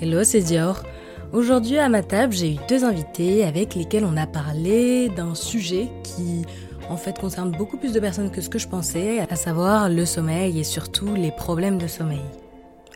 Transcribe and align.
Hello, 0.00 0.22
c'est 0.22 0.42
Dior. 0.42 0.84
Aujourd'hui 1.32 1.76
à 1.76 1.88
ma 1.88 2.04
table, 2.04 2.32
j'ai 2.32 2.52
eu 2.52 2.56
deux 2.68 2.84
invités 2.84 3.44
avec 3.44 3.74
lesquels 3.74 4.04
on 4.04 4.16
a 4.16 4.28
parlé 4.28 5.08
d'un 5.08 5.34
sujet 5.34 5.88
qui 6.04 6.44
en 6.88 6.96
fait 6.96 7.18
concerne 7.18 7.50
beaucoup 7.50 7.78
plus 7.78 7.92
de 7.92 7.98
personnes 7.98 8.30
que 8.30 8.40
ce 8.40 8.48
que 8.48 8.60
je 8.60 8.68
pensais, 8.68 9.18
à 9.28 9.34
savoir 9.34 9.88
le 9.88 10.04
sommeil 10.04 10.60
et 10.60 10.62
surtout 10.62 11.16
les 11.16 11.32
problèmes 11.32 11.78
de 11.78 11.88
sommeil. 11.88 12.22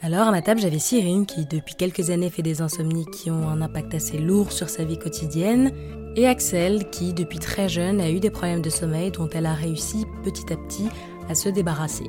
Alors 0.00 0.28
à 0.28 0.30
ma 0.30 0.42
table, 0.42 0.60
j'avais 0.60 0.78
Cyrine 0.78 1.26
qui 1.26 1.44
depuis 1.44 1.74
quelques 1.74 2.10
années 2.10 2.30
fait 2.30 2.42
des 2.42 2.62
insomnies 2.62 3.06
qui 3.06 3.32
ont 3.32 3.48
un 3.48 3.62
impact 3.62 3.96
assez 3.96 4.18
lourd 4.18 4.52
sur 4.52 4.68
sa 4.68 4.84
vie 4.84 4.98
quotidienne, 4.98 5.72
et 6.14 6.28
Axel 6.28 6.88
qui 6.90 7.14
depuis 7.14 7.40
très 7.40 7.68
jeune 7.68 8.00
a 8.00 8.10
eu 8.10 8.20
des 8.20 8.30
problèmes 8.30 8.62
de 8.62 8.70
sommeil 8.70 9.10
dont 9.10 9.28
elle 9.32 9.46
a 9.46 9.54
réussi 9.54 10.06
petit 10.22 10.52
à 10.52 10.56
petit 10.56 10.88
à 11.28 11.34
se 11.34 11.48
débarrasser. 11.48 12.08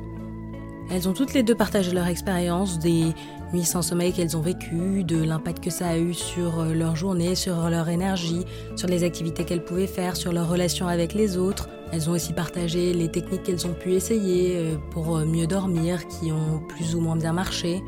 Elles 0.90 1.08
ont 1.08 1.14
toutes 1.14 1.34
les 1.34 1.42
deux 1.42 1.54
partagé 1.54 1.92
leur 1.92 2.06
expérience 2.06 2.78
des 2.78 3.14
nuits 3.54 3.64
sans 3.64 3.82
sommeil 3.82 4.12
qu'elles 4.12 4.36
ont 4.36 4.40
vécues, 4.40 5.04
de 5.04 5.22
l'impact 5.22 5.62
que 5.62 5.70
ça 5.70 5.88
a 5.88 5.96
eu 5.96 6.12
sur 6.12 6.60
euh, 6.60 6.74
leur 6.74 6.96
journée, 6.96 7.36
sur 7.36 7.70
leur 7.70 7.88
énergie, 7.88 8.44
sur 8.74 8.88
les 8.88 9.04
activités 9.04 9.44
qu'elles 9.44 9.64
pouvaient 9.64 9.86
faire, 9.86 10.16
sur 10.16 10.32
leur 10.32 10.48
relation 10.48 10.88
avec 10.88 11.14
les 11.14 11.36
autres. 11.36 11.68
Elles 11.92 12.10
ont 12.10 12.12
aussi 12.14 12.32
partagé 12.32 12.92
les 12.92 13.08
techniques 13.08 13.44
qu'elles 13.44 13.66
ont 13.66 13.74
pu 13.74 13.92
essayer 13.92 14.56
euh, 14.56 14.76
pour 14.90 15.16
euh, 15.16 15.24
mieux 15.24 15.46
dormir, 15.46 16.06
qui 16.08 16.32
ont 16.32 16.58
plus 16.68 16.96
ou 16.96 17.00
moins 17.00 17.16
bien 17.16 17.32
marché. 17.32 17.82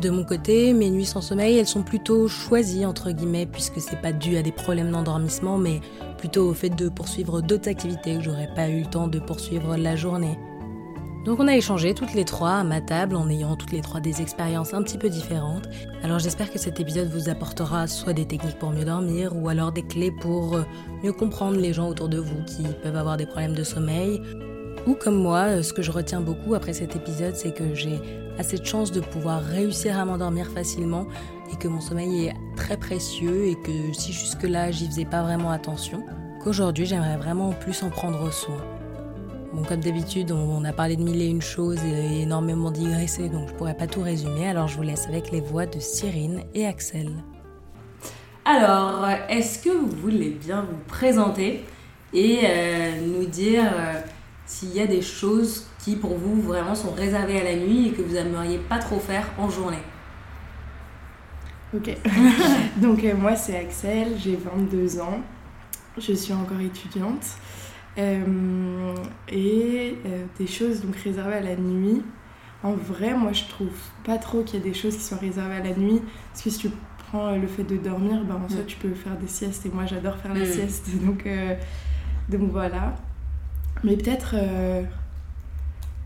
De 0.00 0.10
mon 0.10 0.24
côté, 0.24 0.72
mes 0.72 0.90
nuits 0.90 1.06
sans 1.06 1.20
sommeil, 1.20 1.58
elles 1.58 1.66
sont 1.66 1.82
plutôt 1.82 2.28
choisies 2.28 2.86
entre 2.86 3.10
guillemets 3.10 3.46
puisque 3.46 3.80
c'est 3.80 4.00
pas 4.00 4.12
dû 4.12 4.36
à 4.36 4.42
des 4.42 4.52
problèmes 4.52 4.90
d'endormissement 4.90 5.56
mais 5.56 5.80
plutôt 6.18 6.48
au 6.48 6.54
fait 6.54 6.70
de 6.70 6.88
poursuivre 6.88 7.40
d'autres 7.40 7.68
activités 7.68 8.16
que 8.16 8.22
j'aurais 8.22 8.50
pas 8.56 8.68
eu 8.68 8.80
le 8.80 8.86
temps 8.86 9.06
de 9.06 9.20
poursuivre 9.20 9.76
la 9.76 9.94
journée. 9.94 10.36
Donc 11.24 11.40
on 11.40 11.48
a 11.48 11.56
échangé 11.56 11.94
toutes 11.94 12.12
les 12.12 12.26
trois 12.26 12.56
à 12.56 12.64
ma 12.64 12.82
table 12.82 13.16
en 13.16 13.30
ayant 13.30 13.56
toutes 13.56 13.72
les 13.72 13.80
trois 13.80 14.00
des 14.00 14.20
expériences 14.20 14.74
un 14.74 14.82
petit 14.82 14.98
peu 14.98 15.08
différentes. 15.08 15.66
Alors 16.02 16.18
j'espère 16.18 16.52
que 16.52 16.58
cet 16.58 16.80
épisode 16.80 17.08
vous 17.08 17.30
apportera 17.30 17.86
soit 17.86 18.12
des 18.12 18.26
techniques 18.26 18.58
pour 18.58 18.72
mieux 18.72 18.84
dormir 18.84 19.34
ou 19.34 19.48
alors 19.48 19.72
des 19.72 19.82
clés 19.82 20.10
pour 20.10 20.56
euh, 20.56 20.64
mieux 21.02 21.14
comprendre 21.14 21.56
les 21.56 21.72
gens 21.72 21.88
autour 21.88 22.10
de 22.10 22.18
vous 22.18 22.44
qui 22.44 22.64
peuvent 22.82 22.96
avoir 22.96 23.16
des 23.16 23.24
problèmes 23.24 23.54
de 23.54 23.64
sommeil. 23.64 24.20
Ou 24.86 24.92
comme 24.92 25.16
moi, 25.16 25.44
euh, 25.46 25.62
ce 25.62 25.72
que 25.72 25.80
je 25.80 25.90
retiens 25.90 26.20
beaucoup 26.20 26.54
après 26.54 26.74
cet 26.74 26.94
épisode, 26.94 27.36
c'est 27.36 27.54
que 27.54 27.74
j'ai 27.74 27.98
assez 28.38 28.58
de 28.58 28.64
chance 28.66 28.92
de 28.92 29.00
pouvoir 29.00 29.42
réussir 29.42 29.98
à 29.98 30.04
m'endormir 30.04 30.48
facilement 30.48 31.06
et 31.50 31.56
que 31.56 31.68
mon 31.68 31.80
sommeil 31.80 32.26
est 32.26 32.34
très 32.54 32.76
précieux 32.76 33.46
et 33.46 33.54
que 33.54 33.94
si 33.94 34.12
jusque-là 34.12 34.70
j'y 34.72 34.86
faisais 34.86 35.06
pas 35.06 35.22
vraiment 35.22 35.50
attention, 35.50 36.04
qu'aujourd'hui 36.42 36.84
j'aimerais 36.84 37.16
vraiment 37.16 37.52
plus 37.52 37.82
en 37.82 37.88
prendre 37.88 38.30
soin. 38.30 38.60
Bon, 39.54 39.62
comme 39.62 39.80
d'habitude, 39.80 40.32
on 40.32 40.64
a 40.64 40.72
parlé 40.72 40.96
de 40.96 41.02
mille 41.02 41.22
et 41.22 41.28
une 41.28 41.40
choses 41.40 41.78
et 41.84 42.22
énormément 42.22 42.72
digressé, 42.72 43.28
donc 43.28 43.48
je 43.48 43.54
pourrais 43.54 43.76
pas 43.76 43.86
tout 43.86 44.02
résumer. 44.02 44.48
Alors 44.48 44.66
je 44.66 44.76
vous 44.76 44.82
laisse 44.82 45.06
avec 45.06 45.30
les 45.30 45.40
voix 45.40 45.64
de 45.64 45.78
Cyrine 45.78 46.42
et 46.54 46.66
Axel. 46.66 47.12
Alors, 48.44 49.06
est-ce 49.28 49.60
que 49.60 49.70
vous 49.70 49.86
voulez 50.02 50.30
bien 50.30 50.62
vous 50.62 50.78
présenter 50.88 51.64
et 52.12 52.40
euh, 52.42 53.00
nous 53.06 53.26
dire 53.26 53.62
euh, 53.64 54.00
s'il 54.44 54.74
y 54.74 54.80
a 54.80 54.88
des 54.88 55.02
choses 55.02 55.66
qui 55.84 55.94
pour 55.94 56.16
vous 56.16 56.42
vraiment 56.42 56.74
sont 56.74 56.90
réservées 56.90 57.40
à 57.40 57.44
la 57.44 57.54
nuit 57.54 57.88
et 57.88 57.92
que 57.92 58.02
vous 58.02 58.16
aimeriez 58.16 58.58
pas 58.58 58.78
trop 58.78 58.98
faire 58.98 59.28
en 59.38 59.48
journée? 59.48 59.82
Ok. 61.76 61.96
donc 62.78 63.04
euh, 63.04 63.14
moi 63.16 63.36
c'est 63.36 63.56
Axel, 63.56 64.14
j'ai 64.18 64.34
22 64.34 65.00
ans, 65.00 65.20
je 65.96 66.12
suis 66.12 66.32
encore 66.32 66.60
étudiante. 66.60 67.24
Euh, 67.96 68.94
et 69.28 69.96
euh, 70.04 70.24
des 70.38 70.48
choses 70.48 70.82
donc 70.82 70.96
réservées 70.96 71.34
à 71.34 71.40
la 71.40 71.56
nuit. 71.56 72.02
En 72.62 72.72
vrai, 72.72 73.14
moi 73.14 73.32
je 73.32 73.44
trouve 73.44 73.76
pas 74.04 74.18
trop 74.18 74.42
qu'il 74.42 74.58
y 74.58 74.62
ait 74.62 74.68
des 74.68 74.74
choses 74.74 74.96
qui 74.96 75.02
sont 75.02 75.18
réservées 75.18 75.56
à 75.56 75.62
la 75.62 75.74
nuit. 75.74 76.00
Parce 76.32 76.42
que 76.42 76.50
si 76.50 76.58
tu 76.58 76.70
prends 77.10 77.28
euh, 77.28 77.36
le 77.36 77.46
fait 77.46 77.64
de 77.64 77.76
dormir, 77.76 78.24
ben, 78.24 78.36
en 78.36 78.48
soi 78.48 78.62
mm. 78.62 78.66
tu 78.66 78.76
peux 78.78 78.94
faire 78.94 79.16
des 79.16 79.28
siestes. 79.28 79.66
Et 79.66 79.68
moi 79.68 79.86
j'adore 79.86 80.16
faire 80.16 80.34
la 80.34 80.44
mm. 80.44 80.46
sieste. 80.46 80.88
Donc, 81.04 81.28
donc 82.28 82.50
voilà. 82.50 82.94
Mais 83.82 83.96
peut-être. 83.96 84.34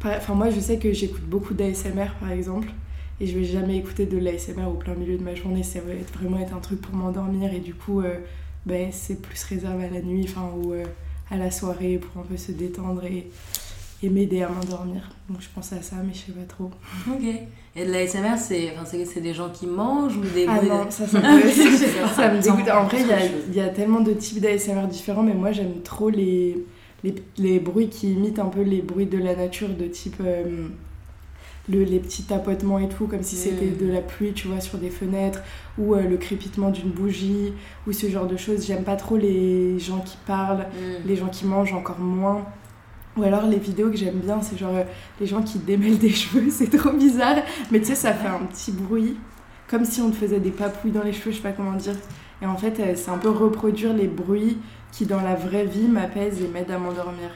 Enfin, 0.04 0.34
moi 0.34 0.50
je 0.50 0.60
sais 0.60 0.78
que 0.78 0.92
j'écoute 0.92 1.24
beaucoup 1.24 1.54
d'ASMR 1.54 2.14
par 2.20 2.30
exemple. 2.30 2.68
Et 3.20 3.26
je 3.26 3.36
vais 3.36 3.44
jamais 3.44 3.76
écouter 3.76 4.06
de 4.06 4.16
l'ASMR 4.16 4.68
au 4.68 4.74
plein 4.74 4.94
milieu 4.94 5.16
de 5.16 5.24
ma 5.24 5.34
journée. 5.34 5.64
Ça 5.64 5.80
va 5.80 5.92
être, 5.92 6.12
vraiment 6.16 6.38
être 6.38 6.54
un 6.54 6.60
truc 6.60 6.80
pour 6.80 6.94
m'endormir. 6.94 7.52
Et 7.52 7.58
du 7.60 7.74
coup, 7.74 8.02
ben, 8.66 8.90
c'est 8.92 9.20
plus 9.20 9.42
réservé 9.44 9.86
à 9.86 9.90
la 9.90 10.02
nuit. 10.02 10.24
Enfin, 10.28 10.50
ou 10.56 10.72
à 11.30 11.36
la 11.36 11.50
soirée 11.50 11.98
pour 11.98 12.22
un 12.22 12.24
peu 12.24 12.36
se 12.36 12.52
détendre 12.52 13.04
et, 13.04 13.30
et 14.02 14.08
m'aider 14.08 14.42
à 14.42 14.48
m'endormir. 14.48 15.10
Donc 15.28 15.40
je 15.40 15.48
pense 15.54 15.72
à 15.72 15.82
ça, 15.82 15.96
mais 16.04 16.12
je 16.12 16.18
sais 16.18 16.32
pas 16.32 16.46
trop. 16.46 16.70
Ok. 17.10 17.24
Et 17.76 17.84
de 17.84 17.92
l'ASMR, 17.92 18.36
c'est 18.36 18.72
enfin, 18.80 19.20
des 19.20 19.34
gens 19.34 19.50
qui 19.50 19.66
mangent 19.66 20.16
ou 20.16 20.22
des 20.22 20.46
Ah 20.48 20.60
non, 20.62 20.90
ça, 20.90 21.06
ça, 21.06 21.18
me, 21.20 21.50
ça 21.50 22.32
me 22.32 22.40
dégoûte. 22.40 22.68
En 22.70 22.84
vrai, 22.84 22.98
il 23.00 23.54
y 23.56 23.60
a, 23.60 23.64
y 23.64 23.68
a, 23.68 23.70
tellement 23.70 24.00
de 24.00 24.12
types 24.12 24.40
d'ASMR 24.40 24.86
différents, 24.88 25.22
mais 25.22 25.34
moi 25.34 25.52
j'aime 25.52 25.82
trop 25.82 26.10
les, 26.10 26.56
les, 27.04 27.14
les, 27.36 27.60
bruits 27.60 27.88
qui 27.88 28.12
imitent 28.12 28.38
un 28.38 28.46
peu 28.46 28.62
les 28.62 28.82
bruits 28.82 29.06
de 29.06 29.18
la 29.18 29.36
nature, 29.36 29.68
de 29.68 29.86
type. 29.86 30.16
Euh, 30.20 30.68
les 31.68 31.98
petits 31.98 32.24
tapotements 32.24 32.78
et 32.78 32.88
tout, 32.88 33.06
comme 33.06 33.22
si 33.22 33.36
c'était 33.36 33.66
mm. 33.66 33.76
de 33.76 33.92
la 33.92 34.00
pluie, 34.00 34.32
tu 34.32 34.48
vois, 34.48 34.60
sur 34.60 34.78
des 34.78 34.90
fenêtres, 34.90 35.40
ou 35.76 35.94
euh, 35.94 36.02
le 36.02 36.16
crépitement 36.16 36.70
d'une 36.70 36.90
bougie, 36.90 37.52
ou 37.86 37.92
ce 37.92 38.08
genre 38.08 38.26
de 38.26 38.36
choses. 38.36 38.66
J'aime 38.66 38.84
pas 38.84 38.96
trop 38.96 39.16
les 39.16 39.78
gens 39.78 40.00
qui 40.00 40.16
parlent, 40.26 40.66
mm. 40.72 41.06
les 41.06 41.16
gens 41.16 41.28
qui 41.28 41.46
mangent 41.46 41.74
encore 41.74 42.00
moins. 42.00 42.44
Ou 43.16 43.24
alors 43.24 43.46
les 43.46 43.58
vidéos 43.58 43.90
que 43.90 43.96
j'aime 43.96 44.20
bien, 44.20 44.40
c'est 44.42 44.56
genre 44.56 44.76
euh, 44.76 44.84
les 45.20 45.26
gens 45.26 45.42
qui 45.42 45.58
démêlent 45.58 45.98
des 45.98 46.10
cheveux, 46.10 46.50
c'est 46.50 46.70
trop 46.70 46.92
bizarre. 46.92 47.36
Mais 47.70 47.80
tu 47.80 47.86
sais, 47.86 47.94
ça 47.94 48.12
fait 48.12 48.28
un 48.28 48.46
petit 48.46 48.72
bruit, 48.72 49.16
comme 49.68 49.84
si 49.84 50.00
on 50.00 50.10
te 50.10 50.16
faisait 50.16 50.40
des 50.40 50.50
papouilles 50.50 50.92
dans 50.92 51.02
les 51.02 51.12
cheveux, 51.12 51.32
je 51.32 51.36
sais 51.36 51.42
pas 51.42 51.52
comment 51.52 51.72
dire. 51.72 51.96
Et 52.40 52.46
en 52.46 52.56
fait, 52.56 52.80
euh, 52.80 52.92
c'est 52.94 53.10
un 53.10 53.18
peu 53.18 53.30
reproduire 53.30 53.92
les 53.92 54.06
bruits 54.06 54.58
qui, 54.92 55.04
dans 55.04 55.20
la 55.20 55.34
vraie 55.34 55.66
vie, 55.66 55.88
m'apaisent 55.88 56.40
et 56.40 56.48
m'aident 56.48 56.70
à 56.70 56.78
m'endormir. 56.78 57.30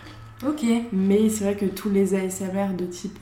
Ok. 0.47 0.64
Mais 0.93 1.28
c'est 1.28 1.44
vrai 1.44 1.56
que 1.56 1.66
tous 1.66 1.91
les 1.91 2.14
ASMR 2.14 2.75
de 2.76 2.84
type 2.84 3.19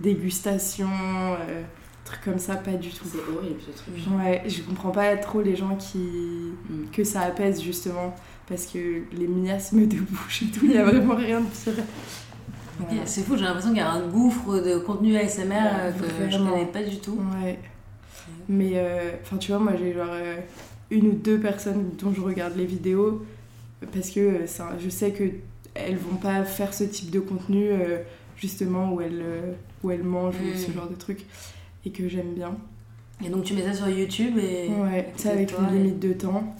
dégustation, 0.00 0.88
euh, 0.90 1.62
trucs 2.04 2.22
comme 2.22 2.38
ça, 2.38 2.56
pas 2.56 2.72
du 2.72 2.90
tout. 2.90 3.04
C'est 3.04 3.18
horrible 3.18 3.60
ce 3.60 3.76
truc. 3.76 3.94
Ouais, 4.18 4.42
je 4.46 4.62
comprends 4.62 4.90
pas 4.90 5.16
trop 5.16 5.42
les 5.42 5.56
gens 5.56 5.76
qui. 5.76 5.98
Mm. 5.98 6.90
que 6.92 7.04
ça 7.04 7.22
apaise 7.22 7.62
justement, 7.62 8.14
parce 8.48 8.66
que 8.66 9.02
les 9.12 9.28
miasmes 9.28 9.86
de 9.86 9.98
bouche 9.98 10.42
et 10.42 10.46
tout, 10.46 10.64
il 10.64 10.72
y 10.72 10.78
a 10.78 10.84
vraiment 10.84 11.16
rien 11.16 11.40
de 11.40 11.46
pire. 11.46 11.84
C'est 13.06 13.22
fou, 13.22 13.36
j'ai 13.36 13.44
l'impression 13.44 13.70
qu'il 13.70 13.78
y 13.78 13.82
a 13.82 13.90
un 13.90 14.06
gouffre 14.06 14.60
de 14.60 14.78
contenu 14.78 15.16
ASMR 15.16 15.54
euh, 15.54 15.92
que 15.92 16.30
je 16.30 16.36
connais 16.36 16.66
pas 16.66 16.82
du 16.82 16.98
tout. 16.98 17.18
Ouais. 17.42 17.58
Mais 18.48 18.72
euh, 18.74 19.12
enfin, 19.22 19.38
tu 19.38 19.52
vois, 19.52 19.60
moi 19.60 19.72
j'ai 19.78 19.94
genre 19.94 20.14
une 20.90 21.08
ou 21.08 21.12
deux 21.12 21.40
personnes 21.40 21.90
dont 21.98 22.12
je 22.12 22.20
regarde 22.20 22.54
les 22.56 22.66
vidéos 22.66 23.24
parce 23.92 24.10
que 24.10 24.40
je 24.78 24.88
sais 24.88 25.12
que 25.12 25.24
elles 25.74 25.96
vont 25.96 26.16
pas 26.16 26.44
faire 26.44 26.74
ce 26.74 26.84
type 26.84 27.10
de 27.10 27.20
contenu 27.20 27.70
justement 28.36 28.92
où 28.92 29.00
elles 29.00 29.24
où 29.82 29.90
elle 29.90 30.04
mange 30.04 30.34
ou 30.36 30.56
ce 30.56 30.70
mm. 30.70 30.74
genre 30.74 30.88
de 30.88 30.94
trucs 30.94 31.24
et 31.84 31.90
que 31.90 32.08
j'aime 32.08 32.34
bien. 32.34 32.56
Et 33.24 33.30
donc 33.30 33.44
tu 33.44 33.54
mets 33.54 33.62
ça 33.62 33.72
sur 33.72 33.88
YouTube 33.88 34.38
et. 34.38 34.68
Ouais, 34.68 35.12
c'est 35.16 35.30
avec 35.30 35.52
une 35.52 35.74
limite 35.74 35.98
de 35.98 36.12
temps. 36.12 36.54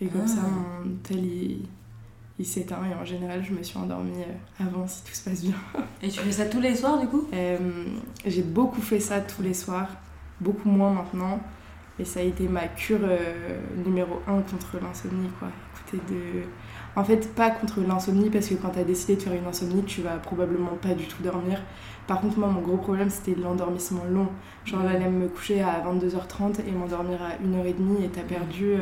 Et 0.00 0.06
comme 0.06 0.26
ça, 0.26 0.40
ah. 0.44 0.48
mon 0.84 0.96
tel 1.04 1.24
il, 1.24 1.58
il 2.38 2.46
s'éteint 2.46 2.80
et 2.90 2.94
en 2.94 3.04
général, 3.04 3.44
je 3.44 3.52
me 3.52 3.62
suis 3.62 3.78
endormie 3.78 4.22
euh, 4.22 4.66
avant 4.66 4.86
si 4.86 5.04
tout 5.04 5.12
se 5.12 5.22
passe 5.22 5.42
bien. 5.42 5.54
Et 6.02 6.08
tu 6.08 6.18
fais 6.20 6.32
ça 6.32 6.46
tous 6.46 6.60
les 6.60 6.74
soirs 6.74 6.98
du 6.98 7.06
coup? 7.06 7.28
Euh, 7.32 7.58
J'ai 8.26 8.42
beaucoup 8.42 8.80
fait 8.80 8.98
ça 8.98 9.20
tous 9.20 9.42
les 9.42 9.54
soirs, 9.54 9.88
beaucoup 10.40 10.68
moins 10.68 10.90
maintenant. 10.90 11.40
Et 11.98 12.04
ça 12.04 12.20
a 12.20 12.22
été 12.22 12.48
ma 12.48 12.66
cure 12.66 12.98
euh, 13.02 13.60
numéro 13.84 14.20
un 14.26 14.40
contre 14.40 14.78
l'insomnie, 14.82 15.28
quoi. 15.38 15.48
Écoutez, 15.74 16.12
de 16.12 16.42
en 16.94 17.04
fait, 17.04 17.34
pas 17.34 17.50
contre 17.50 17.80
l'insomnie, 17.80 18.28
parce 18.28 18.48
que 18.48 18.54
quand 18.54 18.70
tu 18.70 18.78
as 18.78 18.84
décidé 18.84 19.16
de 19.16 19.22
faire 19.22 19.32
une 19.32 19.46
insomnie, 19.46 19.82
tu 19.84 20.02
vas 20.02 20.16
probablement 20.16 20.76
pas 20.80 20.94
du 20.94 21.06
tout 21.06 21.22
dormir. 21.22 21.60
Par 22.06 22.20
contre, 22.20 22.38
moi, 22.38 22.48
mon 22.48 22.60
gros 22.60 22.76
problème, 22.76 23.08
c'était 23.08 23.38
l'endormissement 23.40 24.04
long. 24.04 24.28
Genre, 24.64 24.82
j'allais 24.82 25.08
me 25.08 25.28
coucher 25.28 25.62
à 25.62 25.80
22h30 25.80 26.66
et 26.66 26.72
m'endormir 26.72 27.18
à 27.22 27.42
1h30 27.42 28.04
et 28.04 28.08
t'as 28.08 28.22
perdu 28.22 28.74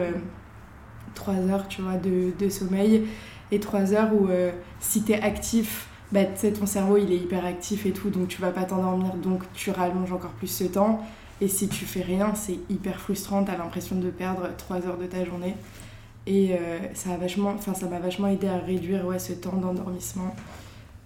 3 1.14 1.34
euh, 1.34 1.48
heures, 1.50 1.68
tu 1.68 1.82
vois, 1.82 1.96
de, 1.96 2.32
de, 2.36 2.48
sommeil. 2.48 3.06
Et 3.52 3.60
3 3.60 3.92
heures 3.94 4.10
où, 4.12 4.28
euh, 4.28 4.50
si 4.80 5.02
t'es 5.02 5.20
actif, 5.20 5.86
bah, 6.10 6.24
ton 6.24 6.66
cerveau, 6.66 6.96
il 6.96 7.12
est 7.12 7.18
hyper 7.18 7.44
actif 7.44 7.86
et 7.86 7.92
tout, 7.92 8.10
donc 8.10 8.26
tu 8.26 8.40
vas 8.40 8.50
pas 8.50 8.64
t'endormir, 8.64 9.14
donc 9.14 9.42
tu 9.52 9.70
rallonges 9.70 10.12
encore 10.12 10.32
plus 10.32 10.48
ce 10.48 10.64
temps. 10.64 11.04
Et 11.40 11.48
si 11.48 11.68
tu 11.68 11.84
fais 11.84 12.02
rien, 12.02 12.34
c'est 12.34 12.58
hyper 12.68 13.00
frustrant, 13.00 13.44
t'as 13.44 13.56
l'impression 13.56 13.96
de 13.96 14.10
perdre 14.10 14.48
3 14.56 14.86
heures 14.86 14.98
de 14.98 15.06
ta 15.06 15.24
journée. 15.24 15.54
Et 16.26 16.54
euh, 16.54 16.78
ça 16.94 17.10
m'a 17.10 17.16
vachement, 17.16 17.54
vachement 17.56 18.28
aidé 18.28 18.48
à 18.48 18.58
réduire 18.58 19.04
ouais, 19.06 19.18
ce 19.18 19.32
temps 19.32 19.56
d'endormissement 19.56 20.34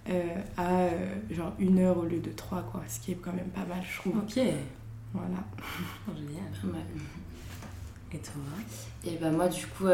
euh, 0.09 0.21
à 0.57 0.81
euh, 0.81 0.89
genre 1.31 1.53
une 1.57 1.79
heure 1.79 1.97
au 1.97 2.03
lieu 2.03 2.19
de 2.19 2.29
trois, 2.31 2.61
quoi, 2.71 2.83
ce 2.87 2.99
qui 2.99 3.13
est 3.13 3.15
quand 3.15 3.33
même 3.33 3.47
pas 3.47 3.65
mal, 3.65 3.81
je 3.89 3.97
trouve. 3.97 4.17
Ok. 4.17 4.39
Voilà. 5.13 5.37
Oh, 6.07 6.11
génial. 6.15 6.43
Et 8.13 8.17
toi? 8.19 8.33
Et 9.05 9.17
bah 9.19 9.31
moi, 9.31 9.47
du 9.47 9.65
coup, 9.67 9.87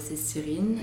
c'est 0.00 0.16
Cyrine. 0.16 0.78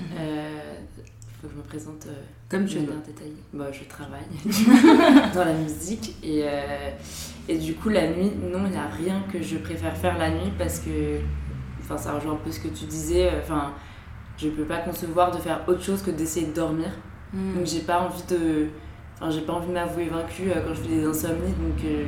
faut 1.42 1.48
que 1.48 1.54
je 1.54 1.58
me 1.58 1.64
présente 1.64 2.06
euh, 2.08 2.22
Comme 2.50 2.66
tu 2.66 2.76
veux. 2.80 2.86
manière 2.88 3.02
détaillée. 3.04 3.36
Bah, 3.54 3.68
je 3.72 3.84
travaille 3.86 4.22
dans 5.34 5.46
la 5.46 5.54
musique 5.54 6.16
et, 6.24 6.42
euh, 6.44 6.90
et 7.48 7.58
du 7.58 7.74
coup 7.76 7.90
la 7.90 8.08
nuit, 8.10 8.32
non, 8.52 8.66
il 8.66 8.72
n'y 8.72 8.78
a 8.78 8.88
rien 8.88 9.24
que 9.32 9.42
je 9.42 9.58
préfère 9.58 9.96
faire 9.98 10.18
la 10.18 10.30
nuit 10.32 10.52
parce 10.58 10.80
que, 10.80 11.20
enfin 11.90 11.98
ça 11.98 12.14
rejoint 12.14 12.34
un 12.34 12.38
peu 12.44 12.52
ce 12.52 12.60
que 12.60 12.68
tu 12.68 12.86
disais, 12.86 13.30
euh, 13.30 13.40
enfin 13.42 13.74
je 14.38 14.50
peux 14.50 14.64
pas 14.64 14.78
concevoir 14.78 15.32
de 15.32 15.38
faire 15.38 15.62
autre 15.68 15.82
chose 15.82 16.02
que 16.02 16.12
d'essayer 16.12 16.48
de 16.48 16.54
dormir. 16.54 16.90
Mm. 17.34 17.56
Donc 17.56 17.66
j'ai 17.66 17.82
pas 17.82 18.00
envie 18.02 18.24
de, 18.30 18.68
enfin 19.16 19.32
j'ai 19.32 19.42
pas 19.42 19.54
envie 19.54 19.68
de 19.68 19.74
m'avouer 19.74 20.08
vaincue 20.08 20.50
euh, 20.50 20.62
quand 20.66 20.74
je 20.74 20.82
fais 20.82 20.96
des 20.96 21.06
insomnies, 21.06 21.54
donc 21.54 21.84
euh, 21.84 22.04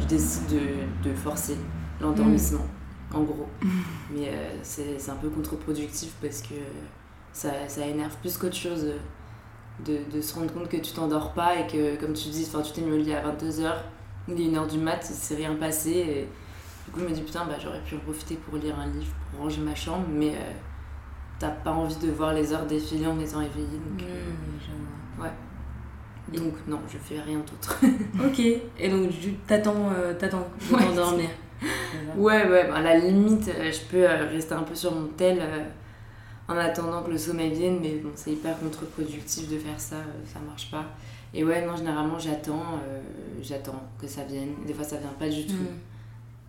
je 0.00 0.06
décide 0.06 0.46
de, 0.48 1.08
de 1.08 1.14
forcer 1.14 1.56
l'endormissement, 2.00 2.66
en 3.12 3.22
gros. 3.22 3.48
Mais 4.10 4.28
euh, 4.28 4.58
c'est 4.62 5.10
un 5.10 5.16
peu 5.16 5.28
contre-productif 5.28 6.12
parce 6.22 6.42
que 6.42 6.54
ça, 7.32 7.50
ça 7.68 7.86
énerve 7.86 8.16
plus 8.20 8.36
qu'autre 8.36 8.56
chose 8.56 8.86
de, 9.84 9.98
de 10.12 10.20
se 10.20 10.34
rendre 10.34 10.52
compte 10.52 10.68
que 10.68 10.76
tu 10.78 10.92
t'endors 10.92 11.32
pas 11.32 11.56
et 11.58 11.66
que, 11.66 11.96
comme 12.00 12.12
tu 12.12 12.28
dis, 12.28 12.46
enfin, 12.48 12.62
tu 12.62 12.72
t'es 12.72 12.80
mis 12.80 12.92
au 12.92 12.96
lit 12.96 13.14
à 13.14 13.22
22h, 13.22 13.72
il 14.28 14.40
est 14.40 14.50
1h 14.50 14.68
du 14.68 14.78
mat, 14.78 15.06
il 15.08 15.14
s'est 15.14 15.36
rien 15.36 15.54
passé. 15.54 15.90
Et 15.90 16.28
du 16.86 16.92
coup, 16.92 17.00
je 17.00 17.04
me 17.06 17.10
dis, 17.10 17.22
putain, 17.22 17.44
bah, 17.46 17.54
j'aurais 17.62 17.80
pu 17.80 17.94
en 17.96 17.98
profiter 18.00 18.34
pour 18.36 18.58
lire 18.58 18.78
un 18.78 18.86
livre, 18.86 19.12
pour 19.30 19.40
ranger 19.44 19.60
ma 19.60 19.74
chambre, 19.74 20.06
mais 20.12 20.30
euh, 20.30 20.52
t'as 21.38 21.50
pas 21.50 21.70
envie 21.72 21.96
de 21.96 22.10
voir 22.10 22.32
les 22.34 22.52
heures 22.52 22.66
défiler 22.66 23.06
en 23.06 23.18
étant 23.20 23.40
éveillé. 23.40 23.66
Donc, 23.78 24.02
euh, 24.02 24.30
Mm, 24.30 24.58
je 24.60 25.16
vois. 25.20 25.30
donc 26.44 26.54
non, 26.68 26.80
je 26.92 26.98
fais 26.98 27.20
rien 27.20 27.38
d'autre. 27.38 27.80
Ok, 28.26 28.38
et 28.40 28.88
donc 28.88 29.10
tu 29.10 29.32
t'attends 29.46 29.90
euh, 29.96 30.14
t'attends 30.14 30.46
de 30.70 30.74
Ouais, 30.76 30.82
t'endormir. 30.82 31.30
Ouais, 32.16 32.48
ouais, 32.48 32.68
bah, 32.68 32.76
à 32.76 32.82
la 32.82 32.96
limite, 32.98 33.48
euh, 33.48 33.70
je 33.70 33.80
peux 33.90 34.08
euh, 34.08 34.26
rester 34.28 34.54
un 34.54 34.62
peu 34.62 34.74
sur 34.74 34.94
mon 34.94 35.08
tel 35.08 35.38
euh, 35.40 35.64
en 36.48 36.56
attendant 36.56 37.02
que 37.02 37.10
le 37.10 37.18
sommeil 37.18 37.52
vienne, 37.52 37.78
mais 37.80 37.96
bon, 38.02 38.10
c'est 38.14 38.32
hyper 38.32 38.58
contre-productif 38.58 39.48
de 39.48 39.58
faire 39.58 39.78
ça, 39.78 39.96
euh, 39.96 40.24
ça 40.26 40.40
marche 40.40 40.70
pas. 40.70 40.84
Et 41.32 41.44
ouais, 41.44 41.64
non, 41.64 41.76
généralement, 41.76 42.18
j'attends, 42.18 42.80
euh, 42.88 43.00
j'attends 43.40 43.80
que 44.00 44.06
ça 44.08 44.24
vienne. 44.24 44.54
Des 44.66 44.74
fois, 44.74 44.82
ça 44.84 44.96
vient 44.96 45.12
pas 45.18 45.28
du 45.28 45.46
tout, 45.46 45.52
Mm. 45.54 45.66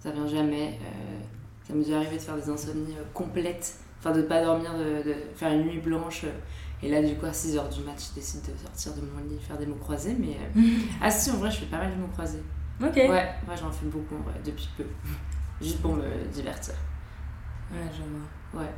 Ça 0.01 0.12
vient 0.12 0.27
jamais. 0.27 0.80
euh, 0.81 1.19
ça 1.65 1.74
m'est 1.74 1.83
déjà 1.86 1.98
arrivé 1.98 2.18
de 2.18 2.21
faire 2.21 2.36
des 2.36 2.50
insomnies 2.50 2.95
euh, 2.98 3.03
complètes, 3.13 3.77
enfin 4.00 4.12
de 4.12 4.24
pas 4.24 4.44
dormir, 4.44 4.71
de, 4.74 5.07
de 5.07 5.15
faire 5.36 5.53
une 5.53 5.63
nuit 5.68 5.80
blanche. 5.80 6.24
euh, 6.25 6.31
et 6.83 6.89
là, 6.89 7.01
du 7.01 7.15
coup, 7.15 7.27
à 7.27 7.31
6h 7.31 7.69
du 7.69 7.83
mat, 7.83 7.94
je 7.95 8.15
décide 8.15 8.42
de 8.42 8.57
sortir 8.57 8.94
de 8.95 9.01
mon 9.07 9.24
lit, 9.30 9.39
faire 9.39 9.57
des 9.57 9.68
mots 9.68 9.75
croisés, 9.75 10.15
mais... 10.19 10.36
Ah 11.01 11.12
si, 11.12 11.30
en 11.30 11.36
vrai, 11.36 11.51
je 11.51 11.57
fais 11.57 11.65
pas 11.68 11.77
mal 11.77 11.92
de 11.95 12.01
mots 12.01 12.07
croisés. 12.07 12.42
Ok. 12.83 12.95
Ouais, 12.95 13.09
ouais 13.09 13.56
j'en 13.59 13.71
fais 13.71 13.86
beaucoup, 13.86 14.15
en 14.15 14.24
vrai, 14.24 14.33
depuis 14.44 14.68
peu. 14.75 14.86
Juste 15.62 15.80
pour 15.81 15.94
me 15.94 16.03
divertir. 16.33 16.74
Ouais, 17.71 17.77
je 17.94 18.01
vois. 18.01 18.63
Ouais. 18.63 18.71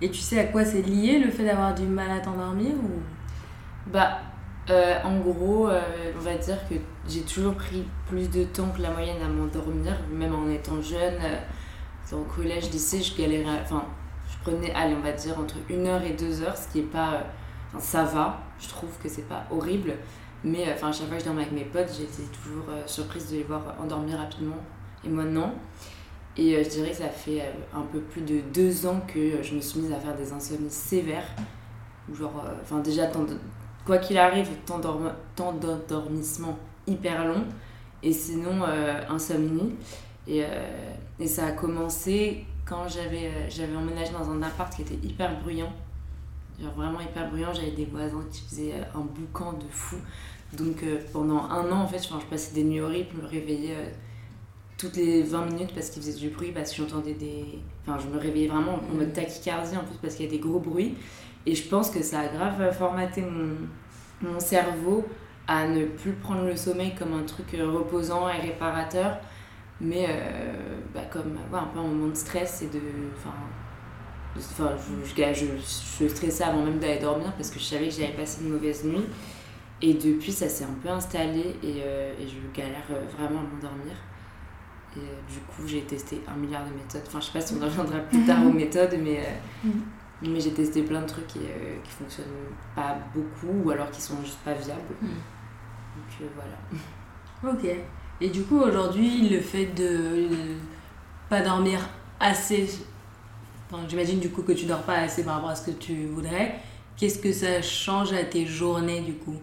Et 0.00 0.10
tu 0.10 0.18
sais 0.20 0.40
à 0.40 0.44
quoi 0.46 0.64
c'est 0.64 0.80
lié 0.80 1.18
le 1.18 1.30
fait 1.30 1.44
d'avoir 1.44 1.74
du 1.74 1.82
mal 1.84 2.10
à 2.10 2.20
t'endormir 2.20 2.72
ou? 2.72 3.90
Bah, 3.92 4.20
euh, 4.70 4.94
en 5.04 5.18
gros, 5.20 5.68
euh, 5.68 5.80
on 6.16 6.20
va 6.20 6.34
dire 6.36 6.56
que 6.68 6.74
j'ai 7.08 7.22
toujours 7.22 7.54
pris 7.54 7.84
plus 8.08 8.28
de 8.30 8.44
temps 8.44 8.68
que 8.76 8.80
la 8.82 8.90
moyenne 8.90 9.20
à 9.22 9.28
m'endormir, 9.28 9.94
même 10.10 10.34
en 10.34 10.48
étant 10.50 10.80
jeune. 10.82 11.14
euh, 11.22 11.36
au 12.16 12.24
collège, 12.24 12.70
lycée, 12.70 13.00
je 13.02 13.16
galérais. 13.16 13.60
Enfin, 13.62 13.84
je 14.30 14.36
prenais, 14.42 14.70
allez, 14.74 14.94
on 14.94 15.00
va 15.00 15.12
dire, 15.12 15.38
entre 15.38 15.54
1 15.70 15.86
heure 15.86 16.02
et 16.02 16.12
2 16.12 16.42
heures, 16.42 16.56
ce 16.56 16.68
qui 16.68 16.80
est 16.80 16.82
pas. 16.82 17.14
euh, 17.14 17.20
ça 17.78 18.04
va, 18.04 18.40
je 18.60 18.68
trouve 18.68 18.90
que 19.02 19.08
c'est 19.08 19.26
pas 19.28 19.44
horrible. 19.50 19.94
Mais 20.44 20.68
euh, 20.68 20.72
enfin, 20.74 20.88
à 20.88 20.92
chaque 20.92 21.06
fois 21.06 21.16
que 21.16 21.20
je 21.22 21.26
dormais 21.26 21.42
avec 21.42 21.52
mes 21.54 21.64
potes, 21.64 21.88
j'étais 21.96 22.28
toujours 22.42 22.64
euh, 22.68 22.82
surprise 22.86 23.30
de 23.30 23.36
les 23.36 23.42
voir 23.44 23.62
endormir 23.82 24.18
rapidement. 24.18 24.56
Et 25.04 25.08
moi, 25.08 25.24
non. 25.24 25.52
Et 26.36 26.56
euh, 26.56 26.62
je 26.64 26.68
dirais 26.68 26.90
que 26.90 26.96
ça 26.96 27.08
fait 27.08 27.40
euh, 27.40 27.78
un 27.78 27.82
peu 27.82 28.00
plus 28.00 28.22
de 28.22 28.40
deux 28.52 28.86
ans 28.86 29.00
que 29.06 29.18
euh, 29.18 29.42
je 29.42 29.54
me 29.54 29.60
suis 29.60 29.80
mise 29.80 29.92
à 29.92 29.96
faire 30.00 30.14
des 30.16 30.32
insomnies 30.32 30.70
sévères. 30.70 31.26
Genre, 32.12 32.42
euh, 32.46 32.50
enfin 32.62 32.80
déjà, 32.80 33.06
temps 33.06 33.22
de- 33.24 33.38
quoi 33.84 33.98
qu'il 33.98 34.18
arrive, 34.18 34.48
temps 34.66 34.78
d'endormissement 34.78 36.58
hyper 36.86 37.26
long. 37.26 37.44
Et 38.02 38.12
sinon, 38.12 38.62
euh, 38.66 39.00
insomnie. 39.08 39.74
Et, 40.26 40.44
euh, 40.44 41.26
ça 41.26 41.46
a 41.46 41.52
commencé 41.52 42.44
quand 42.64 42.88
j'avais 42.88 43.26
euh, 43.26 43.48
j'avais 43.48 43.76
emménagé 43.76 44.12
dans 44.12 44.30
un 44.30 44.42
appart 44.42 44.74
qui 44.74 44.82
était 44.82 45.06
hyper 45.06 45.40
bruyant. 45.40 45.72
Genre 46.60 46.72
vraiment 46.72 47.00
hyper 47.00 47.28
bruyant. 47.30 47.52
J'avais 47.52 47.70
des 47.72 47.86
voisins 47.86 48.24
qui 48.30 48.42
faisaient 48.42 48.74
euh, 48.74 48.98
un 48.98 49.02
boucan 49.02 49.52
de 49.52 49.64
fou. 49.70 49.96
Donc 50.56 50.84
pendant 51.14 51.44
un 51.44 51.72
an, 51.72 51.80
en 51.80 51.86
fait, 51.86 52.02
je 52.02 52.26
passais 52.26 52.52
des 52.52 52.62
nuits 52.62 52.80
horribles, 52.82 53.08
je 53.16 53.22
me 53.22 53.26
réveillais 53.26 53.74
toutes 54.76 54.96
les 54.96 55.22
20 55.22 55.46
minutes 55.46 55.72
parce 55.74 55.88
qu'il 55.88 56.02
faisait 56.02 56.18
du 56.18 56.28
bruit, 56.28 56.52
parce 56.52 56.72
que 56.72 56.76
j'entendais 56.76 57.14
des... 57.14 57.46
Enfin, 57.86 57.98
je 57.98 58.06
me 58.14 58.20
réveillais 58.20 58.48
vraiment 58.48 58.74
en 58.74 58.94
mode 58.94 59.14
tachycardie 59.14 59.78
en 59.78 59.84
plus 59.84 59.96
parce 60.02 60.14
qu'il 60.14 60.26
y 60.26 60.28
a 60.28 60.30
des 60.30 60.38
gros 60.38 60.58
bruits. 60.60 60.94
Et 61.46 61.54
je 61.54 61.68
pense 61.68 61.90
que 61.90 62.02
ça 62.02 62.20
a 62.20 62.28
grave 62.28 62.72
formaté 62.72 63.22
mon, 63.22 63.56
mon 64.22 64.38
cerveau 64.40 65.04
à 65.48 65.66
ne 65.66 65.86
plus 65.86 66.12
prendre 66.12 66.44
le 66.44 66.56
sommeil 66.56 66.94
comme 66.94 67.14
un 67.14 67.24
truc 67.24 67.54
euh, 67.54 67.68
reposant 67.70 68.28
et 68.28 68.40
réparateur, 68.40 69.18
mais 69.80 70.06
euh, 70.08 70.52
bah, 70.94 71.00
comme 71.10 71.32
ouais, 71.32 71.58
un 71.58 71.66
peu 71.72 71.80
un 71.80 71.82
moment 71.82 72.08
de 72.08 72.14
stress 72.14 72.62
et 72.62 72.66
de... 72.66 72.80
Enfin, 73.16 73.34
je, 74.36 74.40
je, 74.40 75.34
je, 75.34 76.04
je 76.04 76.08
stressais 76.08 76.44
avant 76.44 76.62
même 76.62 76.78
d'aller 76.78 77.00
dormir 77.00 77.32
parce 77.32 77.50
que 77.50 77.58
je 77.58 77.64
savais 77.64 77.88
que 77.88 77.94
j'avais 77.94 78.12
passé 78.12 78.42
une 78.42 78.50
mauvaise 78.50 78.84
nuit. 78.84 79.04
Et 79.82 79.94
depuis, 79.94 80.30
ça 80.30 80.48
s'est 80.48 80.64
un 80.64 80.76
peu 80.80 80.88
installé 80.88 81.56
et, 81.62 81.82
euh, 81.84 82.14
et 82.18 82.26
je 82.28 82.36
galère 82.56 82.86
vraiment 83.18 83.40
à 83.40 83.42
m'endormir. 83.42 83.94
Et 84.96 85.00
euh, 85.00 85.02
du 85.28 85.38
coup, 85.40 85.66
j'ai 85.66 85.82
testé 85.82 86.20
un 86.28 86.36
milliard 86.36 86.64
de 86.64 86.70
méthodes. 86.70 87.02
Enfin, 87.06 87.20
je 87.20 87.26
sais 87.26 87.32
pas 87.32 87.40
si 87.40 87.54
on 87.54 87.64
reviendra 87.64 87.98
plus 88.00 88.24
tard 88.24 88.38
aux 88.46 88.52
méthodes, 88.52 88.96
mais, 89.02 89.18
euh, 89.18 89.68
mais 90.30 90.40
j'ai 90.40 90.52
testé 90.52 90.82
plein 90.82 91.02
de 91.02 91.06
trucs 91.06 91.36
et, 91.36 91.40
euh, 91.40 91.76
qui 91.82 91.90
fonctionnent 91.90 92.26
pas 92.74 92.96
beaucoup 93.14 93.62
ou 93.64 93.70
alors 93.70 93.90
qui 93.90 94.00
sont 94.00 94.20
juste 94.22 94.38
pas 94.44 94.54
viables. 94.54 94.80
Mm. 95.00 95.06
Donc 95.06 96.20
euh, 96.22 96.26
voilà. 96.34 97.54
Ok. 97.54 97.66
Et 98.20 98.28
du 98.30 98.42
coup, 98.44 98.60
aujourd'hui, 98.60 99.28
le 99.28 99.40
fait 99.40 99.66
de 99.66 100.28
pas 101.28 101.40
dormir 101.42 101.80
assez, 102.20 102.68
enfin, 103.70 103.82
j'imagine 103.88 104.20
du 104.20 104.30
coup 104.30 104.42
que 104.42 104.52
tu 104.52 104.66
dors 104.66 104.82
pas 104.82 104.98
assez 104.98 105.24
par 105.24 105.34
rapport 105.36 105.50
à 105.50 105.56
ce 105.56 105.66
que 105.70 105.76
tu 105.76 106.06
voudrais, 106.06 106.54
qu'est-ce 106.96 107.18
que 107.18 107.32
ça 107.32 107.60
change 107.62 108.12
à 108.12 108.22
tes 108.24 108.46
journées 108.46 109.00
du 109.00 109.14
coup? 109.14 109.36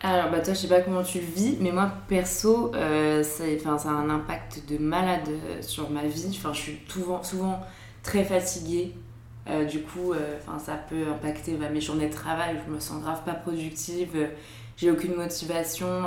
Alors, 0.00 0.30
bah 0.32 0.40
toi, 0.40 0.52
je 0.54 0.58
sais 0.60 0.68
pas 0.68 0.80
comment 0.80 1.04
tu 1.04 1.18
le 1.20 1.26
vis, 1.26 1.56
mais 1.60 1.70
moi, 1.70 1.92
perso, 2.08 2.72
euh, 2.74 3.22
c'est- 3.22 3.56
enfin, 3.60 3.78
ça 3.78 3.90
a 3.90 3.92
un 3.92 4.10
impact 4.10 4.68
de 4.68 4.76
malade 4.78 5.28
euh, 5.28 5.62
sur 5.62 5.88
ma 5.90 6.02
vie. 6.04 6.26
Enfin, 6.36 6.52
je 6.52 6.58
suis 6.60 6.80
souvent, 6.88 7.22
souvent 7.22 7.60
très 8.02 8.24
fatiguée. 8.24 8.94
Euh, 9.48 9.64
du 9.64 9.82
coup, 9.82 10.12
euh, 10.12 10.38
ça 10.64 10.74
peut 10.76 11.08
impacter 11.10 11.56
bah, 11.56 11.68
mes 11.68 11.80
journées 11.80 12.08
de 12.08 12.12
travail. 12.14 12.60
Je 12.66 12.72
me 12.72 12.78
sens 12.78 13.02
grave 13.02 13.22
pas 13.24 13.34
productive. 13.34 14.10
euh, 14.14 14.28
J'ai 14.76 14.90
aucune 14.90 15.14
motivation. 15.16 16.04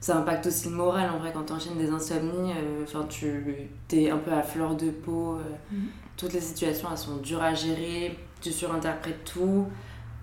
ça 0.00 0.16
impacte 0.16 0.46
aussi 0.46 0.68
le 0.70 0.76
moral, 0.76 1.10
en 1.10 1.18
vrai, 1.18 1.30
quand 1.34 1.44
tu 1.44 1.52
enchaînes 1.52 1.76
des 1.78 1.90
insomnies. 1.90 2.52
Enfin, 2.84 3.06
tu 3.08 3.68
es 3.92 4.10
un 4.10 4.18
peu 4.18 4.32
à 4.32 4.42
fleur 4.42 4.74
de 4.76 4.90
peau. 4.90 5.38
Mhm. 5.72 5.88
Toutes 6.16 6.32
les 6.32 6.40
situations, 6.40 6.88
elles 6.90 6.98
sont 6.98 7.16
dures 7.18 7.42
à 7.42 7.54
gérer. 7.54 8.16
Tu 8.40 8.50
surinterprètes 8.52 9.24
tout. 9.24 9.66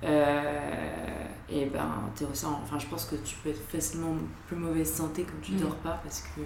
Et 0.04 1.66
ben, 1.66 1.90
t'es 2.16 2.26
enfin, 2.26 2.78
je 2.80 2.86
pense 2.88 3.06
que 3.06 3.16
tu 3.18 3.36
peux 3.44 3.50
être 3.50 3.62
facilement 3.70 4.12
en 4.12 4.18
plus 4.48 4.58
mauvaise 4.58 4.92
santé 4.92 5.24
quand 5.24 5.40
tu 5.42 5.54
Mm. 5.54 5.60
dors 5.62 5.76
pas 5.76 6.00
parce 6.04 6.22
que 6.22 6.42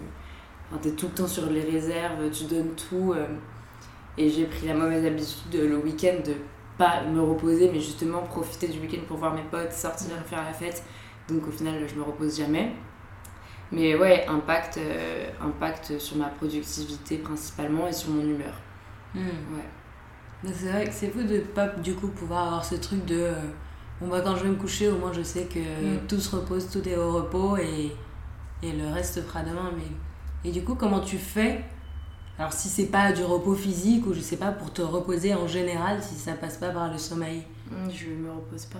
t'es 0.81 0.91
tout 0.91 1.07
le 1.07 1.13
temps 1.13 1.27
sur 1.27 1.47
les 1.49 1.61
réserves, 1.61 2.29
tu 2.31 2.43
donnes 2.45 2.75
tout. 2.75 3.13
Et 4.17 4.29
j'ai 4.29 4.45
pris 4.45 4.67
la 4.67 4.73
mauvaise 4.73 5.05
habitude 5.05 5.53
le 5.53 5.77
week-end 5.77 6.17
de 6.25 6.33
pas 6.77 7.03
me 7.03 7.21
reposer, 7.21 7.69
mais 7.71 7.79
justement 7.79 8.21
profiter 8.23 8.67
du 8.67 8.79
week-end 8.79 9.01
pour 9.07 9.17
voir 9.17 9.33
mes 9.33 9.43
potes, 9.43 9.71
sortir, 9.73 10.07
faire 10.25 10.43
la 10.43 10.53
fête. 10.53 10.83
Donc 11.29 11.47
au 11.47 11.51
final, 11.51 11.75
je 11.87 11.95
me 11.95 12.03
repose 12.03 12.37
jamais. 12.37 12.71
Mais 13.71 13.95
ouais, 13.95 14.25
impact, 14.27 14.77
euh, 14.77 15.29
impact 15.41 15.97
sur 15.99 16.17
ma 16.17 16.25
productivité 16.27 17.17
principalement 17.17 17.87
et 17.87 17.93
sur 17.93 18.09
mon 18.09 18.23
humeur. 18.23 18.53
Ouais. 19.15 19.21
Donc 20.43 20.53
c'est 20.57 20.69
vrai 20.71 20.85
que 20.85 20.91
c'est 20.93 21.09
fou 21.09 21.23
de 21.23 21.39
pas 21.39 21.67
du 21.67 21.93
coup 21.93 22.07
pouvoir 22.07 22.47
avoir 22.47 22.65
ce 22.65 22.75
truc 22.75 23.05
de 23.05 23.15
euh, 23.19 23.33
bon 24.01 24.07
bah 24.07 24.21
quand 24.21 24.35
je 24.35 24.43
vais 24.43 24.49
me 24.49 24.55
coucher 24.55 24.89
au 24.89 24.97
moins 24.97 25.13
je 25.13 25.21
sais 25.21 25.43
que 25.45 25.59
Mm. 25.59 26.07
tout 26.07 26.19
se 26.19 26.35
repose, 26.35 26.69
tout 26.69 26.85
est 26.87 26.97
au 26.97 27.13
repos 27.13 27.57
et, 27.57 27.91
et 28.63 28.71
le 28.73 28.87
reste 28.91 29.21
fera 29.21 29.41
demain. 29.43 29.71
Mais... 29.77 30.49
Et 30.49 30.51
du 30.51 30.63
coup 30.63 30.75
comment 30.75 30.99
tu 31.01 31.17
fais 31.17 31.63
Alors 32.41 32.53
si 32.53 32.69
c'est 32.69 32.87
pas 32.87 33.11
du 33.11 33.23
repos 33.23 33.53
physique 33.53 34.07
ou 34.07 34.13
je 34.15 34.19
sais 34.19 34.37
pas 34.37 34.51
pour 34.51 34.73
te 34.73 34.81
reposer 34.81 35.35
en 35.35 35.45
général 35.47 36.01
si 36.01 36.15
ça 36.15 36.31
passe 36.33 36.57
pas 36.57 36.69
par 36.69 36.91
le 36.91 36.97
sommeil. 36.97 37.43
Mm, 37.69 37.89
Je 37.93 38.07
me 38.09 38.31
repose 38.31 38.65
pas. 38.65 38.79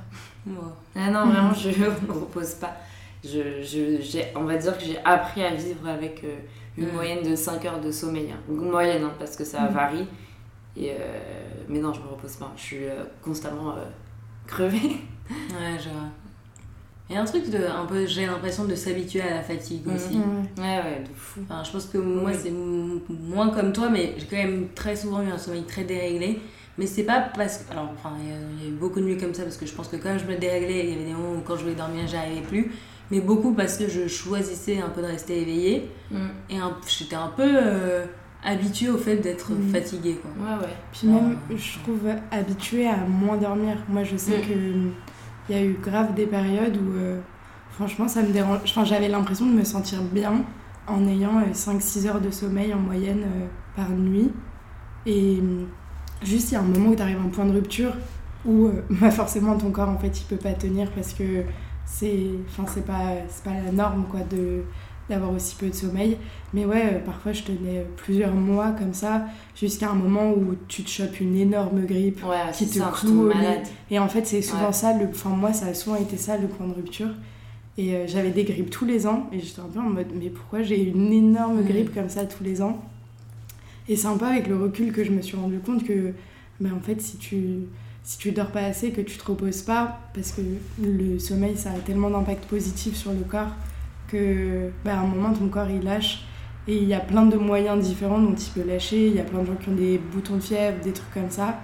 Ah 0.95 1.11
non, 1.11 1.27
vraiment, 1.27 1.53
je 1.53 1.69
me 1.69 2.11
repose 2.11 2.55
pas. 2.55 2.75
Je, 3.23 3.61
je, 3.61 4.17
on 4.35 4.45
va 4.45 4.57
dire 4.57 4.75
que 4.75 4.83
j'ai 4.83 4.97
appris 5.05 5.43
à 5.43 5.53
vivre 5.53 5.87
avec 5.87 6.23
euh, 6.23 6.37
une 6.75 6.87
Mm. 6.89 6.93
moyenne 6.93 7.29
de 7.29 7.35
5 7.35 7.63
heures 7.65 7.79
de 7.79 7.91
sommeil. 7.91 8.31
hein. 8.31 8.39
Une 8.49 8.71
moyenne, 8.71 9.03
hein, 9.03 9.13
parce 9.19 9.35
que 9.35 9.45
ça 9.45 9.61
Mm. 9.69 9.73
varie. 9.73 10.07
Et, 10.75 10.89
euh, 10.89 10.95
mais 11.69 11.77
non, 11.77 11.93
je 11.93 12.01
me 12.01 12.07
repose 12.07 12.37
pas. 12.37 12.51
Je 12.57 12.61
suis 12.63 12.85
euh, 12.85 13.03
constamment 13.21 13.75
crevée. 14.47 14.97
Ouais, 15.29 15.77
je 15.77 15.89
vois. 15.89 16.09
Il 17.11 17.15
y 17.15 17.17
a 17.17 17.21
un 17.21 17.25
truc 17.25 17.49
de 17.49 17.57
un 17.57 17.85
peu 17.85 18.05
j'ai 18.05 18.25
l'impression 18.25 18.63
de 18.63 18.73
s'habituer 18.73 19.21
à 19.21 19.35
la 19.35 19.41
fatigue 19.41 19.85
Mhm. 19.85 19.95
aussi. 19.95 20.17
Ouais, 20.57 20.63
ouais, 20.63 21.03
de 21.03 21.13
fou. 21.13 21.41
Enfin, 21.43 21.61
je 21.61 21.71
pense 21.71 21.85
que 21.87 21.97
moi, 21.97 22.31
Oui. 22.31 22.39
c'est 22.41 22.53
moins 23.09 23.49
comme 23.49 23.73
toi, 23.73 23.89
mais 23.89 24.15
j'ai 24.17 24.25
quand 24.27 24.37
même 24.37 24.69
très 24.73 24.95
souvent 24.95 25.21
eu 25.21 25.29
un 25.29 25.37
sommeil 25.37 25.63
très 25.63 25.83
déréglé. 25.83 26.39
Mais 26.77 26.87
c'est 26.87 27.03
pas 27.03 27.19
parce 27.35 27.57
que. 27.57 27.71
Alors, 27.73 27.89
enfin, 27.93 28.15
il 28.21 28.63
y, 28.63 28.65
a 28.65 28.69
eu 28.69 28.71
beaucoup 28.71 29.01
de 29.01 29.05
nuits 29.05 29.17
comme 29.17 29.33
ça 29.33 29.43
parce 29.43 29.57
que 29.57 29.65
je 29.65 29.73
pense 29.73 29.89
que 29.89 29.97
quand 29.97 30.17
je 30.17 30.25
me 30.25 30.37
déréglais, 30.39 30.85
il 30.85 30.89
y 30.91 30.93
avait 30.93 31.03
des 31.03 31.13
moments 31.13 31.33
où 31.33 31.41
quand 31.45 31.57
je 31.57 31.63
voulais 31.63 31.75
dormir, 31.75 32.07
j'arrivais 32.07 32.47
plus. 32.47 32.71
Mais 33.11 33.19
beaucoup 33.19 33.51
parce 33.51 33.77
que 33.77 33.89
je 33.89 34.07
choisissais 34.07 34.79
un 34.79 34.87
peu 34.87 35.01
de 35.01 35.07
rester 35.07 35.41
éveillée. 35.41 35.89
Mm. 36.11 36.15
Et 36.49 36.55
j'étais 36.87 37.17
un 37.17 37.27
peu 37.27 37.43
euh, 37.45 38.05
habituée 38.41 38.89
au 38.89 38.97
fait 38.97 39.17
d'être 39.17 39.51
mm. 39.51 39.73
fatiguée. 39.73 40.21
Quoi. 40.21 40.31
Ouais, 40.39 40.61
ouais. 40.61 40.73
Puis 40.93 41.07
même, 41.07 41.37
je 41.49 41.79
trouve 41.79 42.07
habituée 42.31 42.87
à 42.87 43.05
moins 43.05 43.35
dormir. 43.35 43.75
Moi, 43.89 44.05
je 44.05 44.15
sais 44.15 44.37
mm. 44.37 44.41
que 44.41 44.53
il 45.51 45.57
y 45.57 45.59
a 45.59 45.63
eu 45.65 45.77
grave 45.81 46.13
des 46.13 46.25
périodes 46.25 46.77
où, 46.77 46.97
euh, 46.97 47.19
franchement, 47.71 48.07
ça 48.07 48.21
me 48.21 48.31
dérange. 48.31 48.59
Enfin, 48.63 48.85
j'avais 48.85 49.09
l'impression 49.09 49.45
de 49.45 49.51
me 49.51 49.63
sentir 49.63 50.01
bien 50.01 50.45
en 50.87 51.05
ayant 51.07 51.41
5-6 51.53 52.05
euh, 52.05 52.09
heures 52.09 52.21
de 52.21 52.31
sommeil 52.31 52.73
en 52.73 52.79
moyenne 52.79 53.25
par 53.75 53.89
nuit. 53.89 54.31
Et 55.05 55.39
juste 56.23 56.51
il 56.51 56.53
y 56.53 56.57
a 56.57 56.61
un 56.61 56.63
moment 56.63 56.89
où 56.89 56.95
tu 56.95 57.01
arrives 57.01 57.17
à 57.17 57.21
un 57.21 57.29
point 57.29 57.45
de 57.45 57.51
rupture 57.51 57.93
où 58.45 58.67
euh, 58.67 58.83
bah 58.89 59.11
forcément 59.11 59.57
ton 59.57 59.71
corps 59.71 59.89
en 59.89 59.97
fait 59.97 60.19
il 60.19 60.25
peut 60.25 60.37
pas 60.37 60.53
tenir 60.53 60.89
parce 60.91 61.13
que 61.13 61.43
c'est 61.85 62.29
enfin 62.47 62.81
pas 62.81 63.15
c'est 63.27 63.43
pas 63.43 63.59
la 63.65 63.71
norme 63.71 64.05
quoi 64.09 64.21
de 64.21 64.63
d'avoir 65.09 65.31
aussi 65.31 65.55
peu 65.55 65.67
de 65.67 65.73
sommeil. 65.73 66.17
Mais 66.53 66.65
ouais 66.65 66.93
euh, 66.93 66.99
parfois 66.99 67.33
je 67.33 67.43
tenais 67.43 67.85
plusieurs 67.97 68.33
mois 68.33 68.71
comme 68.71 68.93
ça 68.93 69.25
jusqu'à 69.55 69.89
un 69.89 69.95
moment 69.95 70.31
où 70.31 70.55
tu 70.67 70.83
te 70.83 70.89
chopes 70.89 71.19
une 71.19 71.35
énorme 71.35 71.85
grippe 71.85 72.21
qui 72.53 72.67
te 72.67 72.79
cloue 72.93 73.29
au 73.29 73.33
et 73.89 73.99
en 73.99 74.07
fait 74.07 74.25
c'est 74.25 74.41
souvent 74.41 74.71
ça 74.71 74.93
le 74.93 75.07
enfin 75.07 75.29
moi 75.29 75.53
ça 75.53 75.67
a 75.67 75.73
souvent 75.73 75.97
été 75.97 76.17
ça 76.17 76.37
le 76.37 76.47
point 76.47 76.67
de 76.67 76.73
rupture. 76.73 77.09
Et 77.77 77.95
euh, 77.95 78.05
j'avais 78.05 78.31
des 78.31 78.43
grippes 78.43 78.69
tous 78.69 78.85
les 78.85 79.07
ans 79.07 79.29
et 79.31 79.39
j'étais 79.39 79.61
un 79.61 79.69
peu 79.73 79.79
en 79.79 79.89
mode 79.89 80.07
mais 80.13 80.29
pourquoi 80.29 80.61
j'ai 80.61 80.83
une 80.83 81.13
énorme 81.13 81.63
grippe 81.63 81.93
comme 81.93 82.09
ça 82.09 82.25
tous 82.25 82.43
les 82.43 82.61
ans? 82.61 82.81
Et 83.87 83.95
c'est 83.95 84.07
un 84.07 84.17
peu 84.17 84.25
avec 84.25 84.47
le 84.47 84.55
recul 84.55 84.91
que 84.91 85.03
je 85.03 85.11
me 85.11 85.21
suis 85.21 85.35
rendu 85.35 85.59
compte 85.59 85.83
que, 85.83 86.13
ben, 86.59 86.71
en 86.73 86.79
fait, 86.79 87.01
si 87.01 87.17
tu, 87.17 87.39
si 88.03 88.17
tu 88.17 88.31
dors 88.31 88.51
pas 88.51 88.61
assez, 88.61 88.91
que 88.91 89.01
tu 89.01 89.17
te 89.17 89.25
reposes 89.25 89.63
pas, 89.63 89.99
parce 90.13 90.31
que 90.31 90.41
le 90.81 91.19
sommeil, 91.19 91.57
ça 91.57 91.71
a 91.71 91.79
tellement 91.79 92.09
d'impact 92.09 92.45
positif 92.45 92.95
sur 92.95 93.11
le 93.11 93.25
corps, 93.29 93.51
que 94.11 94.69
ben, 94.83 94.97
à 94.97 94.99
un 94.99 95.07
moment, 95.07 95.33
ton 95.33 95.47
corps, 95.47 95.69
il 95.69 95.83
lâche. 95.83 96.25
Et 96.67 96.77
il 96.77 96.87
y 96.87 96.93
a 96.93 96.99
plein 96.99 97.25
de 97.25 97.37
moyens 97.37 97.83
différents 97.83 98.19
dont 98.19 98.35
il 98.35 98.51
peut 98.51 98.67
lâcher. 98.67 99.07
Il 99.07 99.15
y 99.15 99.19
a 99.19 99.23
plein 99.23 99.39
de 99.39 99.45
gens 99.45 99.55
qui 99.55 99.69
ont 99.69 99.75
des 99.75 99.97
boutons 99.97 100.35
de 100.35 100.41
fièvre, 100.41 100.79
des 100.83 100.91
trucs 100.91 101.13
comme 101.13 101.29
ça. 101.29 101.59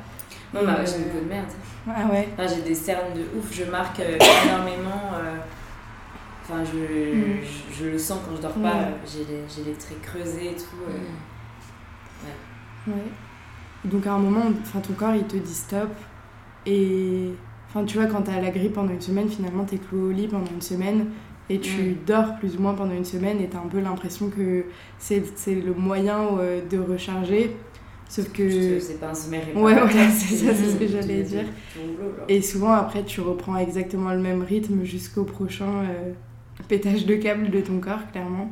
Non, 0.54 0.62
bah, 0.66 0.78
j'ai 0.86 0.98
une 0.98 1.24
de 1.24 1.30
merde. 1.30 1.52
Ah 1.88 2.06
ouais 2.12 2.28
J'ai 2.48 2.62
des 2.62 2.76
cernes 2.76 3.14
de 3.14 3.38
ouf, 3.38 3.54
je 3.54 3.64
marque 3.66 4.00
euh, 4.00 4.18
énormément. 4.46 5.12
Euh, 5.14 5.38
enfin, 6.44 6.64
je, 6.64 6.78
mm. 6.78 7.40
je, 7.44 7.84
je, 7.84 7.90
le 7.90 7.98
sens 7.98 8.20
quand 8.26 8.36
je 8.36 8.42
dors 8.42 8.54
pas, 8.54 8.90
j'ai 9.06 9.64
les, 9.64 9.74
traits 9.74 10.02
creusés 10.02 10.52
et 10.52 10.56
tout. 10.56 10.78
Euh. 10.90 10.98
Mm. 12.88 12.92
Ouais. 12.92 13.04
Donc 13.86 14.08
à 14.08 14.14
un 14.14 14.20
moment, 14.20 14.44
enfin 14.62 14.80
ton 14.80 14.94
corps 14.94 15.16
il 15.16 15.26
te 15.26 15.38
dit 15.38 15.54
stop. 15.54 15.90
Et 16.66 17.32
enfin 17.70 17.86
tu 17.86 17.98
vois 17.98 18.08
quand 18.08 18.24
t'as 18.24 18.42
la 18.42 18.50
grippe 18.50 18.74
pendant 18.74 18.92
une 18.92 19.02
semaine, 19.02 19.30
finalement 19.30 19.64
t'es 19.64 19.78
cloué 19.78 20.02
au 20.02 20.12
lit 20.12 20.28
pendant 20.28 20.52
une 20.52 20.62
semaine 20.62 21.08
et 21.50 21.60
tu 21.60 21.82
mm. 21.82 21.98
dors 22.06 22.36
plus 22.38 22.58
ou 22.58 22.62
moins 22.62 22.74
pendant 22.74 22.94
une 22.94 23.06
semaine 23.06 23.40
et 23.42 23.48
t'as 23.48 23.60
un 23.60 23.68
peu 23.68 23.80
l'impression 23.80 24.30
que 24.30 24.66
c'est 25.00 25.22
le 25.48 25.74
moyen 25.74 26.38
euh, 26.40 26.62
de 26.68 26.78
recharger. 26.78 27.56
Sauf 28.10 28.32
que. 28.32 28.80
C'est 28.80 29.00
pas 29.00 29.10
un 29.10 29.14
sommeil 29.14 29.42
Ouais, 29.56 29.82
ouais, 29.82 30.10
c'est 30.10 30.36
ça, 30.36 30.54
c'est 30.54 30.70
ce 30.70 30.76
que 30.78 30.88
j'allais 30.88 31.24
dire. 31.24 31.46
Et 32.30 32.42
souvent, 32.42 32.72
après, 32.72 33.04
tu 33.04 33.22
reprends 33.22 33.58
exactement 33.58 34.12
le 34.14 34.20
même 34.20 34.44
rythme 34.44 34.84
jusqu'au 34.84 35.24
prochain 35.24 35.84
euh, 35.84 36.14
pétage 36.68 37.06
de 37.06 37.16
câble 37.16 37.50
de 37.50 37.60
ton 37.60 37.80
corps, 37.80 38.10
clairement. 38.12 38.52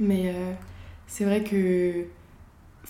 Mais 0.00 0.32
euh, 0.34 0.52
c'est 1.06 1.24
vrai 1.24 1.44
que 1.44 2.06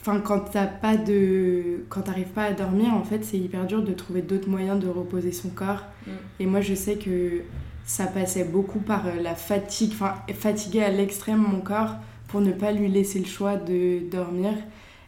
Enfin, 0.01 0.21
quand 0.21 0.39
t'as 0.53 0.67
pas 0.67 0.97
de. 0.97 1.85
Quand 1.89 2.03
t'arrives 2.03 2.29
pas 2.29 2.45
à 2.45 2.53
dormir, 2.53 2.95
en 2.95 3.03
fait, 3.03 3.25
c'est 3.25 3.37
hyper 3.37 3.67
dur 3.67 3.83
de 3.83 3.93
trouver 3.93 4.23
d'autres 4.23 4.49
moyens 4.49 4.79
de 4.79 4.89
reposer 4.89 5.33
son 5.33 5.49
corps. 5.49 5.85
Mm. 6.07 6.11
Et 6.41 6.47
moi, 6.47 6.61
je 6.61 6.75
sais 6.75 6.97
que 6.97 7.43
ça 7.89 8.07
passait 8.07 8.45
beaucoup 8.45 8.81
par 8.81 9.07
euh, 9.07 9.15
la 9.19 9.35
fatigue, 9.35 9.93
enfin, 9.95 10.15
fatiguer 10.35 10.85
à 10.85 10.91
l'extrême 10.91 11.39
mon 11.39 11.61
corps 11.61 11.95
pour 12.29 12.43
ne 12.43 12.53
pas 12.53 12.71
lui 12.71 12.87
laisser 12.87 13.19
le 13.19 13.25
choix 13.25 13.57
de 13.57 14.01
dormir. 14.11 14.53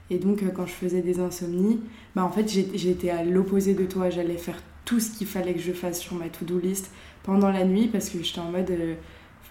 Et 0.08 0.16
donc, 0.16 0.42
euh, 0.42 0.49
quand 0.49 0.64
je 0.64 0.72
faisais 0.72 1.02
des 1.02 1.20
insomnies, 1.20 1.78
bah, 2.16 2.25
en 2.25 2.30
fait, 2.30 2.49
j'étais 2.49 3.10
à 3.10 3.22
l'opposé 3.22 3.75
de 3.75 3.84
toi. 3.84 4.08
J'allais 4.08 4.38
faire 4.38 4.56
tout 4.87 4.99
ce 4.99 5.10
qu'il 5.10 5.26
fallait 5.26 5.52
que 5.52 5.60
je 5.60 5.72
fasse 5.72 6.00
sur 6.00 6.14
ma 6.14 6.30
to-do 6.30 6.58
list 6.58 6.90
pendant 7.22 7.50
la 7.50 7.66
nuit 7.66 7.87
parce 7.87 8.08
que 8.08 8.22
j'étais 8.22 8.40
en 8.40 8.50
mode. 8.50 8.70
Euh, 8.70 8.94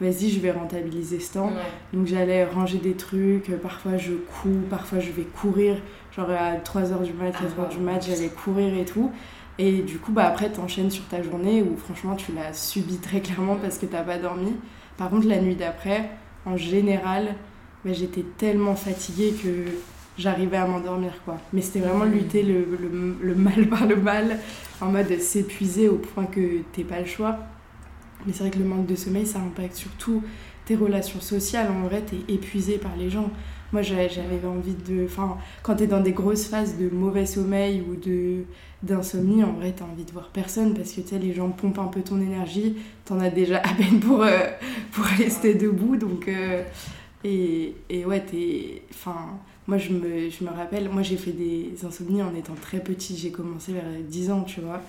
vas-y, 0.01 0.29
je 0.29 0.39
vais 0.39 0.51
rentabiliser 0.51 1.19
ce 1.19 1.33
temps. 1.33 1.51
Donc 1.93 2.07
j'allais 2.07 2.45
ranger 2.45 2.79
des 2.79 2.93
trucs, 2.93 3.51
parfois 3.61 3.97
je 3.97 4.13
cours, 4.13 4.63
parfois 4.69 4.99
je 4.99 5.11
vais 5.11 5.23
courir, 5.23 5.75
genre 6.15 6.29
à 6.29 6.55
3h 6.55 7.03
du 7.03 7.11
mat, 7.11 7.31
4h 7.31 7.49
ah, 7.59 7.65
du 7.65 7.79
mat, 7.79 7.99
j'allais 7.99 8.29
courir 8.29 8.73
et 8.75 8.85
tout. 8.85 9.11
Et 9.59 9.81
du 9.81 9.99
coup, 9.99 10.13
bah, 10.13 10.25
après, 10.25 10.49
t'enchaînes 10.49 10.89
sur 10.89 11.05
ta 11.05 11.21
journée 11.21 11.61
où 11.61 11.75
franchement, 11.75 12.15
tu 12.15 12.31
l'as 12.31 12.53
subi 12.53 12.95
très 12.97 13.19
clairement 13.19 13.57
parce 13.57 13.77
que 13.77 13.85
t'as 13.85 14.03
pas 14.03 14.17
dormi. 14.17 14.53
Par 14.97 15.09
contre, 15.09 15.27
la 15.27 15.39
nuit 15.41 15.55
d'après, 15.55 16.09
en 16.45 16.55
général, 16.55 17.35
bah, 17.83 17.91
j'étais 17.91 18.23
tellement 18.37 18.75
fatiguée 18.75 19.33
que 19.33 19.65
j'arrivais 20.17 20.55
à 20.55 20.65
m'endormir, 20.65 21.11
quoi. 21.25 21.37
Mais 21.51 21.61
c'était 21.61 21.81
vraiment 21.81 22.05
mmh. 22.05 22.11
lutter 22.11 22.43
le, 22.43 22.65
le, 22.79 23.17
le, 23.21 23.35
mal 23.35 23.67
par 23.69 23.85
le 23.85 23.97
mal, 23.97 24.39
en 24.79 24.87
mode 24.93 25.19
s'épuiser 25.19 25.89
au 25.89 25.95
point 25.95 26.25
que 26.25 26.61
t'es 26.71 26.85
pas 26.85 27.01
le 27.01 27.05
choix. 27.05 27.37
Mais 28.25 28.31
c'est 28.31 28.43
vrai 28.43 28.51
que 28.51 28.59
le 28.59 28.65
manque 28.65 28.85
de 28.85 28.95
sommeil, 28.95 29.27
ça 29.27 29.39
impacte 29.39 29.75
surtout 29.75 30.23
tes 30.63 30.77
relations 30.77 31.19
sociales. 31.19 31.67
En 31.69 31.87
vrai, 31.87 32.01
t'es 32.01 32.33
épuisé 32.33 32.77
par 32.77 32.95
les 32.97 33.09
gens. 33.09 33.29
Moi, 33.73 33.81
j'avais 33.81 34.45
envie 34.47 34.73
de. 34.73 35.03
Enfin, 35.05 35.37
quand 35.63 35.75
t'es 35.75 35.87
dans 35.87 36.01
des 36.01 36.13
grosses 36.13 36.45
phases 36.45 36.77
de 36.77 36.89
mauvais 36.89 37.25
sommeil 37.25 37.83
ou 37.87 37.95
de 37.95 38.45
d'insomnie, 38.83 39.43
en 39.43 39.53
vrai, 39.53 39.73
t'as 39.75 39.85
envie 39.85 40.05
de 40.05 40.11
voir 40.11 40.29
personne 40.29 40.73
parce 40.73 40.91
que 40.91 41.01
tu 41.01 41.09
sais, 41.09 41.19
les 41.19 41.33
gens 41.33 41.49
pompent 41.49 41.79
un 41.79 41.87
peu 41.87 42.01
ton 42.01 42.21
énergie. 42.21 42.77
T'en 43.05 43.19
as 43.19 43.29
déjà 43.29 43.57
à 43.57 43.73
peine 43.73 43.99
pour, 43.99 44.21
euh, 44.23 44.49
pour 44.91 45.05
rester 45.05 45.55
debout. 45.55 45.95
Donc. 45.97 46.27
Euh, 46.27 46.63
et, 47.23 47.75
et 47.89 48.05
ouais, 48.05 48.21
t'es. 48.21 48.83
Enfin. 48.91 49.39
Moi, 49.67 49.77
je 49.77 49.91
me, 49.91 50.31
je 50.31 50.43
me 50.43 50.49
rappelle, 50.49 50.89
moi 50.89 51.03
j'ai 51.03 51.15
fait 51.15 51.31
des 51.31 51.75
insomnies 51.85 52.23
en 52.23 52.33
étant 52.33 52.55
très 52.55 52.79
petite. 52.79 53.17
J'ai 53.17 53.29
commencé 53.29 53.71
vers 53.71 53.83
10 54.01 54.31
ans, 54.31 54.41
tu 54.41 54.61
vois. 54.61 54.81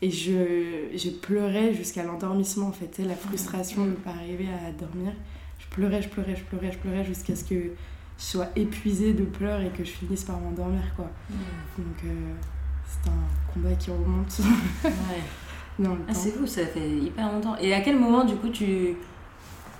Et 0.00 0.10
je, 0.12 0.96
je 0.96 1.10
pleurais 1.10 1.74
jusqu'à 1.74 2.04
l'endormissement, 2.04 2.68
en 2.68 2.72
fait. 2.72 3.02
la 3.04 3.16
frustration 3.16 3.84
de 3.84 3.90
ne 3.90 3.94
pas 3.96 4.10
arriver 4.10 4.46
à 4.46 4.70
dormir. 4.70 5.12
Je 5.58 5.66
pleurais, 5.74 6.02
je 6.02 6.08
pleurais, 6.08 6.36
je 6.36 6.44
pleurais, 6.44 6.70
je 6.70 6.78
pleurais 6.78 7.04
jusqu'à 7.04 7.34
ce 7.34 7.42
que 7.42 7.56
je 7.56 8.24
sois 8.24 8.46
épuisée 8.54 9.12
de 9.12 9.24
pleurs 9.24 9.60
et 9.60 9.70
que 9.70 9.82
je 9.82 9.90
finisse 9.90 10.22
par 10.22 10.38
m'endormir, 10.38 10.82
quoi. 10.94 11.10
Donc, 11.76 12.04
euh, 12.04 12.34
c'est 13.02 13.10
un 13.10 13.52
combat 13.52 13.74
qui 13.74 13.90
remonte. 13.90 14.40
ouais. 14.84 14.90
ah, 16.08 16.14
c'est 16.14 16.30
fou, 16.30 16.46
ça 16.46 16.66
fait 16.66 16.88
hyper 16.88 17.32
longtemps. 17.32 17.56
Et 17.60 17.72
à 17.74 17.80
quel 17.80 17.98
moment, 17.98 18.24
du 18.24 18.36
coup, 18.36 18.48
tu... 18.48 18.96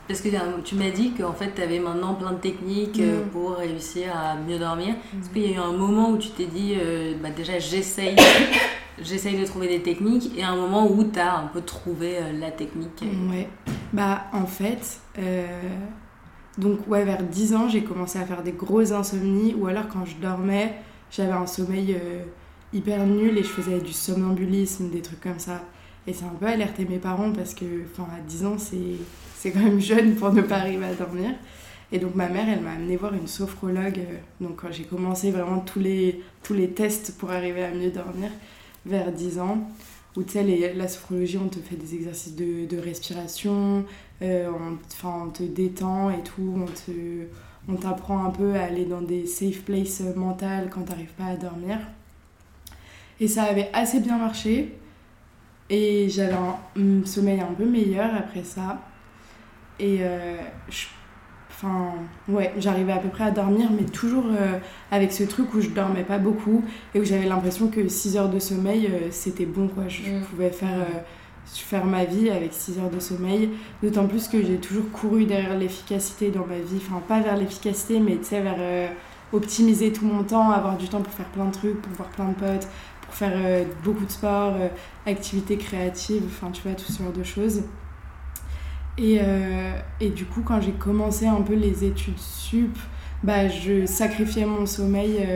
Parce 0.06 0.22
que 0.22 0.30
tu 0.64 0.74
m'as 0.74 0.90
dit 0.90 1.12
qu'en 1.12 1.34
fait, 1.34 1.54
tu 1.54 1.60
avais 1.60 1.78
maintenant 1.78 2.14
plein 2.14 2.32
de 2.32 2.38
techniques 2.38 2.98
euh, 2.98 3.24
mm. 3.24 3.28
pour 3.28 3.56
réussir 3.56 4.16
à 4.16 4.36
mieux 4.36 4.58
dormir. 4.58 4.94
Est-ce 5.20 5.28
qu'il 5.28 5.42
y 5.42 5.52
a 5.52 5.56
eu 5.56 5.58
un 5.58 5.72
moment 5.72 6.10
où 6.10 6.16
tu 6.16 6.30
t'es 6.30 6.46
dit, 6.46 6.74
euh, 6.80 7.14
bah, 7.22 7.28
déjà, 7.30 7.58
j'essaye 7.58 8.16
j'essaye 9.02 9.38
de 9.38 9.44
trouver 9.44 9.68
des 9.68 9.82
techniques 9.82 10.36
et 10.36 10.42
un 10.42 10.56
moment 10.56 10.90
où 10.90 11.04
tu 11.04 11.18
as 11.18 11.36
un 11.36 11.46
peu 11.46 11.60
trouvé 11.60 12.18
euh, 12.18 12.32
la 12.38 12.50
technique 12.50 13.02
Ouais. 13.30 13.48
Bah, 13.92 14.24
en 14.32 14.46
fait, 14.46 15.00
euh, 15.18 15.46
donc, 16.56 16.86
ouais, 16.88 17.04
vers 17.04 17.22
10 17.22 17.54
ans, 17.54 17.68
j'ai 17.68 17.82
commencé 17.82 18.18
à 18.18 18.24
faire 18.24 18.42
des 18.42 18.52
grosses 18.52 18.92
insomnies 18.92 19.54
ou 19.54 19.66
alors 19.66 19.88
quand 19.88 20.04
je 20.04 20.16
dormais, 20.16 20.74
j'avais 21.10 21.32
un 21.32 21.46
sommeil 21.46 21.94
euh, 21.94 22.24
hyper 22.72 23.06
nul 23.06 23.36
et 23.38 23.42
je 23.42 23.48
faisais 23.48 23.80
du 23.80 23.92
somnambulisme, 23.92 24.90
des 24.90 25.02
trucs 25.02 25.20
comme 25.20 25.38
ça. 25.38 25.62
Et 26.06 26.12
c'est 26.12 26.24
un 26.24 26.34
peu 26.40 26.46
alerté 26.46 26.86
mes 26.88 26.98
parents 26.98 27.32
parce 27.32 27.54
que, 27.54 27.64
enfin, 27.92 28.08
à 28.16 28.20
10 28.20 28.46
ans, 28.46 28.56
c'est 28.58 29.50
quand 29.50 29.60
même 29.60 29.80
jeune 29.80 30.14
pour 30.14 30.32
ne 30.32 30.42
pas 30.42 30.56
arriver 30.56 30.86
à 30.86 30.94
dormir. 30.94 31.30
Et 31.90 31.98
donc 31.98 32.14
ma 32.14 32.28
mère, 32.28 32.48
elle 32.48 32.60
m'a 32.60 32.72
amené 32.72 32.96
voir 32.96 33.14
une 33.14 33.26
sophrologue. 33.26 34.00
Donc 34.40 34.56
quand 34.56 34.72
j'ai 34.72 34.84
commencé 34.84 35.30
vraiment 35.30 35.60
tous 35.60 35.80
les, 35.80 36.22
tous 36.42 36.54
les 36.54 36.70
tests 36.70 37.16
pour 37.18 37.30
arriver 37.30 37.64
à 37.64 37.70
mieux 37.70 37.90
dormir, 37.90 38.30
vers 38.84 39.10
10 39.10 39.38
ans, 39.38 39.68
où 40.16 40.22
tu 40.22 40.32
sais, 40.32 40.74
la 40.74 40.88
sophrologie, 40.88 41.38
on 41.38 41.48
te 41.48 41.58
fait 41.58 41.76
des 41.76 41.94
exercices 41.94 42.34
de, 42.34 42.66
de 42.66 42.78
respiration, 42.78 43.84
euh, 44.22 44.50
on, 44.50 45.08
on, 45.08 45.28
te 45.30 45.42
détend 45.42 46.10
et 46.10 46.22
tout, 46.22 46.54
on 46.56 46.66
te 46.66 47.26
on 47.70 47.76
t'apprend 47.76 48.24
un 48.24 48.30
peu 48.30 48.54
à 48.54 48.64
aller 48.64 48.86
dans 48.86 49.02
des 49.02 49.26
safe 49.26 49.60
places 49.60 50.02
mentales 50.16 50.70
quand 50.72 50.82
t'arrives 50.82 51.12
pas 51.12 51.26
à 51.26 51.36
dormir. 51.36 51.78
Et 53.20 53.28
ça 53.28 53.44
avait 53.44 53.70
assez 53.72 54.00
bien 54.00 54.18
marché. 54.18 54.74
Et 55.70 56.08
j'avais 56.08 56.34
un, 56.34 57.04
sommeil 57.04 57.40
un 57.40 57.52
peu 57.52 57.64
meilleur 57.64 58.14
après 58.14 58.44
ça. 58.44 58.80
Et 59.78 59.98
euh, 60.00 60.36
je 60.68 60.86
Enfin, 61.60 61.94
ouais, 62.28 62.52
j'arrivais 62.56 62.92
à 62.92 62.98
peu 62.98 63.08
près 63.08 63.24
à 63.24 63.30
dormir, 63.32 63.68
mais 63.72 63.82
toujours 63.82 64.26
euh, 64.26 64.60
avec 64.92 65.10
ce 65.12 65.24
truc 65.24 65.52
où 65.54 65.60
je 65.60 65.70
dormais 65.70 66.04
pas 66.04 66.18
beaucoup 66.18 66.62
et 66.94 67.00
où 67.00 67.04
j'avais 67.04 67.26
l'impression 67.26 67.66
que 67.66 67.88
6 67.88 68.16
heures 68.16 68.28
de 68.28 68.38
sommeil, 68.38 68.86
euh, 68.86 69.08
c'était 69.10 69.44
bon, 69.44 69.66
quoi. 69.66 69.88
Je, 69.88 70.02
mm. 70.02 70.20
pouvais 70.30 70.50
faire, 70.50 70.86
faire 71.46 71.84
ma 71.84 72.04
vie 72.04 72.30
avec 72.30 72.52
6 72.52 72.78
heures 72.78 72.90
de 72.90 73.00
sommeil. 73.00 73.50
D'autant 73.82 74.06
plus 74.06 74.28
que 74.28 74.40
j'ai 74.40 74.58
toujours 74.58 74.88
couru 74.92 75.24
derrière 75.24 75.58
l'efficacité 75.58 76.30
dans 76.30 76.46
ma 76.46 76.58
vie. 76.58 76.76
Enfin, 76.76 77.02
pas 77.08 77.18
vers 77.18 77.36
l'efficacité, 77.36 77.98
mais 77.98 78.18
tu 78.18 78.26
sais, 78.26 78.40
vers 78.40 78.90
optimiser 79.32 79.92
tout 79.92 80.04
mon 80.04 80.22
temps, 80.22 80.50
avoir 80.50 80.76
du 80.76 80.88
temps 80.88 81.00
pour 81.00 81.12
faire 81.12 81.26
plein 81.26 81.46
de 81.46 81.52
trucs, 81.52 81.80
pour 81.82 81.92
voir 81.92 82.08
plein 82.10 82.28
de 82.28 82.34
potes, 82.34 82.68
faire 83.18 83.32
euh, 83.34 83.64
beaucoup 83.82 84.04
de 84.04 84.10
sport, 84.10 84.54
euh, 84.54 84.68
activités 85.06 85.56
créatives, 85.56 86.22
enfin 86.26 86.50
tu 86.52 86.62
vois, 86.62 86.72
tout 86.72 86.90
ce 86.90 87.02
genre 87.02 87.12
de 87.12 87.24
choses. 87.24 87.62
Et, 88.96 89.18
euh, 89.20 89.72
et 90.00 90.10
du 90.10 90.24
coup, 90.24 90.42
quand 90.42 90.60
j'ai 90.60 90.72
commencé 90.72 91.26
un 91.26 91.40
peu 91.42 91.54
les 91.54 91.84
études 91.84 92.18
sup, 92.18 92.76
bah, 93.22 93.48
je 93.48 93.86
sacrifiais 93.86 94.44
mon 94.44 94.66
sommeil 94.66 95.26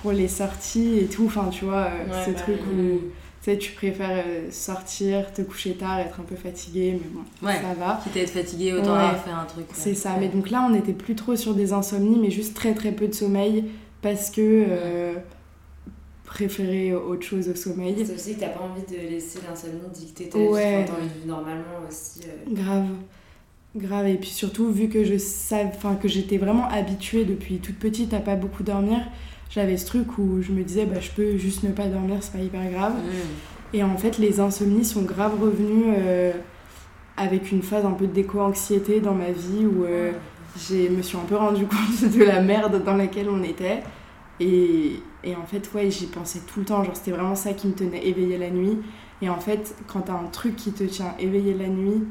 pour 0.00 0.12
les 0.12 0.28
sorties 0.28 0.98
et 0.98 1.06
tout. 1.06 1.26
Enfin, 1.26 1.48
tu 1.50 1.64
vois, 1.64 1.88
ces 2.24 2.32
bah 2.32 2.40
trucs 2.40 2.60
où 2.60 3.00
tu 3.42 3.50
sais, 3.52 3.58
tu 3.58 3.72
préfères 3.72 4.24
sortir, 4.50 5.32
te 5.32 5.42
coucher 5.42 5.74
tard, 5.74 5.98
être 5.98 6.20
un 6.20 6.22
peu 6.24 6.36
fatigué, 6.36 7.00
mais 7.00 7.08
bon, 7.12 7.24
ça 7.48 7.74
va. 7.74 8.00
Quitte 8.04 8.16
à 8.16 8.20
être 8.20 8.30
fatigué, 8.30 8.72
autant 8.72 8.94
Ouais. 8.94 9.16
faire 9.24 9.38
un 9.40 9.44
truc. 9.44 9.66
C'est 9.72 9.94
ça. 9.94 10.16
Mais 10.20 10.28
donc 10.28 10.50
là, 10.50 10.64
on 10.64 10.70
n'était 10.70 10.92
plus 10.92 11.16
trop 11.16 11.34
sur 11.34 11.54
des 11.54 11.72
insomnies, 11.72 12.18
mais 12.20 12.30
juste 12.30 12.54
très 12.54 12.74
très 12.74 12.92
peu 12.92 13.08
de 13.08 13.14
sommeil 13.14 13.64
parce 14.02 14.30
que 14.30 15.16
préférer 16.28 16.94
autre 16.94 17.22
chose 17.26 17.48
au 17.48 17.54
sommeil. 17.54 17.94
C'est 18.04 18.14
aussi 18.14 18.34
que 18.34 18.40
t'as 18.40 18.48
pas 18.50 18.60
envie 18.60 18.82
de 18.82 19.10
laisser 19.10 19.38
l'insomnie 19.48 19.80
dicter 19.92 20.28
ta 20.28 20.38
Ouais. 20.38 20.84
vie, 20.84 21.22
de 21.22 21.28
normalement 21.28 21.80
aussi. 21.88 22.20
euh. 22.26 22.54
Grave. 22.54 22.86
Grave. 23.74 24.06
Et 24.08 24.14
puis 24.16 24.28
surtout, 24.30 24.70
vu 24.70 24.88
que 24.88 25.04
je 25.04 25.16
savais, 25.16 25.70
enfin, 25.74 25.94
que 25.96 26.06
j'étais 26.06 26.36
vraiment 26.36 26.68
habituée 26.68 27.24
depuis 27.24 27.58
toute 27.58 27.78
petite 27.78 28.12
à 28.12 28.20
pas 28.20 28.36
beaucoup 28.36 28.62
dormir, 28.62 28.98
j'avais 29.50 29.76
ce 29.78 29.86
truc 29.86 30.18
où 30.18 30.42
je 30.42 30.52
me 30.52 30.62
disais, 30.62 30.84
bah, 30.84 31.00
je 31.00 31.10
peux 31.10 31.36
juste 31.38 31.62
ne 31.62 31.70
pas 31.72 31.86
dormir, 31.86 32.16
c'est 32.20 32.32
pas 32.32 32.44
hyper 32.44 32.70
grave. 32.70 32.94
Mm. 32.94 33.76
Et 33.76 33.82
en 33.82 33.96
fait, 33.96 34.18
les 34.18 34.40
insomnies 34.40 34.84
sont 34.84 35.02
grave 35.02 35.40
revenues 35.40 35.94
euh, 35.96 36.32
avec 37.16 37.50
une 37.52 37.62
phase 37.62 37.84
un 37.86 37.92
peu 37.92 38.06
d'éco-anxiété 38.06 39.00
dans 39.00 39.14
ma 39.14 39.30
vie 39.30 39.64
où 39.66 39.84
euh, 39.84 40.12
je 40.68 40.88
me 40.88 41.02
suis 41.02 41.16
un 41.16 41.24
peu 41.28 41.36
rendu 41.36 41.66
compte 42.02 42.10
de 42.16 42.22
la 42.24 42.40
merde 42.42 42.82
dans 42.84 42.96
laquelle 42.96 43.28
on 43.30 43.42
était. 43.42 43.82
Et, 44.40 45.00
et 45.24 45.34
en 45.34 45.46
fait, 45.46 45.70
ouais, 45.74 45.90
j'y 45.90 46.06
pensais 46.06 46.40
tout 46.46 46.60
le 46.60 46.66
temps. 46.66 46.84
Genre, 46.84 46.96
c'était 46.96 47.10
vraiment 47.10 47.34
ça 47.34 47.52
qui 47.52 47.66
me 47.66 47.74
tenait 47.74 48.06
éveillée 48.06 48.38
la 48.38 48.50
nuit. 48.50 48.78
Et 49.20 49.28
en 49.28 49.40
fait, 49.40 49.74
quand 49.86 50.02
t'as 50.02 50.14
un 50.14 50.26
truc 50.26 50.56
qui 50.56 50.72
te 50.72 50.84
tient 50.84 51.14
éveillée 51.18 51.54
la 51.54 51.68
nuit, 51.68 52.04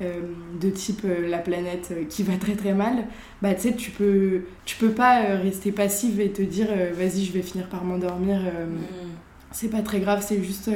euh, 0.00 0.20
de 0.60 0.70
type 0.70 1.00
euh, 1.04 1.28
la 1.28 1.38
planète 1.38 1.88
euh, 1.90 2.04
qui 2.08 2.22
va 2.22 2.36
très 2.36 2.54
très 2.54 2.72
mal, 2.72 3.06
bah 3.42 3.52
tu 3.54 3.62
sais, 3.62 3.74
tu 3.74 3.90
peux, 3.90 4.42
tu 4.64 4.76
peux 4.76 4.90
pas 4.90 5.22
rester 5.42 5.72
passive 5.72 6.20
et 6.20 6.30
te 6.30 6.40
dire 6.40 6.68
vas-y, 6.92 7.24
je 7.24 7.32
vais 7.32 7.42
finir 7.42 7.68
par 7.68 7.82
m'endormir. 7.82 8.38
Mm. 8.38 9.08
c'est 9.50 9.68
pas 9.68 9.82
très 9.82 9.98
grave, 9.98 10.24
c'est 10.24 10.40
juste 10.40 10.70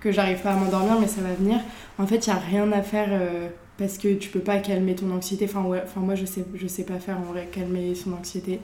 que 0.00 0.10
j'arrive 0.10 0.40
pas 0.40 0.52
à 0.52 0.56
m'endormir, 0.56 0.98
mais 0.98 1.06
ça 1.06 1.20
va 1.20 1.34
venir. 1.34 1.60
En 1.98 2.06
fait, 2.06 2.26
il 2.26 2.30
y 2.30 2.32
a 2.32 2.38
rien 2.38 2.72
à 2.72 2.80
faire 2.80 3.10
parce 3.76 3.98
que 3.98 4.14
tu 4.14 4.30
peux 4.30 4.40
pas 4.40 4.56
calmer 4.56 4.94
ton 4.94 5.10
anxiété. 5.10 5.44
Enfin, 5.44 5.64
ouais, 5.64 5.82
enfin 5.84 6.00
moi, 6.00 6.14
je 6.14 6.24
sais, 6.24 6.44
je 6.54 6.66
sais 6.66 6.84
pas 6.84 6.98
faire 6.98 7.18
en 7.18 7.30
vrai 7.30 7.48
calmer 7.52 7.94
son 7.94 8.14
anxiété. 8.14 8.58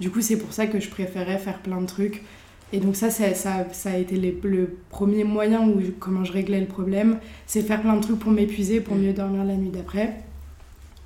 Du 0.00 0.10
coup, 0.10 0.20
c'est 0.20 0.36
pour 0.36 0.52
ça 0.52 0.66
que 0.66 0.78
je 0.80 0.88
préférais 0.90 1.38
faire 1.38 1.58
plein 1.58 1.80
de 1.80 1.86
trucs. 1.86 2.22
Et 2.72 2.80
donc 2.80 2.96
ça, 2.96 3.10
ça, 3.10 3.32
ça, 3.34 3.66
ça 3.72 3.90
a 3.92 3.96
été 3.96 4.16
les- 4.16 4.36
le 4.42 4.76
premier 4.90 5.24
moyen 5.24 5.66
où 5.68 5.80
je- 5.80 5.90
comment 5.90 6.24
je 6.24 6.32
réglais 6.32 6.60
le 6.60 6.66
problème. 6.66 7.18
C'est 7.46 7.62
faire 7.62 7.80
plein 7.80 7.94
de 7.96 8.02
trucs 8.02 8.18
pour 8.18 8.32
m'épuiser, 8.32 8.80
pour 8.80 8.96
mieux 8.96 9.12
dormir 9.12 9.44
la 9.44 9.54
nuit 9.54 9.70
d'après. 9.70 10.16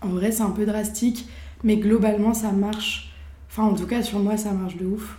En 0.00 0.08
vrai, 0.08 0.32
c'est 0.32 0.42
un 0.42 0.50
peu 0.50 0.64
drastique, 0.64 1.26
mais 1.62 1.76
globalement, 1.76 2.32
ça 2.32 2.50
marche. 2.52 3.12
Enfin, 3.50 3.64
en 3.64 3.74
tout 3.74 3.86
cas, 3.86 4.02
sur 4.02 4.18
moi, 4.20 4.36
ça 4.36 4.52
marche 4.52 4.76
de 4.76 4.86
ouf. 4.86 5.18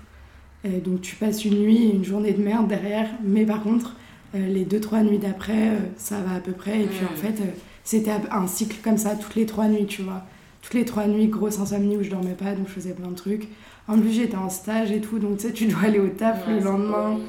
Euh, 0.65 0.79
donc 0.79 1.01
tu 1.01 1.15
passes 1.15 1.43
une 1.45 1.59
nuit 1.59 1.89
une 1.89 2.03
journée 2.03 2.33
de 2.33 2.41
merde 2.43 2.67
derrière, 2.67 3.09
mais 3.23 3.45
par 3.45 3.61
contre, 3.63 3.95
euh, 4.35 4.47
les 4.47 4.63
deux, 4.65 4.79
trois 4.79 5.01
nuits 5.01 5.17
d'après, 5.19 5.69
euh, 5.69 5.77
ça 5.97 6.19
va 6.21 6.35
à 6.35 6.39
peu 6.39 6.51
près. 6.51 6.81
Et 6.81 6.85
puis 6.87 7.05
en 7.05 7.15
fait, 7.15 7.41
c'était 7.83 8.11
un 8.31 8.47
cycle 8.47 8.77
comme 8.83 8.97
ça 8.97 9.15
toutes 9.15 9.35
les 9.35 9.45
trois 9.45 9.67
nuits, 9.67 9.85
tu 9.87 10.01
vois. 10.03 10.23
Toutes 10.61 10.73
les 10.75 10.85
trois 10.85 11.07
nuits, 11.07 11.27
grosse 11.27 11.59
insomnie 11.59 11.97
où 11.97 12.03
je 12.03 12.09
dormais 12.09 12.35
pas, 12.35 12.53
donc 12.53 12.67
je 12.67 12.73
faisais 12.73 12.93
plein 12.93 13.09
de 13.09 13.15
trucs. 13.15 13.47
En 13.87 13.97
plus, 13.99 14.11
j'étais 14.11 14.37
en 14.37 14.49
stage 14.49 14.91
et 14.91 15.01
tout, 15.01 15.19
donc 15.19 15.37
tu 15.37 15.47
sais, 15.47 15.53
tu 15.53 15.65
dois 15.65 15.81
aller 15.85 15.99
au 15.99 16.07
taf 16.07 16.47
Ouais, 16.47 16.53
le 16.53 16.59
lendemain. 16.59 17.19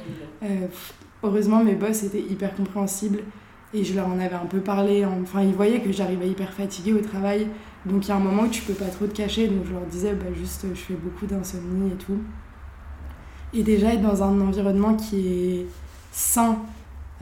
Euh, 0.43 0.67
heureusement, 1.23 1.65
mes 1.65 1.75
boss 1.75 2.03
étaient 2.03 2.21
hyper 2.21 2.55
compréhensibles 2.55 3.21
et 3.75 3.85
je 3.85 3.95
leur 3.95 4.07
en 4.09 4.19
avais 4.19 4.35
un 4.35 4.47
peu 4.47 4.61
parlé. 4.61 5.05
Enfin, 5.05 5.43
ils 5.43 5.55
voyaient 5.55 5.81
que 5.81 5.93
j'arrivais 5.93 6.29
hyper 6.29 6.53
fatiguée 6.53 6.93
au 6.93 7.01
travail. 7.01 7.49
Donc, 7.87 8.07
il 8.07 8.09
y 8.11 8.13
a 8.13 8.17
un 8.17 8.21
moment 8.21 8.43
où 8.43 8.49
tu 8.49 8.63
peux 8.63 8.75
pas 8.75 8.87
trop 8.87 9.07
te 9.07 9.17
cacher. 9.17 9.49
Donc, 9.49 9.65
je 9.67 9.73
leur 9.73 9.87
disais, 9.87 10.13
bah, 10.13 10.27
juste, 10.39 10.67
je 10.75 10.81
fais 10.81 10.95
beaucoup 10.95 11.27
d'insomnie 11.27 11.91
et 11.91 11.97
tout. 11.97 12.19
Et 13.55 13.63
déjà, 13.63 13.95
être 13.95 14.03
dans 14.03 14.23
un 14.23 14.41
environnement 14.41 14.95
qui 14.95 15.27
est 15.27 15.67
sain, 16.13 16.59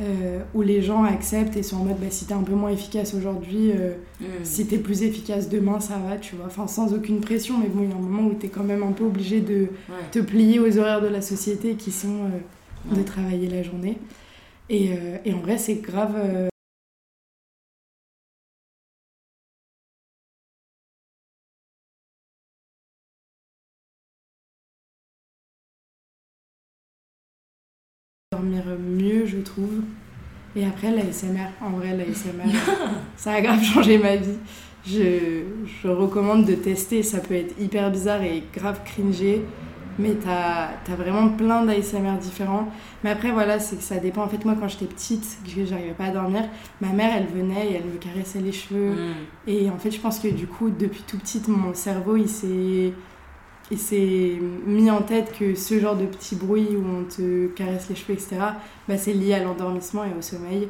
euh, 0.01 0.39
où 0.55 0.63
les 0.63 0.81
gens 0.83 1.05
acceptent 1.05 1.57
et 1.57 1.63
sont 1.63 1.77
en 1.77 1.85
mode, 1.85 1.99
bah, 2.01 2.07
si 2.11 2.25
t'es 2.25 2.33
un 2.35 2.43
peu 2.43 2.55
moins 2.55 2.71
efficace 2.71 3.15
aujourd'hui, 3.15 3.71
euh, 3.73 3.93
Mm. 4.21 4.25
si 4.45 4.67
t'es 4.67 4.79
plus 4.79 5.03
efficace 5.03 5.49
demain, 5.49 5.79
ça 5.81 5.99
va, 5.99 6.17
tu 6.17 6.37
vois. 6.37 6.47
Enfin, 6.47 6.67
sans 6.67 6.93
aucune 6.95 7.21
pression, 7.21 7.59
mais 7.59 7.69
bon, 7.69 7.83
il 7.85 7.91
y 7.91 7.93
a 7.93 7.97
un 7.97 7.99
moment 8.01 8.29
où 8.29 8.35
t'es 8.35 8.49
quand 8.49 8.65
même 8.65 8.83
un 8.83 8.93
peu 8.93 9.05
obligé 9.05 9.41
de 9.41 9.69
Ouais. 9.89 9.97
te 10.11 10.19
plier 10.19 10.59
aux 10.59 10.79
horaires 10.79 11.01
de 11.03 11.09
la 11.09 11.21
société 11.23 11.75
qui 11.75 11.91
sont 11.93 12.25
euh, 12.25 12.95
de 12.97 13.03
travailler 13.03 13.49
la 13.49 13.63
journée. 13.63 13.99
Et, 14.69 14.91
euh, 14.93 15.17
et 15.25 15.33
en 15.35 15.41
vrai, 15.41 15.59
c'est 15.59 15.77
grave. 15.77 16.15
Et 30.57 30.67
après, 30.67 30.91
l'ASMR, 30.91 31.51
en 31.61 31.71
vrai, 31.71 31.97
l'ASMR, 31.97 32.53
ça 33.17 33.33
a 33.33 33.41
grave 33.41 33.63
changé 33.63 33.99
ma 33.99 34.17
vie. 34.17 34.39
Je, 34.87 35.43
je 35.83 35.89
recommande 35.89 36.47
de 36.47 36.55
tester, 36.55 37.03
ça 37.03 37.19
peut 37.19 37.35
être 37.35 37.55
hyper 37.61 37.91
bizarre 37.91 38.23
et 38.23 38.43
grave 38.53 38.81
cringé, 38.85 39.43
mais 39.99 40.15
t'as 40.15 40.71
as 40.91 40.97
vraiment 40.97 41.29
plein 41.29 41.65
d'ASMR 41.65 42.19
différents. 42.21 42.69
Mais 43.05 43.11
après, 43.11 43.31
voilà, 43.31 43.59
c'est 43.61 43.77
que 43.77 43.83
ça 43.83 43.97
dépend. 43.97 44.25
En 44.25 44.29
fait, 44.29 44.45
moi, 44.45 44.57
quand 44.59 44.69
j'étais 44.69 44.87
petite, 44.87 45.39
que 45.45 45.65
j'arrivais 45.65 45.93
pas 45.93 46.07
à 46.07 46.11
dormir, 46.11 46.43
ma 46.81 46.89
mère, 46.89 47.13
elle 47.17 47.27
venait 47.27 47.67
et 47.71 47.75
elle 47.75 47.85
me 47.85 47.99
caressait 47.99 48.41
les 48.41 48.53
cheveux. 48.53 48.93
Mm. 48.93 49.15
Et 49.47 49.71
en 49.71 49.79
fait, 49.79 49.91
je 49.91 50.01
pense 50.01 50.19
que 50.19 50.29
du 50.29 50.47
coup, 50.47 50.71
depuis 50.71 51.03
tout 51.07 51.19
petite, 51.19 51.47
mon 51.49 51.75
cerveau, 51.75 52.17
il 52.17 52.29
s'est 52.29 52.93
il 53.71 53.79
s'est 53.79 54.39
mis 54.67 54.91
en 54.91 55.03
tête 55.03 55.33
que 55.39 55.55
ce 55.55 55.79
genre 55.79 55.97
de 55.97 56.07
petit 56.07 56.35
bruit 56.35 56.69
où 56.77 56.85
on 56.85 57.05
te 57.05 57.47
caresse 57.49 57.89
les 57.89 57.95
cheveux, 57.95 58.15
etc., 58.15 58.37
bah, 58.89 58.99
c'est 58.99 59.13
lié 59.13 59.35
à 59.35 59.43
l'endormissement 59.43 60.05
et 60.05 60.13
au 60.19 60.23
sommeil. 60.23 60.69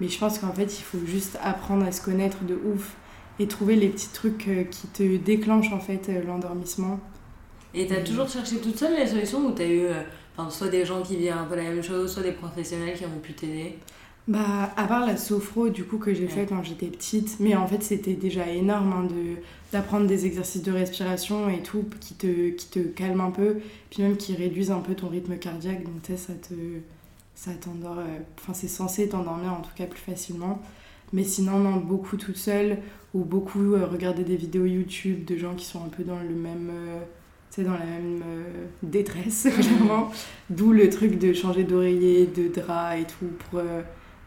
Mais 0.00 0.08
je 0.08 0.18
pense 0.18 0.38
qu'en 0.38 0.52
fait, 0.52 0.78
il 0.78 0.82
faut 0.82 1.04
juste 1.06 1.38
apprendre 1.42 1.84
à 1.84 1.92
se 1.92 2.02
connaître 2.02 2.44
de 2.44 2.54
ouf 2.54 2.96
et 3.38 3.46
trouver 3.46 3.76
les 3.76 3.88
petits 3.88 4.08
trucs 4.08 4.48
euh, 4.48 4.64
qui 4.64 4.86
te 4.88 5.16
déclenchent 5.16 5.72
en 5.72 5.80
fait 5.80 6.08
euh, 6.08 6.22
l'endormissement. 6.24 7.00
Et 7.72 7.86
t'as 7.86 8.00
toujours 8.00 8.28
cherché 8.28 8.58
toute 8.58 8.76
seule 8.76 8.96
les 8.96 9.06
solutions 9.06 9.46
ou 9.46 9.52
t'as 9.52 9.66
eu 9.66 9.82
euh, 9.82 10.02
soit 10.48 10.68
des 10.68 10.84
gens 10.84 11.02
qui 11.02 11.16
vivent 11.16 11.32
un 11.32 11.44
peu 11.44 11.56
la 11.56 11.62
même 11.62 11.82
chose, 11.82 12.12
soit 12.12 12.22
des 12.22 12.32
professionnels 12.32 12.96
qui 12.96 13.04
ont 13.04 13.20
pu 13.22 13.32
t'aider? 13.32 13.78
Bah, 14.30 14.72
à 14.76 14.86
part 14.86 15.06
la 15.06 15.16
sophro, 15.16 15.70
du 15.70 15.82
coup, 15.82 15.98
que 15.98 16.14
j'ai 16.14 16.28
fait 16.28 16.46
quand 16.46 16.62
j'étais 16.62 16.86
petite, 16.86 17.38
mais 17.40 17.56
en 17.56 17.66
fait, 17.66 17.82
c'était 17.82 18.14
déjà 18.14 18.46
énorme 18.48 18.92
hein, 18.92 19.04
de 19.04 19.40
d'apprendre 19.72 20.06
des 20.06 20.24
exercices 20.24 20.62
de 20.62 20.70
respiration 20.70 21.48
et 21.48 21.62
tout 21.62 21.84
qui 22.00 22.14
te, 22.14 22.50
qui 22.50 22.66
te 22.68 22.78
calment 22.78 23.22
un 23.22 23.30
peu, 23.32 23.56
puis 23.90 24.02
même 24.02 24.16
qui 24.16 24.36
réduisent 24.36 24.70
un 24.70 24.78
peu 24.78 24.94
ton 24.94 25.08
rythme 25.08 25.36
cardiaque, 25.36 25.82
donc 25.84 26.02
tu 26.02 26.12
sais, 26.12 26.16
ça 26.16 26.32
te 26.34 26.54
ça 27.34 27.50
t'endort, 27.52 27.98
euh, 27.98 28.18
enfin 28.40 28.54
c'est 28.54 28.68
censé 28.68 29.08
t'endormir 29.08 29.52
en 29.52 29.62
tout 29.62 29.70
cas 29.74 29.86
plus 29.86 30.00
facilement. 30.00 30.62
Mais 31.12 31.24
sinon, 31.24 31.58
non, 31.58 31.76
beaucoup 31.76 32.16
toute 32.16 32.36
seule 32.36 32.78
ou 33.14 33.24
beaucoup 33.24 33.74
euh, 33.74 33.86
regarder 33.86 34.22
des 34.22 34.36
vidéos 34.36 34.64
YouTube 34.64 35.24
de 35.24 35.36
gens 35.36 35.54
qui 35.54 35.64
sont 35.64 35.84
un 35.84 35.88
peu 35.88 36.04
dans 36.04 36.20
le 36.20 36.34
même, 36.36 36.70
euh, 36.72 37.00
tu 37.50 37.56
sais, 37.56 37.64
dans 37.64 37.72
la 37.72 37.84
même 37.84 38.22
euh, 38.24 38.66
détresse, 38.84 39.48
clairement. 39.60 40.12
D'où 40.50 40.72
le 40.72 40.88
truc 40.88 41.18
de 41.18 41.32
changer 41.32 41.64
d'oreiller, 41.64 42.26
de 42.26 42.46
drap 42.48 42.96
et 42.96 43.04
tout 43.04 43.26
pour 43.50 43.60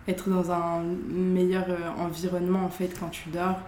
être 0.08 0.30
dans 0.30 0.52
un 0.52 0.84
meilleur 1.10 1.66
euh, 1.70 1.89
environnement 2.04 2.63
en 2.66 2.70
fait 2.70 2.92
quand 3.00 3.10
tu 3.10 3.30
dors. 3.30 3.60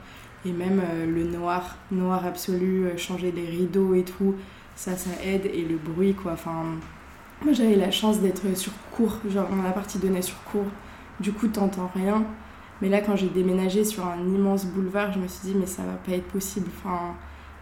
Et 0.45 0.51
même 0.51 0.79
euh, 0.79 1.05
le 1.07 1.23
noir, 1.23 1.75
noir 1.91 2.25
absolu, 2.25 2.85
euh, 2.85 2.97
changer 2.97 3.31
les 3.31 3.45
rideaux 3.45 3.95
et 3.95 4.03
tout, 4.03 4.35
ça, 4.75 4.95
ça 4.95 5.09
aide. 5.23 5.45
Et 5.51 5.63
le 5.63 5.77
bruit, 5.77 6.13
quoi. 6.13 6.33
Enfin, 6.33 6.63
moi 7.43 7.53
j'avais 7.53 7.75
la 7.75 7.91
chance 7.91 8.19
d'être 8.19 8.55
sur 8.55 8.71
cours, 8.91 9.17
genre 9.29 9.49
mon 9.49 9.65
appart 9.67 9.97
donnait 9.99 10.21
sur 10.21 10.41
cours. 10.43 10.67
Du 11.19 11.31
coup, 11.31 11.47
t'entends 11.47 11.89
rien. 11.95 12.23
Mais 12.81 12.89
là, 12.89 12.99
quand 13.01 13.15
j'ai 13.15 13.29
déménagé 13.29 13.85
sur 13.85 14.05
un 14.05 14.19
immense 14.19 14.65
boulevard, 14.65 15.13
je 15.13 15.19
me 15.19 15.27
suis 15.27 15.47
dit, 15.47 15.55
mais 15.57 15.65
ça 15.65 15.81
va 15.83 15.93
pas 15.93 16.11
être 16.11 16.27
possible. 16.27 16.67
Enfin, 16.77 17.15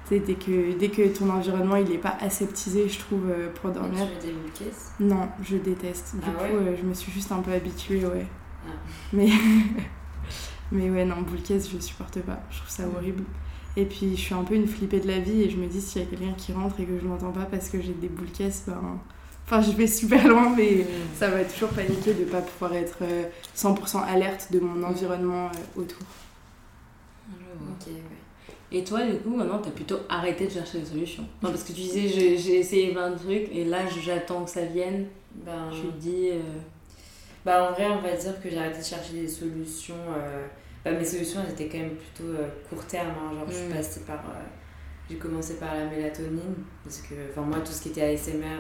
dès 0.10 0.20
que, 0.20 0.78
dès 0.78 0.90
que 0.90 1.08
ton 1.18 1.30
environnement 1.30 1.76
il 1.76 1.92
est 1.92 1.98
pas 2.00 2.18
aseptisé, 2.20 2.90
je 2.90 3.00
trouve, 3.00 3.30
euh, 3.30 3.50
pour 3.54 3.72
dormir. 3.72 4.06
Tu 4.20 4.28
des 4.28 5.06
Non, 5.06 5.30
je 5.44 5.58
déteste. 5.58 6.16
Du 6.16 6.22
Ah 6.28 6.32
coup, 6.32 6.58
ouais? 6.58 6.78
je 6.80 6.86
me 6.86 6.94
suis 6.94 7.12
juste 7.12 7.32
un 7.32 7.40
peu 7.40 7.52
habituée, 7.52 8.04
ouais. 8.06 8.26
Ah. 8.66 8.72
Mais, 9.14 9.30
mais 10.72 10.90
ouais, 10.90 11.06
non, 11.06 11.22
boule 11.22 11.42
caisse, 11.42 11.70
je 11.72 11.80
supporte 11.80 12.20
pas. 12.22 12.40
Je 12.52 12.58
trouve 12.58 12.70
ça 12.70 12.84
horrible. 12.88 13.24
Et 13.76 13.86
puis, 13.86 14.16
je 14.16 14.22
suis 14.22 14.34
un 14.36 14.44
peu 14.44 14.54
une 14.56 14.68
flippée 14.68 15.00
de 15.00 15.08
la 15.08 15.20
vie 15.20 15.42
et 15.44 15.50
je 15.50 15.58
me 15.58 15.66
dis, 15.68 15.82
s'il 15.82 16.02
y 16.02 16.06
a 16.06 16.08
quelqu'un 16.08 16.34
qui 16.38 16.54
rentre 16.54 16.80
et 16.80 16.86
que 16.86 17.00
je 17.00 17.08
l'entends 17.08 17.32
pas 17.32 17.46
parce 17.46 17.70
que 17.70 17.82
j'ai 17.82 17.94
des 17.94 18.10
boules 18.10 18.32
caisses, 18.32 18.64
ben. 18.68 19.00
Enfin, 19.46 19.62
je 19.62 19.72
vais 19.76 19.88
super 19.88 20.26
loin, 20.28 20.54
mais 20.56 20.86
ça 21.16 21.30
va 21.30 21.44
toujours 21.44 21.70
paniquer 21.70 22.14
de 22.14 22.24
pas 22.24 22.42
pouvoir 22.42 22.74
être 22.76 23.00
euh, 23.02 23.26
100% 23.58 24.02
alerte 24.06 24.48
de 24.52 24.60
mon 24.62 24.82
environnement 24.84 25.48
euh, 25.48 25.82
autour. 25.82 25.98
Ok, 27.30 27.88
ouais. 27.88 28.02
Et 28.72 28.84
toi, 28.86 29.06
du 29.06 29.18
coup, 29.18 29.36
maintenant, 29.36 29.60
t'as 29.60 29.72
plutôt 29.72 29.98
arrêté 30.08 30.48
de 30.48 30.52
chercher 30.52 30.80
des 30.80 30.86
solutions? 30.86 31.24
Non, 31.42 31.50
parce 31.50 31.64
que 31.64 31.74
tu 31.74 31.82
disais, 31.82 32.08
j'ai, 32.08 32.58
essayé 32.58 32.92
plein 32.94 33.12
de 33.12 33.18
trucs, 33.18 33.50
et 33.54 33.66
là, 33.66 33.80
j'attends 34.02 34.46
que 34.46 34.50
ça 34.50 34.64
vienne. 34.66 35.08
Ben, 35.36 35.70
Je 35.72 35.82
te 35.82 35.98
dis. 36.00 36.30
euh, 36.32 36.40
Bah, 37.46 37.70
en 37.70 37.74
vrai, 37.74 37.88
on 37.88 38.02
va 38.02 38.16
dire 38.16 38.42
que 38.42 38.50
j'ai 38.50 38.58
arrêté 38.58 38.80
de 38.80 38.84
chercher 38.84 39.14
des 39.14 39.28
solutions. 39.28 39.96
euh, 40.18 40.46
bah, 40.86 40.92
mes 40.92 41.04
solutions, 41.06 41.42
elles 41.46 41.52
étaient 41.54 41.68
quand 41.70 41.84
même 41.84 41.96
plutôt 41.96 42.30
euh, 42.32 42.48
court 42.70 42.86
terme. 42.86 43.10
hein. 43.10 43.34
Genre, 43.36 43.46
je 43.50 43.54
suis 43.56 43.68
Mm. 43.68 43.74
passée 43.74 44.00
par. 44.02 44.20
euh, 44.20 44.44
j'ai 45.10 45.18
commencé 45.18 45.56
par 45.56 45.76
la 45.76 45.86
mélatonine. 45.86 46.56
Parce 46.84 47.00
que, 47.02 47.16
enfin, 47.32 47.42
moi, 47.42 47.60
tout 47.60 47.72
ce 47.72 47.82
qui 47.84 47.90
était 47.90 48.02
ASMR, 48.04 48.60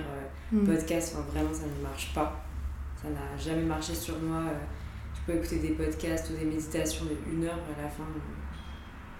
Mm. 0.51 0.65
podcast, 0.65 1.15
enfin, 1.15 1.25
vraiment, 1.33 1.53
ça 1.53 1.63
ne 1.63 1.81
marche 1.83 2.13
pas. 2.13 2.43
Ça 3.01 3.07
n'a 3.09 3.37
jamais 3.37 3.63
marché 3.63 3.93
sur 3.95 4.17
moi. 4.19 4.43
Je 5.15 5.31
peux 5.31 5.37
écouter 5.39 5.59
des 5.59 5.69
podcasts 5.69 6.29
ou 6.31 6.33
des 6.37 6.45
méditations 6.45 7.05
de 7.05 7.15
une 7.31 7.45
heure 7.45 7.53
à 7.77 7.81
la 7.81 7.89
fin. 7.89 8.03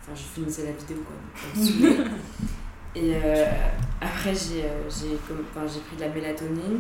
Enfin, 0.02 0.12
je 0.16 0.22
finissais 0.22 0.66
la 0.66 0.72
vidéo, 0.74 0.98
quoi. 1.06 1.16
donc. 1.56 2.08
Et 2.96 3.16
euh, 3.16 3.46
après, 4.02 4.34
j'ai 4.36 4.64
euh, 4.66 4.90
enfin, 4.90 5.66
j'ai 5.66 5.80
pris 5.80 5.96
de 5.96 6.02
la 6.02 6.10
mélatonine. 6.10 6.80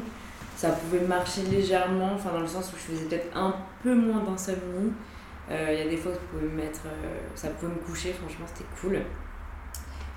Ça 0.55 0.69
pouvait 0.69 1.01
marcher 1.01 1.41
légèrement, 1.43 2.13
enfin, 2.13 2.31
dans 2.31 2.39
le 2.41 2.47
sens 2.47 2.71
où 2.71 2.75
je 2.77 2.93
faisais 2.93 3.05
peut-être 3.05 3.35
un 3.35 3.55
peu 3.81 3.93
moins 3.95 4.23
d'insomnie. 4.23 4.93
Euh, 5.51 5.69
Il 5.73 5.79
y 5.79 5.81
a 5.81 5.89
des 5.89 5.97
fois 5.97 6.11
où 6.33 6.37
me 6.39 6.49
mettre, 6.49 6.81
euh, 6.85 7.19
ça 7.35 7.49
pouvait 7.49 7.73
me 7.73 7.79
coucher, 7.79 8.13
franchement, 8.13 8.45
c'était 8.47 8.69
cool. 8.79 9.01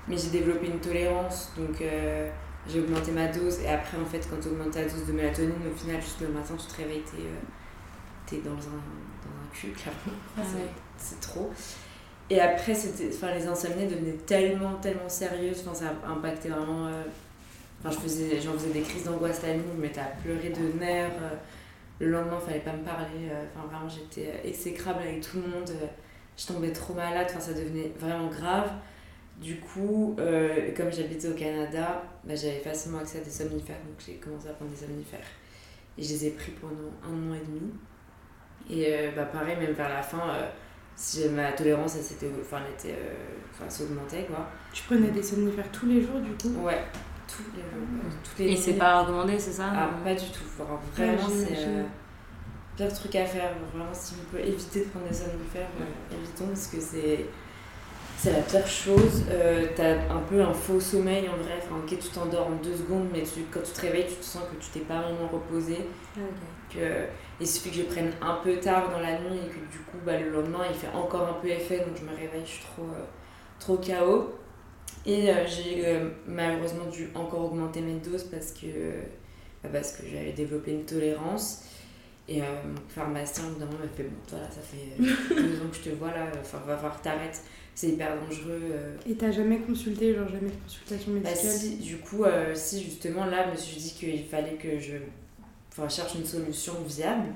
Mais 0.07 0.15
j'ai 0.17 0.29
développé 0.29 0.67
une 0.67 0.79
tolérance, 0.79 1.51
donc 1.57 1.81
euh, 1.81 2.29
j'ai 2.67 2.79
augmenté 2.79 3.11
ma 3.11 3.27
dose. 3.27 3.59
Et 3.59 3.67
après, 3.67 3.97
en 3.97 4.05
fait, 4.05 4.25
quand 4.29 4.39
tu 4.41 4.47
augmentes 4.47 4.71
ta 4.71 4.83
dose 4.83 5.05
de 5.05 5.11
mélatonine, 5.11 5.51
au 5.69 5.77
final, 5.77 6.01
juste 6.01 6.21
le 6.21 6.29
matin, 6.29 6.53
tu 6.57 6.65
te 6.67 6.77
réveilles, 6.81 7.03
t'es 7.03 7.23
t'es 8.25 8.41
dans, 8.41 8.51
un, 8.51 8.55
dans 8.55 9.35
un 9.41 9.49
cul, 9.53 9.69
clairement. 9.71 9.99
Ah 10.37 10.41
C'est- 10.45 10.55
ouais. 10.57 10.69
C'est 10.97 11.19
trop. 11.21 11.51
Et 12.29 12.39
après, 12.41 12.73
c'était, 12.73 13.09
les 13.35 13.47
insomnies 13.47 13.87
devenaient 13.87 14.17
tellement, 14.25 14.75
tellement 14.75 15.07
sérieuses. 15.09 15.63
Enfin, 15.65 15.73
ça 15.73 15.85
a 16.05 16.09
impacté 16.11 16.49
vraiment. 16.49 16.87
Enfin, 17.79 17.91
je 17.91 17.97
faisais, 17.99 18.41
j'en 18.41 18.53
faisais 18.53 18.69
des 18.71 18.81
crises 18.81 19.03
d'angoisse 19.03 19.43
la 19.43 19.53
nuit, 19.53 19.63
je 19.71 19.77
me 19.77 19.81
mettais 19.81 19.99
à 20.01 20.11
pleurer 20.23 20.49
de 20.49 20.79
nerfs. 20.79 21.11
euh, 21.21 21.35
Le 21.99 22.09
lendemain, 22.11 22.39
fallait 22.39 22.59
pas 22.59 22.73
me 22.73 22.83
parler. 22.83 23.29
euh, 23.31 23.43
Enfin, 23.55 23.67
vraiment, 23.67 23.89
j'étais 23.89 24.29
euh, 24.29 24.47
exécrable 24.49 24.99
avec 25.01 25.21
tout 25.21 25.37
le 25.37 25.47
monde. 25.47 25.71
Je 26.37 26.45
tombais 26.47 26.71
trop 26.71 26.93
malade. 26.93 27.27
Enfin, 27.29 27.39
ça 27.39 27.53
devenait 27.53 27.91
vraiment 27.99 28.27
grave. 28.27 28.71
Du 29.41 29.57
coup, 29.59 30.15
euh, 30.19 30.71
comme 30.75 30.91
j'habitais 30.91 31.27
au 31.29 31.33
Canada, 31.35 32.01
bah, 32.23 32.33
j'avais 32.35 32.59
facilement 32.59 32.99
accès 32.99 33.19
à 33.19 33.21
des 33.21 33.29
somnifères. 33.29 33.77
Donc, 33.85 33.95
j'ai 34.05 34.15
commencé 34.15 34.47
à 34.49 34.53
prendre 34.53 34.71
des 34.71 34.77
somnifères. 34.77 35.19
Et 35.97 36.03
je 36.03 36.09
les 36.09 36.25
ai 36.27 36.29
pris 36.31 36.51
pendant 36.53 36.91
un 37.03 37.31
an 37.31 37.35
et 37.35 37.45
demi. 37.45 37.71
Et 38.69 38.85
euh, 38.93 39.11
bah, 39.15 39.25
pareil, 39.25 39.55
même 39.57 39.73
vers 39.73 39.89
la 39.89 40.01
fin, 40.01 40.29
euh, 40.29 40.47
si 40.95 41.27
ma 41.29 41.51
tolérance, 41.53 41.95
elle 41.95 42.03
s'était, 42.03 42.29
enfin, 42.41 42.59
elle 42.67 42.73
était, 42.73 42.97
euh, 42.99 43.13
enfin, 43.51 43.69
s'augmentait, 43.69 44.25
quoi. 44.25 44.47
Tu 44.73 44.83
prenais 44.83 45.09
des 45.09 45.23
somnifères 45.23 45.71
tous 45.71 45.85
les 45.85 46.01
jours, 46.01 46.19
du 46.19 46.31
coup? 46.31 46.59
Ouais, 46.63 46.81
tous 47.27 47.43
les 47.55 47.61
jours. 47.61 48.11
Toutes 48.23 48.39
les 48.39 48.51
Et 48.51 48.55
c'est 48.55 48.73
pas 48.73 49.01
recommandé, 49.01 49.37
c'est 49.37 49.51
ça 49.51 49.65
Ah, 49.75 49.89
pas 50.03 50.13
du 50.13 50.25
tout. 50.25 50.43
Vraiment, 50.95 51.19
c'est 51.29 51.67
euh, 51.67 51.83
pire 52.75 52.93
truc 52.93 53.15
à 53.15 53.25
faire. 53.25 53.51
Vraiment, 53.73 53.91
si 53.93 54.15
on 54.19 54.35
peut 54.35 54.41
éviter 54.41 54.81
de 54.81 54.85
prendre 54.85 55.07
des 55.07 55.13
somnifères, 55.13 55.67
euh, 55.81 56.15
évitons 56.15 56.47
parce 56.47 56.67
que 56.67 56.79
c'est. 56.79 57.25
C'est 58.19 58.31
la 58.31 58.39
pire 58.39 58.65
chose. 58.65 59.25
Euh, 59.29 59.67
T'as 59.75 59.93
un 60.11 60.21
peu 60.27 60.41
un 60.41 60.51
faux 60.53 60.79
sommeil 60.79 61.29
en 61.29 61.37
vrai. 61.37 61.53
Enfin, 61.59 61.75
ok, 61.83 61.99
tu 61.99 62.09
t'endors 62.09 62.47
en 62.47 62.55
deux 62.63 62.75
secondes, 62.75 63.09
mais 63.13 63.21
tu, 63.21 63.41
quand 63.51 63.59
tu 63.63 63.71
te 63.71 63.81
réveilles, 63.81 64.07
tu 64.07 64.15
te 64.15 64.25
sens 64.25 64.41
que 64.51 64.55
tu 64.59 64.71
t'es 64.71 64.79
pas 64.79 65.01
vraiment 65.01 65.27
reposé. 65.31 65.85
Que, 66.73 67.05
il 67.39 67.47
suffit 67.47 67.69
que 67.69 67.75
je 67.75 67.83
prenne 67.83 68.11
un 68.19 68.39
peu 68.43 68.55
tard 68.55 68.89
dans 68.89 68.99
la 68.99 69.19
nuit 69.19 69.37
et 69.37 69.49
que 69.49 69.59
du 69.71 69.77
coup, 69.85 69.97
bah, 70.03 70.19
le 70.19 70.31
lendemain, 70.31 70.65
il 70.67 70.75
fait 70.75 70.89
encore 70.95 71.27
un 71.27 71.33
peu 71.33 71.47
effet. 71.47 71.77
Donc 71.79 71.95
je 71.95 72.03
me 72.03 72.09
réveille, 72.09 72.43
je 72.43 72.49
suis 72.53 72.65
trop, 72.65 72.85
euh, 72.85 73.05
trop 73.59 73.77
KO. 73.77 74.33
Et 75.07 75.29
euh, 75.31 75.45
j'ai 75.47 75.85
euh, 75.87 76.09
malheureusement 76.27 76.85
dû 76.91 77.09
encore 77.15 77.45
augmenter 77.45 77.81
mes 77.81 77.95
doses 77.99 78.25
parce 78.25 78.51
que, 78.51 78.67
bah, 79.63 79.69
parce 79.71 79.93
que 79.93 80.03
j'avais 80.07 80.33
développé 80.33 80.71
une 80.73 80.85
tolérance. 80.85 81.63
Et 82.29 82.41
euh, 82.41 82.45
mon 82.65 82.75
pharmacien, 82.89 83.45
au 83.47 83.51
bout 83.53 83.59
d'un 83.59 83.65
moment, 83.67 83.79
m'a 83.79 83.87
fait 83.87 84.03
Bon, 84.03 84.17
voilà, 84.29 84.47
ça 84.51 84.61
fait 84.61 84.97
deux 85.35 85.61
ans 85.61 85.69
que 85.71 85.77
je 85.77 85.89
te 85.89 85.95
vois 85.95 86.09
là, 86.11 86.27
enfin, 86.41 86.59
va 86.67 86.75
falloir 86.75 86.99
que 86.99 87.03
t'arrêtes, 87.03 87.41
c'est 87.73 87.87
hyper 87.89 88.19
dangereux. 88.21 88.61
Et 89.09 89.15
t'as 89.15 89.31
jamais 89.31 89.59
consulté, 89.59 90.13
genre 90.13 90.27
jamais 90.27 90.49
de 90.49 90.61
consultation 90.63 91.13
Bah, 91.13 91.29
médicale? 91.29 91.51
si, 91.53 91.77
du 91.77 91.97
coup, 91.97 92.25
euh, 92.25 92.53
si 92.53 92.83
justement 92.83 93.25
là, 93.25 93.45
je 93.47 93.51
me 93.51 93.55
suis 93.55 93.77
dit 93.79 93.93
qu'il 93.93 94.25
fallait 94.25 94.55
que 94.55 94.77
je 94.79 94.97
enfin, 95.71 95.87
cherche 95.87 96.15
une 96.15 96.25
solution 96.25 96.73
viable. 96.85 97.29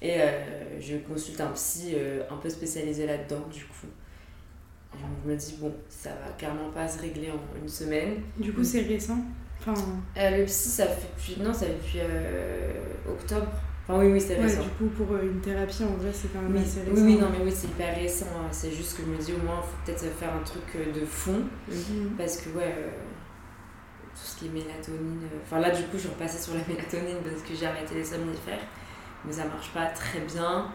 Et 0.00 0.20
euh, 0.20 0.80
je 0.80 0.96
consulte 0.96 1.40
un 1.40 1.52
psy 1.52 1.92
euh, 1.94 2.24
un 2.28 2.36
peu 2.38 2.50
spécialisé 2.50 3.06
là-dedans, 3.06 3.46
du 3.52 3.64
coup. 3.64 3.86
Je 4.94 5.30
me 5.30 5.36
dis, 5.36 5.56
bon, 5.60 5.72
ça 5.88 6.10
va 6.10 6.32
clairement 6.36 6.70
pas 6.70 6.86
se 6.88 7.00
régler 7.00 7.30
en 7.30 7.40
une 7.60 7.68
semaine. 7.68 8.14
Du 8.38 8.52
coup, 8.52 8.62
c'est 8.64 8.82
récent 8.82 9.18
Enfin, 9.60 9.74
Euh, 10.16 10.38
le 10.38 10.44
psy, 10.44 10.68
ça 10.68 10.86
fait 10.86 11.06
depuis, 11.16 11.40
non, 11.42 11.52
ça 11.52 11.66
fait 11.66 11.72
depuis 11.74 11.98
euh, 12.00 12.72
octobre. 13.08 13.46
Enfin, 13.88 14.00
oui, 14.00 14.12
oui, 14.12 14.20
c'est 14.20 14.36
ouais, 14.36 14.42
récent. 14.42 14.62
du 14.62 14.68
coup, 14.70 14.86
pour 14.96 15.12
euh, 15.14 15.22
une 15.22 15.40
thérapie, 15.40 15.84
en 15.84 15.94
vrai, 15.96 16.10
c'est 16.12 16.32
quand 16.32 16.40
même 16.42 16.54
Oui, 16.54 16.62
assez 16.62 16.80
oui, 16.86 16.90
récent. 16.90 17.04
oui, 17.06 17.16
non, 17.18 17.28
mais 17.30 17.44
oui, 17.44 17.52
c'est 17.54 17.68
hyper 17.68 17.94
récent. 17.96 18.26
hein. 18.36 18.48
C'est 18.50 18.70
juste 18.72 18.96
que 18.96 19.02
je 19.04 19.08
me 19.08 19.16
dis, 19.16 19.32
au 19.32 19.44
moins, 19.44 19.60
il 19.62 19.66
faut 19.66 19.76
peut-être 20.00 20.14
faire 20.18 20.34
un 20.34 20.42
truc 20.42 20.92
de 20.94 21.04
fond. 21.06 21.42
Mhm. 21.68 22.10
Parce 22.18 22.36
que, 22.38 22.50
ouais, 22.50 22.74
euh, 22.76 22.88
tout 24.14 24.20
ce 24.24 24.36
qui 24.38 24.46
est 24.46 24.50
mélatonine. 24.50 25.20
Enfin, 25.44 25.60
là, 25.60 25.70
du 25.70 25.82
coup, 25.84 25.96
je 25.98 26.08
repassée 26.08 26.38
sur 26.42 26.54
la 26.54 26.60
mélatonine 26.68 27.18
parce 27.24 27.42
que 27.42 27.54
j'ai 27.54 27.66
arrêté 27.66 27.94
les 27.94 28.04
somnifères. 28.04 28.60
Mais 29.24 29.32
ça 29.32 29.44
marche 29.46 29.70
pas 29.72 29.86
très 29.86 30.20
bien. 30.20 30.66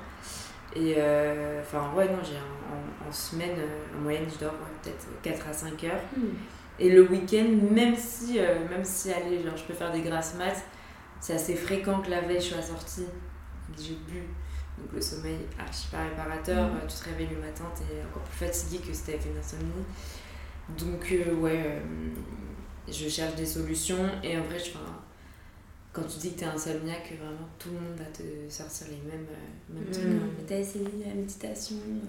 Et, 0.77 0.95
euh, 0.97 1.61
enfin, 1.61 1.91
ouais, 1.95 2.05
non, 2.07 2.19
j'ai 2.23 2.35
en, 2.37 3.07
en 3.07 3.11
semaine, 3.11 3.57
euh, 3.57 3.97
en 3.97 4.01
moyenne, 4.01 4.25
je 4.31 4.39
dors 4.39 4.53
ouais, 4.53 4.59
peut-être 4.83 5.07
4 5.23 5.47
à 5.47 5.53
5 5.53 5.83
heures. 5.85 6.01
Et 6.79 6.89
le 6.91 7.01
week-end, 7.09 7.47
même 7.71 7.95
si, 7.95 8.39
euh, 8.39 8.67
même 8.69 8.83
si, 8.83 9.11
allez, 9.11 9.41
genre, 9.43 9.57
je 9.57 9.63
peux 9.63 9.73
faire 9.73 9.91
des 9.91 10.01
grasses 10.01 10.35
maths, 10.35 10.63
c'est 11.19 11.33
assez 11.33 11.55
fréquent 11.55 12.01
que 12.01 12.11
la 12.11 12.21
veille, 12.21 12.39
je 12.41 12.53
sois 12.53 12.61
sortie 12.61 13.05
que 13.75 13.81
j'ai 13.81 13.95
bu. 14.07 14.21
Donc 14.77 14.93
le 14.93 15.01
sommeil 15.01 15.37
archi 15.57 15.87
pas 15.87 16.03
réparateur, 16.03 16.65
euh, 16.65 16.87
tu 16.87 16.97
te 16.97 17.05
réveilles 17.05 17.33
le 17.33 17.41
matin, 17.41 17.63
t'es 17.75 17.83
encore 18.07 18.21
plus 18.23 18.45
fatigué 18.45 18.77
que 18.77 18.93
si 18.93 19.03
t'avais 19.03 19.17
fait 19.17 19.29
une 19.29 19.37
insomnie. 19.39 19.85
Donc 20.77 21.11
euh, 21.11 21.33
ouais, 21.35 21.63
euh, 21.65 21.79
je 22.87 23.09
cherche 23.09 23.35
des 23.35 23.45
solutions 23.45 24.07
et 24.23 24.37
en 24.37 24.43
vrai, 24.43 24.59
je, 24.59 24.71
quand 25.97 26.07
tu 26.07 26.19
dis 26.19 26.31
que 26.33 26.39
t'es 26.39 26.45
insomniaque, 26.45 27.13
vraiment 27.19 27.47
tout 27.59 27.69
le 27.69 27.75
monde 27.75 27.97
va 27.97 28.05
te 28.05 28.21
sortir 28.51 28.87
les 28.87 29.09
mêmes, 29.11 29.25
euh, 29.29 29.73
mêmes 29.79 29.91
trucs. 29.91 30.05
Mhm. 30.05 30.11
hein. 30.23 30.29
Mais 30.37 30.43
t'as 30.47 30.59
essayé 30.59 30.85
la 31.05 31.13
méditation, 31.13 31.75
euh, 31.75 32.07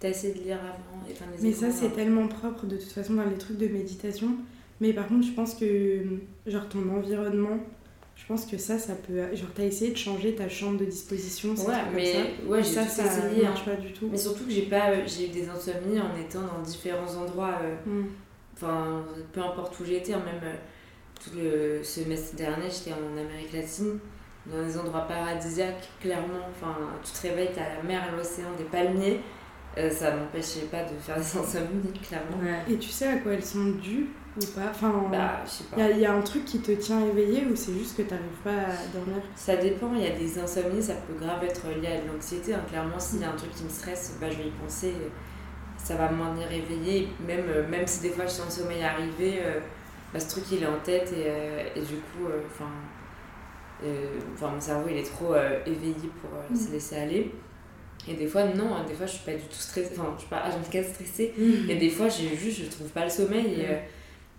t'as 0.00 0.08
essayé 0.10 0.34
de 0.34 0.40
lire 0.40 0.58
avant, 0.58 1.06
les 1.08 1.14
Mais 1.48 1.52
ça, 1.52 1.70
c'est 1.70 1.86
hein. 1.86 1.92
tellement 1.94 2.26
propre 2.28 2.66
de 2.66 2.76
toute 2.76 2.90
façon 2.92 3.14
dans 3.14 3.24
les 3.24 3.36
trucs 3.38 3.56
de 3.58 3.68
méditation. 3.68 4.28
Mais 4.80 4.92
par 4.92 5.06
contre, 5.08 5.26
je 5.26 5.32
pense 5.32 5.54
que, 5.54 6.02
genre, 6.46 6.68
ton 6.68 6.88
environnement, 6.90 7.58
je 8.16 8.26
pense 8.26 8.46
que 8.46 8.58
ça, 8.58 8.78
ça 8.78 8.94
peut. 8.94 9.34
Genre, 9.34 9.48
t'as 9.54 9.64
essayé 9.64 9.92
de 9.92 9.96
changer 9.96 10.34
ta 10.34 10.48
chambre 10.48 10.78
de 10.78 10.84
disposition, 10.86 11.50
Ouais, 11.50 11.56
trucs 11.56 11.76
mais 11.94 12.12
comme 12.12 12.22
ça. 12.22 12.50
ouais, 12.50 12.64
ça, 12.64 12.86
ça 12.86 13.04
essayé. 13.06 13.46
hein. 13.46 13.50
marche 13.50 13.64
pas 13.64 13.76
du 13.76 13.92
tout. 13.92 14.08
Mais 14.10 14.16
surtout 14.18 14.44
que 14.44 14.50
j'ai 14.50 14.62
pas 14.62 14.90
euh, 14.90 15.02
j'ai 15.06 15.26
eu 15.26 15.28
des 15.30 15.48
insomnies 15.48 16.00
en 16.00 16.16
étant 16.18 16.40
dans 16.42 16.62
différents 16.62 17.14
endroits 17.14 17.58
euh, 17.62 17.76
Mm. 17.86 18.06
enfin 18.54 19.04
peu 19.32 19.40
importe 19.40 19.78
où 19.80 19.84
j'étais 19.86 20.12
hein, 20.14 20.22
même 20.24 20.40
euh, 20.44 20.54
tout 21.22 21.30
le 21.36 21.82
semestre 21.84 22.36
dernier 22.36 22.68
j'étais 22.70 22.92
en 22.92 23.18
Amérique 23.18 23.52
latine 23.52 23.98
dans 24.46 24.62
des 24.62 24.78
endroits 24.78 25.06
paradisiaques 25.06 25.88
clairement. 26.00 26.48
Enfin 26.50 26.74
tu 27.04 27.12
te 27.12 27.22
réveilles 27.28 27.50
t'as 27.54 27.76
la 27.76 27.82
mer 27.82 28.02
l'océan 28.16 28.52
des 28.58 28.64
palmiers. 28.64 29.20
Euh, 29.78 29.88
ça 29.90 30.16
m'empêchait 30.16 30.66
pas 30.70 30.82
de 30.84 30.96
faire 30.98 31.16
des 31.18 31.38
insomnies 31.38 31.92
clairement. 32.02 32.38
Ouais. 32.42 32.64
Et 32.74 32.78
tu 32.78 32.88
sais 32.88 33.06
à 33.08 33.16
quoi 33.18 33.32
elles 33.34 33.44
sont 33.44 33.66
dues 33.82 34.08
ou 34.36 34.44
pas? 34.46 34.70
Enfin, 34.70 34.92
bah 35.10 35.42
il 35.76 35.80
y, 35.80 35.82
a- 35.82 35.90
y 35.92 36.06
a 36.06 36.12
un 36.12 36.22
truc 36.22 36.44
qui 36.44 36.60
te 36.60 36.72
tient 36.72 37.04
éveillé 37.06 37.44
ou 37.46 37.54
c'est 37.54 37.74
juste 37.74 37.96
que 37.96 38.02
t'arrives 38.02 38.24
pas 38.42 38.50
à 38.50 38.86
dormir? 38.92 39.22
Ça 39.36 39.56
dépend 39.56 39.92
il 39.94 40.02
y 40.02 40.06
a 40.06 40.10
des 40.16 40.38
insomnies 40.38 40.82
ça 40.82 40.94
peut 40.94 41.14
grave 41.24 41.44
être 41.44 41.68
lié 41.80 41.88
à 41.88 42.00
de 42.00 42.08
l'anxiété 42.08 42.54
hein. 42.54 42.64
clairement 42.68 42.98
s'il 42.98 43.20
y 43.20 43.24
a 43.24 43.30
un 43.30 43.36
truc 43.36 43.50
qui 43.52 43.64
me 43.64 43.68
stresse 43.68 44.16
bah 44.20 44.28
je 44.30 44.36
vais 44.38 44.48
y 44.48 44.52
penser. 44.52 44.94
Ça 45.76 45.94
va 45.96 46.10
me 46.10 46.16
maintenir 46.16 46.50
éveillée 46.52 47.08
même 47.26 47.46
euh, 47.48 47.66
même 47.68 47.86
si 47.86 48.00
des 48.02 48.10
fois 48.10 48.26
je 48.26 48.30
sens 48.32 48.58
le 48.58 48.62
sommeil 48.64 48.82
arriver 48.82 49.40
euh, 49.42 49.60
bah, 50.12 50.20
ce 50.20 50.28
truc 50.28 50.44
il 50.52 50.62
est 50.62 50.66
en 50.66 50.78
tête 50.80 51.12
et, 51.12 51.24
euh, 51.26 51.64
et 51.76 51.80
du 51.80 51.96
coup 51.96 52.26
euh, 52.28 52.40
enfin 52.46 52.70
euh, 53.84 54.18
enfin 54.34 54.48
mon 54.48 54.60
cerveau 54.60 54.88
il 54.90 54.96
est 54.98 55.02
trop 55.10 55.34
éveillé 55.66 55.94
pour 56.20 56.30
euh, 56.34 56.54
se 56.54 56.68
Mm. 56.68 56.72
laisser 56.72 56.96
aller 56.96 57.34
et 58.08 58.14
des 58.14 58.26
fois 58.26 58.44
non 58.44 58.74
hein, 58.74 58.84
des 58.86 58.94
fois 58.94 59.06
je 59.06 59.12
suis 59.12 59.24
pas 59.24 59.32
du 59.34 59.42
tout 59.44 59.54
stressée 59.54 59.90
enfin 59.98 60.12
je 60.16 60.20
suis 60.22 60.28
pas 60.30 60.42
H24 60.48 60.92
stressée 60.92 61.34
Mm. 61.38 61.70
et 61.70 61.76
des 61.76 61.90
fois 61.90 62.08
j'ai 62.08 62.36
juste 62.36 62.62
je 62.64 62.70
trouve 62.70 62.88
pas 62.88 63.04
le 63.04 63.10
sommeil 63.10 63.60
et, 63.60 63.66
Mm. 63.66 63.78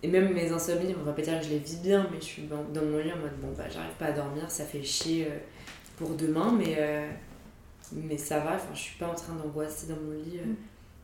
et 0.04 0.08
même 0.10 0.34
mes 0.34 0.50
insomnies 0.52 0.96
on 1.00 1.04
va 1.04 1.14
pas 1.14 1.22
dire 1.22 1.40
que 1.40 1.46
je 1.46 1.50
les 1.52 1.60
vis 1.60 1.78
bien 1.78 2.08
mais 2.12 2.20
je 2.20 2.26
suis 2.26 2.44
dans, 2.44 2.58
mon 2.82 2.98
lit 3.00 3.12
en 3.14 3.18
mode 3.18 3.40
bon 3.42 3.52
bah 3.58 3.64
j'arrive 3.72 3.94
pas 3.98 4.08
à 4.08 4.12
dormir 4.12 4.50
ça 4.52 4.66
fait 4.66 4.84
chier 4.84 5.26
euh, 5.30 5.38
pour 5.98 6.10
demain 6.16 6.52
mais 6.58 6.76
euh, 6.78 7.08
mais 7.94 8.18
ça 8.18 8.40
va 8.40 8.56
enfin 8.56 8.70
je 8.74 8.80
suis 8.80 8.98
pas 8.98 9.08
en 9.08 9.16
train 9.16 9.34
d'angoisser 9.36 9.88
dans 9.88 9.96
mon 10.02 10.12
lit 10.12 10.40
euh. 10.40 10.46
Mm. 10.46 10.56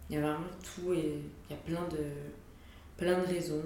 il 0.10 0.16
y 0.16 0.20
a 0.20 0.22
vraiment 0.22 0.46
tout 0.64 0.94
et 0.94 1.20
il 1.50 1.56
y 1.56 1.58
a 1.58 1.62
plein 1.66 1.88
de 1.90 2.04
plein 2.98 3.20
de 3.20 3.26
raisons 3.28 3.62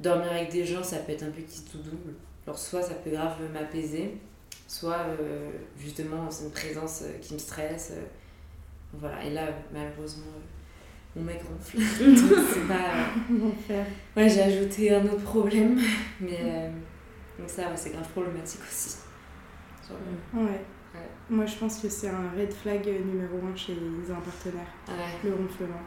dormir 0.00 0.30
avec 0.30 0.50
des 0.50 0.64
gens 0.64 0.82
ça 0.82 0.98
peut 0.98 1.12
être 1.12 1.24
un 1.24 1.30
qui 1.30 1.62
tout 1.62 1.78
double 1.78 2.14
alors 2.46 2.58
soit 2.58 2.82
ça 2.82 2.94
peut 2.94 3.10
grave 3.10 3.36
m'apaiser 3.52 4.18
soit 4.66 5.06
euh, 5.20 5.50
justement 5.78 6.30
c'est 6.30 6.44
une 6.44 6.50
présence 6.50 7.02
euh, 7.02 7.18
qui 7.20 7.34
me 7.34 7.38
stresse 7.38 7.92
euh. 7.94 8.02
voilà 8.94 9.24
et 9.24 9.30
là 9.30 9.48
malheureusement 9.72 10.26
mon 11.16 11.24
mec 11.24 11.40
ronfle. 11.42 11.78
donc 12.04 12.38
c'est 12.52 12.68
pas. 12.68 13.06
Ouais, 14.16 14.28
j'ai 14.28 14.42
ajouté 14.42 14.94
un 14.94 15.04
autre 15.06 15.22
problème. 15.22 15.80
Mais 16.20 16.70
donc 17.38 17.48
ça, 17.48 17.62
ouais, 17.62 17.76
c'est 17.76 17.90
grave 17.90 18.08
problématique 18.08 18.60
aussi. 18.60 18.98
Genre, 19.88 19.96
Ouais. 20.34 20.60
Ouais. 20.94 21.08
Moi, 21.30 21.46
je 21.46 21.56
pense 21.56 21.80
que 21.80 21.88
c'est 21.88 22.08
un 22.08 22.30
red 22.36 22.52
flag 22.52 22.86
numéro 22.86 23.38
un 23.46 23.56
chez 23.56 23.72
un 23.72 24.20
partenaire, 24.20 24.66
ouais. 24.88 25.28
le 25.30 25.34
ronflement. 25.34 25.80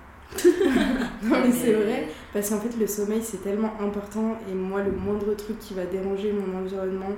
Non, 1.23 1.37
mais 1.45 1.51
c'est 1.51 1.73
vrai. 1.73 2.07
Parce 2.33 2.49
qu'en 2.49 2.59
fait, 2.59 2.77
le 2.79 2.87
sommeil, 2.87 3.21
c'est 3.23 3.43
tellement 3.43 3.73
important. 3.79 4.37
Et 4.49 4.53
moi, 4.53 4.81
le 4.83 4.91
moindre 4.91 5.33
truc 5.35 5.59
qui 5.59 5.73
va 5.73 5.85
déranger 5.85 6.31
mon 6.33 6.57
environnement, 6.59 7.09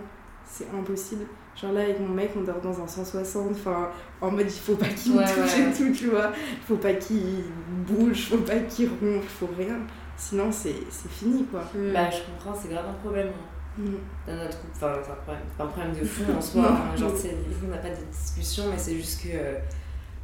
c'est 0.45 0.67
impossible. 0.77 1.25
Genre 1.55 1.71
là, 1.71 1.81
avec 1.81 1.99
mon 1.99 2.09
mec, 2.09 2.31
on 2.35 2.41
dort 2.41 2.59
dans 2.61 2.81
un 2.81 2.87
160. 2.87 3.51
Enfin, 3.51 3.89
en 4.21 4.31
mode, 4.31 4.47
il 4.47 4.59
faut 4.59 4.75
pas 4.75 4.87
qu'il 4.87 5.13
Ouais, 5.13 5.23
me 5.23 5.27
touche 5.27 5.55
ouais. 5.57 5.69
et 5.69 5.73
tout, 5.73 5.91
tu 5.95 6.07
vois. 6.09 6.31
Il 6.51 6.65
faut 6.65 6.77
pas 6.77 6.93
qu'il 6.93 7.43
bouge, 7.87 8.29
faut 8.29 8.37
pas 8.37 8.59
qu'il 8.59 8.89
ronfle, 8.89 9.27
faut 9.27 9.49
rien. 9.57 9.77
Sinon, 10.17 10.51
c'est 10.51 10.75
c'est 10.89 11.09
fini, 11.11 11.45
quoi. 11.45 11.61
Bah, 11.93 12.09
je 12.09 12.17
comprends, 12.31 12.59
c'est 12.59 12.69
grave 12.69 12.85
un 12.89 12.93
problème. 12.93 13.27
hein. 13.27 13.49
Mm. 13.75 13.85
dans 14.27 14.35
notre 14.35 14.59
couple, 14.61 14.73
enfin 14.75 14.93
c'est 15.03 15.11
un 15.11 15.15
problème, 15.15 15.43
pas 15.57 15.63
un 15.63 15.67
problème 15.67 15.93
de 15.99 16.05
fond 16.05 16.23
en 16.37 16.41
soi, 16.41 16.61
Non. 16.61 16.67
enfin, 16.69 16.95
genre 16.95 17.17
c'est- 17.17 17.35
on 17.65 17.71
n'a 17.71 17.77
pas 17.77 17.89
de 17.89 18.05
discussion 18.11 18.65
mais 18.69 18.77
c'est 18.77 18.93
juste 18.93 19.23
que 19.23 19.29
euh, 19.33 19.55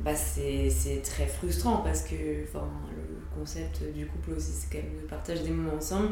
bah, 0.01 0.15
c'est 0.15 1.01
très 1.03 1.25
frustrant 1.27 1.77
parce 1.77 2.03
que 2.03 2.15
enfin, 2.47 2.65
le 2.95 3.37
concept 3.39 3.83
du 3.93 4.05
couple 4.07 4.31
aussi 4.37 4.51
c'est 4.51 4.71
quand 4.71 4.83
même 4.83 5.01
de 5.01 5.07
partager 5.07 5.43
des 5.43 5.49
moments 5.51 5.75
ensemble 5.77 6.09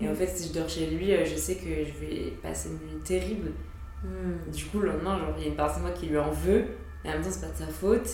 et 0.00 0.08
en 0.08 0.12
Mm. 0.12 0.16
fait 0.16 0.26
si 0.28 0.48
je 0.48 0.52
dors 0.58 0.68
chez 0.68 0.86
lui 0.86 1.12
euh, 1.12 1.24
je 1.24 1.36
sais 1.36 1.54
que 1.56 1.64
je 1.84 2.04
vais 2.06 2.32
passer 2.42 2.68
une 2.68 2.76
nuit 2.88 3.02
terrible 3.04 3.50
Hmm. 4.02 4.50
du 4.50 4.64
coup 4.64 4.78
le 4.78 4.88
lendemain 4.92 5.18
genre 5.18 5.34
il 5.36 5.42
y 5.42 5.46
a 5.46 5.48
une 5.50 5.56
partie 5.56 5.78
de 5.78 5.82
moi 5.84 5.90
qui 5.90 6.06
lui 6.06 6.16
en 6.16 6.30
veut 6.30 6.64
et 7.04 7.08
en 7.08 7.12
même 7.12 7.20
temps 7.22 7.28
c'est 7.30 7.42
pas 7.46 7.52
de 7.52 7.58
sa 7.58 7.66
faute 7.66 8.08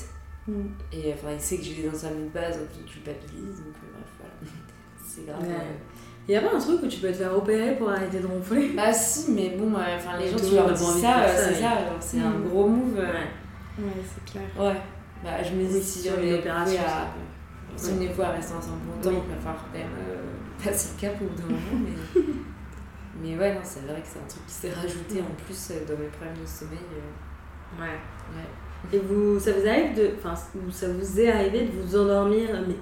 Mm. 0.49 0.53
et 0.93 1.13
enfin 1.13 1.29
il 1.33 1.41
sait 1.41 1.57
que 1.59 1.63
j'ai 1.65 1.75
des 1.83 1.89
insomnies 1.89 2.25
de 2.25 2.29
base 2.35 2.57
donc 2.59 2.69
il 2.79 2.85
culpabilise 2.91 3.57
donc 3.59 3.75
euh, 3.83 3.93
bref 3.95 4.11
voilà 4.19 4.35
c'est 5.07 5.27
grave 5.27 5.41
Ouais. 5.43 5.55
euh, 5.55 6.33
Y 6.33 6.35
a 6.37 6.41
pas 6.41 6.57
un 6.57 6.59
truc 6.61 6.83
où 6.83 6.89
tu 6.89 6.99
peux 6.99 7.09
te 7.09 7.15
faire 7.19 7.37
opérer 7.37 7.77
pour 7.77 7.89
arrêter 7.91 8.19
de 8.19 8.27
ronfler? 8.27 8.71
Bah 8.77 8.93
si, 8.93 9.31
mais 9.31 9.51
bon, 9.57 9.73
euh, 9.77 9.97
enfin 9.97 10.19
les 10.19 10.29
gens 10.29 10.37
tu 10.37 10.51
le 10.51 10.55
leur 10.57 10.73
dis 10.73 10.83
ça, 10.85 11.25
c'est 11.29 11.55
ça, 11.55 11.79
c'est 12.01 12.19
un 12.21 12.31
Mm. 12.31 12.49
gros 12.49 12.67
move. 12.69 12.99
Ouais, 12.99 13.85
c'est 14.03 14.33
clair. 14.33 14.45
Ouais. 14.59 14.81
Bah 15.25 15.43
je 15.43 15.55
me 15.55 15.65
dis 15.67 15.75
Oui, 15.75 15.83
si 15.83 16.01
sur 16.01 16.13
jamais 16.15 16.29
une 16.29 16.33
une 16.35 16.39
opération, 16.41 16.81
à, 16.83 17.77
si 17.77 17.91
on 17.97 18.01
est 18.03 18.07
voué 18.09 18.25
à 18.25 18.31
rester 18.31 18.55
ensemble 18.55 18.81
longtemps, 18.89 19.11
Oui. 19.11 19.23
il 19.29 19.35
va 19.35 19.41
falloir 19.41 19.65
quand 19.73 19.79
même 19.79 19.89
euh, 19.99 20.23
passer 20.65 20.91
le 20.97 21.01
cap 21.01 21.15
au 21.21 21.25
bout 21.25 21.35
d'un 21.43 21.49
moment. 21.49 21.85
Mais, 21.85 22.23
mais 23.23 23.39
ouais, 23.39 23.55
non, 23.55 23.61
c'est 23.65 23.81
vrai 23.81 24.01
que 24.01 24.07
c'est 24.07 24.19
un 24.19 24.29
truc 24.29 24.47
qui 24.47 24.53
s'est 24.53 24.73
rajouté 24.73 25.21
en 25.21 25.35
plus 25.45 25.71
euh, 25.73 25.85
dans 25.89 25.99
mes 26.01 26.09
problèmes 26.09 26.37
de 26.41 26.47
sommeil. 26.47 26.79
euh, 26.93 27.83
Ouais. 27.83 27.89
ouais. 27.89 28.97
Et 28.97 28.99
vous, 29.01 29.41
ça 29.41 29.53
vous 29.53 29.67
arrive 29.67 29.97
de, 29.97 30.11
enfin, 30.19 30.35
ça 30.71 30.87
vous 30.89 31.21
est 31.21 31.33
arrivé 31.33 31.65
de 31.67 31.73
vous 31.73 31.97
endormir, 31.97 32.49
mais 32.69 32.77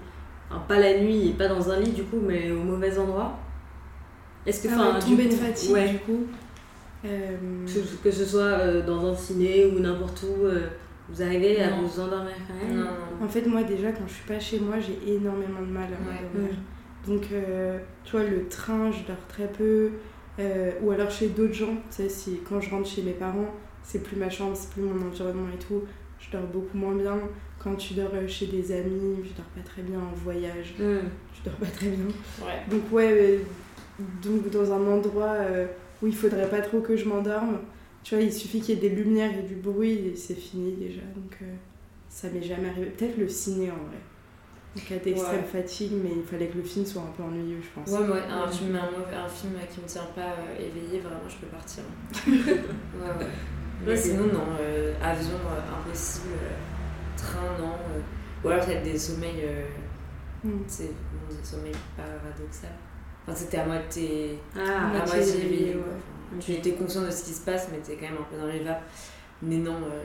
enfin, 0.51 0.63
pas 0.69 0.79
la 0.79 0.99
nuit 1.01 1.29
et 1.31 1.33
pas 1.33 1.49
dans 1.49 1.71
un 1.71 1.81
lit 1.81 1.93
du 1.93 2.05
coup, 2.05 2.21
mais 2.21 2.51
au 2.51 2.63
mauvais 2.63 2.99
endroit? 2.99 3.39
Est-ce 4.45 4.63
que, 4.63 4.69
Ah 4.73 4.75
enfin, 4.75 4.93
ouais, 4.95 5.01
du 5.01 5.07
tomber 5.07 5.25
de 5.29 5.35
coup- 5.35 5.45
fatigue, 5.45 5.71
ouais, 5.73 5.89
du 5.89 5.99
coup. 6.01 6.27
Euh, 7.07 7.37
que, 7.67 8.03
que 8.05 8.11
ce 8.11 8.25
soit 8.25 8.41
euh, 8.43 8.83
dans 8.85 9.07
un 9.13 9.15
ciné 9.17 9.67
ou 9.67 9.79
n'importe 9.81 10.23
où, 10.25 10.45
euh, 10.47 10.69
vous 11.09 11.23
arrivez 11.23 11.61
à 11.61 11.71
vous 11.71 12.01
endormir 12.01 12.33
quand 12.49 12.67
même 12.67 12.79
Non. 12.85 12.87
En 13.25 13.29
fait, 13.29 13.47
moi, 13.47 13.63
déjà, 13.63 13.93
quand 13.93 14.07
je 14.07 14.15
suis 14.15 14.27
pas 14.27 14.41
chez 14.41 14.59
moi, 14.61 14.77
j'ai 14.81 14.99
énormément 15.15 15.61
de 15.61 15.67
mal 15.73 15.85
à 15.85 16.09
Ouais. 16.09 16.21
m'endormir. 16.23 16.57
Donc, 17.07 17.23
euh, 17.33 17.79
tu 18.05 18.13
vois, 18.13 18.25
le 18.25 18.49
train, 18.49 18.91
je 18.91 19.07
dors 19.07 19.27
très 19.29 19.49
peu. 19.49 19.91
Euh, 20.41 20.73
ou 20.83 20.91
alors 20.91 21.11
chez 21.11 21.29
d'autres 21.29 21.53
gens, 21.55 21.75
tu 21.91 21.97
sais, 22.03 22.09
si, 22.09 22.41
quand 22.49 22.61
je 22.61 22.71
rentre 22.71 22.89
chez 22.89 23.03
mes 23.03 23.13
parents, 23.13 23.55
c'est 23.83 24.03
plus 24.03 24.17
ma 24.17 24.31
chambre, 24.31 24.57
c'est 24.57 24.71
plus 24.71 24.83
mon 24.83 25.07
environnement 25.07 25.47
et 25.55 25.59
tout, 25.59 25.83
je 26.19 26.31
dors 26.33 26.47
beaucoup 26.47 26.77
moins 26.77 26.95
bien. 26.95 27.19
Quand 27.59 27.77
tu 27.77 27.95
dors 27.95 28.11
euh, 28.15 28.27
chez 28.27 28.47
des 28.47 28.73
amis, 28.73 29.19
je 29.23 29.29
dors 29.37 29.47
pas 29.55 29.61
très 29.65 29.83
bien 29.83 29.99
en 30.01 30.15
voyage, 30.17 30.75
Hmm. 30.79 31.07
je 31.35 31.45
dors 31.49 31.59
pas 31.59 31.67
très 31.67 31.87
bien. 31.89 32.07
Ouais. 32.43 32.63
Donc, 32.69 32.81
ouais, 32.91 33.13
euh, 33.13 33.39
donc 34.23 34.51
dans 34.51 34.73
un 34.73 34.87
endroit 34.89 35.35
euh, 35.35 35.67
où 36.03 36.07
il 36.09 36.15
faudrait 36.17 36.49
pas 36.49 36.61
trop 36.63 36.81
que 36.81 36.97
je 36.97 37.05
m'endorme, 37.09 37.59
tu 38.05 38.15
vois, 38.15 38.23
il 38.23 38.33
suffit 38.33 38.61
qu'il 38.61 38.75
y 38.77 38.79
ait 38.79 38.89
des 38.89 38.95
lumières 38.95 39.37
et 39.37 39.43
du 39.43 39.57
bruit 39.57 40.09
et 40.09 40.17
c'est 40.17 40.35
fini 40.37 40.73
déjà. 40.75 41.01
Donc, 41.17 41.37
euh, 41.43 41.47
ça 42.09 42.29
m'est 42.31 42.43
jamais 42.43 42.69
arrivé. 42.69 42.87
Peut-être 42.91 43.17
le 43.19 43.29
ciné 43.29 43.71
en 43.73 43.77
vrai. 43.77 43.99
En 44.77 44.81
cas 44.89 44.97
d'extrême 45.05 45.37
Ouais. 45.41 45.61
fatigue, 45.63 45.93
mais 46.03 46.11
il 46.17 46.23
fallait 46.25 46.49
que 46.49 46.57
le 46.57 46.63
film 46.65 46.85
soit 46.85 47.03
un 47.03 47.13
peu 47.17 47.23
ennuyeux, 47.23 47.61
je 47.63 47.69
pense. 47.81 47.89
Ouais, 47.91 48.07
ouais, 48.09 48.23
un 48.29 48.49
film, 48.49 48.75
un, 48.77 48.91
mauvais- 48.91 49.15
un 49.17 49.29
film 49.29 49.53
qui 49.73 49.81
me 49.81 49.87
tient 49.87 50.07
pas 50.15 50.33
euh, 50.33 50.59
éveillé, 50.59 51.01
vraiment, 51.01 51.29
je 51.29 51.37
peux 51.37 51.47
partir. 51.47 51.83
ouais, 52.27 52.33
ouais. 53.25 53.27
Mais 53.87 53.97
sinon, 53.97 54.27
non, 54.27 54.45
euh, 54.61 54.93
avion, 55.03 55.35
euh, 55.35 55.79
impossible, 55.81 56.35
train, 57.17 57.57
non. 57.59 57.75
ou 58.45 58.49
alors 58.49 58.65
peut-être 58.65 58.83
des 58.85 58.99
sommeils, 58.99 59.43
euh, 59.45 59.65
Mm. 60.43 60.59
tu 60.67 60.75
sais, 60.75 60.91
comment 61.11 61.23
on 61.31 61.35
dit, 61.41 61.49
sommeil 61.49 61.73
paradoxal. 61.97 62.69
Enfin, 63.27 63.37
c'était 63.37 63.59
à 63.59 63.67
moitié, 63.67 64.39
Ah, 64.57 64.61
à 64.61 64.87
moitié 64.89 65.17
moitié 65.17 65.45
éveillé, 65.45 65.75
ouais. 65.77 66.39
Tu 66.41 66.53
étais 66.53 66.73
conscient 66.73 67.03
de 67.03 67.11
ce 67.11 67.25
qui 67.25 67.31
se 67.33 67.45
passe, 67.45 67.69
mais 67.73 67.79
t'es 67.79 67.95
quand 67.95 68.11
même 68.13 68.19
un 68.21 68.25
peu 68.35 68.41
dans 68.41 68.53
les 68.53 68.61
vapes. 68.61 68.83
Mais 69.43 69.57
non, 69.57 69.75
euh, 69.77 70.03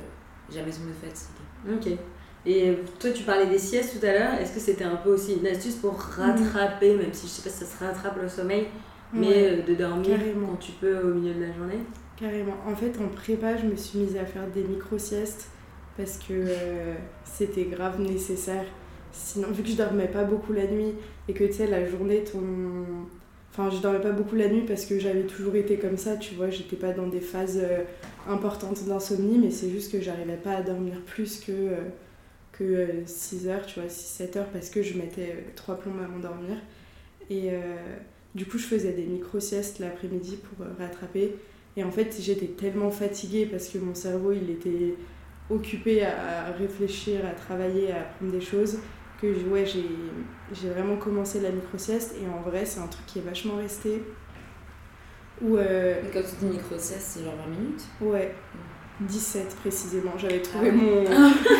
jamais 0.53 0.71
sur 0.71 0.84
de 0.84 0.93
fatigue. 0.93 1.75
ok. 1.93 1.97
Et 2.45 2.73
toi, 2.99 3.10
tu 3.12 3.23
parlais 3.23 3.47
des 3.47 3.60
siestes 3.60 3.99
tout 3.99 4.05
à 4.05 4.12
l'heure. 4.13 4.34
Est-ce 4.36 4.53
que 4.53 4.60
c'était 4.62 4.86
un 4.86 4.95
peu 4.95 5.10
aussi 5.13 5.34
une 5.36 5.47
astuce 5.47 5.75
pour 5.75 5.95
rattraper, 5.99 6.95
même 6.95 7.12
si 7.13 7.27
je 7.27 7.32
sais 7.32 7.41
pas 7.41 7.49
si 7.49 7.65
ça 7.65 7.65
se 7.65 7.84
rattrape 7.84 8.21
le 8.21 8.29
sommeil, 8.29 8.67
mais 9.12 9.27
Ouais, 9.27 9.60
euh, 9.60 9.62
de 9.63 9.75
dormir 9.75 10.17
carrément. 10.17 10.47
quand 10.47 10.55
tu 10.58 10.71
peux 10.73 10.97
au 10.99 11.13
milieu 11.15 11.34
de 11.34 11.41
la 11.41 11.51
journée? 11.53 11.79
Carrément. 12.15 12.55
En 12.65 12.75
fait, 12.75 12.93
en 13.03 13.10
prépa, 13.10 13.58
je 13.58 13.65
me 13.65 13.75
suis 13.75 13.99
mise 13.99 14.15
à 14.15 14.25
faire 14.25 14.47
des 14.53 14.63
micro-siestes 14.63 15.49
parce 15.97 16.17
que 16.17 16.32
euh, 16.34 16.93
c'était 17.25 17.65
grave 17.65 17.99
nécessaire. 17.99 18.63
Sinon, 19.12 19.50
vu 19.52 19.63
que 19.63 19.69
je 19.69 19.76
dormais 19.76 20.08
pas 20.08 20.24
beaucoup 20.24 20.54
la 20.54 20.67
nuit 20.67 20.93
et 21.28 21.34
que 21.34 21.43
tu 21.43 21.54
sais, 21.54 21.67
la 21.67 21.86
journée, 21.88 22.24
ton. 22.24 22.41
Enfin, 23.52 23.69
je 23.76 23.82
dormais 23.82 24.00
pas 24.00 24.12
beaucoup 24.12 24.36
la 24.36 24.48
nuit 24.48 24.62
parce 24.62 24.86
que 24.86 25.00
j'avais 25.00 25.24
toujours 25.24 25.56
été 25.56 25.78
comme 25.78 25.98
ça, 25.98 26.17
tu 26.17 26.36
vois, 26.36 26.50
j'étais 26.50 26.76
pas 26.76 26.91
dans 26.91 27.08
des 27.08 27.19
phases 27.19 27.60
euh, 27.62 27.84
importantes 28.28 28.86
d'insomnie, 28.86 29.39
mais 29.39 29.50
c'est 29.50 29.69
juste 29.69 29.91
que 29.91 30.00
j'arrivais 30.00 30.38
pas 30.38 30.52
à 30.52 30.62
dormir 30.62 31.02
plus 31.06 31.39
que, 31.39 31.52
euh, 31.52 31.76
que 32.60 33.04
6 33.06 33.48
heures, 33.48 33.65
tu 33.65 33.80
vois, 33.80 33.89
6-7 33.89 34.38
heures 34.38 34.50
parce 34.52 34.69
que 34.69 34.84
je 34.84 34.98
mettais 34.98 35.30
euh, 35.30 35.41
trois 35.56 35.80
plombs 35.80 35.98
à 36.04 36.08
m'endormir. 36.08 36.58
Et 37.30 37.52
euh, 37.52 37.60
du 38.36 38.45
coup, 38.45 38.58
je 38.58 38.65
faisais 38.65 38.91
des 38.91 39.06
micro-siestes 39.06 39.80
l'après-midi 39.80 40.38
pour 40.38 40.65
euh, 40.65 40.69
rattraper. 40.78 41.36
Et 41.78 41.84
en 41.84 41.91
fait, 41.91 42.17
j'étais 42.19 42.48
tellement 42.48 42.91
fatiguée 42.91 43.45
parce 43.45 43.69
que 43.69 43.78
mon 43.78 43.95
cerveau, 43.95 44.34
il 44.34 44.50
était 44.50 44.95
occupé 45.50 46.04
à 46.04 46.52
réfléchir, 46.52 47.26
à 47.26 47.32
travailler, 47.32 47.91
à 47.91 48.02
apprendre 48.02 48.32
des 48.32 48.41
choses, 48.41 48.78
que 49.21 49.27
ouais, 49.49 49.65
j'ai 49.65 50.69
vraiment 50.69 50.97
commencé 50.97 51.39
la 51.39 51.49
micro-sieste. 51.51 52.15
Et 52.21 52.27
en 52.27 52.41
vrai, 52.49 52.65
c'est 52.65 52.79
un 52.79 52.88
truc 52.88 53.05
qui 53.05 53.19
est 53.19 53.23
vachement 53.23 53.55
resté. 53.58 54.03
Où, 55.41 55.55
euh, 55.58 55.95
Et 56.05 56.10
quand 56.12 56.21
tu 56.21 56.45
dis 56.45 56.51
micro-sieste, 56.51 57.01
c'est 57.15 57.23
genre 57.23 57.36
20 57.47 57.51
minutes 57.58 57.84
ouais, 58.01 58.34
17 59.01 59.55
précisément, 59.62 60.12
j'avais 60.17 60.41
trouvé 60.41 60.69
Ah 60.71 60.75
ouais. 60.75 60.79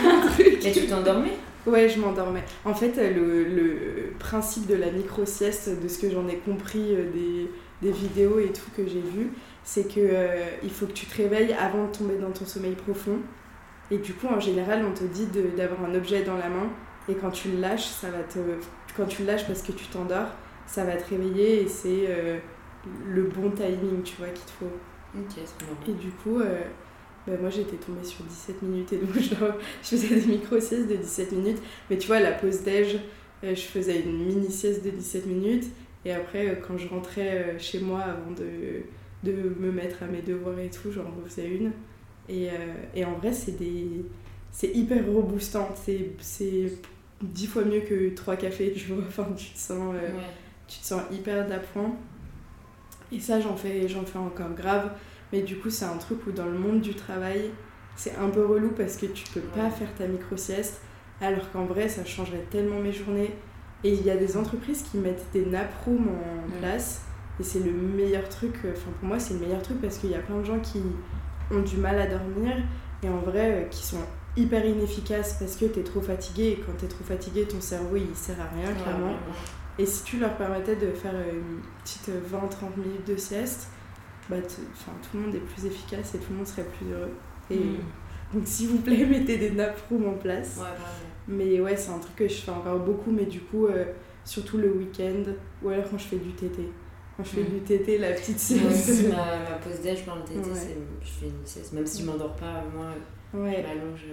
mon 0.04 0.28
truc. 0.28 0.60
Mais 0.64 0.72
tu 0.72 0.86
t'endormais 0.88 1.38
Ouais, 1.66 1.88
je 1.88 2.00
m'endormais. 2.00 2.44
En 2.66 2.74
fait, 2.74 2.96
le, 2.98 3.44
le 3.44 4.14
principe 4.18 4.66
de 4.68 4.76
la 4.76 4.92
micro-sieste, 4.92 5.82
de 5.82 5.88
ce 5.88 6.00
que 6.00 6.10
j'en 6.10 6.28
ai 6.28 6.38
compris 6.38 6.94
euh, 6.96 7.06
des, 7.14 7.50
des 7.82 7.92
vidéos 7.94 8.40
et 8.40 8.52
tout 8.52 8.70
que 8.76 8.86
j'ai 8.88 9.02
vu, 9.02 9.32
c'est 9.64 9.84
que 9.88 10.00
euh, 10.00 10.46
il 10.64 10.72
faut 10.72 10.86
que 10.88 10.94
tu 10.94 11.06
te 11.06 11.16
réveilles 11.18 11.54
avant 11.54 11.88
de 11.88 11.92
tomber 11.92 12.16
dans 12.18 12.32
ton 12.32 12.46
sommeil 12.46 12.74
profond. 12.76 13.20
Et 13.92 13.98
du 13.98 14.14
coup, 14.14 14.28
en 14.28 14.40
général, 14.40 14.84
on 14.86 14.94
te 14.94 15.04
dit 15.04 15.28
d'avoir 15.58 15.84
un 15.86 15.96
objet 15.96 16.24
dans 16.24 16.38
la 16.38 16.50
main. 16.50 16.70
Et 17.10 17.16
quand 17.16 17.32
tu 17.32 17.52
le 17.52 17.60
lâches, 17.60 17.88
ça 17.88 18.10
va 18.10 18.24
te. 18.24 18.40
Quand 18.96 19.06
tu 19.06 19.22
le 19.24 19.28
lâches 19.28 19.48
parce 19.48 19.62
que 19.62 19.72
tu 19.72 19.86
t'endors, 19.88 20.28
ça 20.66 20.84
va 20.84 20.96
te 20.96 21.10
réveiller 21.10 21.64
et 21.64 21.68
c'est 21.68 22.06
euh, 22.08 22.38
le 23.08 23.24
bon 23.24 23.52
timing, 23.52 24.04
tu 24.04 24.16
vois, 24.18 24.28
qu'il 24.28 24.46
te 24.46 24.52
faut. 24.52 24.66
Et 25.88 25.94
du 25.94 26.12
coup, 26.12 26.40
euh, 26.40 26.62
bah, 27.26 27.34
moi 27.42 27.50
j'étais 27.50 27.78
tombée 27.78 28.04
sur 28.04 28.24
17 28.24 28.62
minutes 28.62 28.94
et 28.94 28.98
donc 28.98 29.10
je, 29.18 29.34
faisais 29.82 30.16
des 30.16 30.26
micro-siestes 30.28 30.88
de 30.88 30.96
17 30.96 31.32
minutes. 31.32 31.60
Mais 31.90 31.98
tu 31.98 32.08
vois, 32.08 32.20
la 32.20 32.32
pause 32.32 32.62
déj, 32.62 33.00
euh, 33.44 33.56
je 33.56 33.62
faisais 33.62 34.02
une 34.02 34.26
mini-sieste 34.26 34.86
de 34.86 34.92
17 34.92 35.26
minutes. 35.26 35.66
Et 36.06 36.14
après, 36.14 36.62
quand 36.66 36.78
je 36.78 36.88
rentrais 36.88 37.56
chez 37.60 37.80
moi 37.80 38.00
avant 38.00 38.32
de, 38.32 38.84
de 39.24 39.56
me 39.60 39.72
mettre 39.72 40.04
à 40.04 40.06
mes 40.06 40.22
devoirs 40.22 40.60
et 40.60 40.70
tout, 40.70 40.92
j'en 40.92 41.04
refaisais 41.22 41.48
une. 41.48 41.72
Et, 42.30 42.50
euh, 42.50 42.54
et 42.96 43.04
en 43.04 43.14
vrai, 43.14 43.34
c'est 43.34 43.58
des... 43.58 44.06
C'est 44.52 44.70
hyper 44.76 45.06
reboostant. 45.06 45.70
C'est 45.76 46.72
dix 47.22 47.48
fois 47.48 47.64
mieux 47.64 47.82
que 47.82 48.14
trois 48.16 48.36
cafés, 48.36 48.72
tu 48.74 48.94
vois. 48.94 49.04
Enfin, 49.08 49.28
tu 49.36 49.52
te 49.52 49.58
sens... 49.58 49.94
euh, 49.96 50.00
Ouais. 50.16 50.24
tu 50.68 50.80
te 50.80 50.86
sens 50.86 51.02
hyper 51.12 51.48
d'appoint. 51.48 51.96
Et 53.12 53.20
ça, 53.20 53.40
j'en 53.40 53.56
fais, 53.56 53.88
j'en 53.88 54.04
fais 54.06 54.20
encore 54.20 54.54
grave. 54.56 54.92
Mais 55.34 55.42
du 55.42 55.58
coup, 55.58 55.70
c'est 55.70 55.86
un 55.86 55.98
truc 55.98 56.26
où 56.28 56.32
dans 56.32 56.46
le 56.46 56.58
monde 56.58 56.82
du 56.82 56.94
travail, 56.96 57.52
c'est 57.96 58.16
un 58.16 58.30
peu 58.30 58.46
relou 58.46 58.70
parce 58.70 58.98
que 58.98 59.06
tu 59.08 59.26
peux 59.34 59.42
pas 59.42 59.70
faire 59.70 59.94
ta 59.96 60.08
micro-sieste. 60.08 60.82
Alors 61.22 61.52
qu'en 61.52 61.66
vrai, 61.66 61.90
ça 61.90 62.06
changerait 62.06 62.46
tellement 62.50 62.80
mes 62.80 62.94
journées. 62.94 63.32
Et 63.84 63.94
il 63.94 64.04
y 64.04 64.10
a 64.10 64.16
des 64.18 64.38
entreprises 64.38 64.84
qui 64.84 64.98
mettent 64.98 65.26
des 65.34 65.46
nap 65.46 65.70
rooms 65.86 66.08
en 66.08 66.52
Ouais. 66.52 66.60
place. 66.60 67.02
Et 67.40 67.44
c'est 67.44 67.60
le 67.60 67.72
meilleur 67.72 68.28
truc. 68.30 68.54
euh, 68.66 68.72
Enfin, 68.74 68.92
pour 69.00 69.08
moi, 69.08 69.20
c'est 69.20 69.34
le 69.36 69.40
meilleur 69.42 69.62
truc 69.62 69.80
parce 69.82 69.98
qu'il 69.98 70.10
y 70.12 70.16
a 70.16 70.20
plein 70.20 70.38
de 70.40 70.44
gens 70.46 70.60
qui 70.60 70.82
ont 71.52 71.62
du 71.62 71.78
mal 71.78 72.00
à 72.00 72.08
dormir. 72.08 72.56
Et 73.04 73.08
en 73.10 73.20
vrai, 73.20 73.52
euh, 73.52 73.64
qui 73.70 73.86
sont 73.86 74.00
hyper 74.42 74.66
inefficace 74.66 75.38
parce 75.40 75.56
que 75.56 75.66
t'es 75.66 75.84
trop 75.84 76.02
fatigué 76.02 76.58
et 76.58 76.64
quand 76.66 76.74
t'es 76.78 76.88
trop 76.88 77.04
fatigué, 77.04 77.46
ton 77.46 77.62
cerveau 77.62 77.96
il 77.98 78.16
sert 78.16 78.36
à 78.40 78.48
rien, 78.56 78.74
clairement. 78.74 79.14
Et 79.78 79.86
si 79.86 80.04
tu 80.04 80.20
leur 80.20 80.36
permettais 80.36 80.76
de 80.76 80.92
faire 80.92 81.14
euh, 81.16 81.32
une 81.34 81.62
petite 81.84 82.10
20-30 82.10 82.78
minutes 82.82 83.08
de 83.08 83.16
sieste, 83.16 83.68
bah, 84.30 84.36
tout 84.42 85.18
le 85.18 85.20
monde 85.24 85.36
est 85.36 85.40
plus 85.40 85.66
efficace 85.66 86.16
et 86.16 86.18
tout 86.20 86.32
le 86.32 86.38
monde 86.38 86.48
serait 86.48 86.66
plus 86.78 86.92
heureux. 86.92 87.12
Et 87.50 87.56
Mm. 87.56 87.78
donc, 88.34 88.44
s'il 88.46 88.68
vous 88.70 88.78
plaît, 88.80 89.06
mettez 89.10 89.38
des 89.38 89.52
nappes 89.52 89.82
en 89.92 90.14
place. 90.14 90.58
Ouais. 90.60 90.66
Mais 91.28 91.60
ouais, 91.62 91.78
c'est 91.78 91.92
un 91.92 92.00
truc 92.00 92.16
que 92.16 92.28
je 92.28 92.34
fais 92.36 92.52
encore 92.52 92.80
beaucoup, 92.80 93.12
mais 93.12 93.26
du 93.26 93.40
coup, 93.40 93.68
euh, 93.68 93.86
surtout 94.26 94.58
le 94.58 94.72
week-end 94.72 95.32
ou 95.64 95.70
alors 95.70 95.86
quand 95.90 95.98
je 95.98 96.08
fais 96.08 96.18
du 96.18 96.32
TT. 96.34 96.70
Quand 97.18 97.24
je 97.24 97.30
fais 97.30 97.42
Mm. 97.42 97.46
du 97.50 97.60
TT, 97.62 97.98
la 98.00 98.12
petite 98.12 98.36
Moi 98.62 98.72
sieste. 98.72 98.90
aussi, 98.90 99.08
ma, 99.08 99.16
ma 99.50 99.56
pause 99.64 99.80
déj 99.82 100.04
pendant 100.06 100.18
le 100.18 100.24
TT, 100.24 100.38
Ouais. 100.50 100.78
je 101.02 101.10
fais 101.10 101.26
une 101.28 101.46
sieste. 101.46 101.72
Même 101.74 101.86
si 101.86 102.02
je 102.04 102.08
m'endors 102.08 102.36
pas, 102.36 102.64
moi, 102.76 102.88
Ouais. 103.34 103.62
m'allonge, 103.64 104.06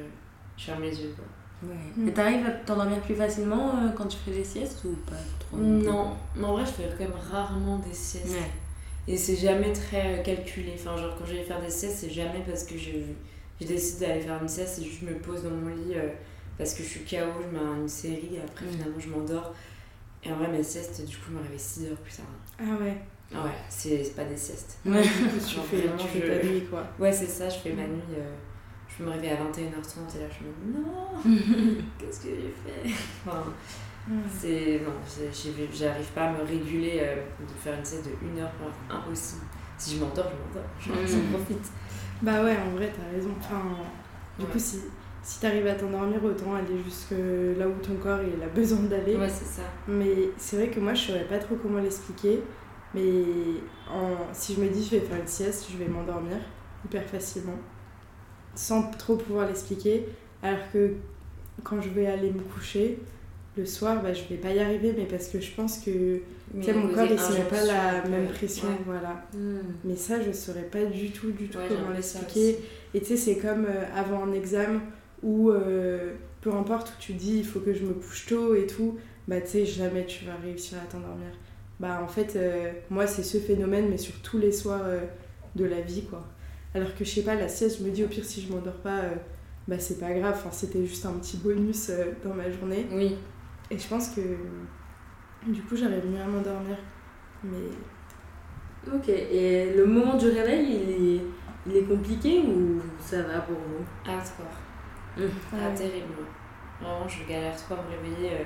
je 0.56 0.64
ferme 0.64 0.82
les 0.82 1.00
yeux. 1.02 1.14
Quoi. 1.16 1.68
Ouais. 1.70 1.76
Mm. 1.96 2.08
Et 2.08 2.12
t'arrives 2.12 2.46
à 2.46 2.50
t'endormir 2.50 3.00
plus 3.00 3.14
facilement 3.14 3.70
euh, 3.70 3.88
quand 3.96 4.06
tu 4.06 4.18
fais 4.18 4.30
des 4.32 4.44
siestes 4.44 4.84
ou 4.84 4.94
pas 5.08 5.16
trop 5.38 5.56
Non, 5.56 6.16
mais 6.34 6.44
en 6.44 6.52
vrai, 6.52 6.64
je 6.66 6.70
fais 6.72 6.88
quand 6.96 7.04
même 7.04 7.12
rarement 7.30 7.78
des 7.78 7.94
siestes. 7.94 8.28
Ouais. 8.30 8.50
Et 9.08 9.16
c'est 9.16 9.36
jamais 9.36 9.72
très 9.72 10.18
euh, 10.18 10.22
calculé. 10.22 10.72
Enfin, 10.74 10.96
genre, 10.96 11.14
quand 11.18 11.24
je 11.26 11.34
vais 11.34 11.42
faire 11.44 11.60
des 11.60 11.70
siestes, 11.70 11.98
c'est 12.00 12.10
jamais 12.10 12.42
parce 12.46 12.64
que 12.64 12.76
je, 12.76 12.90
je 13.60 13.66
décide 13.66 14.00
d'aller 14.00 14.20
faire 14.20 14.40
une 14.42 14.48
sieste, 14.48 14.74
c'est 14.76 14.84
juste 14.84 15.00
je 15.02 15.06
me 15.06 15.14
pose 15.18 15.44
dans 15.44 15.50
mon 15.50 15.68
lit 15.68 15.94
euh, 15.94 16.08
parce 16.58 16.74
que 16.74 16.82
je 16.82 16.88
suis 16.88 17.00
KO, 17.00 17.16
je 17.42 17.56
mets 17.56 17.64
une 17.80 17.88
série, 17.88 18.30
et 18.34 18.40
après, 18.40 18.66
Mm. 18.66 18.70
finalement, 18.70 18.98
je 18.98 19.08
m'endors. 19.08 19.54
Et 20.24 20.32
en 20.32 20.36
vrai, 20.36 20.48
mes 20.48 20.62
siestes, 20.62 21.06
du 21.06 21.16
coup, 21.16 21.26
je 21.30 21.34
me 21.36 21.40
réveille 21.42 21.58
6 21.58 21.86
heures 21.86 21.96
plus 21.98 22.12
tard. 22.14 22.26
Ah 22.58 22.82
ouais. 22.82 22.96
Ah 23.34 23.44
ouais, 23.44 23.50
c'est 23.68 24.02
c'est 24.04 24.14
pas 24.14 24.24
des 24.24 24.36
siestes. 24.36 24.78
Ouais. 24.84 25.02
tu 25.48 25.56
fais, 25.70 25.76
vraiment, 25.78 25.96
tu 25.96 26.08
fais 26.08 26.26
je- 26.26 26.40
ta 26.40 26.46
nuit, 26.46 26.64
quoi. 26.68 26.84
Ouais, 26.98 27.12
c'est 27.12 27.26
ça, 27.26 27.48
je 27.48 27.56
fais 27.58 27.72
ma 27.72 27.82
nuit. 27.86 28.00
euh, 28.18 28.30
je 28.98 29.04
me 29.04 29.10
réveille 29.10 29.30
à 29.30 29.34
21h30 29.36 30.16
et 30.16 30.20
là, 30.20 30.28
je 30.30 30.44
me 30.44 30.52
dis 30.72 30.78
non, 30.78 31.82
qu'est-ce 31.98 32.20
que 32.20 32.28
j'ai 32.30 32.54
fait? 32.64 32.94
Enfin, 33.26 33.44
c'est. 34.38 34.80
Non, 34.84 34.92
j'arrive 35.72 36.06
pas 36.14 36.24
à 36.28 36.32
me 36.32 36.42
réguler 36.44 36.98
euh, 37.02 37.16
de 37.16 37.52
faire 37.62 37.76
une 37.78 37.84
sieste 37.84 38.06
de 38.06 38.38
1 38.38 38.42
heure, 38.42 38.50
enfin, 38.88 38.96
impossible. 38.98 39.42
Si 39.78 39.96
je 39.96 40.00
m'endors, 40.00 40.26
je 40.80 40.90
m'endors. 40.92 41.04
Genre, 41.08 41.20
Mm. 41.20 41.30
J'en 41.32 41.36
profite. 41.38 41.70
Bah 42.22 42.42
ouais, 42.44 42.56
en 42.56 42.70
vrai, 42.76 42.90
t'as 42.96 43.14
raison. 43.14 43.30
Enfin, 43.38 43.62
du 44.38 44.44
Ouais. 44.44 44.50
coup, 44.52 44.58
si, 44.58 44.78
si 45.22 45.40
t'arrives 45.40 45.66
à 45.66 45.74
t'endormir, 45.74 46.22
autant 46.24 46.54
aller 46.54 46.78
jusque 46.84 47.10
là 47.58 47.68
où 47.68 47.72
ton 47.82 47.96
corps 47.96 48.20
il 48.22 48.42
a 48.42 48.46
besoin 48.48 48.78
d'aller. 48.80 49.16
Ouais, 49.16 49.28
c'est 49.28 49.44
ça. 49.44 49.62
Mais 49.88 50.30
c'est 50.38 50.56
vrai 50.56 50.68
que 50.68 50.80
moi, 50.80 50.94
je 50.94 51.08
saurais 51.08 51.24
pas 51.24 51.38
trop 51.38 51.56
comment 51.56 51.78
l'expliquer. 51.80 52.40
Mais 52.94 53.02
en, 53.90 54.32
si 54.32 54.54
je 54.54 54.60
me 54.60 54.68
dis 54.68 54.82
je 54.84 54.92
vais 54.92 55.00
faire 55.00 55.18
une 55.20 55.26
sieste, 55.26 55.66
je 55.70 55.76
vais 55.76 55.88
m'endormir 55.88 56.36
hyper 56.84 57.04
facilement. 57.04 57.58
Sans 58.56 58.90
trop 58.90 59.16
pouvoir 59.16 59.46
l'expliquer. 59.46 60.06
Alors 60.42 60.58
que 60.72 60.94
quand 61.62 61.80
je 61.80 61.88
vais 61.90 62.06
aller 62.06 62.32
me 62.32 62.40
coucher, 62.40 62.98
le 63.56 63.64
soir, 63.64 64.02
bah, 64.02 64.12
je 64.12 64.22
vais 64.24 64.36
pas 64.36 64.52
y 64.52 64.58
arriver. 64.58 64.94
Mais 64.96 65.04
parce 65.04 65.28
que 65.28 65.40
je 65.40 65.50
pense 65.52 65.78
que 65.78 66.20
mon 66.54 66.88
corps 66.88 67.08
met 67.08 67.44
pas 67.48 67.64
la 67.64 68.08
même 68.08 68.28
pression. 68.28 68.68
Ouais. 68.68 68.74
Voilà. 68.84 69.26
Mm. 69.34 69.58
Mais 69.84 69.96
ça, 69.96 70.20
je 70.22 70.32
saurais 70.32 70.62
pas 70.62 70.84
du 70.84 71.10
tout, 71.10 71.30
du 71.30 71.48
tout 71.48 71.58
Ouais, 71.58 71.64
comment 71.68 71.90
l'expliquer. 71.90 72.58
Et 72.94 73.00
tu 73.00 73.06
sais, 73.06 73.16
c'est 73.16 73.36
comme 73.36 73.66
euh, 73.66 73.84
avant 73.94 74.24
un 74.24 74.32
examen 74.32 74.80
où 75.22 75.50
euh, 75.50 76.12
peu 76.40 76.52
importe 76.52 76.88
où 76.90 77.00
tu 77.00 77.14
dis 77.14 77.38
il 77.38 77.44
faut 77.44 77.60
que 77.60 77.72
je 77.72 77.84
me 77.84 77.94
couche 77.94 78.26
tôt 78.26 78.54
et 78.54 78.66
tout, 78.66 78.98
bah 79.26 79.40
tu 79.40 79.48
sais, 79.48 79.66
jamais 79.66 80.06
tu 80.06 80.24
vas 80.24 80.36
réussir 80.36 80.78
à 80.78 80.86
t'endormir. 80.86 81.28
Bah 81.80 82.00
en 82.02 82.08
fait, 82.08 82.36
euh, 82.36 82.70
moi 82.90 83.06
c'est 83.06 83.22
ce 83.22 83.38
phénomène, 83.38 83.88
mais 83.90 83.98
sur 83.98 84.14
tous 84.22 84.38
les 84.38 84.52
soirs 84.52 84.84
de 85.56 85.64
la 85.64 85.80
vie 85.80 86.04
quoi. 86.04 86.24
Alors 86.76 86.94
que 86.94 87.04
je 87.04 87.10
sais 87.10 87.22
pas, 87.22 87.34
la 87.34 87.48
sieste, 87.48 87.78
je 87.80 87.84
me 87.84 87.90
dis 87.90 88.04
au 88.04 88.08
pire 88.08 88.24
si 88.24 88.42
je 88.42 88.52
m'endors 88.52 88.80
pas, 88.82 88.98
euh, 89.00 89.14
bah 89.66 89.78
c'est 89.78 89.98
pas 89.98 90.12
grave, 90.12 90.34
enfin, 90.36 90.50
c'était 90.52 90.84
juste 90.84 91.06
un 91.06 91.12
petit 91.14 91.38
bonus 91.38 91.88
euh, 91.90 92.12
dans 92.22 92.34
ma 92.34 92.50
journée. 92.50 92.86
Oui. 92.92 93.16
Et 93.70 93.78
je 93.78 93.88
pense 93.88 94.08
que 94.10 94.20
du 95.46 95.62
coup 95.62 95.76
j'arrive 95.76 96.06
mieux 96.06 96.20
à 96.20 96.26
m'endormir. 96.26 96.76
Mais 97.44 97.68
Ok, 98.94 99.08
et 99.08 99.72
le 99.74 99.84
moment 99.86 100.14
du 100.16 100.28
réveil, 100.28 100.64
il 100.82 100.90
est, 100.90 101.20
il 101.66 101.76
est 101.76 101.82
compliqué 101.84 102.40
ou 102.46 102.80
ça 103.00 103.22
va 103.22 103.40
pour 103.40 103.56
vous? 103.56 103.84
Hardcore. 104.08 104.46
Ah, 105.18 105.20
ouais. 105.70 105.74
terrible. 105.74 106.14
Vraiment, 106.80 107.08
je 107.08 107.24
galère 107.28 107.56
trop 107.56 107.74
à 107.74 107.78
me 107.82 107.90
réveiller. 107.96 108.30
euh, 108.32 108.44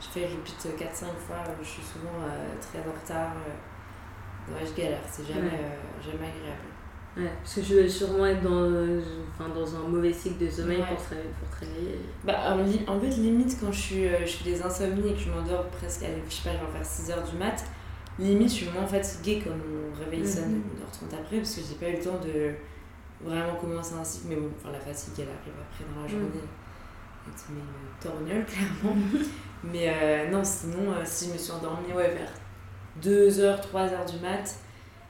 Je 0.00 0.06
fais 0.08 0.26
repeat 0.26 0.66
4-5 0.78 1.06
fois, 1.18 1.36
je 1.62 1.68
suis 1.68 1.82
souvent 1.82 2.18
euh, 2.24 2.54
très 2.60 2.78
en 2.80 2.92
retard. 3.00 3.34
Ouais, 4.48 4.66
je 4.66 4.80
galère, 4.80 5.00
c'est 5.10 5.26
jamais, 5.26 5.42
Ouais. 5.42 5.52
euh, 5.54 6.02
jamais 6.02 6.26
agréable. 6.26 6.70
Ouais, 7.16 7.30
parce 7.42 7.54
que 7.54 7.62
je 7.62 7.74
vais 7.76 7.88
sûrement 7.88 8.26
être 8.26 8.42
dans, 8.42 8.50
euh, 8.62 9.00
enfin, 9.32 9.48
dans 9.48 9.74
un 9.76 9.88
mauvais 9.88 10.12
cycle 10.12 10.44
de 10.44 10.50
sommeil 10.50 10.78
Ouais. 10.80 10.84
pour, 10.86 11.00
se 11.00 11.14
pour 11.14 11.48
te 11.58 11.64
réveiller. 11.64 11.98
Bah, 12.24 12.34
en, 12.54 12.92
en 12.94 13.00
fait, 13.00 13.08
limite, 13.08 13.56
quand 13.58 13.72
je, 13.72 13.80
suis, 13.80 14.06
euh, 14.06 14.20
je 14.26 14.32
fais 14.32 14.50
des 14.50 14.62
insomnies 14.62 15.08
et 15.10 15.14
que 15.14 15.20
je 15.20 15.30
m'endors 15.30 15.64
presque 15.68 16.02
à, 16.02 16.06
je 16.28 16.34
sais 16.34 16.48
pas, 16.50 16.54
genre 16.54 16.70
vers 16.72 16.82
6h 16.84 17.30
du 17.30 17.36
mat, 17.38 17.64
limite, 18.18 18.48
je 18.50 18.54
suis 18.54 18.68
moins 18.68 18.86
fatiguée 18.86 19.42
quand 19.42 19.50
mon 19.50 19.94
réveil 20.04 20.26
sonne 20.26 20.56
Mhm. 20.56 20.62
1h30 21.10 21.14
après, 21.18 21.36
parce 21.38 21.54
que 21.54 21.60
j'ai 21.66 21.74
pas 21.76 21.88
eu 21.88 21.96
le 21.96 22.02
temps 22.04 22.20
de 22.22 22.52
vraiment 23.26 23.54
commencer 23.54 23.94
un 23.98 24.04
cycle. 24.04 24.26
Mais 24.28 24.36
bon, 24.36 24.50
enfin, 24.60 24.70
la 24.72 24.80
fatigue, 24.80 25.14
elle 25.18 25.28
arrive 25.28 25.54
après 25.58 25.84
dans 25.94 26.02
la 26.02 26.06
Mhm. 26.06 26.10
journée. 26.10 26.46
Tu 27.34 27.52
mets 27.54 27.60
une 27.60 27.98
torgnole, 28.10 28.44
clairement. 28.46 28.96
Mais 29.64 29.88
euh, 29.88 30.30
non, 30.30 30.44
sinon, 30.44 30.92
euh, 30.92 31.00
si 31.04 31.28
je 31.28 31.32
me 31.32 31.38
suis 31.38 31.50
endormie 31.52 31.92
ouais, 31.94 32.14
vers 32.14 32.30
2h, 33.02 33.60
3h 33.62 34.12
du 34.12 34.18
mat, 34.20 34.54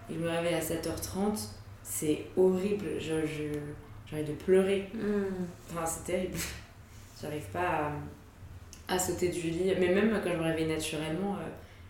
et 0.09 0.15
je 0.15 0.19
me 0.21 0.29
réveille 0.31 0.55
à 0.55 0.61
7h30, 0.61 1.49
c'est 1.89 2.27
horrible. 2.37 3.01
Genre, 3.01 3.21
je, 3.25 3.59
j'ai 4.07 4.17
envie 4.17 4.25
de 4.25 4.33
pleurer. 4.35 4.89
Mm. 4.95 5.25
Enfin, 5.71 5.87
c'est 5.87 6.05
terrible. 6.13 6.35
J'arrive 7.23 7.47
pas 7.53 7.93
à, 8.89 8.95
à 8.95 8.99
sauter 8.99 9.29
du 9.29 9.41
lit. 9.51 9.73
Mais 9.79 9.95
même 9.95 10.21
quand 10.23 10.31
je 10.33 10.37
me 10.39 10.43
réveille 10.43 10.67
naturellement, 10.69 11.37
euh, 11.37 11.47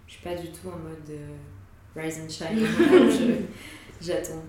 je 0.06 0.12
suis 0.14 0.22
pas 0.22 0.34
du 0.34 0.48
tout 0.52 0.68
en 0.68 0.78
mode 0.78 1.10
euh, 1.10 2.00
rise 2.00 2.20
and 2.24 2.28
shine. 2.28 2.58
Je- 3.10 4.04
J'attends 4.06 4.42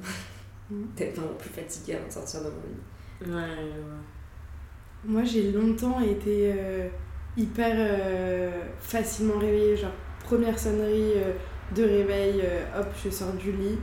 Mm. 0.69 0.83
d'être 0.97 1.15
vraiment 1.15 1.33
plus 1.35 1.49
fatiguée 1.49 1.95
avant 1.95 2.07
de 2.07 2.11
sortir 2.11 2.41
de 2.41 2.49
mon 2.49 3.31
lit. 3.31 3.31
Ouais, 3.33 3.55
vois. 3.55 3.99
Moi, 5.05 5.23
j'ai 5.23 5.53
longtemps 5.53 6.01
été 6.01 6.51
euh, 6.53 6.89
hyper 7.37 7.73
euh, 7.77 8.51
facilement 8.81 9.37
réveillée. 9.39 9.77
Genre, 9.77 9.93
première 10.25 10.59
sonnerie 10.59 11.13
euh, 11.15 11.31
de 11.73 11.83
réveil, 11.83 12.41
euh, 12.43 12.81
hop, 12.81 12.87
je 13.01 13.09
sors 13.09 13.31
du 13.33 13.53
lit. 13.53 13.77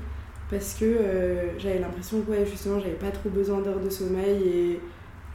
Parce 0.51 0.75
que 0.75 0.85
euh, 0.85 1.59
j'avais 1.59 1.79
l'impression 1.81 2.21
que, 2.23 2.31
ouais, 2.31 2.47
justement, 2.47 2.79
j'avais 2.79 2.93
pas 2.95 3.11
trop 3.11 3.31
besoin 3.31 3.61
d'heures 3.61 3.81
de 3.81 3.91
sommeil. 3.91 4.43
Et 4.49 4.81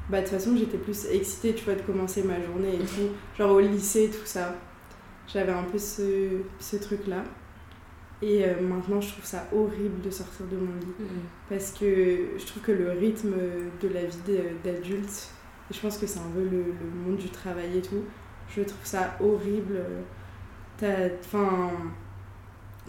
bah, 0.09 0.19
de 0.19 0.23
toute 0.25 0.33
façon, 0.33 0.55
j'étais 0.57 0.77
plus 0.77 1.05
excitée, 1.07 1.53
tu 1.55 1.65
vois, 1.65 1.75
de 1.75 1.81
commencer 1.81 2.23
ma 2.23 2.41
journée 2.41 2.75
et 2.75 2.85
tout. 2.85 3.09
Genre 3.37 3.51
au 3.51 3.59
lycée, 3.59 4.09
tout 4.11 4.25
ça. 4.25 4.55
J'avais 5.27 5.51
un 5.51 5.63
peu 5.63 5.77
ce, 5.77 6.41
ce 6.59 6.77
truc-là. 6.77 7.23
Et 8.21 8.43
euh, 8.45 8.61
maintenant, 8.61 8.99
je 9.01 9.11
trouve 9.13 9.25
ça 9.25 9.47
horrible 9.53 10.01
de 10.01 10.09
sortir 10.11 10.45
de 10.47 10.57
mon 10.57 10.73
lit 10.79 10.87
Mm. 10.99 11.05
parce 11.49 11.71
que 11.71 11.85
je 12.37 12.45
trouve 12.45 12.61
que 12.63 12.71
le 12.73 12.91
rythme 12.91 13.33
de 13.81 13.87
la 13.87 14.03
vie 14.05 14.17
d'adulte, 14.63 15.29
et 15.71 15.73
je 15.73 15.79
pense 15.79 15.97
que 15.97 16.05
c'est 16.05 16.19
un 16.19 16.29
peu 16.35 16.41
le, 16.43 16.49
le 16.65 16.89
monde 17.05 17.17
du 17.17 17.29
travail 17.29 17.77
et 17.77 17.81
tout, 17.81 18.03
je 18.49 18.61
trouve 18.63 18.83
ça 18.85 19.15
horrible. 19.21 19.79
T'as- 20.77 21.09
Enfin, 21.23 21.71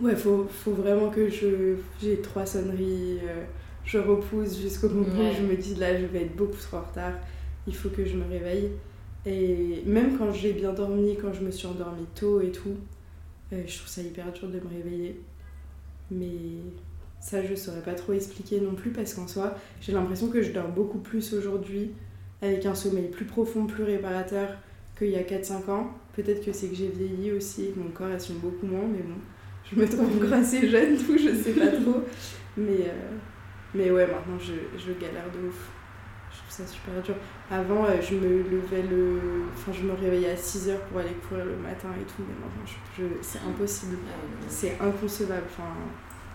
ouais, 0.02 0.16
faut, 0.16 0.46
faut 0.48 0.72
vraiment 0.72 1.10
que 1.10 1.28
je 1.28 1.76
j'ai 2.02 2.20
trois 2.20 2.46
sonneries, 2.46 3.18
euh, 3.24 3.44
je 3.84 3.98
repousse 3.98 4.60
jusqu'au 4.60 4.88
moment 4.88 5.18
Ouais. 5.20 5.30
où 5.32 5.36
je 5.36 5.42
me 5.42 5.56
dis 5.56 5.74
là, 5.76 5.98
je 5.98 6.06
vais 6.06 6.22
être 6.22 6.36
beaucoup 6.36 6.56
trop 6.56 6.78
en 6.78 6.82
retard, 6.82 7.14
il 7.66 7.74
faut 7.74 7.88
que 7.90 8.04
je 8.04 8.16
me 8.16 8.24
réveille. 8.28 8.70
Et 9.26 9.82
même 9.84 10.16
quand 10.16 10.32
j'ai 10.32 10.52
bien 10.52 10.72
dormi, 10.72 11.16
quand 11.20 11.32
je 11.32 11.42
me 11.42 11.50
suis 11.50 11.66
endormie 11.66 12.06
tôt 12.14 12.40
et 12.40 12.50
tout, 12.52 12.76
euh, 13.52 13.62
je 13.66 13.76
trouve 13.78 13.88
ça 13.88 14.00
hyper 14.02 14.32
dur 14.32 14.48
de 14.48 14.60
me 14.60 14.68
réveiller. 14.68 15.20
Mais 16.10 16.30
ça, 17.20 17.44
je 17.44 17.54
saurais 17.54 17.82
pas 17.82 17.94
trop 17.94 18.12
expliquer 18.14 18.60
non 18.60 18.74
plus 18.74 18.90
parce 18.90 19.14
qu'en 19.14 19.28
soi, 19.28 19.54
j'ai 19.80 19.92
l'impression 19.92 20.28
que 20.28 20.42
je 20.42 20.52
dors 20.52 20.68
beaucoup 20.68 20.98
plus 20.98 21.34
aujourd'hui 21.34 21.90
avec 22.42 22.64
un 22.64 22.74
sommeil 22.74 23.08
plus 23.08 23.26
profond, 23.26 23.66
plus 23.66 23.84
réparateur 23.84 24.48
qu'il 24.98 25.10
y 25.10 25.16
a 25.16 25.22
4-5 25.22 25.68
ans. 25.70 25.90
Peut-être 26.16 26.44
que 26.44 26.52
c'est 26.52 26.68
que 26.68 26.74
j'ai 26.74 26.88
vieilli 26.88 27.32
aussi 27.32 27.70
mon 27.76 27.90
corps 27.90 28.06
assume 28.10 28.36
beaucoup 28.36 28.66
moins, 28.66 28.86
mais 28.90 29.02
bon, 29.02 29.20
je 29.72 29.80
me 29.80 29.86
trouve 29.88 30.16
encore 30.22 30.32
assez 30.38 30.68
jeune, 30.68 30.96
tout, 30.96 31.16
je 31.18 31.34
sais 31.34 31.52
pas 31.52 31.68
trop. 31.68 32.02
Mais, 32.56 32.86
euh, 32.88 33.10
mais 33.74 33.90
ouais, 33.90 34.06
maintenant 34.06 34.38
je, 34.38 34.52
je 34.78 34.92
galère 34.92 35.30
de 35.32 35.46
ouf. 35.48 35.68
Je 36.32 36.36
trouve 36.38 36.50
ça 36.50 36.66
super 36.66 37.02
dur. 37.02 37.14
Avant, 37.50 37.84
euh, 37.86 38.00
je 38.00 38.14
me 38.14 38.42
levais 38.50 38.82
le. 38.82 39.18
Enfin, 39.54 39.72
je 39.72 39.82
me 39.82 39.92
réveillais 39.94 40.30
à 40.30 40.36
6h 40.36 40.76
pour 40.88 41.00
aller 41.00 41.14
courir 41.28 41.44
le 41.44 41.56
matin 41.56 41.88
et 42.00 42.04
tout, 42.04 42.22
mais 42.26 42.34
maintenant, 42.34 42.64
je, 42.66 43.02
je- 43.02 43.22
c'est 43.22 43.40
impossible. 43.40 43.96
Ah. 44.08 44.44
C'est 44.48 44.78
inconcevable. 44.80 45.42
Enfin, 45.50 45.70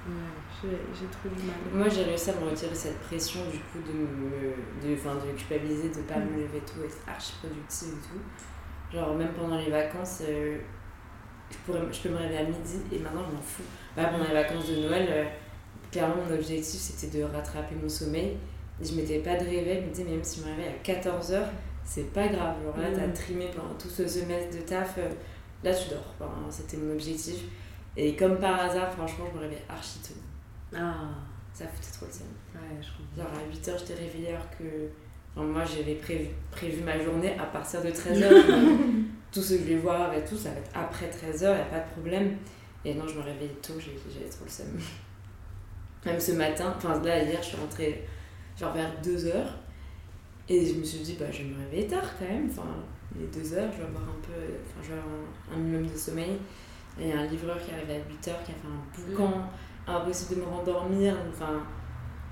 Ouais. 0.07 0.69
j'ai 0.93 1.07
trop 1.07 1.29
du 1.35 1.41
mal. 1.47 1.55
Moi, 1.73 1.89
j'ai 1.89 2.03
réussi 2.03 2.29
à 2.29 2.33
me 2.35 2.49
retirer 2.49 2.75
cette 2.75 2.99
pression 2.99 3.39
du 3.51 3.57
coup 3.57 3.79
de 3.87 3.93
me, 3.97 4.53
de, 4.87 4.93
enfin, 4.99 5.15
de 5.15 5.35
culpabiliser, 5.35 5.89
de 5.89 6.01
pas 6.07 6.19
Mm. 6.19 6.25
me 6.29 6.41
lever 6.43 6.59
tôt, 6.59 6.83
être 6.85 6.97
archi 7.07 7.33
productive 7.41 7.87
et 7.89 8.07
tout. 8.07 8.95
Genre, 8.97 9.15
même 9.15 9.29
pendant 9.33 9.57
les 9.57 9.71
vacances, 9.71 10.21
euh, 10.27 10.57
je, 11.67 11.99
peux 12.01 12.09
me 12.09 12.17
réveiller 12.17 12.39
à 12.39 12.43
midi 12.43 12.77
et 12.91 12.99
maintenant 12.99 13.21
je 13.29 13.35
m'en 13.35 13.41
fous. 13.41 13.63
Bah, 13.95 14.05
pendant 14.05 14.25
les 14.27 14.33
vacances 14.33 14.67
de 14.69 14.75
Noël, 14.77 15.07
euh, 15.09 15.25
clairement, 15.91 16.15
mon 16.27 16.33
objectif 16.35 16.79
c'était 16.79 17.17
de 17.17 17.23
rattraper 17.23 17.75
mon 17.81 17.89
sommeil. 17.89 18.37
Et 18.81 18.85
je 18.85 18.93
mettais 18.95 19.19
pas 19.19 19.35
de 19.37 19.45
réveil, 19.45 19.81
je 19.81 19.85
me 19.87 19.91
disais, 19.93 20.03
même 20.03 20.23
si 20.23 20.41
je 20.41 20.45
me 20.45 20.49
réveille 20.51 20.73
à 20.73 20.83
14h, 20.83 21.43
c'est 21.85 22.11
pas 22.11 22.27
grave. 22.27 22.55
Genre 22.63 22.77
là, 22.77 22.87
t'as 22.93 23.07
Mm. 23.07 23.13
trimé 23.13 23.49
pendant 23.55 23.73
tout 23.75 23.87
ce 23.89 24.05
semestre 24.05 24.53
de 24.57 24.61
taf, 24.63 24.95
euh, 24.97 25.07
là 25.63 25.73
tu 25.73 25.89
dors. 25.89 26.03
Enfin, 26.19 26.31
C'était 26.49 26.75
mon 26.77 26.91
objectif. 26.93 27.37
Et 27.95 28.15
comme 28.17 28.37
par 28.37 28.59
hasard, 28.59 28.91
franchement, 28.91 29.25
je 29.31 29.37
me 29.37 29.41
réveille 29.43 29.61
archi 29.69 29.99
tôt. 29.99 30.15
Ah, 30.75 30.93
Ça 31.53 31.65
foutait 31.67 31.91
trop 31.93 32.05
le 32.07 32.11
seum. 32.11 32.27
ouais, 32.55 32.81
je 32.81 32.87
comprends. 32.97 33.31
Genre 33.31 33.39
à 33.41 33.49
8h, 33.49 33.79
j'étais 33.79 33.93
réveillée 34.01 34.29
alors 34.31 34.49
que. 34.59 34.89
Moi, 35.35 35.63
j'avais 35.65 35.95
prévu, 35.95 36.27
prévu 36.49 36.81
ma 36.81 36.97
journée 36.97 37.33
à 37.37 37.45
partir 37.45 37.81
de 37.81 37.89
13h. 37.89 38.29
tout 39.35 39.41
ce 39.41 39.55
que 39.55 39.59
je 39.59 39.63
vais 39.65 39.75
voir 39.75 40.13
et 40.13 40.23
tout, 40.23 40.37
ça 40.37 40.49
va 40.51 40.57
être 40.57 40.71
après 40.73 41.09
13h, 41.09 41.43
y 41.43 41.45
a 41.45 41.65
pas 41.65 41.79
de 41.79 41.91
problème. 41.91 42.37
Et 42.85 42.93
non, 42.93 43.05
je 43.05 43.15
me 43.15 43.21
réveillais 43.21 43.57
tôt, 43.61 43.73
j'avais 43.77 44.29
trop 44.29 44.45
le 44.45 44.49
seum. 44.49 44.67
Même 46.05 46.19
ce 46.19 46.31
matin, 46.33 46.73
enfin 46.77 47.01
là, 47.01 47.21
hier, 47.21 47.41
je 47.41 47.47
suis 47.47 47.57
rentrée 47.57 48.07
genre 48.57 48.73
vers 48.73 48.91
2h. 49.03 49.33
Et 50.47 50.65
je 50.65 50.75
me 50.75 50.83
suis 50.83 50.99
dit, 50.99 51.17
bah, 51.19 51.25
je 51.31 51.39
vais 51.39 51.49
me 51.49 51.57
réveiller 51.57 51.87
tard 51.87 52.03
quand 52.17 52.25
même. 52.25 52.47
Enfin, 52.49 52.67
il 53.15 53.23
est 53.23 53.25
2h, 53.25 53.49
je 53.49 53.77
vais 53.77 53.87
avoir 53.87 54.03
un 54.03 54.21
peu. 54.21 54.39
Enfin, 54.63 54.81
je 54.83 54.89
vais 54.89 54.99
avoir 54.99 55.15
un, 55.51 55.55
un 55.55 55.57
minimum 55.57 55.87
de 55.91 55.97
sommeil. 55.97 56.37
Et 56.99 57.05
il 57.05 57.07
y 57.09 57.11
a 57.11 57.19
un 57.19 57.25
livreur 57.25 57.57
qui 57.59 57.71
arrive 57.71 57.89
à 57.89 57.95
8h, 57.95 58.43
qui 58.45 58.51
a 58.51 58.53
fait 58.53 58.67
un 58.67 59.09
boucan, 59.09 59.49
impossible 59.87 60.35
de 60.35 60.45
me 60.45 60.45
rendormir. 60.45 61.15
Enfin, 61.27 61.63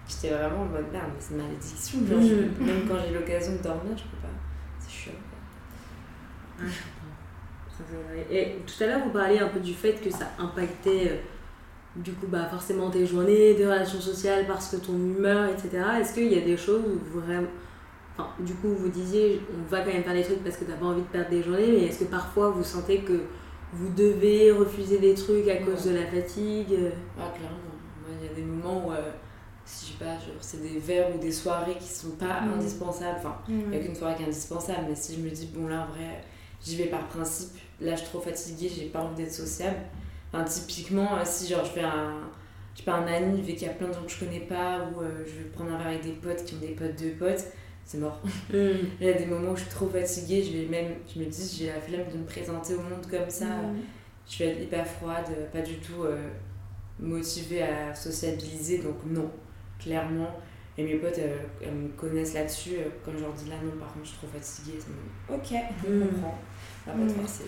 j'étais 0.08 0.30
vraiment 0.34 0.62
en 0.64 0.66
mode 0.66 0.92
merde, 0.92 1.06
mais 1.14 1.20
c'est 1.20 1.34
une 1.34 1.42
malédiction. 1.44 2.00
Genre, 2.08 2.22
je- 2.22 2.64
même 2.64 2.88
quand 2.88 2.96
j'ai 3.06 3.14
l'occasion 3.14 3.54
de 3.54 3.58
dormir, 3.64 3.94
je 3.98 4.04
peux 4.04 4.18
pas. 4.22 4.28
C'est 4.80 4.92
chiant. 4.92 5.12
quoi. 6.60 6.68
Vrai. 8.10 8.26
Et 8.32 8.58
tout 8.66 8.84
à 8.84 8.88
l'heure, 8.88 9.02
vous 9.04 9.10
parliez 9.10 9.40
un 9.40 9.48
peu 9.50 9.60
du 9.60 9.74
fait 9.74 9.94
que 9.94 10.10
ça 10.10 10.30
impactait 10.40 11.08
euh, 11.12 11.16
du 11.96 12.12
coup 12.14 12.28
bah, 12.28 12.48
forcément 12.50 12.90
tes 12.90 13.06
journées, 13.06 13.56
tes 13.58 13.66
relations 13.66 14.00
sociales, 14.00 14.46
parce 14.48 14.70
que 14.70 14.78
ton 14.78 14.94
humeur, 14.94 15.50
etc. 15.50 15.84
Est-ce 16.00 16.14
qu'il 16.14 16.32
y 16.32 16.38
a 16.38 16.42
des 16.46 16.56
choses 16.58 16.82
où 16.86 17.20
vraiment. 17.20 17.48
Enfin, 18.18 18.30
du 18.40 18.54
coup, 18.54 18.70
vous 18.70 18.90
disiez, 18.90 19.42
on 19.52 19.70
va 19.70 19.82
quand 19.82 19.92
même 19.92 20.04
faire 20.04 20.14
des 20.14 20.22
trucs 20.24 20.44
parce 20.44 20.56
que 20.58 20.66
t'as 20.66 20.74
pas 20.76 20.86
envie 20.86 21.02
de 21.02 21.08
perdre 21.08 21.32
des 21.32 21.42
journées, 21.42 21.68
mais 21.72 21.86
est-ce 21.86 22.02
que 22.02 22.10
parfois 22.12 22.50
vous 22.52 22.64
sentez 22.64 23.00
que 23.02 23.22
vous 23.74 23.90
devez 23.90 24.52
refuser 24.52 25.00
des 25.00 25.16
trucs 25.16 25.48
à 25.48 25.58
cause 25.58 25.86
de 25.86 25.96
la 25.96 26.06
fatigue 26.06 26.74
euh, 26.74 26.90
Ah, 27.20 27.32
clairement. 27.36 27.58
Moi, 28.06 28.16
il 28.22 28.28
y 28.28 28.30
a 28.30 28.34
des 28.36 28.44
moments 28.44 28.88
où, 28.88 28.92
euh, 28.92 29.12
je 29.66 29.72
sais 29.88 29.94
pas, 30.00 30.14
genre, 30.16 30.36
c'est 30.42 30.62
des 30.62 30.80
verres 30.80 31.16
ou 31.16 31.20
des 31.20 31.32
soirées 31.32 31.76
qui 31.80 31.88
sont 31.88 32.12
pas 32.12 32.42
Mhm. 32.42 32.54
indispensables. 32.60 33.18
Enfin, 33.20 33.38
il 33.48 33.56
n'y 33.56 33.64
a 33.76 33.80
Ouais. 33.80 33.86
qu'une 33.86 33.96
soirée 33.96 34.16
qui 34.16 34.24
est 34.24 34.28
indispensable, 34.28 34.86
mais 34.90 34.96
si 34.96 35.16
je 35.16 35.20
me 35.22 35.30
dis, 35.30 35.48
bon, 35.54 35.68
là, 35.68 35.88
en 35.88 35.94
vrai, 35.94 36.22
j'y 36.64 36.76
vais 36.76 36.86
par 36.88 37.08
principe, 37.08 37.58
là, 37.82 37.92
je 37.96 38.00
suis 38.02 38.08
trop 38.10 38.20
fatiguée, 38.20 38.70
j'ai 38.76 38.86
pas 38.86 39.00
envie 39.02 39.24
d'être 39.24 39.34
sociable. 39.34 39.78
Enfin, 40.34 40.44
typiquement, 40.46 41.16
euh, 41.18 41.22
si 41.26 41.48
genre, 41.48 41.64
je 41.66 41.72
fais 41.72 41.84
un. 41.84 42.14
Je 42.76 42.82
pas, 42.82 42.94
un 42.94 43.06
anniv 43.06 43.48
et 43.48 43.54
qu'il 43.56 43.68
y 43.68 43.70
a 43.70 43.74
plein 43.76 43.88
de 43.90 43.94
gens 43.94 44.02
que 44.04 44.12
je 44.12 44.20
connais 44.26 44.40
pas, 44.40 44.80
ou 44.96 45.02
euh, 45.02 45.24
je 45.28 45.44
vais 45.44 45.50
prendre 45.50 45.72
un 45.74 45.78
verre 45.78 45.88
avec 45.90 46.02
des 46.02 46.14
potes 46.14 46.44
qui 46.44 46.56
ont 46.56 46.58
des 46.58 46.70
potes 46.70 47.00
de 47.00 47.12
potes, 47.12 47.46
c'est 47.86 48.00
mort. 48.00 48.20
Il 48.52 48.90
y 49.00 49.10
a 49.10 49.14
des 49.14 49.28
moments 49.28 49.52
où 49.52 49.56
je 49.56 49.62
suis 49.62 49.70
trop 49.70 49.88
fatiguée, 49.88 50.42
je 50.44 50.58
vais 50.58 50.66
même, 50.66 50.96
je 51.14 51.20
me 51.20 51.26
dis, 51.26 51.56
j'ai 51.60 51.68
la 51.68 51.80
flemme 51.80 52.12
de 52.12 52.18
me 52.18 52.26
présenter 52.26 52.74
au 52.74 52.78
monde 52.82 53.06
comme 53.12 53.30
ça. 53.30 53.46
Je 54.28 54.40
vais 54.40 54.50
être 54.52 54.62
hyper 54.64 54.88
froide, 54.88 55.28
pas 55.52 55.62
du 55.62 55.76
tout 55.76 56.04
euh, 56.04 56.18
motivée 57.00 57.62
à 57.62 57.94
sociabiliser, 57.94 58.80
donc 58.80 58.96
non, 59.06 59.30
clairement. 59.84 60.40
Et 60.78 60.84
mes 60.84 60.96
potes, 60.96 61.20
euh, 61.20 61.38
elles 61.62 61.74
me 61.74 61.90
connaissent 61.90 62.34
là-dessus. 62.34 62.72
euh, 62.80 62.90
Quand 63.06 63.12
je 63.16 63.22
leur 63.22 63.34
dis 63.34 63.48
là, 63.50 63.56
non, 63.64 63.72
par 63.80 63.94
contre, 63.94 64.06
je 64.06 64.10
suis 64.10 64.18
trop 64.18 64.28
fatiguée. 64.28 64.80
Ok, 65.30 65.54
je 65.86 65.94
Mm. 65.94 66.00
comprends. 66.08 66.40
On 66.88 66.92
va 66.92 67.06
pas 67.06 67.14
te 67.14 67.20
forcer. 67.20 67.44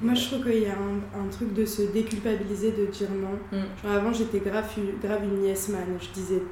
Moi, 0.00 0.12
je 0.14 0.26
trouve 0.26 0.42
qu'il 0.44 0.62
y 0.62 0.66
a 0.66 0.72
un, 0.74 1.20
un 1.24 1.28
truc 1.28 1.54
de 1.54 1.64
se 1.64 1.82
déculpabiliser, 1.82 2.72
de 2.72 2.86
dire 2.86 3.08
non. 3.10 3.38
Mm. 3.58 3.62
Genre 3.82 3.92
avant, 3.92 4.12
j'étais 4.12 4.40
grave, 4.40 4.68
grave 5.02 5.24
une 5.24 5.44
yes 5.44 5.68
man. 5.70 5.86
Je 6.00 6.08
disais 6.10 6.42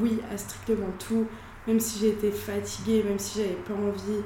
oui 0.00 0.20
à 0.32 0.38
strictement 0.38 0.86
tout, 0.98 1.26
même 1.66 1.80
si 1.80 1.98
j'étais 1.98 2.30
fatiguée, 2.30 3.02
même 3.02 3.18
si 3.18 3.40
j'avais 3.40 3.54
pas 3.56 3.74
envie. 3.74 4.22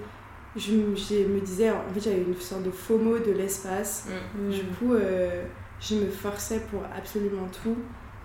Je, 0.55 0.72
me- 0.72 0.95
je 0.97 1.26
me 1.28 1.41
disais, 1.41 1.70
en 1.70 1.82
fait, 1.93 2.01
j'avais 2.01 2.22
une 2.22 2.34
sorte 2.41 2.62
de 2.62 2.70
FOMO 2.70 3.18
de 3.18 3.32
l'espace. 3.32 4.07
Mm. 4.39 4.51
Du 4.51 4.62
coup, 4.78 4.95
euh, 4.95 5.43
je 5.80 5.97
me 5.97 6.07
forçais 6.11 6.61
pour 6.70 6.82
absolument 6.97 7.49
tout. 7.62 7.76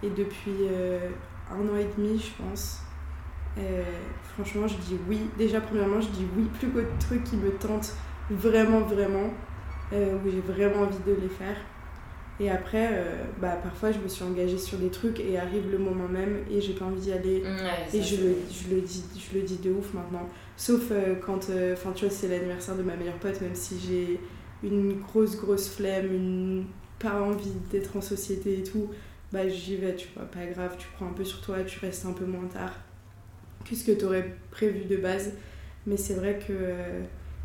Et 0.04 0.10
depuis 0.10 0.68
euh, 0.70 1.10
un 1.54 1.68
an 1.68 1.78
et 1.78 1.88
demi, 1.98 2.20
je 2.20 2.44
pense, 2.44 2.82
euh, 3.58 3.84
franchement, 4.34 4.68
je 4.68 4.76
dis 4.78 4.98
oui. 5.10 5.20
Déjà, 5.38 5.62
premièrement, 5.62 6.00
je 6.02 6.10
dis 6.10 6.26
oui 6.38 6.46
plus 6.60 6.70
qu'aux 6.70 6.88
trucs 7.00 7.24
qui 7.24 7.36
me 7.36 7.52
tentent 7.52 7.94
vraiment, 8.30 8.82
vraiment, 8.82 9.34
euh, 9.94 10.16
où 10.16 10.30
j'ai 10.30 10.42
vraiment 10.42 10.84
envie 10.84 11.00
de 11.06 11.14
les 11.22 11.30
faire. 11.30 11.56
Et 12.40 12.50
après, 12.50 12.90
euh, 12.94 13.24
bah, 13.40 13.60
parfois, 13.62 13.92
je 13.92 14.00
me 14.00 14.08
suis 14.08 14.24
engagée 14.24 14.58
sur 14.58 14.80
des 14.80 14.90
trucs 14.90 15.20
et 15.20 15.38
arrive 15.38 15.70
le 15.72 15.78
moment 15.78 16.08
même 16.08 16.40
et 16.50 16.60
j'ai 16.60 16.74
pas 16.74 16.86
envie 16.86 17.02
d'y 17.02 17.12
aller. 17.12 17.44
Ouais, 17.44 17.98
Et 17.98 18.02
je 18.02 18.16
le, 18.16 18.36
je, 18.50 18.74
le 18.74 18.82
dis, 18.82 19.04
je 19.16 19.38
le 19.38 19.44
dis 19.44 19.58
de 19.58 19.72
ouf 19.72 19.94
maintenant. 19.94 20.28
Sauf 20.58 20.92
quand, 21.24 21.50
enfin 21.74 21.92
tu 21.94 22.06
vois, 22.06 22.14
c'est 22.14 22.28
l'anniversaire 22.30 22.76
de 22.76 22.84
ma 22.84 22.96
meilleure 22.96 23.20
pote, 23.20 23.40
même 23.42 23.54
si 23.54 23.76
j'ai 23.80 24.20
une 24.64 24.94
grosse, 25.02 25.38
grosse 25.38 25.70
flemme, 25.70 26.12
une 26.12 26.66
pas 27.02 27.22
envie 27.22 27.54
d'être 27.72 27.98
en 27.98 28.02
société 28.02 28.60
et 28.60 28.64
tout, 28.64 28.90
bah 29.32 29.48
j'y 29.48 29.78
vais, 29.78 29.96
tu 29.96 30.08
vois, 30.16 30.26
pas 30.26 30.46
grave, 30.46 30.76
tu 30.78 30.88
prends 30.96 31.08
un 31.08 31.14
peu 31.14 31.24
sur 31.24 31.42
toi, 31.42 31.64
tu 31.64 31.80
restes 31.80 32.06
un 32.06 32.14
peu 32.14 32.26
moins 32.26 32.48
tard 32.48 32.74
que 33.64 33.76
ce 33.76 33.86
que 33.86 33.92
tu 33.92 34.06
prévu 34.52 34.86
de 34.86 34.98
base. 34.98 35.32
Mais 35.88 35.98
c'est 35.98 36.14
vrai 36.14 36.40
que 36.48 36.54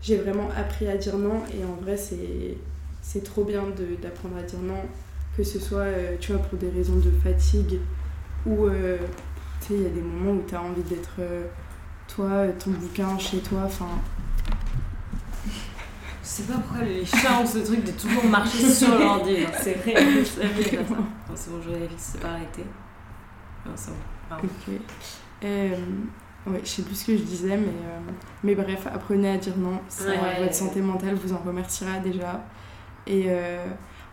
j'ai 0.03 0.16
vraiment 0.16 0.49
appris 0.57 0.89
à 0.89 0.97
dire 0.97 1.16
non 1.16 1.43
et 1.59 1.64
en 1.64 1.74
vrai, 1.82 1.97
c'est 1.97 3.24
trop 3.24 3.45
bien 3.45 3.64
d'apprendre 4.03 4.37
à 4.37 4.43
dire 4.43 4.61
non, 4.61 4.82
que 5.37 5.43
ce 5.43 5.59
soit, 5.59 5.78
euh, 5.80 6.16
tu 6.20 6.32
vois, 6.32 6.43
pour 6.43 6.59
des 6.59 6.70
raisons 6.70 6.97
de 6.97 7.11
fatigue 7.22 7.78
ou 8.47 8.66
euh, 8.66 8.99
tu 9.61 9.68
sais, 9.68 9.74
il 9.74 9.82
y 9.82 9.87
a 9.87 9.91
des 9.91 10.01
moments 10.01 10.32
où 10.32 10.45
tu 10.47 10.55
as 10.55 10.62
envie 10.62 10.82
d'être 10.82 11.16
euh, 11.18 11.45
toi, 12.09 12.47
ton 12.59 12.70
bouquin 12.70 13.18
chez 13.18 13.39
toi, 13.39 13.62
enfin. 13.64 13.89
Je 16.28 16.30
sais 16.30 16.42
pas 16.42 16.54
pourquoi 16.58 16.84
les 16.84 17.04
chats 17.06 17.40
ont 17.40 17.46
ce 17.46 17.58
truc 17.58 17.84
de 17.84 17.92
toujours 17.92 18.24
marcher 18.24 18.68
sur 18.68 18.98
l'ordi. 18.98 19.36
C'est 19.62 19.74
vrai, 19.74 19.94
je 20.18 20.24
savais 20.24 20.62
faire 20.64 20.80
ça. 20.88 20.94
Bon, 20.94 21.04
c'est 21.36 21.50
bon, 21.52 21.60
je 21.62 21.70
vais 21.70 21.88
c'est 21.96 22.20
pas 22.20 22.30
arrêté. 22.30 22.64
Non, 23.64 23.72
c'est 23.76 23.90
bon. 23.92 23.96
Pardon. 24.28 24.48
Ok. 24.68 24.74
Euh, 25.44 25.76
ouais, 26.48 26.60
je 26.64 26.68
sais 26.68 26.82
plus 26.82 26.96
ce 26.96 27.06
que 27.06 27.16
je 27.16 27.22
disais, 27.22 27.56
mais, 27.56 27.66
euh, 27.68 28.00
mais 28.42 28.56
bref, 28.56 28.88
apprenez 28.92 29.30
à 29.30 29.36
dire 29.36 29.56
non. 29.56 29.78
Ça, 29.88 30.08
Ouais. 30.08 30.42
votre 30.42 30.54
santé 30.54 30.80
mentale 30.80 31.14
vous 31.14 31.32
en 31.32 31.38
remerciera 31.38 31.98
déjà. 32.00 32.44
Et 33.06 33.26
euh, 33.28 33.64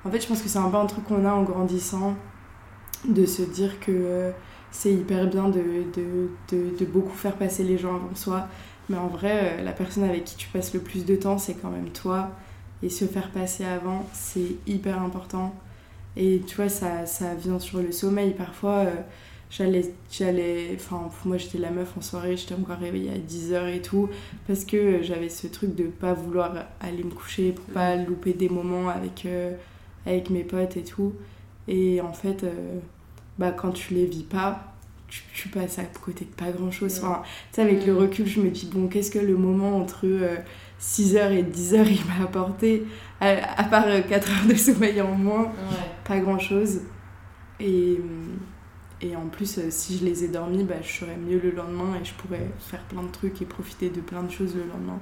en 0.06 0.12
fait, 0.12 0.22
je 0.22 0.28
pense 0.28 0.42
que 0.44 0.50
c'est 0.50 0.60
un 0.60 0.70
peu 0.70 0.78
un 0.78 0.86
truc 0.86 1.06
qu'on 1.06 1.26
a 1.26 1.32
en 1.32 1.42
grandissant, 1.42 2.16
de 3.08 3.26
se 3.26 3.42
dire 3.42 3.80
que 3.80 4.32
c'est 4.70 4.94
hyper 4.94 5.26
bien 5.28 5.50
de, 5.50 5.62
de, 5.96 6.30
de, 6.52 6.78
de 6.78 6.86
beaucoup 6.86 7.16
faire 7.16 7.34
passer 7.38 7.64
les 7.64 7.78
gens 7.80 7.96
avant 7.96 8.14
soi. 8.14 8.48
Mais 8.90 8.98
en 8.98 9.08
vrai, 9.08 9.60
euh, 9.60 9.64
la 9.64 9.72
personne 9.72 10.04
avec 10.04 10.26
qui 10.26 10.36
tu 10.36 10.48
passes 10.50 10.74
le 10.74 10.80
plus 10.80 11.06
de 11.06 11.16
temps, 11.16 11.38
c'est 11.38 11.56
quand 11.56 11.70
même 11.70 11.90
toi. 11.90 12.32
Et 12.82 12.90
se 12.90 13.06
faire 13.06 13.30
passer 13.32 13.64
avant, 13.64 14.06
c'est 14.14 14.56
hyper 14.68 15.02
important. 15.02 15.56
Et 16.18 16.42
tu 16.46 16.56
vois, 16.58 16.70
ça, 16.70 17.06
ça 17.06 17.34
vient 17.36 17.60
sur 17.60 17.80
le 17.80 17.92
sommeil. 17.92 18.34
Parfois, 18.34 18.80
euh, 18.80 18.96
j'allais 19.56 19.94
j'allais 20.12 20.72
enfin 20.76 21.10
pour 21.16 21.28
moi 21.28 21.38
j'étais 21.38 21.58
la 21.60 21.70
meuf 21.70 21.96
en 21.98 22.02
soirée 22.02 22.36
j'étais 22.38 22.56
encore 22.56 22.78
réveillée 22.78 23.12
à 23.12 23.18
10h 23.18 23.74
et 23.74 23.82
tout 23.82 24.10
parce 24.48 24.66
que 24.66 25.04
j'avais 25.04 25.30
ce 25.30 25.48
truc 25.48 25.76
de 25.76 25.84
pas 25.84 26.14
vouloir 26.14 26.54
aller 26.80 27.04
me 27.04 27.12
coucher 27.12 27.52
pour 27.52 27.66
pas 27.66 27.96
louper 27.96 28.34
des 28.34 28.50
moments 28.50 28.90
avec 28.90 29.26
euh, 29.26 29.54
avec 30.06 30.30
mes 30.30 30.44
potes 30.44 30.78
et 30.78 30.84
tout 30.84 31.14
et 31.68 32.02
en 32.02 32.14
fait 32.14 32.44
euh, 32.44 32.80
bah 33.38 33.52
quand 33.52 33.72
tu 33.72 33.94
les 33.94 34.06
vis 34.06 34.24
pas 34.24 34.73
tu, 35.14 35.24
tu 35.34 35.50
passes 35.50 35.78
à 35.80 35.84
côté 35.84 36.26
de 36.26 36.32
pas 36.32 36.52
grand 36.52 36.72
chose 36.72 36.98
enfin 36.98 37.22
tu 37.52 37.56
sais 37.56 37.62
avec 37.62 37.86
le 37.86 37.96
recul 37.96 38.26
je 38.26 38.40
me 38.42 38.50
dis 38.50 38.70
bon 38.74 38.88
qu'est-ce 38.88 39.12
que 39.12 39.20
le 39.20 39.36
moment 39.38 39.78
entre 39.78 40.08
6h 40.82 41.32
et 41.32 41.44
10h 41.44 41.86
il 41.90 42.06
m'a 42.08 42.24
apporté 42.26 42.86
à, 43.22 43.60
à 43.60 43.64
part 43.66 43.86
4 43.86 44.30
heures 44.32 44.48
de 44.50 44.56
sommeil 44.56 45.02
en 45.02 45.12
moins 45.12 45.44
Ouais. 45.44 45.90
pas 46.04 46.20
grand 46.20 46.40
chose. 46.40 46.82
Et, 47.60 48.00
et 49.02 49.16
en 49.16 49.28
plus, 49.28 49.58
euh, 49.60 49.68
si 49.70 49.98
je 49.98 50.06
les 50.06 50.24
ai 50.24 50.28
dormis, 50.30 50.64
bah, 50.64 50.76
je 50.82 50.92
serais 50.92 51.16
mieux 51.18 51.40
le 51.40 51.52
lendemain 51.52 51.98
et 52.02 52.06
je 52.06 52.14
pourrais 52.14 52.50
faire 52.60 52.82
plein 52.86 53.04
de 53.04 53.10
trucs 53.12 53.42
et 53.42 53.46
profiter 53.46 53.90
de 53.90 54.02
plein 54.02 54.24
de 54.24 54.32
choses 54.32 54.56
le 54.56 54.64
lendemain. 54.64 55.00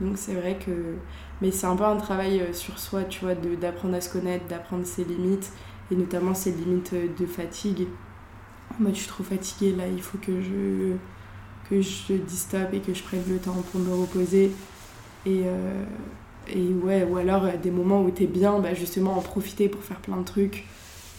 Donc 0.00 0.18
c'est 0.18 0.34
vrai 0.34 0.58
que. 0.64 0.96
Mais 1.42 1.50
c'est 1.50 1.66
un 1.66 1.76
peu 1.76 1.84
un 1.84 1.96
travail 1.96 2.40
euh, 2.40 2.52
sur 2.52 2.78
soi, 2.78 3.04
tu 3.04 3.20
vois, 3.24 3.34
d'apprendre 3.34 3.94
à 3.94 4.00
se 4.00 4.10
connaître, 4.12 4.46
d'apprendre 4.46 4.86
ses 4.86 5.04
limites 5.04 5.52
et 5.90 5.96
notamment 5.96 6.34
ses 6.34 6.52
limites 6.52 6.92
euh, 6.94 7.08
de 7.18 7.26
fatigue. 7.26 7.88
Moi, 8.80 8.90
je 8.92 8.98
suis 8.98 9.08
trop 9.08 9.22
fatiguée 9.24 9.72
là, 9.76 9.84
il 9.86 10.02
faut 10.02 10.18
que 10.18 10.40
je, 10.40 10.94
que 11.68 11.80
je 11.80 12.14
dise 12.14 12.40
stop 12.40 12.72
et 12.72 12.80
que 12.80 12.94
je 12.94 13.02
prenne 13.02 13.22
le 13.28 13.38
temps 13.38 13.62
pour 13.70 13.80
me 13.80 13.94
reposer. 13.94 14.50
Et, 15.26 15.42
euh, 15.44 15.84
et 16.48 16.68
ouais, 16.72 17.04
ou 17.04 17.16
alors 17.16 17.44
euh, 17.44 17.56
des 17.62 17.70
moments 17.70 18.02
où 18.02 18.10
t'es 18.10 18.26
bien, 18.26 18.58
bah 18.58 18.74
justement 18.74 19.16
en 19.16 19.20
profiter 19.22 19.68
pour 19.68 19.82
faire 19.82 19.98
plein 20.00 20.16
de 20.16 20.24
trucs. 20.24 20.64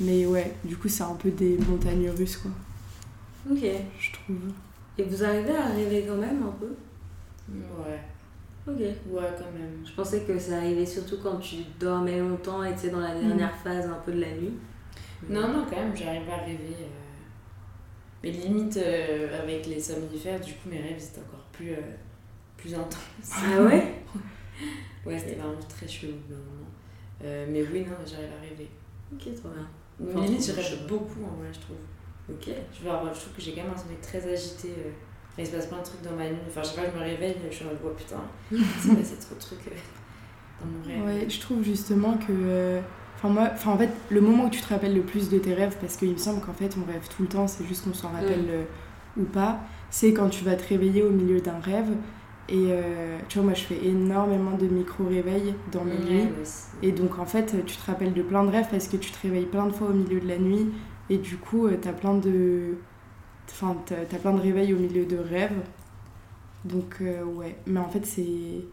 Mais 0.02 0.26
ouais, 0.26 0.54
du 0.64 0.76
coup, 0.76 0.90
c'est 0.90 1.04
un 1.04 1.14
peu 1.16 1.30
des 1.30 1.58
montagnes 1.70 2.10
russes, 2.10 2.38
quoi, 2.38 2.52
Ok. 3.52 3.62
je 4.00 4.12
trouve. 4.12 4.38
Et 4.98 5.04
vous 5.04 5.24
arrivez 5.24 5.56
à 5.56 5.68
rêver 5.68 6.06
quand 6.08 6.18
même 6.18 6.44
un 6.44 6.52
peu? 6.60 6.76
Ouais. 7.52 8.00
Ok. 8.68 8.80
Ouais, 8.80 9.30
quand 9.38 9.52
même. 9.58 9.86
Je 9.86 9.92
pensais 9.94 10.22
que 10.22 10.38
ça 10.40 10.58
arrivait 10.58 10.86
surtout 10.86 11.18
quand 11.22 11.38
tu 11.38 11.58
dormais 11.80 12.20
longtemps 12.20 12.64
et 12.64 12.74
tu 12.74 12.80
sais, 12.82 12.90
dans 12.90 13.00
la 13.00 13.14
dernière 13.14 13.56
phase 13.56 13.86
un 13.86 14.00
peu 14.06 14.12
de 14.12 14.22
la 14.22 14.32
nuit. 14.32 14.54
Non, 15.30 15.48
non, 15.48 15.66
quand 15.70 15.78
même, 15.78 15.96
j'arrive 15.96 16.30
à 16.30 16.44
rêver. 16.44 16.76
Mais 18.24 18.32
limite, 18.32 18.78
euh, 18.78 19.42
avec 19.42 19.66
les 19.68 19.80
somnifères, 19.80 20.40
du 20.40 20.54
coup, 20.54 20.70
mes 20.70 20.80
rêves, 20.80 20.98
c'était 21.00 21.20
encore 21.20 21.46
plus, 21.52 21.72
euh, 21.74 21.78
plus 22.58 22.74
intenses. 22.74 23.32
Ah 23.32 23.62
ouais 23.64 23.96
Ouais, 25.06 25.20
c'était 25.20 25.36
vraiment 25.36 25.60
très 25.68 25.88
chelou. 25.88 26.14
Euh, 27.24 27.46
mais 27.50 27.62
oui, 27.64 27.82
non, 27.82 27.96
j'arrive 28.06 28.30
à 28.38 28.42
rêver. 28.42 28.70
Ok, 29.14 29.34
trop 29.36 29.50
bien. 29.50 29.68
Mais 30.00 30.12
Enfin, 30.14 30.26
limite, 30.26 30.46
je 30.46 30.52
rêve 30.54 30.88
beaucoup, 30.88 31.24
en 31.26 31.36
vrai, 31.42 31.50
je 31.54 31.60
trouve. 31.60 31.76
Ok. 32.30 32.50
Je, 32.74 32.84
vois, 32.84 33.04
je 33.14 33.20
trouve 33.20 33.34
que 33.34 33.42
j'ai 33.42 33.52
quand 33.54 33.64
même 33.64 33.74
un 33.74 33.78
sommeil 33.78 33.98
très 34.02 34.26
agité. 34.32 34.70
euh. 34.70 34.92
Il 35.38 35.46
se 35.48 35.52
passe 35.52 35.66
plein 35.66 35.80
de 35.80 35.84
trucs 35.84 36.02
dans 36.04 36.16
ma 36.16 36.30
nuit. 36.30 36.38
Enfin, 36.48 36.62
je 36.64 36.70
sais 36.70 36.76
pas, 36.76 36.90
je 36.90 36.96
me 36.98 37.04
réveille, 37.04 37.36
je 37.50 37.56
suis 37.56 37.66
en 37.66 37.70
mode, 37.70 37.80
oh 37.84 37.90
putain, 37.90 38.22
c'est 38.80 38.96
passé 38.96 39.16
trop 39.20 39.36
de 39.36 39.40
trucs 39.40 39.68
euh, 39.68 40.62
dans 40.62 40.68
mon 40.68 41.06
rêve. 41.08 41.22
Ouais, 41.24 41.30
je 41.30 41.40
trouve 41.40 41.64
justement 41.64 42.18
que. 42.18 42.80
Enfin, 43.24 43.34
moi, 43.34 43.50
enfin, 43.54 43.72
en 43.72 43.78
fait, 43.78 43.90
le 44.10 44.20
moment 44.20 44.46
où 44.46 44.50
tu 44.50 44.60
te 44.62 44.68
rappelles 44.68 44.94
le 44.94 45.02
plus 45.02 45.30
de 45.30 45.38
tes 45.40 45.54
rêves, 45.54 45.78
parce 45.80 45.96
qu'il 45.96 46.12
me 46.12 46.18
semble 46.18 46.42
qu'en 46.42 46.52
fait, 46.54 46.76
on 46.78 46.86
rêve 46.92 47.08
tout 47.16 47.22
le 47.24 47.30
temps, 47.30 47.48
c'est 47.48 47.66
juste 47.66 47.86
qu'on 47.86 47.94
s'en 47.94 48.10
rappelle 48.10 48.42
Mm. 48.42 48.50
euh, 48.50 48.64
ou 49.22 49.24
pas, 49.24 49.60
c'est 49.90 50.12
quand 50.14 50.28
tu 50.30 50.44
vas 50.44 50.56
te 50.56 50.68
réveiller 50.68 51.04
au 51.04 51.10
milieu 51.12 51.40
d'un 51.40 51.60
rêve. 51.60 51.88
Et 52.50 52.56
euh, 52.72 53.18
tu 53.30 53.38
vois, 53.38 53.46
moi, 53.46 53.54
je 53.54 53.62
fais 53.64 53.86
énormément 53.86 54.58
de 54.58 54.66
micro-réveils 54.68 55.56
dans 55.72 55.86
mes 55.86 55.94
nuits. 55.98 56.28
Et 56.82 56.92
donc, 56.92 57.18
en 57.18 57.26
fait, 57.26 57.56
tu 57.66 57.78
te 57.78 57.86
rappelles 57.86 58.14
de 58.14 58.22
plein 58.22 58.44
de 58.44 58.50
rêves 58.50 58.68
parce 58.70 58.90
que 58.90 58.98
tu 58.98 59.12
te 59.12 59.18
réveilles 59.22 59.46
plein 59.46 59.68
de 59.68 59.72
fois 59.72 59.88
au 59.88 59.94
milieu 59.94 60.20
de 60.20 60.28
la 60.28 60.38
nuit. 60.38 60.68
Et 61.10 61.18
du 61.18 61.38
coup, 61.38 61.68
euh, 61.68 61.78
t'as 61.82 61.94
plein 61.94 62.16
de. 62.16 62.76
Enfin, 63.50 63.78
t'as 63.86 64.18
plein 64.18 64.34
de 64.34 64.42
réveils 64.42 64.74
au 64.74 64.78
milieu 64.80 65.06
de 65.06 65.18
rêves. 65.18 65.56
Donc, 66.66 66.96
euh, 67.02 67.24
ouais. 67.24 67.56
Mais 67.68 67.80
en 67.80 67.88
fait, 67.88 68.06
c'est. 68.06 68.66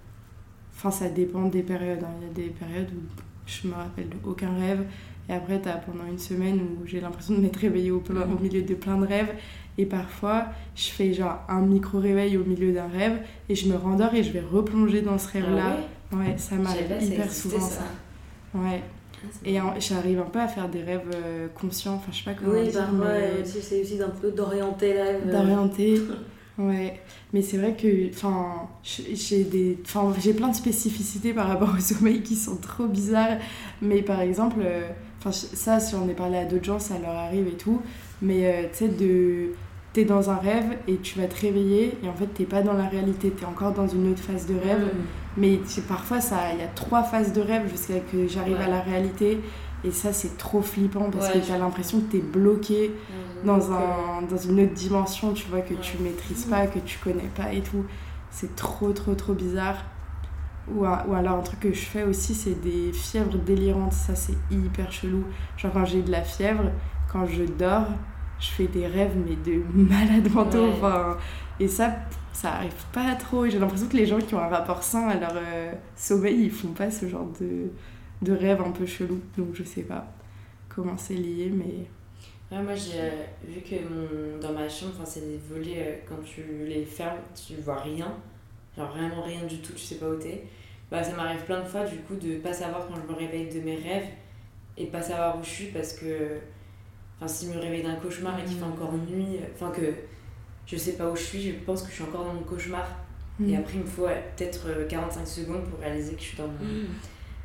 Enfin, 0.75 0.91
ça 0.91 1.09
dépend 1.09 1.43
des 1.45 1.63
périodes. 1.63 2.03
hein. 2.03 2.11
Il 2.21 2.27
y 2.27 2.31
a 2.31 2.35
des 2.49 2.53
périodes 2.53 2.89
où 2.91 3.23
je 3.63 3.69
me 3.69 3.75
rappelle 3.75 4.09
de 4.09 4.17
aucun 4.25 4.55
rêve. 4.59 4.85
Et 5.29 5.33
après, 5.33 5.61
t'as 5.61 5.75
pendant 5.75 6.07
une 6.11 6.19
semaine 6.19 6.59
où 6.61 6.87
j'ai 6.87 7.01
l'impression 7.01 7.35
de 7.35 7.41
m'être 7.41 7.57
réveillée 7.59 7.91
au, 7.93 8.01
plein- 8.01 8.23
au 8.23 8.39
milieu 8.43 8.63
de 8.63 8.75
plein 8.75 8.97
de 8.99 9.07
rêves. 9.07 9.33
Et 9.79 9.87
parfois, 9.87 10.47
je 10.75 10.89
fais 10.91 11.13
genre 11.13 11.39
un 11.49 11.61
micro-réveil 11.61 12.37
au 12.37 12.45
milieu 12.45 12.73
d'un 12.73 12.89
rêve. 12.89 13.19
Et 13.49 13.55
je 13.55 13.69
me 13.69 13.77
rendors 13.77 14.13
et 14.15 14.23
je 14.25 14.33
vais 14.33 14.41
replonger 14.41 15.03
dans 15.03 15.19
ce 15.19 15.29
Ah 15.29 15.33
rêve-là. 15.35 15.77
ouais? 16.13 16.19
Ouais, 16.19 16.35
ça 16.39 16.57
m'arrive 16.57 16.91
hyper 17.01 17.33
souvent, 17.33 17.61
ça. 17.61 17.77
ça. 17.77 18.59
Ouais. 18.59 18.83
Ah, 19.23 19.27
Et 19.45 19.61
en- 19.61 19.79
j'arrive 19.79 20.19
un 20.19 20.25
peu 20.31 20.41
à 20.41 20.49
faire 20.49 20.69
des 20.69 20.83
rêves 20.83 21.09
euh, 21.15 21.47
conscients, 21.55 21.95
enfin 21.95 22.11
je 22.11 22.19
sais 22.19 22.25
pas 22.25 22.35
comment 22.35 22.53
Oui, 22.59 22.73
parfois, 22.73 22.99
mais 22.99 23.05
euh, 23.07 23.43
tu 23.45 23.61
sais 23.61 23.83
aussi 23.83 23.99
d'un 23.99 24.09
peu 24.09 24.31
d'orienter 24.33 24.95
la 24.95 25.05
rêve. 25.05 25.23
euh, 25.29 25.33
d'orienter. 25.33 26.01
Ouais, 26.61 27.01
mais 27.33 27.43
c'est 27.43 27.57
vrai 27.59 27.75
que 27.81 28.11
enfin 28.11 28.69
j'ai 28.83 29.45
des 29.45 29.79
enfin 29.85 30.13
j'ai 30.21 30.35
plein 30.35 30.49
de 30.49 30.55
spécificités 30.55 31.33
par 31.33 31.47
rapport 31.49 31.73
au 31.77 31.81
sommeil 31.81 32.23
qui 32.23 32.35
sont 32.37 32.57
trop 32.57 32.87
bizarres, 32.87 33.39
mais 33.81 34.03
par 34.03 34.21
exemple 34.21 34.59
euh, 34.63 34.89
enfin 35.19 35.31
ça 35.33 35.79
si 35.81 35.95
on 35.95 36.09
est 36.09 36.15
parlé 36.15 36.39
à 36.39 36.45
d'autres 36.45 36.65
gens 36.65 36.79
ça 36.79 36.99
leur 36.99 37.15
arrive 37.15 37.47
et 37.47 37.57
tout, 37.57 37.81
mais 38.21 38.47
euh, 38.47 38.63
tu 38.73 38.79
sais 38.79 38.89
de 38.89 39.53
t'es 39.93 40.05
dans 40.05 40.29
un 40.31 40.37
rêve 40.37 40.77
et 40.87 40.97
tu 40.99 41.19
vas 41.19 41.27
te 41.27 41.41
réveiller 41.41 41.95
et 42.05 42.09
en 42.09 42.15
fait 42.15 42.27
t'es 42.35 42.45
pas 42.45 42.63
dans 42.63 42.75
la 42.75 42.87
réalité, 42.89 43.31
t'es 43.31 43.47
encore 43.47 43.73
dans 43.73 43.89
une 43.89 44.11
autre 44.11 44.23
phase 44.23 44.47
de 44.47 44.55
rêve. 44.55 44.89
Mais 45.37 45.61
parfois, 45.89 46.19
il 46.53 46.59
y 46.59 46.63
a 46.63 46.67
trois 46.75 47.05
phases 47.05 47.33
de 47.33 47.41
rêve 47.41 47.71
jusqu'à 47.71 48.01
que 48.01 48.27
j'arrive 48.27 48.57
Ouais. 48.59 48.65
à 48.65 48.69
la 48.69 48.81
réalité. 48.81 49.39
Et 49.85 49.91
ça, 49.93 50.13
c'est 50.13 50.37
trop 50.37 50.61
flippant 50.63 51.11
parce 51.11 51.29
Ouais, 51.33 51.41
que 51.41 51.47
tu 51.47 51.53
as 51.53 51.59
l'impression 51.59 52.01
que 52.01 52.11
tu 52.11 52.17
es 52.19 52.21
bloqué 52.21 52.93
dans, 53.45 53.73
un, 53.73 54.23
dans 54.29 54.37
une 54.37 54.61
autre 54.61 54.75
dimension, 54.75 55.33
tu 55.33 55.47
vois, 55.49 55.61
que 55.63 55.75
tu 55.75 55.97
Ouais. 55.97 56.05
maîtrises 56.05 56.45
pas, 56.45 56.67
que 56.67 56.79
tu 56.81 56.99
connais 56.99 57.31
pas 57.35 57.53
et 57.53 57.63
tout. 57.63 57.85
C'est 58.31 58.55
trop, 58.57 58.93
trop, 58.93 59.15
trop 59.15 59.33
bizarre. 59.33 59.77
Ou, 60.73 60.85
un- 60.85 61.05
ou 61.09 61.15
alors, 61.15 61.39
un 61.39 61.43
truc 61.43 61.61
que 61.61 61.73
je 61.73 61.81
fais 61.81 62.05
aussi, 62.05 62.35
c'est 62.35 62.61
des 62.61 62.93
fièvres 62.93 63.37
délirantes. 63.39 63.93
Ça, 63.93 64.15
c'est 64.15 64.35
hyper 64.51 64.93
chelou. 64.93 65.25
Genre, 65.57 65.73
quand 65.73 65.85
j'ai 65.85 66.03
de 66.03 66.11
la 66.11 66.23
fièvre, 66.23 66.65
quand 67.13 67.27
je 67.27 67.45
dors, 67.45 67.87
je 68.39 68.49
fais 68.51 68.67
des 68.69 68.87
rêves, 68.87 69.17
mais 69.17 69.37
de 69.37 69.63
malades 69.75 70.31
mentaux. 70.33 70.67
Ouais. 70.67 70.73
Enfin, 70.77 71.17
et 71.59 71.69
ça, 71.69 71.91
ça 72.33 72.53
arrive 72.53 72.73
pas 72.93 73.15
trop. 73.17 73.49
J'ai 73.49 73.59
l'impression 73.59 73.89
que 73.89 73.97
les 73.97 74.07
gens 74.07 74.19
qui 74.19 74.35
ont 74.35 74.41
un 74.41 74.49
rapport 74.49 74.83
sain 74.83 75.09
à 75.09 75.15
leur 75.17 75.33
euh, 75.37 75.73
sommeil, 75.97 76.45
ils 76.45 76.51
font 76.51 76.69
pas 76.73 76.91
ce 76.91 77.09
genre 77.09 77.29
de, 77.41 77.71
de 78.23 78.33
rêve 78.33 78.61
un 78.61 78.71
peu 78.71 78.87
chelou. 78.87 79.21
Donc, 79.37 79.55
je 79.55 79.63
sais 79.65 79.83
pas 79.83 80.07
comment 80.69 80.97
c'est 80.97 81.15
lié, 81.15 81.51
mais. 81.53 81.87
Ouais, 82.57 82.63
moi, 82.63 82.75
j'ai 82.75 82.99
euh, 83.01 83.11
vu 83.47 83.61
que 83.61 83.77
mon, 83.89 84.39
dans 84.39 84.53
ma 84.53 84.69
chambre, 84.69 84.93
enfin, 84.97 85.05
c'est 85.05 85.21
des 85.29 85.39
volets, 85.49 85.77
euh, 85.79 85.97
quand 86.09 86.23
tu 86.25 86.43
les 86.67 86.85
fermes, 86.85 87.19
tu 87.35 87.55
vois 87.63 87.81
rien. 87.81 88.13
Genre 88.77 88.91
vraiment 88.91 89.23
rien 89.23 89.45
du 89.47 89.59
tout, 89.61 89.73
tu 89.73 89.81
sais 89.85 89.97
pas 89.97 90.09
où 90.09 90.17
t'es. 90.17 90.45
Bah, 90.91 91.03
ça 91.05 91.15
m'arrive 91.15 91.43
plein 91.45 91.61
de 91.61 91.67
fois, 91.67 91.85
du 91.85 91.99
coup, 91.99 92.17
de 92.17 92.39
pas 92.39 92.53
savoir 92.53 92.89
quand 92.89 92.95
je 92.97 93.13
me 93.13 93.17
réveille 93.17 93.49
de 93.49 93.61
mes 93.61 93.77
rêves 93.77 94.07
et 94.77 94.87
pas 94.87 95.03
savoir 95.03 95.39
où 95.39 95.43
je 95.45 95.49
suis 95.51 95.67
parce 95.67 95.93
que. 95.95 96.39
Enfin, 97.19 97.29
si 97.29 97.47
je 97.47 97.53
me 97.53 97.59
réveille 97.61 97.83
d'un 97.83 97.97
cauchemar 97.97 98.39
et 98.41 98.45
qu'il 98.45 98.57
fait 98.57 98.65
encore 98.65 98.95
nuit, 98.95 99.37
euh, 99.37 99.47
enfin, 99.55 99.71
que 99.71 99.93
je 100.67 100.77
sais 100.77 100.93
pas 100.95 101.11
où 101.11 101.15
je 101.17 101.23
suis, 101.23 101.43
je 101.43 101.53
pense 101.65 101.83
que 101.83 101.89
je 101.91 101.95
suis 101.95 102.03
encore 102.05 102.25
dans 102.25 102.33
mon 102.35 102.43
cauchemar. 102.43 102.89
Et 103.41 103.53
Mm. 103.57 103.61
après, 103.61 103.75
il 103.75 103.81
me 103.81 103.87
faut 103.87 104.05
ouais, 104.07 104.25
peut-être 104.37 104.67
euh, 104.69 104.87
45 104.89 105.27
secondes 105.27 105.65
pour 105.65 105.79
réaliser 105.81 106.15
que 106.15 106.21
je 106.21 106.27
suis 106.27 106.37
dans 106.39 106.47
mon, 106.49 106.53
Mm. 106.55 106.87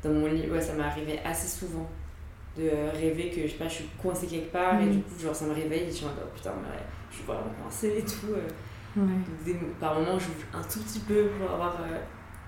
Dans 0.05 0.13
mon 0.13 0.27
lit. 0.27 0.49
Ouais, 0.49 0.61
ça 0.61 0.73
m'est 0.73 0.83
arrivé 0.83 1.19
assez 1.25 1.47
souvent 1.47 1.89
de 2.57 2.69
rêver 2.93 3.29
que 3.31 3.41
je 3.41 3.47
sais 3.51 3.57
pas, 3.57 3.67
je 3.67 3.73
suis 3.73 3.89
coincée 4.01 4.27
quelque 4.27 4.51
part 4.51 4.79
et 4.79 4.85
Mhm. 4.85 4.91
du 4.91 4.99
coup, 5.01 5.19
genre, 5.21 5.35
ça 5.35 5.45
me 5.45 5.53
réveille 5.53 5.83
et 5.83 5.87
je 5.87 5.95
suis 5.95 6.05
en 6.05 6.09
oh, 6.17 6.27
putain, 6.33 6.53
mais 6.61 6.77
je 7.11 7.15
suis 7.17 7.25
vraiment 7.25 7.51
coincée 7.61 7.95
et 7.97 8.03
tout. 8.05 8.31
euh. 8.33 8.47
Ouais. 8.97 9.01
Donc, 9.07 9.43
des- 9.43 9.53
par 9.79 9.95
moments, 9.99 10.17
j'ouvre 10.17 10.39
un 10.53 10.61
tout 10.63 10.79
petit 10.79 10.99
peu 10.99 11.27
pour 11.37 11.51
avoir 11.51 11.75
euh, 11.81 11.97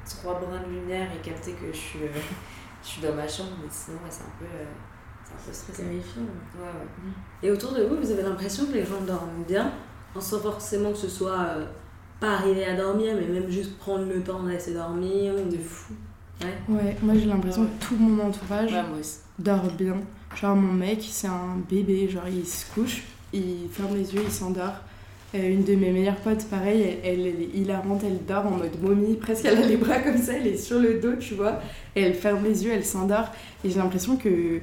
trois 0.05 0.39
brins 0.39 0.61
de 0.65 0.71
lumière 0.79 1.09
et 1.13 1.19
capter 1.21 1.51
que 1.51 1.67
je 1.73 1.77
suis, 1.77 1.99
euh, 2.03 2.07
je 2.83 2.87
suis 2.87 3.01
dans 3.01 3.13
ma 3.13 3.27
chambre, 3.27 3.49
mais 3.61 3.67
sinon, 3.69 3.97
ouais, 3.97 4.09
c'est 4.09 4.23
un 4.23 4.33
peu, 4.39 4.45
c'est 5.25 5.33
un 5.33 5.45
peu 5.45 5.51
stressant. 5.53 5.83
Terrifiant. 5.83 6.21
Ouais, 6.21 6.61
ouais. 6.63 7.11
Et 7.43 7.51
autour 7.51 7.73
de 7.73 7.83
vous, 7.83 7.97
vous 7.97 8.11
avez 8.11 8.23
l'impression 8.23 8.65
que 8.67 8.71
les 8.73 8.85
gens 8.85 9.01
dorment 9.05 9.43
bien, 9.45 9.73
sans 10.17 10.39
forcément 10.39 10.91
que 10.93 10.97
ce 10.97 11.09
soit 11.09 11.47
pas 12.21 12.35
arriver 12.35 12.63
à 12.65 12.75
dormir, 12.77 13.13
mais 13.19 13.27
même 13.27 13.49
juste 13.49 13.77
prendre 13.77 14.05
le 14.05 14.23
temps 14.23 14.41
de 14.41 14.49
laisser 14.49 14.73
dormir. 14.73 15.35
De 15.35 15.57
fou. 15.57 15.93
Ouais, 16.69 16.95
moi 17.01 17.13
j'ai 17.15 17.25
l'impression 17.25 17.63
Ouais. 17.63 17.67
que 17.79 17.85
tout 17.85 17.95
mon 17.97 18.23
entourage 18.23 18.75
dort 19.39 19.71
bien. 19.77 19.95
Genre 20.39 20.55
mon 20.55 20.73
mec, 20.73 20.99
c'est 21.09 21.27
un 21.27 21.57
bébé, 21.69 22.07
genre 22.09 22.27
il 22.27 22.45
se 22.45 22.65
couche, 22.73 23.03
il 23.33 23.67
ferme 23.71 23.95
les 23.95 24.13
yeux, 24.13 24.21
il 24.23 24.31
s'endort. 24.31 24.75
Euh, 25.35 25.49
une 25.51 25.63
de 25.63 25.75
mes 25.75 25.91
meilleures 25.91 26.15
potes, 26.17 26.45
pareil, 26.45 26.81
elle, 27.03 27.19
elle, 27.19 27.27
elle 27.27 27.41
est 27.41 27.49
hilarante, 27.55 28.01
elle 28.05 28.23
dort 28.25 28.45
en 28.47 28.51
mode 28.51 28.81
momie, 28.81 29.15
presque 29.15 29.45
elle 29.45 29.57
a 29.57 29.65
les 29.65 29.75
bras 29.77 29.99
comme 29.99 30.17
ça, 30.17 30.33
elle 30.33 30.47
est 30.47 30.57
sur 30.57 30.79
le 30.79 30.99
dos, 30.99 31.15
tu 31.19 31.33
vois, 31.33 31.59
et 31.95 32.01
elle 32.01 32.13
ferme 32.13 32.43
les 32.45 32.63
yeux, 32.63 32.71
elle 32.71 32.85
s'endort. 32.85 33.29
Et 33.65 33.69
j'ai 33.69 33.79
l'impression 33.79 34.15
que 34.15 34.61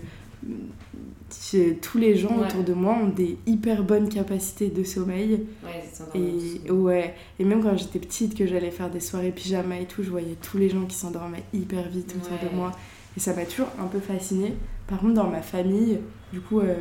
tous 1.82 1.98
les 1.98 2.16
gens 2.16 2.36
Ouais. 2.38 2.46
autour 2.46 2.62
de 2.64 2.72
moi 2.74 2.96
ont 3.02 3.08
des 3.08 3.36
hyper 3.46 3.82
bonnes 3.82 4.08
capacités 4.08 4.68
de 4.68 4.84
sommeil. 4.84 5.46
Ouais, 5.64 5.82
Et 6.14 6.70
ouais, 6.70 7.14
et 7.38 7.44
même 7.44 7.62
quand 7.62 7.76
j'étais 7.76 7.98
petite, 7.98 8.36
que 8.36 8.46
j'allais 8.46 8.70
faire 8.70 8.90
des 8.90 9.00
soirées 9.00 9.30
pyjama 9.30 9.78
et 9.80 9.86
tout, 9.86 10.02
je 10.02 10.10
voyais 10.10 10.36
tous 10.40 10.58
les 10.58 10.68
gens 10.68 10.84
qui 10.84 10.96
s'endormaient 10.96 11.42
hyper 11.52 11.88
vite 11.88 12.14
autour 12.16 12.32
Ouais. 12.42 12.48
de 12.50 12.54
moi. 12.54 12.72
Et 13.16 13.20
ça 13.20 13.34
m'a 13.34 13.44
toujours 13.44 13.68
un 13.80 13.86
peu 13.86 14.00
fascinée. 14.00 14.54
Par 14.86 14.98
contre, 15.00 15.14
dans 15.14 15.28
ma 15.30 15.42
famille, 15.42 15.98
du 16.32 16.40
coup, 16.40 16.60
euh, 16.60 16.74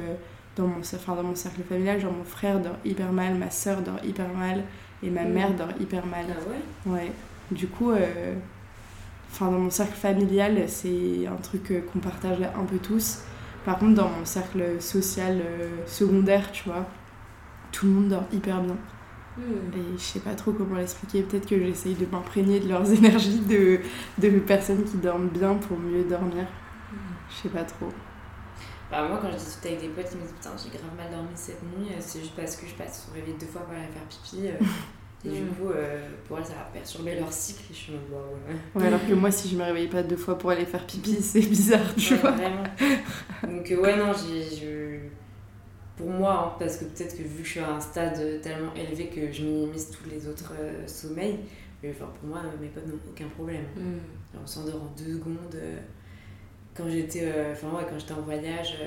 dans, 0.56 0.68
mon, 0.68 0.80
enfin, 0.80 1.16
dans 1.16 1.24
mon 1.24 1.36
cercle 1.36 1.62
familial, 1.68 2.00
genre 2.00 2.14
mon 2.14 2.24
frère 2.24 2.60
dort 2.60 2.76
hyper 2.86 3.12
mal, 3.12 3.36
ma 3.36 3.50
soeur 3.52 3.82
dort 3.82 4.00
hyper 4.06 4.28
mal, 4.34 4.64
et 5.04 5.10
ma 5.10 5.24
Mm. 5.26 5.34
mère 5.34 5.54
dort 5.54 5.70
hyper 5.80 6.06
mal. 6.06 6.26
Ah 6.30 6.90
ouais? 6.90 6.94
Ouais. 6.94 7.12
Du 7.52 7.68
coup, 7.68 7.92
euh, 7.92 8.34
enfin, 9.32 9.52
dans 9.52 9.60
mon 9.60 9.70
cercle 9.70 9.94
familial, 9.96 10.64
c'est 10.68 11.28
un 11.28 11.36
truc 11.42 11.72
euh, 11.72 11.82
qu'on 11.92 12.00
partage 12.00 12.40
un 12.42 12.66
peu 12.66 12.78
tous. 12.78 13.20
Par 13.66 13.80
contre, 13.80 13.96
dans 13.96 14.10
mon 14.10 14.26
cercle 14.26 14.82
social 14.82 15.42
euh, 15.42 15.86
secondaire, 15.86 16.52
tu 16.52 16.66
vois, 16.66 16.86
tout 17.72 17.86
le 17.86 17.92
monde 17.94 18.10
dort 18.10 18.26
hyper 18.32 18.62
bien. 18.62 18.78
Mm. 19.38 19.42
Et 19.42 19.98
je 19.98 20.04
sais 20.04 20.20
pas 20.20 20.36
trop 20.36 20.52
comment 20.52 20.76
l'expliquer. 20.76 21.24
Peut-être 21.24 21.48
que 21.48 21.58
j'essaye 21.58 21.96
de 21.96 22.06
m'imprégner 22.06 22.60
de 22.60 22.70
leurs 22.70 22.92
énergies 22.98 23.40
de, 23.42 23.80
de 24.18 24.40
personnes 24.40 24.84
qui 24.84 24.98
dorment 24.98 25.30
bien 25.30 25.56
pour 25.56 25.78
mieux 25.78 26.04
dormir. 26.04 26.46
Je 27.30 27.36
sais 27.44 27.50
pas 27.50 27.64
trop. 27.64 27.90
Bah 28.92 29.08
moi 29.08 29.18
quand 29.20 29.32
je 29.32 29.38
discute 29.38 29.66
avec 29.66 29.82
des 29.82 29.88
potes 29.88 30.08
ils 30.12 30.18
me 30.18 30.22
disent 30.22 30.34
putain 30.34 30.52
j'ai 30.56 30.70
grave 30.70 30.96
mal 30.96 31.10
dormi 31.10 31.30
cette 31.34 31.64
nuit 31.64 31.88
euh, 31.90 31.98
c'est 32.00 32.20
juste 32.20 32.36
parce 32.36 32.56
que 32.56 32.68
je 32.68 32.76
passe 32.76 33.08
au 33.10 33.16
réveil 33.16 33.34
deux 33.40 33.48
fois 33.48 33.62
pour 33.62 33.74
aller 33.74 33.88
faire 33.88 34.04
pipi 34.04 34.48
euh, 34.48 34.52
et 35.26 35.30
du 35.30 35.42
Mm. 35.42 35.48
coup 35.56 35.70
euh, 35.70 36.08
pour 36.28 36.38
elles 36.38 36.46
ça 36.46 36.54
va 36.54 36.70
perturber 36.74 37.16
leur 37.16 37.32
cycle 37.32 37.62
et 37.72 37.74
je 37.74 37.80
suis 37.80 37.94
en 37.94 37.96
ouais. 37.96 38.56
Ouais, 38.82 38.88
alors 38.88 39.06
que 39.08 39.14
moi, 39.14 39.32
si 39.32 39.48
je 39.50 39.56
me 39.56 39.64
réveille 39.64 39.88
pas 39.88 40.04
deux 40.04 40.18
fois 40.18 40.38
pour 40.38 40.50
aller 40.52 40.66
faire 40.66 40.86
pipi, 40.86 41.16
c'est 41.22 41.40
bizarre, 41.42 41.96
tu 41.96 42.14
Ouais, 42.14 42.20
vois. 42.20 42.32
vraiment 42.32 42.64
donc 43.44 43.72
euh, 43.72 43.82
ouais 43.82 43.96
non 43.98 44.12
j'ai 44.14 44.44
je... 44.56 45.00
pour 45.98 46.10
moi 46.10 46.54
hein, 46.54 46.56
parce 46.60 46.78
que 46.78 46.86
peut-être 46.86 47.16
que 47.18 47.24
vu 47.24 47.40
que 47.42 47.44
je 47.46 47.50
suis 47.52 47.60
à 47.60 47.72
un 47.74 47.80
stade 47.80 48.42
tellement 48.42 48.74
élevé 48.76 49.08
que 49.08 49.32
je 49.32 49.44
minimise 49.44 49.90
tous 49.92 50.10
les 50.10 50.28
autres 50.28 50.54
euh, 50.60 50.86
sommeils 50.88 51.40
mais 51.82 51.92
enfin 51.92 52.10
pour 52.20 52.30
moi 52.30 52.42
mes 52.62 52.68
potes 52.68 52.88
n'ont 52.88 53.00
aucun 53.10 53.28
problème 53.30 53.64
Mm. 53.78 54.40
on 54.44 54.48
s'endort 54.48 54.82
en 54.84 54.94
deux 54.98 55.14
secondes. 55.14 55.56
Quand 56.76 56.90
j'étais 56.90 57.26
ouais, 57.26 57.56
quand 57.88 58.00
j'étais 58.00 58.14
en 58.14 58.22
voyage, 58.22 58.78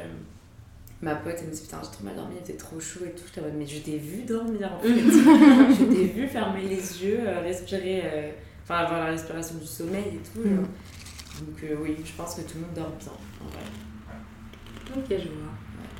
ma 1.02 1.14
pote 1.14 1.34
elle 1.40 1.48
me 1.48 1.52
dit 1.52 1.60
Putain, 1.60 1.78
j'ai 1.82 1.90
trop 1.90 2.04
mal 2.04 2.16
dormi, 2.16 2.34
il 2.36 2.42
était 2.42 2.56
trop 2.56 2.80
chaud 2.80 3.00
et 3.04 3.10
tout. 3.10 3.40
Mode 3.40 3.52
Mais 3.58 3.66
je 3.66 3.78
t'ai 3.80 3.98
vu 3.98 4.22
dormir 4.22 4.72
en 4.74 4.78
fait. 4.82 4.88
je 4.88 5.84
t'ai 5.84 6.06
vu 6.06 6.26
fermer 6.26 6.62
les 6.62 7.04
yeux, 7.04 7.20
euh, 7.20 7.40
respirer, 7.40 8.02
euh, 8.04 8.30
enfin 8.62 8.76
avoir 8.76 9.00
la 9.00 9.06
respiration 9.06 9.56
du 9.56 9.66
sommeil 9.66 10.04
et 10.14 10.40
tout. 10.40 10.46
Mm. 10.48 10.56
Donc, 10.56 11.64
euh, 11.64 11.76
oui, 11.82 11.96
je 12.04 12.12
pense 12.12 12.34
que 12.36 12.40
tout 12.42 12.54
le 12.56 12.60
monde 12.62 12.74
dort 12.74 12.92
bien 12.98 13.12
en 13.44 13.48
vrai. 13.50 14.96
Ok, 14.96 15.06
je 15.10 15.28
vois. 15.28 15.52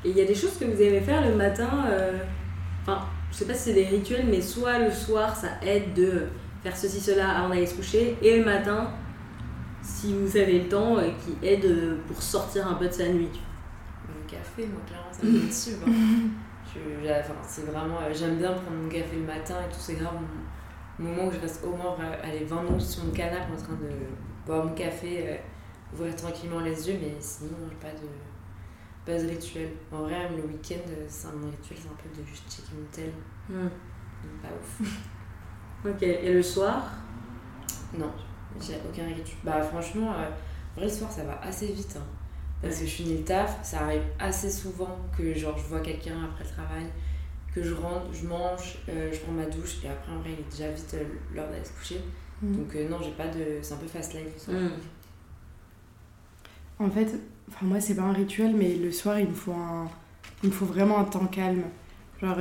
Et 0.05 0.11
il 0.11 0.16
y 0.16 0.20
a 0.22 0.24
des 0.24 0.34
choses 0.34 0.57
que 0.59 0.64
vous 0.64 0.80
aimez 0.80 1.01
faire 1.01 1.28
le 1.28 1.34
matin, 1.34 1.84
euh, 1.90 2.18
enfin, 2.82 3.03
je 3.32 3.36
sais 3.38 3.44
pas 3.44 3.55
si 3.55 3.64
c'est 3.64 3.74
des 3.74 3.86
rituels, 3.86 4.26
mais 4.30 4.40
soit 4.40 4.78
le 4.78 4.90
soir 4.90 5.36
ça 5.36 5.49
aide 5.62 5.92
de 5.94 6.22
faire 6.62 6.76
ceci, 6.76 7.01
cela 7.01 7.30
avant 7.30 7.49
d'aller 7.51 7.66
se 7.66 7.74
coucher, 7.74 8.16
et 8.22 8.38
le 8.38 8.44
matin, 8.44 8.90
si 9.82 10.14
vous 10.14 10.36
avez 10.36 10.61
le 10.61 10.68
temps, 10.68 10.97
qui 10.97 11.47
aide 11.47 11.99
pour 12.07 12.22
sortir 12.22 12.66
un 12.66 12.74
peu 12.74 12.86
de 12.86 12.92
sa 12.92 13.09
nuit. 13.09 13.28
Café, 14.26 14.66
moi, 14.66 14.80
clairement, 14.86 15.12
ça 15.12 15.22
me 15.26 15.46
dessus. 15.46 15.76
Enfin, 17.08 17.34
c'est 17.42 17.62
vraiment, 17.62 18.00
euh, 18.00 18.12
j'aime 18.12 18.36
bien 18.36 18.52
prendre 18.52 18.76
mon 18.76 18.88
café 18.88 19.16
le 19.16 19.22
matin 19.22 19.54
et 19.62 19.72
tout, 19.72 19.80
c'est 19.80 19.94
grave 19.94 20.12
mon 20.98 21.08
moment 21.10 21.26
où 21.26 21.32
je 21.32 21.38
reste 21.38 21.64
au 21.64 21.70
moins 21.70 21.96
aller 22.22 22.44
20 22.44 22.62
minutes 22.64 22.80
sur 22.82 23.04
mon 23.04 23.12
canapé 23.12 23.52
en 23.52 23.56
train 23.56 23.74
de 23.74 23.88
boire 24.44 24.64
mon 24.64 24.74
café, 24.74 25.40
ouvrir 25.92 26.14
tranquillement 26.16 26.60
les 26.60 26.88
yeux, 26.88 26.98
mais 27.00 27.14
sinon, 27.20 27.56
pas 27.80 27.88
de, 27.88 28.08
pas 29.04 29.22
de 29.22 29.28
rituel. 29.28 29.70
En 29.92 29.98
vrai, 29.98 30.18
même 30.24 30.36
le 30.36 30.44
week-end, 30.44 30.90
c'est 31.08 31.28
un 31.28 31.50
rituel, 31.50 31.78
c'est 31.80 31.88
un 31.88 31.96
peu 32.02 32.20
de 32.20 32.26
juste 32.26 32.50
checker 32.50 32.72
mon 32.74 32.86
tel. 32.90 33.12
Hmm. 33.48 33.68
Pas 34.42 34.48
ouf. 34.48 34.88
ok, 35.86 36.02
et 36.02 36.32
le 36.32 36.42
soir? 36.42 36.90
Non, 37.96 38.12
j'ai 38.60 38.74
aucun 38.88 39.06
rituel. 39.06 39.38
Bah, 39.44 39.62
franchement, 39.62 40.12
euh, 40.12 40.28
vrai, 40.76 40.86
le 40.86 40.88
soir, 40.88 41.10
ça 41.10 41.24
va 41.24 41.40
assez 41.42 41.66
vite. 41.68 41.96
Hein. 41.98 42.04
Parce 42.62 42.78
que 42.78 42.86
je 42.86 42.90
finis 42.90 43.18
le 43.18 43.24
taf, 43.24 43.59
ça 43.62 43.82
arrive 43.82 44.02
assez 44.18 44.50
souvent 44.50 44.98
que 45.16 45.34
genre, 45.34 45.57
je 45.59 45.64
vois 45.64 45.80
quelqu'un 45.80 46.24
après 46.24 46.44
le 46.44 46.50
travail, 46.50 46.86
que 47.54 47.62
je 47.62 47.74
rentre, 47.74 48.07
je 48.12 48.26
mange, 48.26 48.78
euh, 48.88 49.11
je 49.12 49.18
prends 49.20 49.32
ma 49.32 49.46
douche, 49.46 49.76
et 49.84 49.88
après, 49.88 50.12
en 50.12 50.18
vrai, 50.18 50.30
il 50.32 50.40
est 50.40 50.50
déjà 50.50 50.70
vite 50.70 50.94
euh, 50.94 51.04
l'heure 51.34 51.48
d'aller 51.48 51.64
se 51.64 51.72
coucher. 51.72 52.00
Mm. 52.42 52.57
Donc, 52.57 52.74
non, 52.90 52.98
j'ai 53.02 53.12
pas 53.12 53.28
de. 53.28 53.59
C'est 53.62 53.74
un 53.74 53.78
peu 53.78 53.86
fast 53.86 54.14
life. 54.14 54.48
Mm. 54.48 54.68
En 56.78 56.90
fait, 56.90 57.09
enfin, 57.48 57.66
moi, 57.66 57.80
c'est 57.80 57.94
pas 57.94 58.02
un 58.02 58.12
rituel, 58.12 58.54
mais 58.54 58.74
le 58.74 58.92
soir, 58.92 59.18
il 59.18 59.28
me 59.28 59.34
faut, 59.34 59.52
un... 59.52 59.88
il 60.42 60.50
me 60.50 60.54
faut 60.54 60.66
vraiment 60.66 60.98
un 60.98 61.04
temps 61.04 61.26
calme. 61.26 61.64
Genre 62.20 62.38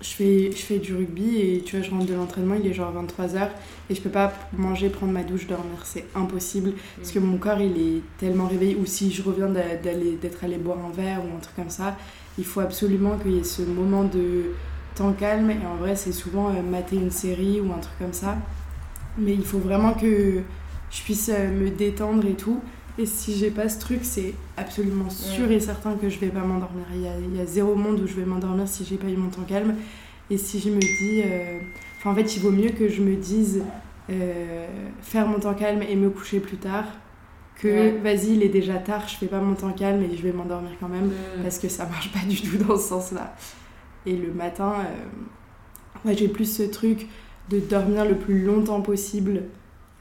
je 0.00 0.08
fais, 0.08 0.50
je 0.52 0.62
fais 0.62 0.78
du 0.78 0.94
rugby 0.94 1.38
et 1.38 1.62
tu 1.64 1.76
vois, 1.76 1.86
je 1.86 1.90
rentre 1.90 2.06
de 2.06 2.14
l'entraînement, 2.14 2.54
il 2.54 2.66
est 2.66 2.74
genre 2.74 2.92
23h 2.92 3.48
et 3.88 3.94
je 3.94 4.00
peux 4.00 4.10
pas 4.10 4.32
manger, 4.56 4.88
prendre 4.88 5.12
ma 5.12 5.22
douche, 5.22 5.46
dormir. 5.46 5.78
C'est 5.84 6.04
impossible 6.14 6.72
parce 6.96 7.12
que 7.12 7.18
mon 7.18 7.38
corps 7.38 7.60
il 7.60 7.80
est 7.80 8.02
tellement 8.18 8.46
réveillé. 8.46 8.76
Ou 8.76 8.86
si 8.86 9.10
je 9.10 9.22
reviens 9.22 9.48
d'être 9.48 10.44
allé 10.44 10.58
boire 10.58 10.78
un 10.84 10.90
verre 10.90 11.20
ou 11.24 11.36
un 11.36 11.40
truc 11.40 11.56
comme 11.56 11.70
ça, 11.70 11.96
il 12.38 12.44
faut 12.44 12.60
absolument 12.60 13.16
qu'il 13.18 13.32
y 13.32 13.38
ait 13.38 13.44
ce 13.44 13.62
moment 13.62 14.04
de 14.04 14.52
temps 14.94 15.12
calme. 15.12 15.50
Et 15.50 15.66
en 15.66 15.76
vrai, 15.76 15.96
c'est 15.96 16.12
souvent 16.12 16.50
euh, 16.50 16.62
mater 16.62 16.96
une 16.96 17.10
série 17.10 17.60
ou 17.60 17.72
un 17.72 17.78
truc 17.78 17.98
comme 17.98 18.12
ça. 18.12 18.36
Mais 19.18 19.32
il 19.32 19.44
faut 19.44 19.58
vraiment 19.58 19.94
que 19.94 20.42
je 20.90 21.02
puisse 21.02 21.30
euh, 21.32 21.50
me 21.50 21.70
détendre 21.70 22.26
et 22.26 22.34
tout. 22.34 22.60
Et 22.98 23.06
si 23.06 23.36
j'ai 23.36 23.50
pas 23.50 23.68
ce 23.68 23.78
truc, 23.78 24.00
c'est 24.02 24.34
absolument 24.56 25.10
sûr 25.10 25.50
et 25.50 25.60
certain 25.60 25.94
que 25.94 26.08
je 26.08 26.18
vais 26.18 26.28
pas 26.28 26.40
m'endormir. 26.40 26.86
Il 26.94 27.02
y 27.02 27.06
a, 27.06 27.18
il 27.18 27.36
y 27.36 27.40
a 27.40 27.46
zéro 27.46 27.74
monde 27.74 28.00
où 28.00 28.06
je 28.06 28.14
vais 28.14 28.24
m'endormir 28.24 28.66
si 28.66 28.84
j'ai 28.84 28.96
pas 28.96 29.08
eu 29.08 29.16
mon 29.16 29.28
temps 29.28 29.44
calme. 29.46 29.74
Et 30.30 30.38
si 30.38 30.58
je 30.60 30.70
me 30.70 30.80
dis. 30.80 31.22
Euh, 31.24 31.58
enfin, 31.98 32.12
en 32.12 32.14
fait, 32.14 32.36
il 32.36 32.42
vaut 32.42 32.50
mieux 32.50 32.70
que 32.70 32.88
je 32.88 33.02
me 33.02 33.16
dise 33.16 33.62
euh, 34.10 34.66
faire 35.02 35.26
mon 35.26 35.38
temps 35.38 35.54
calme 35.54 35.82
et 35.82 35.94
me 35.94 36.10
coucher 36.10 36.40
plus 36.40 36.56
tard 36.56 36.84
que 37.56 37.98
vas-y, 38.02 38.34
il 38.34 38.42
est 38.42 38.50
déjà 38.50 38.74
tard, 38.74 39.08
je 39.08 39.16
fais 39.16 39.26
pas 39.26 39.40
mon 39.40 39.54
temps 39.54 39.72
calme 39.72 40.02
et 40.02 40.14
je 40.14 40.22
vais 40.22 40.32
m'endormir 40.32 40.72
quand 40.78 40.88
même. 40.88 41.10
Parce 41.42 41.58
que 41.58 41.68
ça 41.68 41.86
marche 41.86 42.12
pas 42.12 42.26
du 42.28 42.40
tout 42.40 42.58
dans 42.58 42.76
ce 42.76 42.88
sens-là. 42.88 43.34
Et 44.04 44.14
le 44.14 44.32
matin, 44.32 44.74
euh, 46.04 46.12
j'ai 46.14 46.28
plus 46.28 46.44
ce 46.44 46.62
truc 46.62 47.08
de 47.50 47.58
dormir 47.58 48.04
le 48.04 48.16
plus 48.16 48.44
longtemps 48.44 48.80
possible 48.82 49.42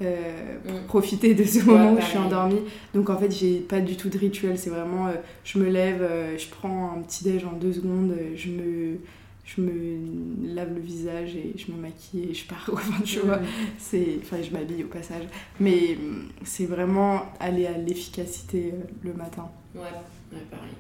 euh, 0.01 0.57
pour 0.67 0.73
mm. 0.73 0.85
profiter 0.87 1.35
de 1.35 1.45
ce 1.45 1.63
moment 1.63 1.93
où 1.93 2.01
je 2.01 2.05
suis 2.05 2.17
endormie. 2.17 2.59
Donc 2.93 3.09
en 3.09 3.17
fait, 3.17 3.31
j'ai 3.31 3.59
pas 3.59 3.79
du 3.79 3.95
tout 3.95 4.09
de 4.09 4.17
rituel. 4.17 4.57
C'est 4.57 4.69
vraiment, 4.69 5.07
euh, 5.07 5.13
je 5.45 5.57
me 5.57 5.69
lève, 5.69 6.01
euh, 6.01 6.37
je 6.37 6.47
prends 6.49 6.91
un 6.91 7.01
petit 7.01 7.23
déj 7.23 7.45
en 7.45 7.53
deux 7.53 7.71
secondes, 7.71 8.13
je 8.35 8.49
me, 8.49 8.97
je 9.45 9.61
me 9.61 10.53
lave 10.53 10.73
le 10.75 10.81
visage 10.81 11.37
et 11.37 11.53
je 11.55 11.71
me 11.71 11.77
maquille 11.77 12.27
et 12.29 12.33
je 12.33 12.45
pars. 12.45 12.69
Enfin, 12.73 13.01
tu 13.05 13.19
vois, 13.19 13.37
mm. 13.37 13.45
c'est, 13.77 14.17
enfin, 14.21 14.37
je 14.41 14.51
m'habille 14.51 14.83
au 14.83 14.87
passage. 14.87 15.23
Mais 15.61 15.97
mm, 15.97 16.29
c'est 16.43 16.65
vraiment 16.65 17.21
aller 17.39 17.65
à 17.65 17.77
l'efficacité 17.77 18.73
le 19.01 19.13
matin. 19.13 19.47
Ouais, 19.73 19.81
ouais, 20.33 20.43
pareil. 20.51 20.73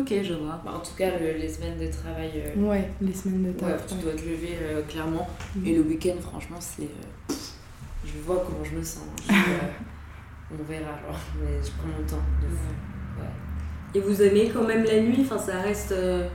Ok, 0.00 0.12
je 0.20 0.34
vois. 0.34 0.60
Bah, 0.64 0.74
en 0.74 0.80
tout 0.80 0.96
cas, 0.98 1.10
les 1.16 1.48
semaines 1.48 1.78
de 1.78 1.92
travail. 1.92 2.30
ouais, 2.56 2.90
les 3.00 3.12
semaines 3.12 3.52
de 3.52 3.56
travail. 3.56 3.78
tu 3.86 3.94
dois 4.02 4.14
te 4.14 4.22
lever 4.22 4.58
clairement. 4.88 5.28
Et 5.64 5.76
le 5.76 5.82
week-end, 5.82 6.16
franchement, 6.20 6.58
c'est 6.58 6.88
je 8.14 8.20
vois 8.22 8.44
comment 8.46 8.64
je 8.64 8.76
me 8.76 8.82
sens. 8.82 9.04
Euh, 9.30 9.32
on 10.52 10.62
verra, 10.64 10.92
alors, 10.92 11.18
mais 11.40 11.62
je 11.62 11.70
prends 11.72 11.88
mon 11.88 12.06
temps 12.06 12.24
de 12.42 12.48
fou. 12.48 13.24
Et 13.94 14.00
vous 14.00 14.22
aimez 14.22 14.50
quand 14.52 14.64
même 14.64 14.84
la 14.84 15.00
nuit? 15.00 15.18
Enfin, 15.20 15.38
ça 15.38 15.60
reste. 15.60 15.92
Euh, 15.92 16.26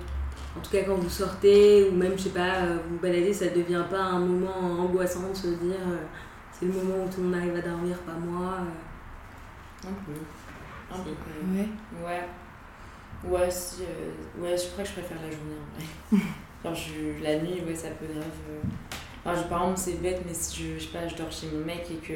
en 0.55 0.59
tout 0.61 0.71
cas, 0.71 0.83
quand 0.83 0.95
vous 0.95 1.09
sortez, 1.09 1.89
ou 1.89 1.95
même, 1.95 2.13
je 2.17 2.23
sais 2.23 2.29
pas, 2.29 2.55
euh, 2.63 2.77
vous 2.89 2.97
baladez, 2.97 3.33
ça 3.33 3.47
devient 3.47 3.83
pas 3.89 4.01
un 4.01 4.19
moment 4.19 4.83
angoissant 4.83 5.29
de 5.29 5.35
se 5.35 5.47
dire 5.47 5.77
c'est 6.51 6.65
le 6.65 6.73
moment 6.73 7.03
où 7.05 7.09
tout 7.09 7.21
le 7.21 7.27
monde 7.27 7.35
arrive 7.35 7.55
à 7.55 7.61
dormir, 7.61 7.97
pas 7.99 8.13
moi. 8.13 8.59
Un 9.85 9.93
peu. 10.05 10.93
Un 10.93 10.99
peu 11.03 11.09
Ouais. 11.55 11.67
Ouais. 12.03 12.23
Ouais, 13.23 13.51
si, 13.51 13.81
ouais, 14.39 14.55
je 14.55 14.67
crois 14.71 14.83
que 14.83 14.89
je 14.89 14.93
préfère 14.93 15.17
la 15.17 15.31
journée 15.31 15.55
en 15.59 16.15
vrai. 16.15 16.23
Genre, 16.63 16.75
je, 16.75 17.23
la 17.23 17.39
nuit, 17.39 17.61
ouais, 17.67 17.75
ça 17.75 17.89
peut 17.89 18.05
grave. 18.11 18.25
Enfin, 19.27 19.41
je, 19.41 19.47
par 19.47 19.61
exemple, 19.61 19.79
c'est 19.79 20.01
bête, 20.01 20.21
mais 20.25 20.33
si 20.33 20.63
je, 20.63 20.79
je, 20.79 20.85
sais 20.85 20.97
pas, 20.97 21.07
je 21.07 21.15
dors 21.15 21.31
chez 21.31 21.47
mon 21.51 21.65
mec 21.65 21.85
et 21.91 21.95
que 21.95 22.13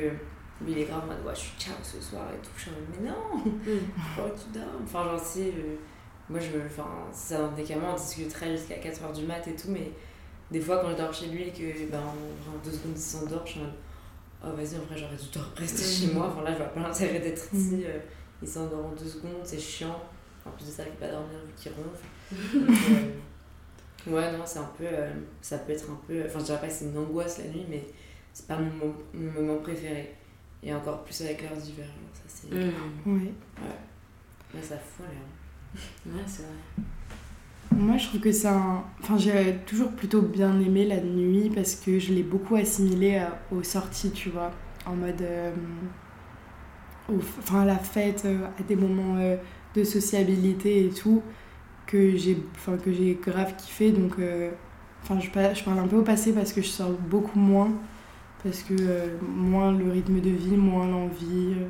lui 0.63 0.71
il 0.73 0.77
est 0.77 0.85
grave 0.85 1.03
en 1.03 1.07
mode 1.07 1.25
ouais, 1.25 1.35
je 1.35 1.39
suis 1.39 1.57
ciao 1.59 1.75
ce 1.83 1.99
soir 1.99 2.23
et 2.33 2.37
tout, 2.41 2.51
je 2.55 2.61
suis 2.61 2.71
en 2.71 2.73
mode 2.73 3.01
mais 3.01 3.09
non, 3.09 3.51
mm. 3.51 3.79
pourquoi 4.15 4.31
tu 4.31 4.57
dors 4.57 4.69
Enfin, 4.83 5.03
genre, 5.03 5.19
si, 5.19 5.41
euh, 5.41 5.75
moi 6.29 6.39
je 6.39 6.57
me. 6.57 6.65
Enfin, 6.65 6.87
c'est 7.11 7.35
un 7.35 7.51
décalement, 7.51 7.93
on 7.93 7.95
discuterait 7.95 8.55
jusqu'à 8.55 8.75
4h 8.75 9.13
du 9.13 9.25
mat 9.25 9.45
et 9.47 9.55
tout, 9.55 9.67
mais 9.69 9.91
des 10.51 10.61
fois 10.61 10.79
quand 10.79 10.91
je 10.91 10.95
dors 10.95 11.13
chez 11.13 11.27
lui 11.27 11.43
et 11.43 11.51
que 11.51 11.91
ben, 11.91 11.99
en 11.99 12.63
deux 12.63 12.71
secondes 12.71 12.93
il 12.95 13.01
s'endort, 13.01 13.45
je 13.45 13.51
suis 13.51 13.59
en 13.59 13.63
mode 13.63 13.73
oh 14.43 14.55
vas-y, 14.55 14.77
en 14.77 14.85
vrai, 14.85 14.97
j'aurais 14.97 15.15
dû 15.15 15.61
rester 15.61 15.83
chez 15.83 16.13
moi. 16.13 16.27
Enfin, 16.31 16.43
là, 16.43 16.51
je 16.53 16.57
vois 16.57 16.67
pas 16.67 16.79
l'intérêt 16.79 17.19
d'être 17.19 17.53
ici. 17.53 17.75
Mm. 17.75 17.83
Euh, 17.85 17.99
il 18.41 18.47
s'endort 18.47 18.85
en 18.85 18.91
deux 18.91 19.07
secondes, 19.07 19.41
c'est 19.43 19.59
chiant. 19.59 20.01
En 20.45 20.49
plus 20.51 20.65
de 20.65 20.71
ça, 20.71 20.83
il 20.83 20.91
peut 20.91 21.05
pas 21.05 21.11
dormir 21.11 21.37
vu 21.45 21.53
qu'il 21.55 21.71
ronfle. 21.71 22.05
Donc, 22.57 22.69
euh, 22.69 23.11
Ouais, 24.07 24.31
non, 24.31 24.43
c'est 24.45 24.59
un 24.59 24.71
peu. 24.77 24.85
Euh, 24.85 25.11
ça 25.41 25.59
peut 25.59 25.73
être 25.73 25.89
un 25.89 25.99
peu. 26.07 26.23
Enfin, 26.25 26.39
je 26.39 26.45
dirais 26.45 26.59
pas 26.59 26.67
que 26.67 26.73
c'est 26.73 26.85
une 26.85 26.97
angoisse 26.97 27.37
la 27.37 27.45
nuit, 27.45 27.65
mais 27.69 27.83
c'est 28.33 28.47
pas 28.47 28.57
mon, 28.57 28.93
mon, 29.13 29.31
moment 29.31 29.57
préféré. 29.57 30.15
Et 30.63 30.73
encore 30.73 31.03
plus 31.03 31.21
avec 31.21 31.41
l'heure 31.41 31.57
d'hiver. 31.57 31.85
Ça, 32.13 32.21
c'est. 32.27 32.51
Mmh. 32.51 32.71
Ouais. 33.05 33.13
Ouais. 33.13 34.53
Là, 34.53 34.61
ça 34.61 34.77
fout 34.77 35.05
l'air. 35.05 36.13
Ouais, 36.13 36.21
c'est 36.25 36.43
vrai. 36.43 36.85
Moi, 37.75 37.97
je 37.97 38.07
trouve 38.07 38.21
que 38.21 38.31
c'est 38.31 38.47
un. 38.47 38.83
Enfin, 39.01 39.17
j'ai 39.17 39.57
toujours 39.65 39.91
plutôt 39.91 40.21
bien 40.21 40.59
aimé 40.59 40.85
la 40.85 40.99
nuit 40.99 41.51
parce 41.53 41.75
que 41.75 41.99
je 41.99 42.13
l'ai 42.13 42.23
beaucoup 42.23 42.55
assimilé 42.55 43.23
aux 43.51 43.63
sorties, 43.63 44.11
tu 44.11 44.29
vois. 44.29 44.51
En 44.85 44.95
mode. 44.95 45.21
Euh, 45.21 45.51
enfin, 47.39 47.61
à 47.61 47.65
la 47.65 47.77
fête, 47.77 48.23
euh, 48.25 48.47
à 48.59 48.63
des 48.63 48.75
moments 48.75 49.17
de 49.75 49.83
sociabilité 49.83 50.85
et 50.85 50.89
tout 50.89 51.21
que 51.91 52.15
j'ai 52.15 52.37
enfin 52.55 52.77
que 52.77 52.91
j'ai 52.93 53.19
grave 53.21 53.53
kiffé 53.57 53.91
donc 53.91 54.13
euh, 54.19 54.49
enfin 55.03 55.19
je, 55.19 55.25
je 55.25 55.63
parle 55.63 55.79
un 55.79 55.87
peu 55.87 55.97
au 55.97 56.03
passé 56.03 56.31
parce 56.31 56.53
que 56.53 56.61
je 56.61 56.67
sors 56.67 56.91
beaucoup 56.91 57.37
moins 57.37 57.71
parce 58.43 58.63
que 58.63 58.73
euh, 58.79 59.07
moins 59.21 59.71
le 59.71 59.91
rythme 59.91 60.21
de 60.21 60.29
vie 60.29 60.55
moins 60.55 60.87
l'envie 60.87 61.53
euh, 61.59 61.67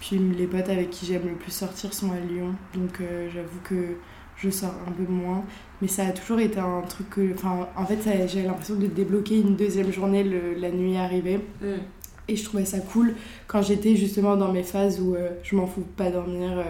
puis 0.00 0.18
les 0.18 0.46
potes 0.46 0.68
avec 0.68 0.90
qui 0.90 1.06
j'aime 1.06 1.28
le 1.28 1.34
plus 1.34 1.52
sortir 1.52 1.94
sont 1.94 2.10
à 2.10 2.18
Lyon 2.18 2.54
donc 2.74 3.00
j'avoue 3.32 3.60
que 3.62 3.96
je 4.36 4.50
sors 4.50 4.74
un 4.88 4.90
peu 4.90 5.10
moins 5.10 5.44
mais 5.80 5.88
ça 5.88 6.04
a 6.04 6.10
toujours 6.10 6.40
été 6.40 6.58
un 6.58 6.82
truc 6.82 7.08
que 7.10 7.32
enfin 7.32 7.68
en 7.76 7.86
fait 7.86 8.00
j'ai 8.26 8.42
l'impression 8.42 8.74
de 8.74 8.86
débloquer 8.86 9.38
une 9.38 9.54
deuxième 9.54 9.92
journée 9.92 10.24
la 10.58 10.70
nuit 10.70 10.96
arrivée 10.96 11.38
mm. 11.62 11.66
et 12.28 12.36
je 12.36 12.44
trouvais 12.44 12.64
ça 12.64 12.80
cool 12.80 13.14
quand 13.46 13.62
j'étais 13.62 13.94
justement 13.94 14.36
dans 14.36 14.52
mes 14.52 14.64
phases 14.64 15.00
où 15.00 15.14
je 15.42 15.56
m'en 15.56 15.66
fous 15.66 15.86
pas 15.96 16.10
dormir 16.10 16.64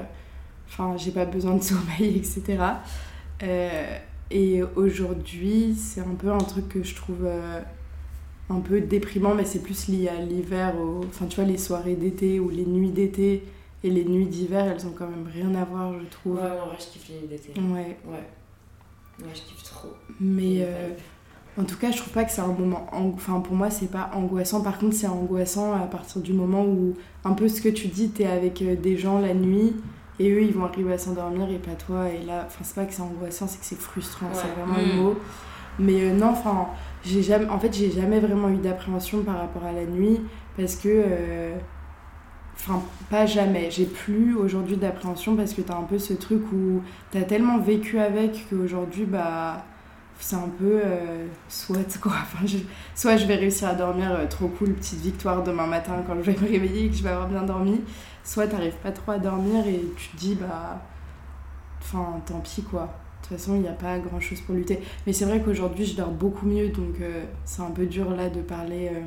Enfin, 0.68 0.96
j'ai 0.96 1.10
pas 1.10 1.24
besoin 1.24 1.56
de 1.56 1.62
sommeil, 1.62 2.16
etc. 2.16 2.58
Euh, 3.42 3.98
et 4.30 4.62
aujourd'hui, 4.76 5.74
c'est 5.76 6.00
un 6.00 6.14
peu 6.18 6.30
un 6.30 6.38
truc 6.38 6.68
que 6.68 6.82
je 6.82 6.94
trouve 6.94 7.24
euh, 7.24 7.60
un 8.50 8.60
peu 8.60 8.80
déprimant, 8.80 9.34
mais 9.34 9.44
c'est 9.44 9.62
plus 9.62 9.88
lié 9.88 10.08
à 10.08 10.20
l'hiver. 10.20 10.74
Enfin, 11.08 11.26
tu 11.26 11.36
vois, 11.36 11.44
les 11.44 11.58
soirées 11.58 11.94
d'été 11.94 12.40
ou 12.40 12.48
les 12.48 12.66
nuits 12.66 12.90
d'été 12.90 13.44
et 13.82 13.90
les 13.90 14.04
nuits 14.04 14.26
d'hiver, 14.26 14.64
elles 14.66 14.86
ont 14.86 14.94
quand 14.96 15.08
même 15.08 15.28
rien 15.32 15.54
à 15.54 15.64
voir, 15.64 15.92
je 16.00 16.06
trouve. 16.06 16.36
Ouais, 16.36 16.42
en 16.42 16.66
vrai, 16.66 16.76
je 16.80 16.86
kiffe 16.86 17.08
les 17.08 17.18
nuits 17.20 17.28
d'été. 17.28 17.52
Ouais. 17.60 17.98
Ouais. 18.06 18.24
Ouais, 19.20 19.32
je 19.34 19.40
kiffe 19.42 19.62
trop. 19.62 19.90
Mais 20.18 20.62
euh, 20.62 20.88
en 21.58 21.64
tout 21.64 21.76
cas, 21.76 21.90
je 21.90 21.98
trouve 21.98 22.12
pas 22.12 22.24
que 22.24 22.32
c'est 22.32 22.40
un 22.40 22.48
moment. 22.48 22.86
Enfin, 22.92 23.40
pour 23.40 23.54
moi, 23.54 23.70
c'est 23.70 23.90
pas 23.90 24.10
angoissant. 24.14 24.62
Par 24.62 24.78
contre, 24.78 24.96
c'est 24.96 25.06
angoissant 25.06 25.74
à 25.74 25.86
partir 25.86 26.22
du 26.22 26.32
moment 26.32 26.64
où, 26.64 26.94
un 27.24 27.34
peu 27.34 27.46
ce 27.48 27.60
que 27.60 27.68
tu 27.68 27.88
dis, 27.88 28.08
t'es 28.08 28.26
avec 28.26 28.64
des 28.80 28.96
gens 28.96 29.18
la 29.18 29.34
nuit 29.34 29.74
et 30.20 30.30
eux, 30.30 30.42
ils 30.42 30.52
vont 30.52 30.64
arriver 30.64 30.92
à 30.94 30.98
s'endormir 30.98 31.50
et 31.50 31.58
pas 31.58 31.72
toi. 31.72 32.08
Et 32.08 32.24
là, 32.24 32.44
enfin, 32.46 32.60
c'est 32.62 32.74
pas 32.74 32.84
que 32.84 32.92
c'est 32.94 33.02
angoissant, 33.02 33.46
c'est 33.48 33.58
que 33.58 33.66
c'est 33.66 33.78
frustrant, 33.78 34.28
c'est 34.32 34.48
vraiment 34.48 34.78
le 34.78 34.94
mm. 34.94 35.04
mot. 35.04 35.16
Mais 35.78 36.02
euh, 36.02 36.12
non, 36.14 36.28
enfin, 36.28 36.68
j'ai 37.04 37.22
jamais, 37.22 37.48
en 37.48 37.58
fait, 37.58 37.72
j'ai 37.74 37.90
jamais 37.90 38.20
vraiment 38.20 38.48
eu 38.48 38.56
d'appréhension 38.56 39.22
par 39.22 39.38
rapport 39.38 39.64
à 39.64 39.72
la 39.72 39.84
nuit 39.86 40.20
parce 40.56 40.76
que. 40.76 40.88
Euh, 40.88 41.54
enfin, 42.56 42.82
pas 43.10 43.26
jamais. 43.26 43.70
J'ai 43.70 43.86
plus 43.86 44.36
aujourd'hui 44.36 44.76
d'appréhension 44.76 45.36
parce 45.36 45.52
que 45.54 45.62
t'as 45.62 45.76
un 45.76 45.82
peu 45.82 45.98
ce 45.98 46.14
truc 46.14 46.42
où 46.52 46.82
t'as 47.10 47.22
tellement 47.22 47.58
vécu 47.58 47.98
avec 47.98 48.46
qu'aujourd'hui, 48.48 49.04
bah. 49.04 49.64
c'est 50.20 50.36
un 50.36 50.48
peu 50.58 50.80
euh, 50.84 51.26
soit 51.48 51.98
quoi. 52.00 52.12
Enfin, 52.22 52.46
je- 52.46 52.58
soit 52.94 53.16
je 53.16 53.26
vais 53.26 53.34
réussir 53.36 53.68
à 53.68 53.74
dormir 53.74 54.12
euh, 54.12 54.26
trop 54.26 54.48
cool, 54.48 54.74
petite 54.74 55.00
victoire 55.00 55.42
demain 55.42 55.66
matin 55.66 56.02
quand 56.06 56.14
je 56.22 56.30
vais 56.30 56.38
me 56.40 56.48
réveiller 56.48 56.86
et 56.86 56.90
que 56.90 56.96
je 56.96 57.02
vais 57.02 57.10
avoir 57.10 57.28
bien 57.28 57.42
dormi. 57.42 57.80
Soit 58.24 58.48
t'arrives 58.48 58.76
pas 58.82 58.92
trop 58.92 59.12
à 59.12 59.18
dormir 59.18 59.66
et 59.66 59.80
tu 59.96 60.08
te 60.08 60.16
dis 60.16 60.34
bah. 60.34 60.82
Enfin, 61.80 62.20
tant 62.26 62.40
pis 62.40 62.62
quoi. 62.62 62.82
De 63.22 63.28
toute 63.28 63.38
façon, 63.38 63.54
il 63.54 63.62
n'y 63.62 63.68
a 63.68 63.72
pas 63.72 63.98
grand 63.98 64.20
chose 64.20 64.40
pour 64.40 64.54
lutter. 64.54 64.80
Mais 65.06 65.12
c'est 65.12 65.24
vrai 65.26 65.40
qu'aujourd'hui, 65.40 65.84
je 65.84 65.96
dors 65.96 66.10
beaucoup 66.10 66.46
mieux 66.46 66.68
donc 66.68 67.00
euh, 67.00 67.24
c'est 67.44 67.62
un 67.62 67.70
peu 67.70 67.86
dur 67.86 68.10
là 68.10 68.28
de 68.28 68.40
parler 68.40 68.90
euh, 68.92 69.00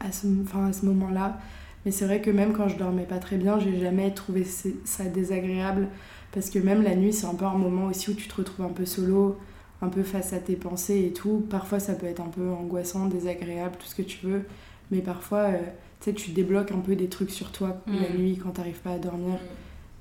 à 0.00 0.12
ce, 0.12 0.26
à 0.26 0.72
ce 0.72 0.86
moment-là. 0.86 1.38
Mais 1.84 1.90
c'est 1.90 2.04
vrai 2.04 2.20
que 2.20 2.30
même 2.30 2.52
quand 2.52 2.68
je 2.68 2.76
dormais 2.76 3.04
pas 3.04 3.18
très 3.18 3.36
bien, 3.36 3.58
j'ai 3.58 3.80
jamais 3.80 4.12
trouvé 4.12 4.44
ça 4.44 5.04
désagréable. 5.04 5.88
Parce 6.32 6.48
que 6.48 6.58
même 6.58 6.82
la 6.82 6.94
nuit, 6.94 7.12
c'est 7.12 7.26
un 7.26 7.34
peu 7.34 7.44
un 7.44 7.58
moment 7.58 7.86
aussi 7.86 8.10
où 8.10 8.14
tu 8.14 8.28
te 8.28 8.36
retrouves 8.36 8.64
un 8.64 8.72
peu 8.72 8.86
solo, 8.86 9.36
un 9.82 9.88
peu 9.88 10.02
face 10.02 10.32
à 10.32 10.38
tes 10.38 10.56
pensées 10.56 11.04
et 11.06 11.12
tout. 11.12 11.44
Parfois, 11.50 11.80
ça 11.80 11.94
peut 11.94 12.06
être 12.06 12.20
un 12.20 12.28
peu 12.28 12.50
angoissant, 12.50 13.06
désagréable, 13.06 13.76
tout 13.78 13.86
ce 13.86 13.94
que 13.94 14.02
tu 14.02 14.26
veux. 14.26 14.44
Mais 14.90 15.00
parfois, 15.00 15.38
euh, 15.38 15.58
tu 16.02 16.10
sais, 16.10 16.14
tu 16.14 16.32
débloques 16.32 16.72
un 16.72 16.80
peu 16.80 16.96
des 16.96 17.08
trucs 17.08 17.30
sur 17.30 17.52
toi 17.52 17.80
la 17.86 18.08
Mm. 18.10 18.18
nuit 18.18 18.36
quand 18.42 18.50
t'arrives 18.50 18.80
pas 18.80 18.92
à 18.92 18.98
dormir. 18.98 19.38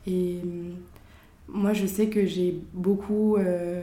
Et 0.08 0.40
hum, 0.44 0.76
moi, 1.48 1.74
je 1.74 1.86
sais 1.86 2.08
que 2.08 2.26
j'ai 2.26 2.60
beaucoup 2.74 3.38
euh, 3.38 3.82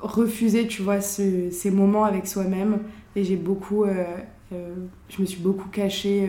refusé, 0.00 0.66
tu 0.66 0.82
vois, 0.82 1.00
ce- 1.00 1.50
ces 1.50 1.70
moments 1.70 2.04
avec 2.04 2.26
soi-même. 2.26 2.80
Et 3.16 3.24
j'ai 3.24 3.36
beaucoup. 3.36 3.84
euh, 3.84 4.04
euh, 4.52 4.74
je 5.08 5.20
me 5.20 5.26
suis 5.26 5.40
beaucoup 5.40 5.68
cachée 5.68 6.28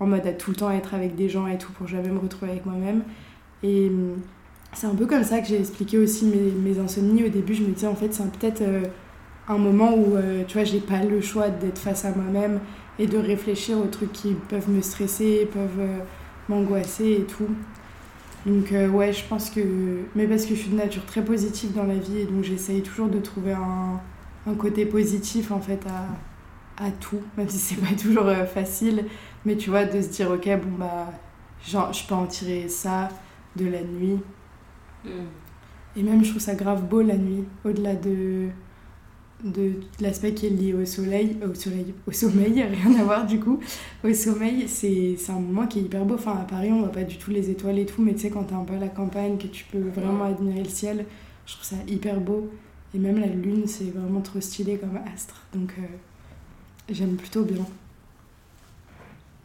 en 0.00 0.06
mode 0.06 0.26
à 0.26 0.32
tout 0.32 0.50
le 0.50 0.56
temps 0.56 0.70
être 0.70 0.94
avec 0.94 1.14
des 1.14 1.28
gens 1.28 1.46
et 1.46 1.58
tout 1.58 1.72
pour 1.72 1.86
jamais 1.86 2.08
me 2.10 2.18
retrouver 2.18 2.52
avec 2.52 2.66
moi-même. 2.66 3.02
Et 3.62 3.90
c'est 4.72 4.86
un 4.86 4.94
peu 4.94 5.06
comme 5.06 5.22
ça 5.24 5.40
que 5.40 5.46
j'ai 5.46 5.58
expliqué 5.58 5.98
aussi 5.98 6.26
mes, 6.26 6.50
mes 6.50 6.78
insomnies. 6.78 7.24
Au 7.24 7.28
début, 7.28 7.54
je 7.54 7.62
me 7.62 7.68
disais 7.72 7.86
en 7.86 7.94
fait, 7.94 8.12
c'est 8.12 8.30
peut-être 8.30 8.62
un 9.48 9.58
moment 9.58 9.94
où, 9.94 10.16
tu 10.48 10.54
vois, 10.54 10.64
j'ai 10.64 10.80
pas 10.80 11.02
le 11.04 11.20
choix 11.20 11.48
d'être 11.48 11.78
face 11.78 12.04
à 12.04 12.10
moi-même 12.14 12.60
et 12.98 13.06
de 13.06 13.18
réfléchir 13.18 13.78
aux 13.78 13.86
trucs 13.86 14.12
qui 14.12 14.34
peuvent 14.48 14.70
me 14.70 14.80
stresser, 14.80 15.48
peuvent 15.52 15.80
euh, 15.80 15.98
m'angoisser 16.48 17.12
et 17.12 17.24
tout. 17.24 17.48
Donc 18.46 18.72
euh, 18.72 18.88
ouais, 18.88 19.12
je 19.12 19.24
pense 19.24 19.50
que... 19.50 19.60
Mais 20.14 20.26
parce 20.26 20.46
que 20.46 20.54
je 20.54 20.60
suis 20.60 20.70
de 20.70 20.76
nature 20.76 21.04
très 21.04 21.24
positive 21.24 21.72
dans 21.72 21.84
la 21.84 21.96
vie 21.96 22.18
et 22.18 22.24
donc 22.24 22.44
j'essaye 22.44 22.82
toujours 22.82 23.08
de 23.08 23.18
trouver 23.18 23.52
un, 23.52 24.00
un 24.46 24.54
côté 24.54 24.86
positif 24.86 25.50
en 25.50 25.60
fait 25.60 25.80
à, 25.86 26.84
à 26.84 26.90
tout, 26.90 27.20
même 27.36 27.48
si 27.48 27.58
c'est 27.58 27.80
pas 27.80 27.94
toujours 28.00 28.26
euh, 28.26 28.44
facile. 28.44 29.04
Mais 29.44 29.56
tu 29.56 29.70
vois, 29.70 29.84
de 29.84 30.00
se 30.00 30.08
dire 30.08 30.30
ok, 30.30 30.48
bon 30.62 30.78
bah, 30.78 31.12
genre, 31.66 31.92
je 31.92 32.06
peux 32.06 32.14
en 32.14 32.26
tirer 32.26 32.68
ça 32.68 33.08
de 33.56 33.66
la 33.66 33.82
nuit. 33.82 34.18
Mm. 35.04 35.10
Et 35.96 36.02
même 36.02 36.22
je 36.24 36.30
trouve 36.30 36.42
ça 36.42 36.54
grave 36.54 36.84
beau 36.84 37.00
la 37.00 37.16
nuit, 37.16 37.44
au-delà 37.64 37.94
de, 37.94 38.48
de 39.52 39.72
l'aspect 40.00 40.34
qui 40.34 40.46
est 40.46 40.50
lié 40.50 40.74
au 40.74 40.84
soleil, 40.84 41.36
au 41.48 41.54
soleil, 41.54 41.94
au 42.06 42.12
sommeil, 42.12 42.62
rien 42.84 43.00
à 43.00 43.04
voir 43.04 43.26
du 43.26 43.40
coup. 43.40 43.60
Au 44.04 44.12
sommeil, 44.12 44.68
c'est 44.68 45.16
un 45.28 45.40
moment 45.40 45.66
qui 45.66 45.80
est 45.80 45.82
hyper 45.82 46.04
beau. 46.04 46.14
Enfin, 46.14 46.32
à 46.32 46.44
Paris, 46.44 46.70
on 46.72 46.80
voit 46.80 46.92
pas 46.92 47.04
du 47.04 47.16
tout 47.18 47.30
les 47.30 47.50
étoiles 47.50 47.78
et 47.78 47.86
tout, 47.86 48.02
mais 48.02 48.14
tu 48.14 48.20
sais, 48.20 48.30
quand 48.30 48.44
t'es 48.44 48.54
un 48.54 48.64
peu 48.64 48.74
à 48.74 48.78
la 48.78 48.88
campagne, 48.88 49.38
que 49.38 49.46
tu 49.46 49.64
peux 49.64 49.88
vraiment 49.94 50.24
admirer 50.24 50.62
le 50.62 50.68
ciel, 50.68 51.06
je 51.46 51.52
trouve 51.54 51.64
ça 51.64 51.76
hyper 51.88 52.20
beau. 52.20 52.50
Et 52.94 52.98
même 52.98 53.18
la 53.18 53.26
lune, 53.26 53.66
c'est 53.66 53.90
vraiment 53.90 54.20
trop 54.20 54.40
stylé 54.40 54.78
comme 54.78 54.98
astre. 55.12 55.42
Donc, 55.54 55.72
euh, 55.78 55.82
j'aime 56.88 57.16
plutôt 57.16 57.42
bien. 57.42 57.64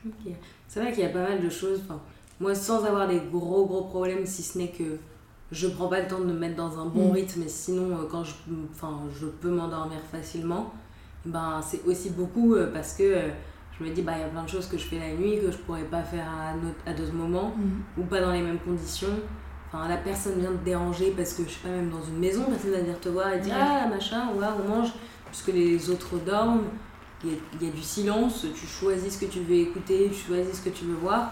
Ok. 0.06 0.34
C'est 0.68 0.80
vrai 0.80 0.92
qu'il 0.92 1.04
y 1.04 1.06
a 1.06 1.10
pas 1.10 1.24
mal 1.24 1.44
de 1.44 1.50
choses. 1.50 1.82
Enfin, 1.84 2.00
moi, 2.40 2.56
sans 2.56 2.86
avoir 2.86 3.08
des 3.08 3.20
gros 3.32 3.66
gros 3.66 3.84
problèmes, 3.84 4.26
si 4.26 4.42
ce 4.42 4.58
n'est 4.58 4.70
que 4.70 4.98
je 5.52 5.68
prends 5.68 5.88
pas 5.88 6.00
le 6.02 6.08
temps 6.08 6.20
de 6.20 6.26
me 6.26 6.34
mettre 6.34 6.56
dans 6.56 6.80
un 6.80 6.86
bon 6.86 7.10
Mm. 7.10 7.12
rythme, 7.14 7.44
et 7.44 7.50
sinon, 7.50 7.98
euh, 7.98 8.04
quand 8.10 8.24
je, 8.24 8.34
je 9.20 9.26
peux 9.28 9.50
m'endormir 9.50 10.00
facilement, 10.12 10.74
ben, 11.26 11.62
c'est 11.66 11.84
aussi 11.86 12.10
beaucoup 12.12 12.56
euh, 12.56 12.72
parce 12.74 12.94
que 12.94 13.04
euh, 13.04 13.30
je 13.80 13.84
me 13.86 13.90
dis, 13.92 14.02
bah, 14.02 14.14
il 14.16 14.22
y 14.22 14.24
a 14.24 14.28
plein 14.28 14.44
de 14.44 14.50
choses 14.50 14.68
que 14.68 14.78
je 14.78 14.86
fais 14.86 15.00
la 15.00 15.14
nuit 15.14 15.40
que 15.40 15.52
je 15.52 15.58
pourrais 15.58 15.84
pas 15.84 16.04
faire 16.04 16.28
à, 16.28 16.90
à 16.90 16.94
d'autres 16.94 17.14
moments 17.14 17.54
ou 17.98 18.04
pas 18.04 18.22
dans 18.22 18.32
les 18.32 18.42
mêmes 18.42 18.60
conditions. 18.60 19.08
Enfin, 19.74 19.88
la 19.88 19.98
personne 19.98 20.40
vient 20.40 20.52
te 20.52 20.64
déranger 20.66 21.14
parce 21.16 21.34
que 21.34 21.44
je 21.44 21.50
sais 21.50 21.60
pas, 21.64 21.70
même 21.70 21.90
dans 21.90 22.04
une 22.04 22.20
maison, 22.20 22.44
personne 22.46 22.72
va 22.72 22.80
venir 22.80 23.00
te 23.00 23.10
voir 23.10 23.34
et 23.34 23.40
dire 23.40 23.54
Ouais. 23.54 23.62
Ah, 23.62 23.88
machin, 23.88 24.30
on 24.36 24.40
va, 24.40 24.56
on 24.64 24.68
mange, 24.70 24.90
puisque 25.28 25.48
les 25.50 25.90
autres 25.90 26.18
dorment. 26.26 26.64
Il 27.24 27.30
y, 27.62 27.66
y 27.66 27.70
a 27.70 27.72
du 27.72 27.82
silence, 27.84 28.46
tu 28.56 28.66
choisis 28.66 29.14
ce 29.16 29.20
que 29.26 29.32
tu 29.32 29.40
veux 29.42 29.56
écouter, 29.56 30.10
tu 30.12 30.28
choisis 30.28 30.58
ce 30.60 30.62
que 30.64 30.70
tu 30.76 30.86
veux 30.86 30.96
voir. 30.96 31.32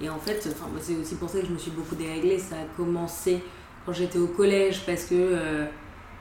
Et 0.00 0.08
en 0.08 0.18
fait, 0.18 0.40
c'est 0.80 0.96
aussi 0.96 1.14
pour 1.16 1.28
ça 1.28 1.40
que 1.40 1.46
je 1.46 1.52
me 1.52 1.58
suis 1.58 1.70
beaucoup 1.70 1.94
déréglée. 1.94 2.38
Ça 2.38 2.56
a 2.56 2.76
commencé 2.76 3.42
quand 3.86 3.92
j'étais 3.92 4.18
au 4.18 4.26
collège 4.26 4.84
parce 4.86 5.04
que 5.04 5.14
euh, 5.14 5.64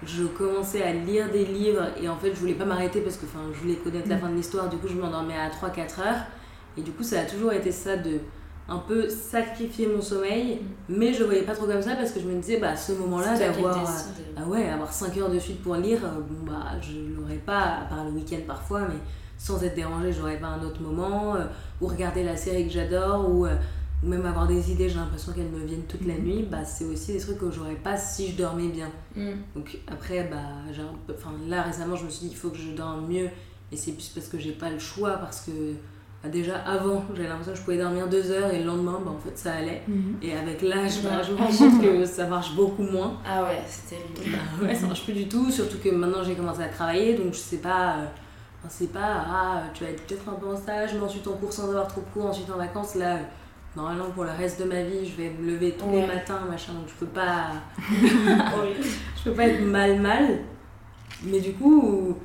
je 0.06 0.24
commençais 0.26 0.84
à 0.84 0.94
lire 0.94 1.32
des 1.32 1.46
livres 1.46 1.88
et 2.02 2.08
en 2.10 2.18
fait, 2.18 2.30
je 2.34 2.40
voulais 2.40 2.54
pas 2.54 2.66
m'arrêter 2.66 3.02
parce 3.02 3.18
que 3.18 3.26
je 3.54 3.60
voulais 3.60 3.76
connaître 3.76 4.08
la 4.10 4.18
Mm. 4.18 4.22
fin 4.22 4.30
de 4.30 4.36
l'histoire. 4.36 4.70
Du 4.70 4.78
coup, 4.78 4.88
je 4.88 4.96
m'endormais 4.96 5.38
à 5.38 5.50
3-4 5.50 6.00
heures. 6.02 6.24
Et 6.78 6.82
du 6.82 6.92
coup, 6.92 7.04
ça 7.04 7.22
a 7.22 7.24
toujours 7.24 7.52
été 7.54 7.72
ça 7.72 7.98
de 7.98 8.20
un 8.70 8.78
peu 8.78 9.10
sacrifier 9.10 9.88
mon 9.88 10.02
sommeil, 10.02 10.62
mais 10.88 11.14
je 11.14 11.24
voyais 11.26 11.42
pas 11.42 11.54
trop 11.54 11.66
comme 11.66 11.82
ça 11.82 11.96
parce 11.96 12.12
que 12.12 12.20
je 12.22 12.26
me 12.26 12.40
disais, 12.40 12.58
bah, 12.58 12.70
à 12.70 12.78
ce 12.78 12.94
moment-là, 12.94 13.38
d'avoir. 13.38 13.78
décides. 13.80 14.26
Ah 14.38 14.44
ouais, 14.48 14.70
avoir 14.70 14.92
5 14.94 15.18
heures 15.18 15.30
de 15.30 15.38
suite 15.40 15.62
pour 15.62 15.76
lire, 15.76 16.00
euh, 16.06 16.22
bon 16.22 16.50
bah 16.50 16.64
je 16.82 16.94
l'aurais 17.14 17.42
pas, 17.46 17.60
à 17.82 17.86
part 17.90 18.06
le 18.06 18.12
week-end 18.12 18.40
parfois, 18.48 18.82
mais 18.88 18.96
sans 19.44 19.62
être 19.62 19.76
dérangée, 19.76 20.14
j'aurais 20.14 20.38
pas 20.39 20.48
un 20.48 20.64
autre 20.64 20.82
moment, 20.82 21.36
euh, 21.36 21.44
ou 21.82 21.88
regarder 21.88 22.24
la 22.24 22.38
série 22.38 22.66
que 22.66 22.72
j'adore, 22.72 23.30
ou, 23.30 23.46
euh, 23.46 23.56
ou 24.02 24.08
même 24.08 24.26
avoir 24.26 24.48
des 24.48 24.72
idées, 24.72 24.88
j'ai 24.88 24.96
l'impression 24.96 25.34
qu'elles 25.34 25.50
me 25.50 25.66
viennent 25.66 25.84
toute 25.84 26.08
la 26.08 26.14
Mhm. 26.14 26.24
nuit, 26.24 26.48
bah 26.50 26.64
c'est 26.64 26.86
aussi 26.86 27.12
des 27.12 27.20
trucs 27.20 27.39
que 27.39 27.52
j'aurais 27.52 27.76
pas 27.76 27.98
si 27.98 28.32
je 28.32 28.38
dormais 28.38 28.70
bien. 28.70 28.89
Mm. 29.18 29.32
Donc 29.56 29.78
après, 29.91 30.30
bah 30.32 30.38
là 31.50 31.62
récemment 31.64 31.98
je 31.98 32.06
me 32.06 32.10
suis 32.10 32.28
dit 32.28 32.32
il 32.34 32.38
faut 32.38 32.50
que 32.52 32.58
je 32.58 32.72
dorme 32.72 33.06
mieux, 33.08 33.28
et 33.72 33.76
c'est 33.76 33.91
plus 33.91 34.08
parce 34.16 34.28
que 34.28 34.39
j'ai 34.39 34.54
pas 34.54 34.70
le 34.70 34.80
choix, 34.80 35.12
parce 35.18 35.41
que 35.41 35.52
bah, 36.24 36.30
déjà 36.30 36.56
avant 36.60 37.04
j'avais 37.14 37.28
l'impression 37.28 37.52
que 37.52 37.60
je 37.60 37.64
pouvais 37.64 37.78
dormir 37.78 38.08
2 38.08 38.32
heures 38.32 38.54
et 38.54 38.60
le 38.60 38.66
lendemain, 38.66 39.02
bah 39.04 39.12
en 39.12 39.20
fait 39.20 39.38
ça 39.38 39.56
allait. 39.56 39.82
Mhm. 39.89 40.16
Et 40.22 40.34
avec 40.34 40.62
l'âge, 40.62 41.02
bah, 41.04 41.22
je 41.22 41.34
me 41.34 41.38
rends 41.38 41.48
compte 41.70 41.82
que 41.82 42.06
ça 42.06 42.28
marche 42.28 42.56
beaucoup 42.56 42.84
moins. 42.84 43.18
Ah 43.28 43.44
ouais, 43.44 43.62
c'est 43.68 43.89
terrible. 43.98 44.38
Bah 44.62 44.66
ouais, 44.68 44.74
ça 44.76 44.88
marche 44.88 45.04
plus 45.04 45.14
du 45.14 45.28
tout, 45.28 45.52
surtout 45.52 45.80
que 45.84 45.89
maintenant 45.89 46.24
j'ai 46.24 46.36
commencé 46.36 46.62
à 46.64 46.70
travailler, 46.70 47.16
donc 47.18 47.34
je 47.34 47.39
sais 47.39 47.58
pas, 47.58 47.98
euh, 47.98 48.06
c'est 48.70 48.91
pas, 48.91 49.26
ah, 49.28 49.64
tu 49.74 49.84
vas 49.84 49.89
être 49.89 50.05
peut-être 50.05 50.30
un 50.30 50.34
peu 50.34 50.47
en 50.47 50.55
stage, 50.55 50.91
mais 50.93 51.01
ensuite 51.01 51.28
en 51.28 51.34
cours 51.34 51.51
sans 51.51 51.70
avoir 51.70 51.88
trop 51.88 52.01
cours, 52.14 52.28
ensuite 52.28 52.49
en 52.49 52.57
vacances, 52.57 52.95
là, 52.95 53.18
normalement 53.76 54.09
pour 54.11 54.24
le 54.24 54.32
reste 54.32 54.59
de 54.59 54.66
ma 54.66 54.84
vie, 54.84 55.05
je 55.05 55.16
vais 55.22 55.30
me 55.30 55.51
lever 55.51 55.76
tous 55.78 55.89
les 55.91 56.05
matins, 56.05 56.41
machin, 56.49 56.74
donc 56.74 56.88
je 56.88 56.93
peux 56.93 57.11
pas, 57.11 57.47
je 59.18 59.24
peux 59.24 59.36
pas 59.36 59.47
être 59.47 59.61
mal 59.61 59.99
mal, 59.99 60.39
mais 61.24 61.39
du 61.39 61.53
coup, 61.53 62.18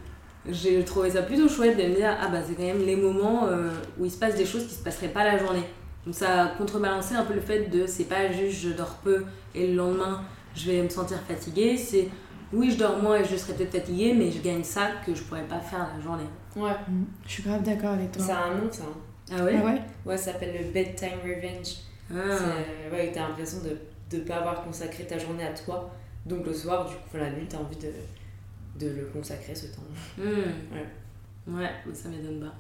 j'ai 0.49 0.85
trouvé 0.85 1.11
ça 1.11 1.23
plutôt 1.23 1.49
chouette 1.49 1.77
de 1.77 1.83
me 1.83 1.95
dire, 1.95 2.17
ah 2.21 2.29
bah 2.29 2.39
c'est 2.47 2.55
quand 2.55 2.63
même 2.63 2.85
les 2.85 2.97
moments 2.97 3.47
euh, 3.47 3.71
où 3.99 4.05
il 4.05 4.11
se 4.11 4.19
passe 4.19 4.37
des 4.37 4.47
choses 4.47 4.67
qui 4.67 4.75
se 4.75 4.83
passeraient 4.83 5.09
pas 5.09 5.25
la 5.25 5.39
journée. 5.39 5.65
Donc 6.07 6.15
ça 6.15 6.45
a 6.45 6.47
contrebalancé 6.49 7.15
un 7.15 7.25
peu 7.25 7.35
le 7.35 7.41
fait 7.41 7.65
de, 7.65 7.87
c'est 7.87 8.05
pas 8.05 8.33
juste 8.33 8.61
je 8.61 8.71
dors 8.71 8.95
peu 9.05 9.25
et 9.55 9.67
le 9.67 9.75
lendemain 9.75 10.23
je 10.55 10.71
vais 10.71 10.83
me 10.83 10.89
sentir 10.89 11.19
fatiguée, 11.29 11.77
c'est 11.77 12.09
oui 12.53 12.71
je 12.71 12.79
dors 12.79 13.03
moins 13.03 13.17
et 13.21 13.25
je 13.25 13.37
serai 13.37 13.55
peut-être 13.55 13.73
fatiguée, 13.79 14.15
mais 14.15 14.31
je 14.31 14.41
gagne 14.41 14.65
ça 14.65 14.89
que 15.05 15.15
je 15.15 15.23
pourrais 15.23 15.47
pas 15.47 15.61
faire 15.61 15.89
la 15.95 16.01
journée. 16.03 16.25
Ouais, 16.57 16.73
Mhm. 16.89 17.07
Je 17.27 17.31
suis 17.33 17.43
grave 17.43 17.63
d'accord 17.63 17.91
avec 17.93 18.13
toi. 18.13 18.23
ça 18.25 18.39
a 18.39 18.45
un 18.51 18.55
nom 18.57 18.73
ça. 18.73 18.85
hein. 18.85 18.97
Ah 19.31 19.35
Ah 19.41 19.45
ouais? 19.45 19.61
Ouais 19.61 19.83
Ouais, 20.07 20.17
ça 20.17 20.33
s'appelle 20.33 20.57
le 20.59 20.71
bedtime 20.73 21.19
revenge. 21.23 21.75
Ah. 22.11 22.37
C'est- 22.39 22.95
Ouais, 22.95 23.13
t'as 23.13 23.29
l'impression 23.29 23.59
de 23.61 24.17
ne 24.17 24.23
pas 24.25 24.37
avoir 24.37 24.65
consacré 24.65 25.05
ta 25.07 25.19
journée 25.19 25.45
à 25.45 25.53
toi. 25.53 25.91
Donc 26.25 26.47
le 26.47 26.55
soir, 26.55 26.89
du 26.89 26.95
coup, 26.95 27.17
la 27.19 27.31
nuit, 27.31 27.47
t'as 27.49 27.59
envie 27.59 27.77
de, 27.77 27.93
de 28.81 28.91
le 28.93 29.05
consacrer 29.07 29.55
ce 29.55 29.67
temps. 29.67 29.83
Hmm. 30.17 30.23
Ouais. 30.75 30.87
Ouais, 31.47 31.71
ça 31.95 32.09
m'étonne 32.09 32.41
pas. 32.41 32.55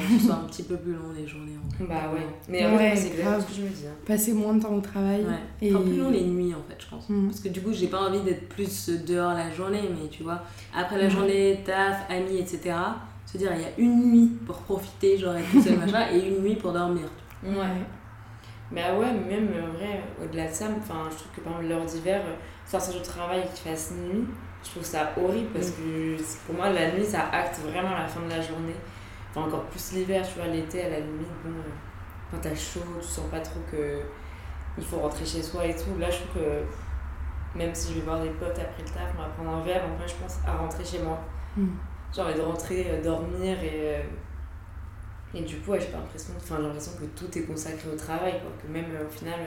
Faudrait 0.00 0.14
que 0.16 0.20
ce 0.20 0.26
soit 0.26 0.34
un 0.36 0.46
petit 0.46 0.62
peu 0.62 0.76
plus 0.76 0.92
long 0.92 1.12
les 1.16 1.26
journées 1.26 1.52
en 1.56 1.84
vrai. 1.84 1.86
Bah 1.88 2.10
ouais. 2.14 2.26
Mais 2.48 2.66
Ouais, 2.66 2.94
c'est 2.96 3.06
exactement 3.08 3.30
grave. 3.30 3.42
ce 3.42 3.46
que 3.46 3.54
je 3.54 3.62
me 3.62 3.68
dis. 3.68 3.84
hein. 3.86 3.94
Passer 4.06 4.32
moins 4.32 4.54
de 4.54 4.62
temps 4.62 4.74
au 4.74 4.80
travail. 4.80 5.22
Ouais. 5.22 5.34
Et... 5.66 5.74
Enfin, 5.74 5.84
plus 5.84 5.96
long 5.96 6.10
les 6.10 6.24
nuits 6.24 6.54
en 6.54 6.62
fait, 6.68 6.76
je 6.78 6.86
pense. 6.88 7.08
Mhm. 7.08 7.28
Parce 7.28 7.40
que 7.40 7.48
du 7.48 7.60
coup, 7.62 7.72
j'ai 7.72 7.86
pas 7.88 8.00
envie 8.08 8.20
d'être 8.20 8.48
plus 8.48 8.88
dehors 9.06 9.32
la 9.34 9.50
journée, 9.50 9.82
mais 9.90 10.08
tu 10.08 10.22
vois, 10.22 10.42
après 10.76 10.98
la 10.98 11.08
journée, 11.08 11.60
taf, 11.64 12.10
amis, 12.10 12.38
etc. 12.38 12.74
Se 13.26 13.38
dire, 13.38 13.50
il 13.54 13.62
y 13.62 13.64
a 13.64 13.68
une 13.78 14.10
nuit 14.12 14.32
pour 14.46 14.56
profiter, 14.58 15.18
genre 15.18 15.34
être 15.34 15.50
tout 15.50 15.60
seul, 15.62 15.76
machin, 15.84 16.06
et 16.12 16.28
une 16.28 16.42
nuit 16.42 16.54
pour 16.56 16.72
dormir. 16.72 17.04
Ouais. 17.44 17.54
Bah 18.72 18.96
ouais, 18.98 19.06
mais 19.12 19.36
même 19.36 19.48
en 19.62 19.72
vrai, 19.76 20.00
au-delà 20.22 20.48
de 20.48 20.52
ça, 20.52 20.66
enfin, 20.76 21.04
je 21.10 21.16
trouve 21.16 21.30
que 21.36 21.40
par 21.40 21.52
exemple, 21.60 21.68
l'heure 21.68 21.84
d'hiver, 21.84 22.20
euh, 22.26 22.34
sortir 22.68 22.94
du 22.94 23.02
travail 23.02 23.40
et 23.40 23.54
qu'il 23.56 23.70
fasse 23.70 23.92
nuit, 23.92 24.24
je 24.64 24.70
trouve 24.70 24.82
ça 24.84 25.12
horrible 25.16 25.46
parce 25.54 25.70
que 25.70 26.16
c'est- 26.18 26.38
pour 26.46 26.56
moi, 26.56 26.70
la 26.70 26.90
nuit, 26.92 27.04
ça 27.04 27.28
acte 27.32 27.60
vraiment 27.60 27.90
la 27.96 28.08
fin 28.08 28.20
de 28.24 28.30
la 28.30 28.40
journée. 28.40 28.74
Enfin, 29.36 29.48
encore 29.48 29.64
plus 29.66 29.92
l'hiver, 29.92 30.26
tu 30.26 30.38
vois, 30.38 30.48
l'été, 30.48 30.82
à 30.82 30.88
la 30.88 31.00
limite, 31.00 31.28
bon, 31.44 31.50
euh, 31.50 31.70
quand 32.30 32.38
t'as 32.40 32.54
chaud, 32.54 32.80
tu 33.00 33.06
sens 33.06 33.26
pas 33.30 33.40
trop 33.40 33.60
que 33.70 34.00
il 34.78 34.84
faut 34.84 34.98
rentrer 34.98 35.24
chez 35.26 35.42
soi 35.42 35.66
et 35.66 35.74
tout. 35.76 35.98
Là, 35.98 36.10
je 36.10 36.18
trouve 36.18 36.42
que 36.42 37.58
même 37.58 37.74
si 37.74 37.92
je 37.94 37.98
vais 38.00 38.04
voir 38.04 38.20
des 38.22 38.30
potes 38.30 38.58
après 38.58 38.82
le 38.82 38.88
taf, 38.88 39.12
on 39.16 39.22
va 39.22 39.28
prendre 39.28 39.50
un 39.50 39.62
verre, 39.62 39.84
en 39.84 39.96
vrai, 39.96 40.06
je 40.08 40.14
pense 40.14 40.38
à 40.46 40.56
rentrer 40.56 40.84
chez 40.84 41.00
moi. 41.00 41.18
Mhm. 41.56 41.76
J'ai 42.14 42.22
envie 42.22 42.34
de 42.34 42.40
rentrer, 42.40 42.86
euh, 42.90 43.02
dormir 43.02 43.62
et. 43.62 43.96
euh, 43.96 44.02
et 45.34 45.42
du 45.42 45.56
coup, 45.58 45.72
ouais, 45.72 45.80
j'ai 45.80 45.88
pas 45.88 45.98
l'impression, 45.98 46.32
enfin, 46.36 46.58
l'impression 46.60 46.92
que 46.98 47.04
tout 47.18 47.36
est 47.38 47.42
consacré 47.42 47.90
au 47.92 47.96
travail, 47.96 48.40
quoi. 48.40 48.50
Que 48.62 48.72
même 48.72 48.86
euh, 48.94 49.06
au 49.06 49.10
final, 49.10 49.38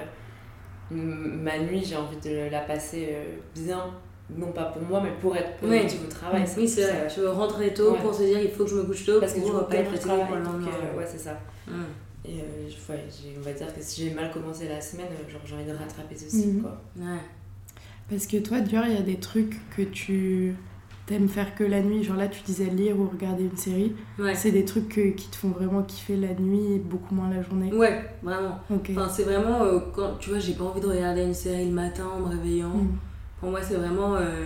euh, 0.92 0.96
ma 0.96 1.58
nuit, 1.60 1.84
j'ai 1.84 1.96
envie 1.96 2.18
de 2.18 2.50
la 2.52 2.62
passer 2.62 3.10
euh, 3.12 3.38
bien 3.56 3.92
non 4.38 4.52
pas 4.52 4.66
pour 4.66 4.82
moi, 4.84 5.02
mais 5.04 5.12
pour 5.22 5.36
être 5.36 5.62
Ouais. 5.64 5.78
productive 5.80 6.02
au 6.08 6.10
travail. 6.12 6.44
oui, 6.58 6.68
c'est 6.68 6.84
vrai. 6.84 7.08
Tu 7.14 7.20
veux 7.22 7.30
rentrer 7.30 7.74
tôt 7.74 7.92
Ouais. 7.94 8.00
pour 8.00 8.14
se 8.14 8.24
dire 8.24 8.40
il 8.42 8.52
faut 8.52 8.64
que 8.64 8.70
je 8.70 8.76
me 8.76 8.84
couche 8.84 9.06
tôt 9.06 9.20
Parce 9.20 9.34
que 9.34 9.40
pour 9.40 9.50
du 9.52 9.56
coup, 9.58 9.64
pas 9.66 9.76
être 9.76 9.86
comme 9.86 9.94
je 9.96 9.98
fatigué 10.00 10.08
travaille, 10.16 10.28
pour 10.28 10.36
le 10.38 10.44
lendemain. 10.44 10.68
euh, 10.94 10.98
ouais, 10.98 11.06
c'est 11.10 11.18
ça. 11.18 11.40
Mm. 11.68 11.72
Et 12.26 12.30
euh, 12.42 12.70
je- 12.70 12.92
ouais, 12.94 13.00
on 13.38 13.42
va 13.42 13.54
dire 13.54 13.74
que 13.74 13.82
si 13.82 14.04
j'ai 14.04 14.14
mal 14.14 14.32
commencé 14.32 14.68
la 14.68 14.80
semaine, 14.82 15.08
euh, 15.12 15.32
genre 15.32 15.42
j'ai 15.46 15.56
envie 15.56 15.66
de 15.66 15.72
rattraper 15.72 16.16
ceci, 16.16 16.48
Mhm. 16.48 16.62
quoi. 16.62 16.82
Ouais. 16.98 17.18
Parce 18.10 18.28
que 18.28 18.38
toi, 18.38 18.60
Dior, 18.60 18.86
il 18.88 18.94
y 18.94 18.98
a 18.98 19.02
des 19.02 19.18
trucs 19.20 19.56
que 19.76 19.82
tu 19.84 20.56
t'aimes 21.06 21.28
faire 21.30 21.56
que 21.56 21.64
la 21.64 21.82
nuit. 21.82 22.04
Genre 22.04 22.18
là, 22.18 22.28
tu 22.28 22.42
disais 22.44 22.66
lire 22.66 23.00
ou 23.00 23.08
regarder 23.08 23.44
une 23.46 23.58
série. 23.58 23.96
Ouais. 24.20 24.36
C'est 24.36 24.52
des 24.52 24.66
trucs 24.66 24.90
que- 24.90 25.10
qui 25.12 25.28
te 25.30 25.36
font 25.36 25.50
vraiment 25.50 25.82
kiffer 25.84 26.18
la 26.18 26.34
nuit 26.36 26.74
et 26.76 26.80
beaucoup 26.80 27.16
moins 27.16 27.30
la 27.30 27.42
journée. 27.42 27.72
Ouais, 27.74 28.04
vraiment. 28.22 28.60
Enfin, 28.70 29.10
c'est 29.10 29.24
vraiment 29.24 29.64
euh, 29.64 29.80
quand 29.96 30.18
tu 30.20 30.30
vois, 30.32 30.40
j'ai 30.40 30.54
pas 30.54 30.66
envie 30.66 30.82
de 30.82 30.88
regarder 30.88 31.24
une 31.24 31.34
série 31.34 31.66
le 31.66 31.72
matin 31.72 32.06
en 32.16 32.20
me 32.20 32.28
réveillant. 32.36 32.70
Mm. 32.76 32.98
Pour 33.40 33.52
moi, 33.52 33.60
c'est 33.62 33.76
vraiment. 33.76 34.16
euh, 34.16 34.46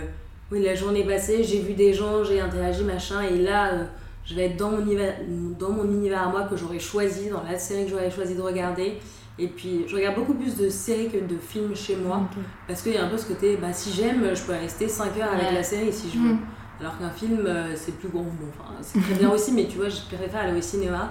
oui, 0.52 0.62
la 0.62 0.74
journée 0.74 1.04
passée, 1.04 1.42
j'ai 1.42 1.60
vu 1.60 1.72
des 1.74 1.92
gens, 1.92 2.22
j'ai 2.22 2.40
interagi, 2.40 2.84
machin, 2.84 3.22
et 3.22 3.38
là, 3.38 3.72
euh, 3.72 3.84
je 4.24 4.34
vais 4.34 4.46
être 4.46 4.56
dans 4.56 4.70
mon, 4.70 4.80
univers, 4.80 5.14
dans 5.58 5.70
mon 5.70 5.84
univers 5.84 6.22
à 6.22 6.30
moi 6.30 6.42
que 6.42 6.56
j'aurais 6.56 6.78
choisi, 6.78 7.28
dans 7.30 7.42
la 7.42 7.58
série 7.58 7.84
que 7.84 7.90
j'aurais 7.90 8.10
choisi 8.10 8.34
de 8.34 8.40
regarder. 8.42 8.94
Et 9.38 9.48
puis, 9.48 9.84
je 9.88 9.96
regarde 9.96 10.14
beaucoup 10.14 10.34
plus 10.34 10.56
de 10.56 10.68
séries 10.68 11.08
que 11.10 11.18
de 11.18 11.36
films 11.38 11.74
chez 11.74 11.96
moi, 11.96 12.20
parce 12.68 12.82
qu'il 12.82 12.92
y 12.92 12.96
a 12.98 13.04
un 13.04 13.08
peu 13.08 13.18
ce 13.18 13.26
côté, 13.26 13.56
bah, 13.56 13.72
si 13.72 13.90
j'aime, 13.92 14.30
je 14.34 14.42
peux 14.42 14.52
rester 14.52 14.86
5 14.86 15.18
heures 15.18 15.32
avec 15.32 15.48
Ouais. 15.48 15.54
la 15.54 15.62
série 15.62 15.92
si 15.92 16.08
je 16.10 16.18
veux. 16.18 16.34
Mm. 16.34 16.38
Alors 16.80 16.98
qu'un 16.98 17.10
film, 17.10 17.40
euh, 17.46 17.72
c'est 17.74 17.96
plus 17.98 18.08
grand. 18.08 18.22
Bon, 18.22 18.46
enfin, 18.50 18.74
c'est 18.82 19.00
très 19.00 19.14
bien 19.14 19.30
aussi, 19.30 19.52
mais 19.52 19.66
tu 19.66 19.76
vois, 19.78 19.88
je 19.88 20.00
préfère 20.14 20.40
aller 20.42 20.56
au 20.58 20.62
cinéma. 20.62 21.10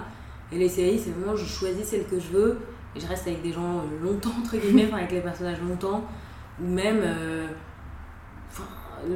Et 0.52 0.56
les 0.58 0.68
séries, 0.68 0.98
c'est 0.98 1.10
vraiment, 1.10 1.36
je 1.36 1.44
choisis 1.44 1.84
celle 1.84 2.04
que 2.06 2.18
je 2.20 2.28
veux, 2.28 2.58
et 2.96 3.00
je 3.00 3.06
reste 3.06 3.26
avec 3.26 3.42
des 3.42 3.52
gens 3.52 3.82
longtemps, 4.02 4.32
entre 4.40 4.56
guillemets, 4.56 4.86
enfin, 4.86 4.98
avec 4.98 5.12
les 5.12 5.20
personnages 5.20 5.58
longtemps. 5.60 6.04
Ou 6.62 6.66
même, 6.68 7.00
euh, 7.02 7.46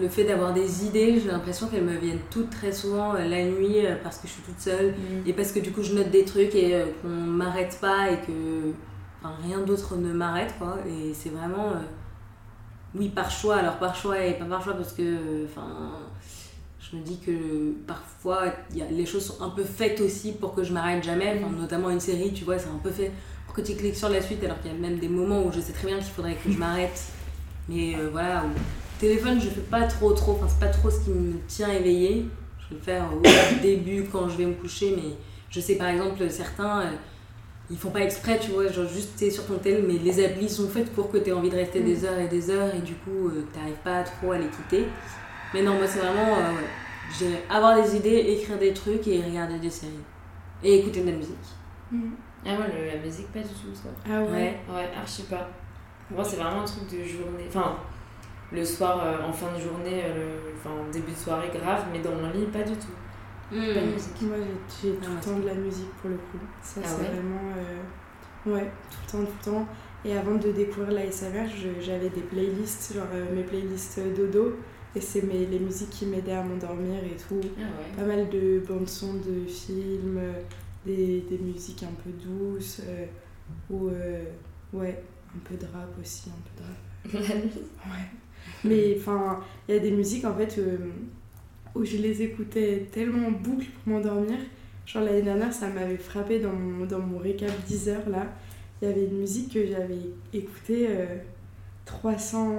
le 0.01 0.09
fait 0.09 0.24
d'avoir 0.24 0.53
des 0.55 0.84
idées, 0.86 1.20
j'ai 1.20 1.28
l'impression 1.30 1.68
qu'elles 1.68 1.84
me 1.84 1.97
viennent 1.97 2.20
toutes 2.30 2.51
très 2.51 2.72
souvent 2.72 3.14
euh, 3.14 3.24
la 3.26 3.45
nuit, 3.45 3.84
euh, 3.86 3.95
parce 4.03 4.18
que 4.18 4.26
je 4.26 4.32
suis 4.32 4.43
toute 4.43 4.61
seule. 4.61 4.95
Et 5.26 5.32
parce 5.32 5.53
que 5.53 5.61
du 5.61 5.72
coup 5.72 5.82
je 5.82 5.95
note 5.95 6.11
des 6.11 6.24
trucs 6.24 6.55
et 6.55 6.74
euh, 6.74 6.86
qu'on 7.03 7.09
m'arrête 7.09 7.78
pas 7.80 8.11
et 8.11 8.16
que 8.16 8.72
enfin, 9.22 9.34
rien 9.43 9.61
d'autre 9.61 9.97
ne 9.97 10.12
m'arrête 10.12 10.55
quoi. 10.59 10.78
Et 10.86 11.12
c'est 11.14 11.30
vraiment. 11.30 11.70
euh, 11.70 11.80
oui, 12.95 13.11
par 13.11 13.30
choix, 13.30 13.57
alors 13.57 13.76
par 13.78 13.95
choix 13.95 14.18
et 14.24 14.34
pas 14.34 14.45
par 14.47 14.62
choix 14.62 14.74
parce 14.74 14.93
que. 14.93 15.45
Enfin. 15.45 15.93
je 16.80 16.97
me 16.97 17.03
dis 17.03 17.18
que 17.18 17.72
parfois 17.86 18.45
il 18.70 18.78
y 18.78 18.82
a, 18.82 18.86
les 18.86 19.05
choses 19.05 19.24
sont 19.26 19.43
un 19.43 19.51
peu 19.51 19.62
faites 19.62 20.01
aussi 20.01 20.32
pour 20.32 20.55
que 20.55 20.64
je 20.64 20.72
m'arrête 20.72 21.03
jamais. 21.05 21.41
Enfin, 21.43 21.55
notamment 21.55 21.91
une 21.91 22.01
série, 22.01 22.32
tu 22.32 22.45
vois, 22.45 22.59
c'est 22.59 22.68
un 22.70 22.80
peu 22.82 22.91
fait 22.91 23.12
pour 23.47 23.55
que 23.55 23.61
tu 23.61 23.74
cliques 23.74 23.97
sur 23.97 24.09
la 24.09 24.22
suite 24.22 24.43
alors 24.45 24.61
qu'il 24.61 24.72
y 24.72 24.74
a 24.74 24.78
même 24.78 24.99
des 24.99 25.09
moments 25.09 25.43
où 25.45 25.53
je 25.53 25.61
sais 25.61 25.72
très 25.72 25.86
bien 25.86 25.97
qu'il 25.99 26.12
faudrait 26.12 26.34
que 26.34 26.51
je 26.51 26.59
m'arrête. 26.59 27.01
Mais 27.68 27.95
voilà, 28.11 28.45
téléphone 28.99 29.40
je 29.40 29.49
fais 29.49 29.61
pas 29.61 29.82
trop 29.86 30.12
trop, 30.12 30.32
enfin 30.32 30.46
c'est 30.49 30.61
pas 30.61 30.72
trop 30.72 30.90
ce 30.90 31.01
qui 31.05 31.11
me 31.11 31.38
tient 31.46 31.70
éveillé. 31.72 32.26
Je 32.61 32.74
vais 32.74 32.76
le 32.80 32.84
faire 32.84 33.05
au 33.14 33.22
début 33.62 34.05
quand 34.11 34.28
je 34.28 34.36
vais 34.36 34.46
me 34.46 34.55
coucher, 34.55 34.94
mais 34.96 35.14
je 35.51 35.61
sais 35.61 35.76
par 35.76 35.88
exemple 35.88 36.28
certains, 36.30 36.80
euh, 36.82 36.90
ils 37.70 37.76
font 37.78 37.90
pas 37.90 38.01
exprès, 38.01 38.38
tu 38.38 38.51
vois, 38.51 38.66
genre 38.68 38.86
juste 38.88 39.16
t'es 39.16 39.30
sur 39.30 39.46
ton 39.46 39.59
tel, 39.59 39.84
mais 39.86 39.94
les 39.94 40.24
applis 40.24 40.49
sont 40.49 40.68
faites 40.68 40.92
pour 40.92 41.11
que 41.11 41.18
t'aies 41.18 41.32
envie 41.32 41.51
de 41.51 41.57
rester 41.57 41.80
des 41.80 42.05
heures 42.05 42.18
et 42.18 42.28
des 42.28 42.51
heures 42.51 42.74
et 42.74 42.80
du 42.80 42.94
coup 42.94 43.28
euh, 43.28 43.46
t'arrives 43.55 43.74
pas 43.84 44.03
trop 44.03 44.32
à 44.32 44.38
les 44.38 44.49
quitter. 44.49 44.86
Mais 45.55 45.62
non, 45.62 45.74
moi 45.74 45.86
c'est 45.86 46.01
vraiment, 46.01 46.36
euh, 46.36 47.22
ouais, 47.24 47.42
avoir 47.49 47.80
des 47.82 47.96
idées, 47.96 48.16
écrire 48.38 48.59
des 48.59 48.72
trucs 48.74 49.07
et 49.09 49.22
regarder 49.22 49.59
des 49.59 49.70
séries. 49.70 49.92
Et 50.62 50.80
écouter 50.80 51.03
de 51.03 51.11
la 51.11 51.16
musique. 51.16 51.36
Mm. 51.92 52.11
Ah, 52.44 52.55
moi, 52.57 52.66
le- 52.66 52.86
la 52.86 52.96
musique, 53.05 53.28
pas 53.32 53.38
du 53.38 53.46
tout, 53.49 53.72
ça. 53.74 53.88
Ah 54.09 54.20
ouais? 54.22 54.28
Ouais. 54.30 54.57
Ouais, 54.74 54.88
archi 55.01 55.22
pas. 55.22 55.49
Pour 56.09 56.16
moi, 56.16 56.24
c'est 56.24 56.36
vraiment 56.36 56.62
un 56.62 56.64
truc 56.64 56.84
de 56.90 57.05
journée. 57.05 57.44
Enfin, 57.49 57.76
le 58.53 58.64
soir, 58.64 59.03
euh, 59.05 59.22
en 59.28 59.32
fin 59.32 59.53
de 59.55 59.61
journée, 59.61 60.03
euh, 60.05 60.38
enfin, 60.57 60.70
en 60.70 60.90
début 60.90 61.12
de 61.12 61.16
soirée, 61.16 61.49
grave, 61.55 61.84
mais 61.92 62.01
dans 62.01 62.12
mon 62.14 62.30
lit, 62.30 62.46
pas 62.46 62.62
du 62.62 62.72
tout. 62.72 62.94
Pas 63.51 63.57
de 63.57 63.92
musique. 63.92 64.22
Moi, 64.22 64.36
j'ai 64.82 64.90
tout 64.90 64.96
Ah, 65.05 65.09
le 65.14 65.24
temps 65.24 65.38
de 65.38 65.46
la 65.46 65.55
musique 65.55 65.90
pour 66.01 66.11
le 66.11 66.16
coup. 66.16 66.38
Ça, 66.62 66.80
Ah 66.84 66.86
c'est 66.88 67.03
ouais 67.03 67.09
vraiment. 67.09 67.40
euh, 67.57 67.82
Ouais, 68.46 68.70
tout 68.90 69.18
le 69.18 69.24
temps, 69.24 69.30
tout 69.30 69.51
le 69.51 69.53
temps. 69.59 69.66
Et 70.05 70.16
avant 70.16 70.36
de 70.36 70.53
découvrir 70.53 70.92
l'ASMR, 70.92 71.46
je- 71.49 71.80
j'avais 71.84 72.09
des 72.11 72.20
playlists, 72.20 72.94
genre 72.94 73.07
euh, 73.12 73.34
mes 73.34 73.42
playlists 73.42 74.01
dodo. 74.16 74.57
Et 74.94 75.01
c'est 75.01 75.22
mes- 75.22 75.46
les 75.46 75.59
musiques 75.59 75.90
qui 75.90 76.07
m'aidaient 76.07 76.32
à 76.32 76.42
m'endormir 76.42 77.03
et 77.05 77.16
tout. 77.16 77.40
Ah 77.59 77.61
ouais. 77.62 77.96
Pas 77.96 78.05
mal 78.05 78.28
de 78.30 78.62
bandes-son 78.66 79.14
de 79.14 79.46
films, 79.46 80.20
des, 80.86 81.20
des 81.28 81.38
musiques 81.38 81.82
un 81.82 81.92
peu 82.03 82.11
douces, 82.11 82.80
euh, 82.86 83.07
ou 83.70 83.88
euh, 83.88 84.24
ouais, 84.72 85.03
un 85.34 85.38
peu 85.49 85.55
de 85.57 85.64
rap 85.72 85.88
aussi, 86.01 86.30
un 86.30 86.40
peu 86.42 86.62
de 86.62 87.18
rap. 87.20 87.28
La 87.28 87.34
nuit. 87.36 87.53
Ouais. 87.86 88.09
Mais 88.64 88.96
enfin, 88.99 89.40
il 89.68 89.74
y 89.74 89.78
a 89.78 89.80
des 89.80 89.90
musiques 89.90 90.24
en 90.24 90.34
fait 90.34 90.57
euh, 90.59 90.76
où 91.74 91.84
je 91.84 91.96
les 91.99 92.22
écoutais 92.22 92.86
tellement 92.92 93.28
en 93.28 93.30
boucle 93.30 93.66
pour 93.84 93.92
m'endormir. 93.94 94.38
Genre 94.86 95.03
l'année 95.05 95.22
dernière, 95.22 95.53
ça 95.53 95.68
m'avait 95.68 95.96
frappé 95.99 96.38
dans 96.40 96.53
mon, 96.53 96.86
dans 96.86 96.99
mon 97.01 97.18
récap 97.18 97.51
10 97.66 97.88
heures 97.90 98.09
là. 98.09 98.26
Il 98.80 98.88
y 98.88 98.90
avait 98.90 99.05
une 99.07 99.18
musique 99.18 99.53
que 99.53 99.66
j'avais 99.66 99.99
écoutée 100.32 100.86
euh, 100.88 101.07
300, 101.84 102.55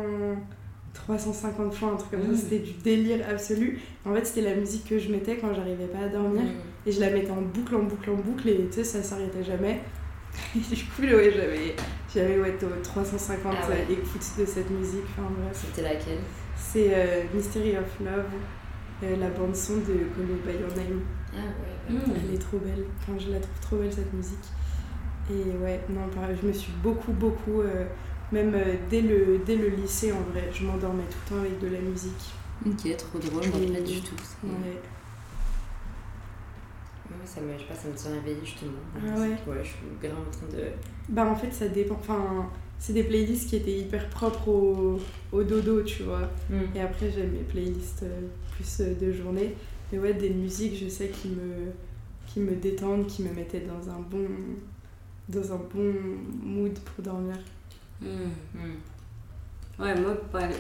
350 0.94 1.74
fois, 1.74 1.92
un 1.94 1.96
truc 1.96 2.12
comme 2.12 2.32
Mm. 2.32 2.36
ça. 2.36 2.42
C'était 2.44 2.60
du 2.60 2.74
délire 2.84 3.26
absolu. 3.30 3.80
En 4.06 4.14
fait, 4.14 4.26
c'était 4.26 4.42
la 4.50 4.56
musique 4.56 4.86
que 4.88 5.00
je 5.00 5.12
mettais 5.12 5.38
quand 5.38 5.54
j'arrivais 5.54 5.86
pas 5.88 6.00
à 6.00 6.10
dormir. 6.10 6.44
Mm. 6.44 6.88
Et 6.88 6.92
je 6.92 7.00
la 7.00 7.10
mettais 7.10 7.32
en 7.32 7.42
boucle, 7.42 7.76
en 7.76 7.84
boucle, 7.84 8.10
en 8.10 8.16
boucle, 8.16 8.50
et 8.50 8.66
tu 8.68 8.74
sais, 8.74 8.84
ça 8.84 9.04
s'arrêtait 9.04 9.44
jamais. 9.44 9.80
Et 10.56 10.60
du 10.76 10.84
coup, 10.86 11.02
ouais, 11.02 11.32
j'avais, 11.36 11.76
j'avais 12.14 12.40
ouais, 12.40 12.56
350 12.84 13.56
Ah 13.62 13.70
ouais. 13.70 13.86
écoutes 13.90 14.26
de 14.40 14.46
cette 14.46 14.70
musique. 14.70 15.04
Enfin. 15.18 15.30
C'était 15.54 15.84
laquelle? 15.84 16.20
C'est 16.56 16.90
euh, 16.94 17.24
Mystery 17.34 17.78
of 17.78 17.86
Love, 18.04 18.26
euh, 19.04 19.16
la 19.18 19.30
bande-son 19.30 19.78
de 19.78 19.84
Call 20.16 20.26
Me 20.26 20.36
By 20.46 20.60
Your 20.60 20.76
Name. 20.76 21.02
Ah 21.34 21.38
ouais. 21.38 22.00
Elle 22.28 22.36
est 22.36 22.40
trop 22.40 22.58
belle. 22.58 22.86
Enfin, 23.02 23.18
je 23.18 23.32
la 23.32 23.40
trouve 23.40 23.60
trop 23.62 23.76
belle 23.78 23.94
cette 23.94 24.14
musique. 24.14 24.38
Et 25.32 25.58
ouais, 25.64 25.80
non, 25.90 26.08
pareil, 26.14 26.36
je 26.42 26.48
me 26.48 26.54
suis 26.54 26.72
beaucoup, 26.84 27.12
beaucoup, 27.12 27.62
euh, 27.62 27.86
même 28.32 28.56
dès, 28.90 29.02
le, 29.02 29.40
dès 29.46 29.56
le 29.56 29.70
lycée 29.70 30.12
en 30.12 30.22
vrai, 30.32 30.50
je 30.54 30.66
m'endormais 30.66 31.04
tout 31.04 31.18
le 31.26 31.36
temps 31.36 31.42
avec 31.42 31.60
de 31.60 31.68
la 31.68 31.80
musique. 31.80 32.34
Ok, 32.66 32.98
trop 32.98 33.20
drôle, 33.20 33.44
je 33.44 33.50
vois 33.50 33.60
pas 33.74 33.82
du 33.82 34.02
tout. 34.02 34.16
Ouais. 34.44 34.82
Ça 37.26 37.42
me, 37.42 37.54
je 37.54 37.60
sais 37.60 37.66
pas, 37.66 37.76
ça 37.76 37.88
me 37.90 37.94
tient 37.94 38.16
éveillée 38.16 38.40
justement. 38.44 38.72
Ah 38.96 39.20
ouais. 39.20 39.28
Ouais, 39.48 39.62
je 39.64 39.68
suis 39.70 39.78
grave 40.02 40.18
en 40.20 40.32
train 40.32 40.48
de. 40.58 40.64
Bah 41.10 41.26
en 41.26 41.36
fait, 41.36 41.52
ça 41.52 41.68
dépend. 41.68 41.96
Enfin, 41.96 42.50
c'est 42.80 42.94
des 42.94 43.04
playlists 43.04 43.50
qui 43.50 43.58
étaient 43.58 43.78
hyper 43.80 44.08
propres 44.10 44.48
au, 44.50 45.00
au 45.32 45.44
dodo, 45.44 45.82
tu 45.84 46.04
vois. 46.04 46.30
Et 46.76 46.82
après, 46.82 47.12
j'ai 47.12 47.24
mes 47.28 47.44
playlists 47.44 48.04
euh, 48.04 48.22
plus 48.56 48.82
euh, 48.82 48.94
de 48.96 49.12
journée. 49.12 49.56
Mais 49.92 50.00
ouais, 50.00 50.14
des 50.14 50.30
musiques, 50.30 50.78
je 50.82 50.88
sais, 50.88 51.08
qui 51.10 51.30
me, 51.30 51.72
qui 52.28 52.40
me 52.40 52.56
détendent, 52.56 53.08
qui 53.08 53.24
me 53.24 53.34
mettaient 53.34 53.62
dans 53.68 53.90
un 53.92 54.00
bon, 54.00 54.26
dans 55.28 55.52
un 55.54 55.58
bon 55.74 55.94
mood 56.44 56.78
pour 56.80 57.04
dormir. 57.04 57.36
Hmm. 58.02 58.06
Mm. 58.56 59.82
Ouais, 59.84 59.96
moi, 60.00 60.14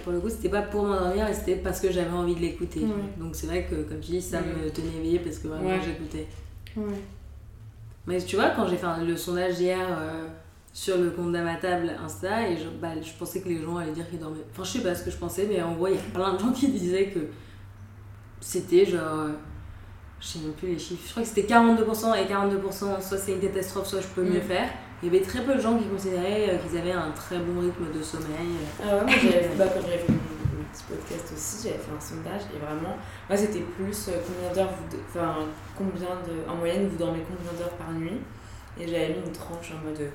pour 0.03 0.13
le 0.13 0.19
coup, 0.19 0.29
c'était 0.29 0.49
pas 0.49 0.61
pour 0.61 0.83
m'endormir, 0.83 1.25
mais 1.27 1.33
c'était 1.33 1.57
parce 1.57 1.79
que 1.81 1.91
j'avais 1.91 2.09
envie 2.09 2.35
de 2.35 2.39
l'écouter. 2.41 2.81
Donc 3.19 3.35
c'est 3.35 3.47
vrai 3.47 3.65
que, 3.69 3.75
comme 3.83 3.99
tu 3.99 4.11
dis, 4.11 4.21
ça 4.21 4.39
Mm. 4.41 4.63
me 4.65 4.69
tenait 4.71 4.95
éveillée 4.97 5.19
parce 5.19 5.37
que 5.39 5.47
vraiment 5.49 5.67
Ouais. 5.69 5.79
j'écoutais. 5.85 6.25
Ouais. 6.87 7.01
Mais 8.07 8.19
tu 8.21 8.35
vois, 8.35 8.49
quand 8.49 8.67
j'ai 8.67 8.77
fait 8.77 8.87
le 9.05 9.15
sondage 9.17 9.59
hier 9.59 9.79
euh, 9.79 10.27
sur 10.73 10.97
le 10.97 11.11
compte 11.11 11.31
d'Amatable 11.31 11.91
Insta, 12.03 12.47
et 12.49 12.57
je, 12.57 12.67
bah, 12.81 12.89
je 13.01 13.11
pensais 13.19 13.41
que 13.41 13.49
les 13.49 13.61
gens 13.61 13.77
allaient 13.77 13.91
dire 13.91 14.09
qu'ils 14.09 14.19
dormaient. 14.19 14.37
Enfin, 14.51 14.63
je 14.63 14.71
sais 14.71 14.83
pas 14.83 14.95
ce 14.95 15.03
que 15.03 15.11
je 15.11 15.17
pensais, 15.17 15.45
mais 15.49 15.61
en 15.61 15.73
gros, 15.73 15.87
il 15.87 15.95
y 15.95 15.97
a 15.97 16.01
plein 16.13 16.33
de 16.33 16.39
gens 16.39 16.51
qui 16.51 16.69
disaient 16.69 17.07
que 17.07 17.19
c'était 18.41 18.85
genre. 18.85 19.01
euh, 19.19 19.29
je 20.21 20.27
sais 20.27 20.39
même 20.39 20.51
plus 20.53 20.69
les 20.69 20.79
chiffres. 20.79 21.01
Je 21.05 21.11
crois 21.11 21.23
que 21.23 21.29
c'était 21.29 21.43
42% 21.53 22.13
et 22.15 22.25
42%, 22.25 23.01
soit 23.01 23.17
c'est 23.17 23.31
une 23.33 23.39
catastrophe, 23.39 23.87
soit 23.87 24.01
je 24.01 24.07
peux 24.07 24.23
mieux 24.23 24.39
Mm. 24.39 24.43
faire. 24.43 24.69
Il 25.01 25.05
y 25.13 25.15
avait 25.15 25.25
très 25.25 25.41
peu 25.43 25.55
de 25.55 25.61
gens 25.61 25.77
qui 25.77 25.85
considéraient 25.85 26.49
euh, 26.49 26.57
qu'ils 26.57 26.77
avaient 26.77 26.91
un 26.91 27.11
très 27.11 27.37
bon 27.39 27.61
rythme 27.61 27.85
de 27.97 28.03
sommeil. 28.03 28.27
Ah 28.83 28.97
ouais, 28.97 29.01
moi 29.05 29.11
bah, 29.57 29.65
quand 29.73 29.81
j'avais 29.81 30.03
podcast 30.83 31.31
aussi, 31.33 31.67
j'avais 31.67 31.77
fait 31.79 31.91
un 31.95 31.99
sondage 31.99 32.41
et 32.55 32.59
vraiment, 32.59 32.95
moi 33.27 33.37
c'était 33.37 33.59
plus 33.61 34.07
euh, 34.09 34.13
combien 34.25 34.53
d'heures 34.53 34.73
vous. 34.73 34.97
Enfin, 35.09 35.35
combien 35.77 36.15
de. 36.27 36.49
En 36.49 36.55
moyenne, 36.55 36.87
vous 36.87 36.97
dormez 36.97 37.19
combien 37.27 37.51
d'heures 37.59 37.75
par 37.77 37.91
nuit? 37.91 38.19
Et 38.79 38.87
j'avais 38.87 39.09
mis 39.09 39.25
une 39.25 39.31
tranche 39.31 39.71
en 39.73 39.85
mode 39.85 39.99
euh, 40.01 40.09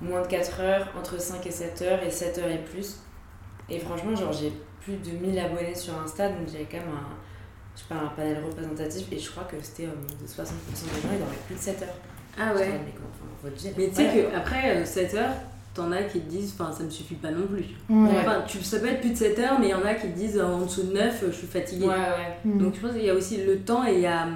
moins 0.00 0.22
de 0.22 0.26
4 0.26 0.60
heures, 0.60 0.88
entre 0.98 1.20
5 1.20 1.46
et 1.46 1.50
7 1.50 1.82
heures 1.82 2.02
et 2.02 2.10
7 2.10 2.38
heures 2.38 2.50
et 2.50 2.58
plus. 2.62 2.96
Et 3.68 3.78
franchement, 3.80 4.14
genre 4.14 4.32
j'ai 4.32 4.52
plus 4.80 4.96
de 4.96 5.10
1000 5.10 5.38
abonnés 5.38 5.74
sur 5.74 5.98
Insta 5.98 6.28
donc 6.28 6.46
j'avais 6.50 6.64
quand 6.70 6.78
même 6.78 6.88
un. 6.94 7.16
Je 7.76 7.80
sais 7.80 7.86
pas, 7.88 7.96
un 7.96 8.08
panel 8.08 8.40
représentatif 8.44 9.10
et 9.10 9.18
je 9.18 9.30
crois 9.32 9.44
que 9.44 9.56
c'était 9.60 9.86
euh, 9.86 10.22
de 10.22 10.26
60% 10.26 10.44
des 10.44 11.00
gens, 11.02 11.08
ils 11.12 11.18
dormaient 11.18 11.34
plus 11.46 11.56
de 11.56 11.60
7 11.60 11.82
heures. 11.82 11.88
Ah 12.38 12.52
ouais. 12.54 12.68
Mais, 12.68 12.92
comment- 12.92 13.08
enfin, 13.12 13.30
votre 13.42 13.56
vie, 13.56 13.68
elle 13.76 13.82
est 13.82 13.86
Mais 13.86 13.88
tu 13.88 13.96
sais 13.96 14.28
qu'après 14.30 14.84
7 14.86 15.14
heures, 15.14 15.34
t'en 15.74 15.90
as 15.92 16.02
qui 16.04 16.20
te 16.20 16.30
disent, 16.30 16.54
enfin 16.58 16.72
ça 16.72 16.84
me 16.84 16.90
suffit 16.90 17.14
pas 17.16 17.30
non 17.30 17.46
plus. 17.46 17.64
Ouais. 17.90 18.08
Enfin, 18.20 18.42
tu, 18.46 18.62
ça 18.62 18.78
peut 18.78 18.86
être 18.86 19.00
plus 19.00 19.10
de 19.10 19.16
7 19.16 19.38
heures, 19.40 19.58
mais 19.58 19.66
il 19.66 19.70
y 19.70 19.74
en 19.74 19.84
a 19.84 19.94
qui 19.94 20.06
te 20.08 20.16
disent 20.16 20.38
euh, 20.38 20.44
en 20.46 20.60
dessous 20.66 20.82
de 20.84 20.92
9, 20.94 21.24
je 21.26 21.32
suis 21.32 21.46
fatiguée. 21.46 21.86
Ouais, 21.86 21.92
ouais. 21.94 22.38
Mm. 22.44 22.58
Donc 22.58 22.74
je 22.76 22.80
pense 22.80 22.92
qu'il 22.92 23.04
y 23.04 23.10
a 23.10 23.14
aussi 23.14 23.44
le 23.44 23.58
temps 23.58 23.84
et 23.86 23.94
il 23.94 24.00
y 24.00 24.06
a 24.06 24.26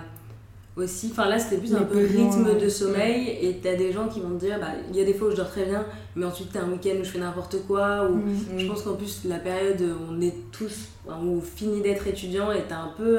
aussi. 0.76 1.08
Enfin 1.10 1.28
là, 1.28 1.38
c'était 1.38 1.56
plus 1.58 1.74
un 1.74 1.82
peu 1.82 1.98
rythme 1.98 2.58
de 2.58 2.68
sommeil. 2.68 3.38
Et 3.40 3.58
t'as 3.62 3.74
des 3.74 3.92
gens 3.92 4.08
qui 4.08 4.20
vont 4.20 4.30
te 4.30 4.44
dire, 4.46 4.58
bah, 4.60 4.68
il 4.90 4.96
y 4.96 5.00
a 5.00 5.04
des 5.04 5.14
fois 5.14 5.28
où 5.28 5.30
je 5.30 5.36
dors 5.36 5.48
très 5.50 5.64
bien, 5.64 5.84
mais 6.16 6.24
ensuite 6.26 6.50
t'as 6.52 6.60
un 6.62 6.70
week-end 6.70 6.96
où 7.00 7.04
je 7.04 7.10
fais 7.10 7.18
n'importe 7.18 7.66
quoi. 7.66 8.08
Ou 8.10 8.16
Mm. 8.16 8.58
je 8.58 8.66
pense 8.66 8.82
qu'en 8.82 8.94
plus, 8.94 9.22
la 9.24 9.38
période 9.38 9.80
où 9.80 10.12
on 10.12 10.20
est 10.20 10.34
tous, 10.52 10.88
enfin, 11.06 11.18
où 11.22 11.38
on 11.38 11.40
finit 11.40 11.80
d'être 11.82 12.06
étudiant, 12.06 12.52
et 12.52 12.62
t'as 12.68 12.78
un 12.78 12.92
peu. 12.96 13.18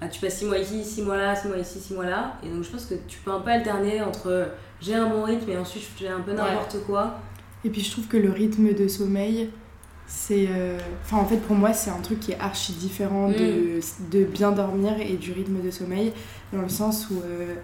bah, 0.00 0.06
tu 0.08 0.20
passes 0.20 0.36
6 0.38 0.44
mois 0.46 0.58
ici, 0.58 0.84
6 0.84 1.02
mois 1.02 1.16
là, 1.16 1.34
6 1.34 1.48
mois 1.48 1.56
ici, 1.58 1.80
6 1.80 1.94
mois 1.94 2.06
là. 2.06 2.34
Et 2.44 2.48
donc 2.48 2.62
je 2.62 2.70
pense 2.70 2.84
que 2.86 2.94
tu 3.08 3.18
peux 3.18 3.30
un 3.32 3.40
peu 3.40 3.50
alterner 3.50 4.00
entre 4.00 4.46
j'ai 4.80 4.94
un 4.94 5.08
bon 5.08 5.24
rythme 5.24 5.50
et 5.50 5.56
ensuite 5.58 5.82
je 5.82 6.04
fais 6.04 6.10
un 6.10 6.20
peu 6.20 6.32
n'importe 6.32 6.76
quoi. 6.86 7.18
Et 7.64 7.70
puis 7.70 7.80
je 7.82 7.90
trouve 7.90 8.06
que 8.06 8.16
le 8.16 8.30
rythme 8.30 8.72
de 8.74 8.88
sommeil, 8.88 9.50
c'est. 10.06 10.46
euh, 10.50 10.78
Enfin, 11.04 11.18
en 11.18 11.24
fait, 11.26 11.38
pour 11.38 11.56
moi, 11.56 11.72
c'est 11.72 11.90
un 11.90 12.00
truc 12.00 12.20
qui 12.20 12.32
est 12.32 12.38
archi 12.40 12.72
différent 12.72 13.30
de, 13.30 13.80
de 14.12 14.24
bien 14.24 14.52
dormir 14.52 14.94
et 15.00 15.16
du 15.16 15.32
rythme 15.32 15.60
de 15.62 15.70
sommeil, 15.70 16.12
dans 16.52 16.62
le 16.62 16.68
sens 16.68 17.08
où 17.10 17.20
euh, 17.24 17.54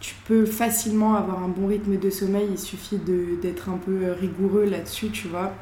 tu 0.00 0.14
peux 0.26 0.46
facilement 0.46 1.14
avoir 1.16 1.42
un 1.42 1.48
bon 1.48 1.66
rythme 1.68 1.98
de 1.98 2.10
sommeil, 2.10 2.48
il 2.50 2.58
suffit 2.58 2.98
d'être 2.98 3.68
un 3.70 3.78
peu 3.78 4.12
rigoureux 4.12 4.64
là-dessus, 4.64 5.10
tu 5.10 5.28
vois. 5.28 5.52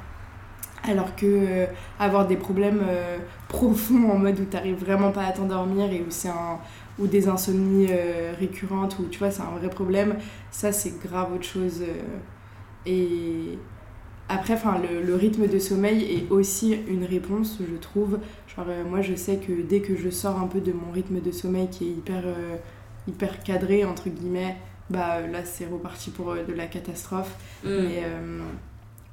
Alors 0.85 1.15
que 1.15 1.27
euh, 1.27 1.67
avoir 2.01 2.27
des 2.27 2.37
problèmes 2.37 2.83
euh, 2.89 3.19
profonds 3.49 4.11
en 4.11 4.19
mode 4.19 4.41
où 4.41 4.45
t'arrives 4.45 4.79
vraiment 4.85 5.13
pas 5.13 5.25
à 5.27 5.33
t'endormir 5.33 5.93
et 5.93 6.01
où 6.01 6.07
c'est 6.11 6.29
un 6.29 6.59
ou 6.99 7.07
des 7.07 7.29
insomnies 7.29 7.87
euh, 7.91 8.33
récurrentes 8.39 8.99
où 8.99 9.05
tu 9.09 9.19
vois 9.21 9.31
c'est 9.31 9.43
un 9.43 9.57
vrai 9.59 9.71
problème, 9.71 10.17
ça 10.51 10.73
c'est 10.73 10.99
grave 11.01 11.33
autre 11.35 11.45
chose. 11.45 11.83
Et 12.87 13.59
après, 14.29 14.55
enfin, 14.55 14.77
le, 14.79 15.03
le 15.05 15.15
rythme 15.15 15.47
de 15.47 15.59
sommeil 15.59 16.03
est 16.05 16.31
aussi 16.33 16.77
une 16.89 17.05
réponse, 17.05 17.59
je 17.61 17.77
trouve. 17.77 18.19
Genre, 18.57 18.65
euh, 18.69 18.85
moi, 18.85 19.01
je 19.03 19.15
sais 19.15 19.37
que 19.37 19.53
dès 19.63 19.81
que 19.81 19.95
je 19.97 20.09
sors 20.11 20.39
un 20.41 20.47
peu 20.47 20.61
de 20.61 20.73
mon 20.73 20.91
rythme 20.93 21.21
de 21.21 21.31
sommeil 21.31 21.69
qui 21.69 21.85
est 21.85 21.91
hyper, 21.91 22.23
euh, 22.25 22.57
hyper 23.09 23.43
cadré, 23.43 23.85
entre 23.85 24.09
guillemets, 24.09 24.57
bah 24.91 25.17
euh, 25.19 25.27
là, 25.27 25.45
c'est 25.45 25.67
reparti 25.67 26.11
pour 26.11 26.31
euh, 26.31 26.45
de 26.45 26.53
la 26.53 26.67
catastrophe. 26.67 27.37
Mm. 27.65 27.69
Mais, 27.69 28.03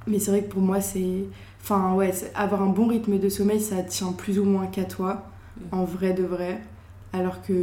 mais 0.08 0.20
c'est 0.20 0.32
vrai 0.32 0.44
que 0.44 0.50
pour 0.50 0.62
moi, 0.62 0.80
c'est. 0.82 1.26
Enfin, 1.62 1.94
ouais, 1.96 2.12
avoir 2.36 2.62
un 2.62 2.68
bon 2.70 2.88
rythme 2.88 3.20
de 3.20 3.28
sommeil, 3.30 3.60
ça 3.60 3.82
tient 3.84 4.14
plus 4.14 4.40
ou 4.40 4.46
moins 4.46 4.68
qu'à 4.68 4.86
toi, 4.86 5.24
Mm. 5.58 5.76
en 5.76 5.84
vrai 5.84 6.14
de 6.14 6.24
vrai. 6.24 6.62
Alors 7.12 7.42
que 7.42 7.54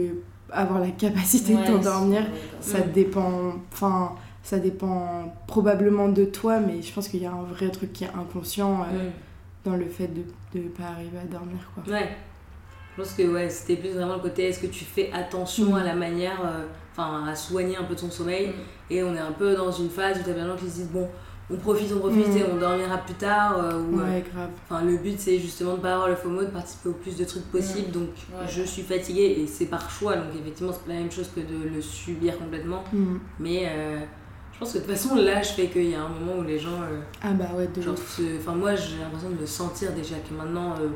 avoir 0.51 0.81
la 0.81 0.91
capacité 0.91 1.55
Ouais, 1.55 1.63
de 1.63 1.67
t'endormir, 1.67 2.27
ça 2.61 2.81
Mm. 2.81 2.93
dépend 2.93 3.55
enfin 3.73 4.13
ça 4.47 4.59
dépend 4.61 5.35
probablement 5.49 6.09
de 6.09 6.25
toi 6.25 6.61
mais 6.61 6.81
je 6.81 6.93
pense 6.93 7.09
qu'il 7.09 7.21
y 7.23 7.27
a 7.27 7.33
un 7.33 7.43
vrai 7.43 7.69
truc 7.71 7.93
qui 7.93 8.05
est 8.05 8.11
inconscient 8.15 8.83
euh, 8.83 9.09
Mm. 9.09 9.13
dans 9.65 9.77
le 9.77 9.87
fait 9.87 10.09
de 10.09 10.23
ne 10.61 10.69
pas 10.69 10.85
arriver 10.95 11.19
à 11.19 11.25
dormir 11.25 11.59
quoi 11.75 11.83
Ouais. 11.93 12.09
Je 12.97 13.03
pense 13.03 13.13
que 13.13 13.23
ouais, 13.25 13.51
c'était 13.51 13.77
plus 13.77 13.91
vraiment 13.91 14.15
le 14.15 14.21
côté 14.21 14.45
est-ce 14.49 14.61
que 14.61 14.69
tu 14.69 14.85
fais 14.85 15.11
attention 15.13 15.73
Mm. 15.73 15.75
à 15.75 15.85
la 15.85 15.95
manière, 15.97 16.41
euh, 16.45 16.65
enfin 16.93 17.27
à 17.27 17.35
soigner 17.35 17.77
un 17.77 17.83
peu 17.85 17.95
ton 17.97 18.11
sommeil. 18.11 18.49
Mm. 18.51 18.53
Et 18.93 19.03
on 19.03 19.15
est 19.15 19.19
un 19.19 19.33
peu 19.33 19.55
dans 19.57 19.73
une 19.73 19.91
phase 19.91 20.19
où 20.21 20.23
t'as 20.25 20.33
plein 20.33 20.45
de 20.45 20.51
gens 20.51 20.57
qui 20.57 20.71
se 20.71 20.77
disent 20.77 20.91
bon, 20.93 21.09
on 21.51 21.57
profite, 21.57 21.93
on 21.95 21.99
profite 21.99 22.27
et 22.37 22.45
on 22.51 22.57
dormira 22.57 22.97
plus 22.99 23.15
tard. 23.15 23.59
euh, 23.59 23.81
ou, 23.83 23.99
ouais 23.99 24.25
grave 24.33 24.49
Enfin, 24.71 24.83
le 24.85 24.97
but 24.97 25.19
c'est 25.19 25.39
justement 25.39 25.75
de 25.75 25.81
pas 25.81 25.93
avoir 25.95 26.09
le 26.09 26.15
FOMO, 26.17 26.41
de 26.43 26.47
participer 26.47 26.89
au 26.89 26.93
plus 26.93 27.17
de 27.17 27.25
trucs 27.25 27.45
possibles. 27.51 27.91
Donc 27.91 28.09
Ouais. 28.33 28.47
je 28.49 28.63
suis 28.63 28.83
fatiguée 28.83 29.41
et 29.41 29.47
c'est 29.49 29.67
par 29.67 29.91
choix. 29.91 30.15
Donc 30.17 30.29
effectivement, 30.41 30.73
c'est 30.73 30.87
pas 30.87 30.93
la 30.95 31.01
même 31.01 31.11
chose 31.11 31.31
que 31.35 31.41
de 31.41 31.69
le 31.75 31.83
subir 31.83 32.39
complètement. 32.39 32.83
Mais 33.41 33.67
je 34.57 34.61
pense 34.61 34.73
que 34.73 34.79
de 34.79 34.83
toute 34.85 34.93
façon, 34.93 35.15
l'âge 35.17 35.51
fait 35.55 35.69
qu'il 35.69 35.91
y 35.91 35.95
a 35.95 36.03
un 36.03 36.09
moment 36.09 36.39
où 36.39 36.43
les 36.43 36.59
gens. 36.59 36.81
euh, 36.83 37.01
ah 37.23 37.33
bah 37.33 37.51
ouais 37.55 37.67
de 37.69 37.83
Enfin, 38.39 38.55
moi 38.55 38.75
j'ai 38.75 38.97
l'impression 38.99 39.29
de 39.31 39.39
le 39.39 39.47
sentir 39.47 39.93
déjà 39.93 40.17
que 40.17 40.33
maintenant. 40.35 40.75
euh, 40.81 40.89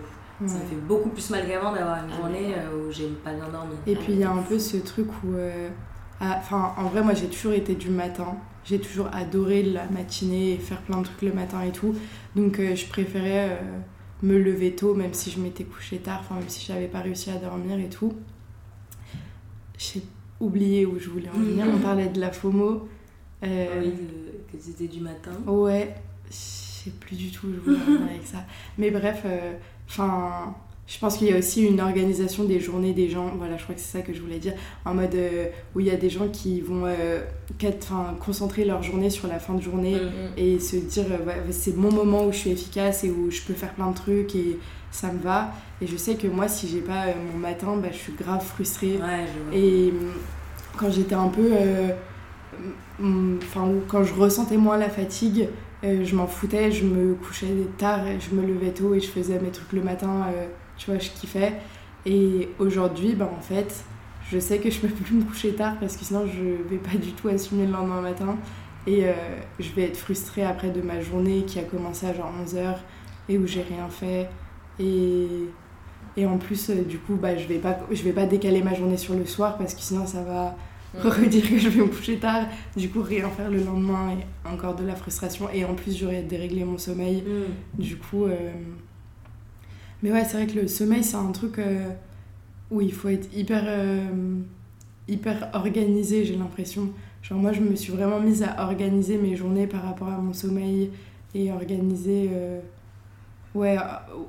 ça 0.47 0.55
me 0.55 0.61
fait 0.61 0.77
beaucoup 0.89 1.11
plus 1.11 1.29
mal 1.29 1.47
qu'avant 1.47 1.71
d'avoir 1.75 1.97
une 2.03 2.11
Ah, 2.11 2.17
journée 2.17 2.55
euh, 2.57 2.89
où 2.89 2.91
j'ai 2.91 3.09
pas 3.23 3.35
bien 3.35 3.47
dormi. 3.53 3.75
et 3.87 3.95
puis 3.95 4.15
il 4.15 4.19
y 4.21 4.25
a 4.25 4.31
un 4.31 4.41
peu 4.43 4.59
ce 4.59 4.79
truc 4.79 5.07
où 5.23 5.35
euh, 5.35 5.69
ah, 6.21 6.37
enfin 6.39 6.73
en 6.79 6.85
vrai 6.85 7.03
moi 7.03 7.13
j'ai 7.13 7.27
toujours 7.29 7.53
été 7.53 7.75
du 7.75 7.91
matin. 7.91 8.35
J'ai 8.65 8.79
toujours 8.79 9.09
adoré 9.13 9.63
la 9.63 9.85
matinée 9.91 10.53
et 10.55 10.57
faire 10.57 10.81
plein 10.81 10.99
de 10.99 11.05
trucs 11.05 11.21
le 11.23 11.33
matin 11.35 11.61
et 11.63 11.73
tout. 11.73 11.95
Donc 12.37 12.59
je 12.59 12.87
préférais 12.87 13.59
me 14.23 14.39
lever 14.39 14.75
tôt 14.75 14.95
même 14.95 15.13
si 15.13 15.31
je 15.31 15.39
m'étais 15.41 15.65
couchée 15.65 15.99
tard 15.99 16.21
enfin 16.21 16.37
même 16.37 16.49
si 16.49 16.65
j'avais 16.67 16.89
pas 16.89 17.01
réussi 17.01 17.31
à 17.31 17.37
dormir 17.37 17.79
et 17.79 17.89
tout. 17.91 18.15
J'ai 19.79 20.03
oublié 20.41 20.87
où 20.87 20.99
je 20.99 21.09
voulais 21.11 21.29
en 21.29 21.39
venir. 21.39 21.67
On 21.75 21.79
parlait 21.79 22.09
de 22.09 22.21
la 22.21 22.31
FOMO 22.33 22.89
Euh, 23.43 23.67
Ah 23.73 23.79
oui, 23.83 23.93
que 24.53 24.59
c'était 24.61 24.89
du 24.89 25.01
matin. 25.01 25.33
Ouais, 25.47 25.95
je 26.31 26.35
sais 26.35 26.91
plus 27.01 27.17
du 27.17 27.31
tout 27.31 27.47
où 27.49 27.53
je 27.55 27.61
venir 27.73 28.03
avec 28.09 28.27
ça. 28.27 28.39
Mais 28.79 28.91
bref, 28.91 29.25
enfin, 29.89 30.55
je 30.87 30.99
pense 30.99 31.17
qu'il 31.19 31.29
y 31.29 31.33
a 31.33 31.39
aussi 31.39 31.63
une 31.65 31.81
organisation 31.81 32.45
des 32.45 32.59
journées 32.59 32.93
des 32.93 33.09
gens. 33.09 33.31
Voilà, 33.37 33.57
je 33.57 33.63
crois 33.63 33.75
que 33.77 33.81
c'est 33.81 33.99
ça 33.99 34.03
que 34.03 34.13
je 34.13 34.21
voulais 34.21 34.39
dire. 34.39 34.55
En 34.85 34.93
mode 34.95 35.15
euh, 35.15 35.47
où 35.75 35.81
il 35.81 35.87
y 35.87 35.91
a 35.91 35.97
des 35.97 36.11
gens 36.11 36.29
qui 36.29 36.61
vont 36.61 36.83
euh, 36.85 37.21
concentrer 38.19 38.65
leur 38.65 38.83
journée 38.83 39.09
sur 39.11 39.29
la 39.29 39.39
fin 39.39 39.55
de 39.55 39.63
journée 39.63 39.95
Mm. 39.95 40.39
et 40.39 40.59
se 40.59 40.77
dire 40.77 41.05
euh, 41.11 41.25
ouais, 41.25 41.37
c'est 41.53 41.77
mon 41.77 41.93
moment 41.93 42.25
où 42.27 42.33
je 42.33 42.39
suis 42.39 42.51
efficace 42.51 43.05
et 43.05 43.11
où 43.11 43.31
je 43.31 43.41
peux 43.43 43.55
faire 43.55 43.73
plein 43.75 43.91
de 43.91 43.95
trucs 43.97 44.35
et 44.35 44.59
ça 44.91 45.13
me 45.13 45.21
va. 45.21 45.53
Et 45.81 45.87
je 45.87 45.97
sais 45.97 46.17
que 46.17 46.27
moi, 46.27 46.49
si 46.49 46.67
j'ai 46.69 46.81
pas 46.81 47.07
euh, 47.07 47.13
mon 47.33 47.39
matin, 47.39 47.77
bah, 47.77 47.89
je 47.93 47.97
suis 47.99 48.13
grave 48.15 48.45
frustrée. 48.45 48.97
Ouais, 48.99 49.27
je 49.27 49.39
vois. 49.45 49.55
Et 49.57 49.93
quand 50.77 50.91
j'étais 50.91 51.15
un 51.15 51.29
peu. 51.29 51.53
Hum, 53.01 53.39
Enfin, 53.43 53.69
quand 53.89 54.05
je 54.05 54.15
ressentais 54.15 54.57
moins 54.57 54.77
la 54.77 54.89
fatigue, 54.89 55.49
euh, 55.83 56.05
je 56.05 56.15
m'en 56.15 56.27
foutais, 56.27 56.71
je 56.71 56.85
me 56.85 57.15
couchais 57.15 57.47
tard, 57.79 58.01
je 58.19 58.35
me 58.35 58.47
levais 58.47 58.73
tôt 58.73 58.95
et 58.95 59.01
je 59.01 59.09
faisais 59.09 59.39
mes 59.41 59.51
trucs 59.51 59.73
le 59.73 59.83
matin, 59.83 60.27
euh, 60.29 60.47
tu 60.77 60.91
vois, 60.91 60.99
je 60.99 61.11
kiffais. 61.11 61.55
Et 62.05 62.49
aujourd'hui, 62.59 63.15
ben, 63.15 63.29
en 63.37 63.41
fait, 63.41 63.85
je 64.31 64.39
sais 64.39 64.59
que 64.59 64.71
je 64.71 64.81
peux 64.81 64.89
plus 64.89 65.15
me 65.15 65.25
coucher 65.25 65.53
tard 65.55 65.77
parce 65.81 65.97
que 65.97 66.05
sinon 66.05 66.27
je 66.27 66.69
vais 66.69 66.79
pas 66.79 66.97
du 66.97 67.13
tout 67.13 67.29
assumer 67.29 67.67
le 67.67 67.73
lendemain 67.73 68.01
matin. 68.01 68.37
Et 68.87 69.05
euh, 69.05 69.13
je 69.59 69.71
vais 69.73 69.85
être 69.85 69.97
frustrée 69.97 70.45
après 70.45 70.71
de 70.71 70.81
ma 70.81 71.01
journée 71.01 71.45
qui 71.45 71.59
a 71.59 71.63
commencé 71.63 72.07
à 72.07 72.15
genre 72.15 72.33
11h 72.47 72.77
et 73.29 73.39
où 73.39 73.47
j'ai 73.47 73.63
rien 73.63 73.89
fait. 73.89 74.29
Et, 74.79 75.47
en 76.27 76.39
plus, 76.39 76.71
du 76.71 76.99
coup, 76.99 77.15
bah, 77.15 77.37
je 77.37 77.47
vais 77.47 77.59
pas 77.59 77.79
je 77.91 78.03
vais 78.03 78.13
pas 78.13 78.27
décaler 78.27 78.63
ma 78.63 78.75
journée 78.75 78.97
sur 78.97 79.15
le 79.15 79.25
soir 79.27 79.57
parce 79.57 79.75
que 79.75 79.81
sinon 79.81 80.07
ça 80.07 80.23
va 80.23 80.57
Redire 81.05 81.49
que 81.49 81.59
je 81.59 81.69
vais 81.69 81.81
me 81.83 81.87
coucher 81.89 82.17
tard. 82.19 82.47
Du 82.77 82.89
coup, 82.89 83.03
rien 83.03 83.29
faire 83.31 83.51
le 83.51 83.63
lendemain 83.63 84.11
et 84.13 84.49
encore 84.49 84.75
de 84.75 84.85
la 84.85 84.95
frustration. 84.97 85.49
Et 85.53 85.65
en 85.65 85.75
plus, 85.75 85.97
j'aurais 85.97 86.23
déréglé 86.23 86.65
mon 86.65 86.79
sommeil. 86.79 87.23
Mm. 87.23 87.81
Du 87.83 87.97
coup. 87.97 88.25
euh, 88.25 88.37
Mais 90.03 90.11
ouais, 90.13 90.25
c'est 90.25 90.37
vrai 90.37 90.47
que 90.47 90.59
le 90.59 90.67
sommeil, 90.69 91.05
c'est 91.05 91.17
un 91.17 91.31
truc 91.33 91.59
euh, 91.59 91.89
où 92.71 92.81
il 92.81 92.93
faut 92.93 93.09
être 93.09 93.29
hyper, 93.37 93.63
euh, 93.67 94.03
hyper 95.09 95.49
organisé, 95.53 96.25
j'ai 96.25 96.37
l'impression. 96.37 96.91
Genre, 97.23 97.39
moi, 97.39 97.53
je 97.53 97.61
me 97.61 97.77
suis 97.77 97.93
vraiment 97.93 98.19
mise 98.21 98.43
à 98.43 98.65
organiser 98.65 99.17
mes 99.19 99.37
journées 99.37 99.67
par 99.67 99.83
rapport 99.85 100.09
à 100.09 100.19
mon 100.19 100.33
sommeil 100.33 100.91
et 101.35 101.53
organiser. 101.53 102.31
Ouais, 103.55 103.77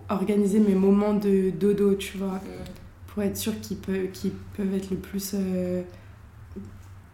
organiser 0.09 0.59
mes 0.59 0.74
moments 0.74 1.14
de 1.14 1.51
dodo, 1.51 1.93
tu 1.95 2.18
vois 2.18 2.36
Mm. 2.39 2.64
pour 3.07 3.24
être 3.24 3.38
sûr 3.38 3.59
qu'ils 3.62 3.78
peuvent, 3.78 4.07
qu'ils 4.12 4.32
peuvent 4.57 4.74
être 4.74 4.89
le 4.89 4.97
plus 4.97 5.34
euh, 5.36 5.84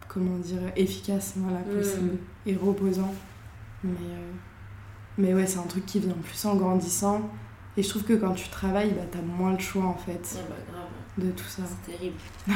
comment 0.08 0.36
dire 0.38 0.60
efficace 0.76 1.34
voilà, 1.36 1.58
Mm. 1.60 1.74
possible 1.78 2.10
et 2.46 2.54
reposant 2.56 3.12
mais, 3.84 3.90
euh, 3.90 4.32
mais 5.18 5.34
ouais 5.34 5.46
c'est 5.46 5.58
un 5.58 5.62
truc 5.66 5.86
qui 5.86 6.00
vient 6.00 6.14
plus 6.24 6.44
en 6.46 6.56
grandissant 6.56 7.28
et 7.76 7.82
je 7.82 7.88
trouve 7.88 8.04
que 8.04 8.14
quand 8.14 8.32
tu 8.32 8.48
travailles 8.48 8.90
bah, 8.92 9.02
t'as 9.10 9.20
moins 9.22 9.52
le 9.52 9.58
choix 9.58 9.84
en 9.84 9.94
fait 9.94 10.36
bah 10.48 10.54
grave. 10.72 11.26
de 11.26 11.30
tout 11.32 11.44
ça 11.44 11.62
C'est 11.66 11.92
terrible. 11.92 12.16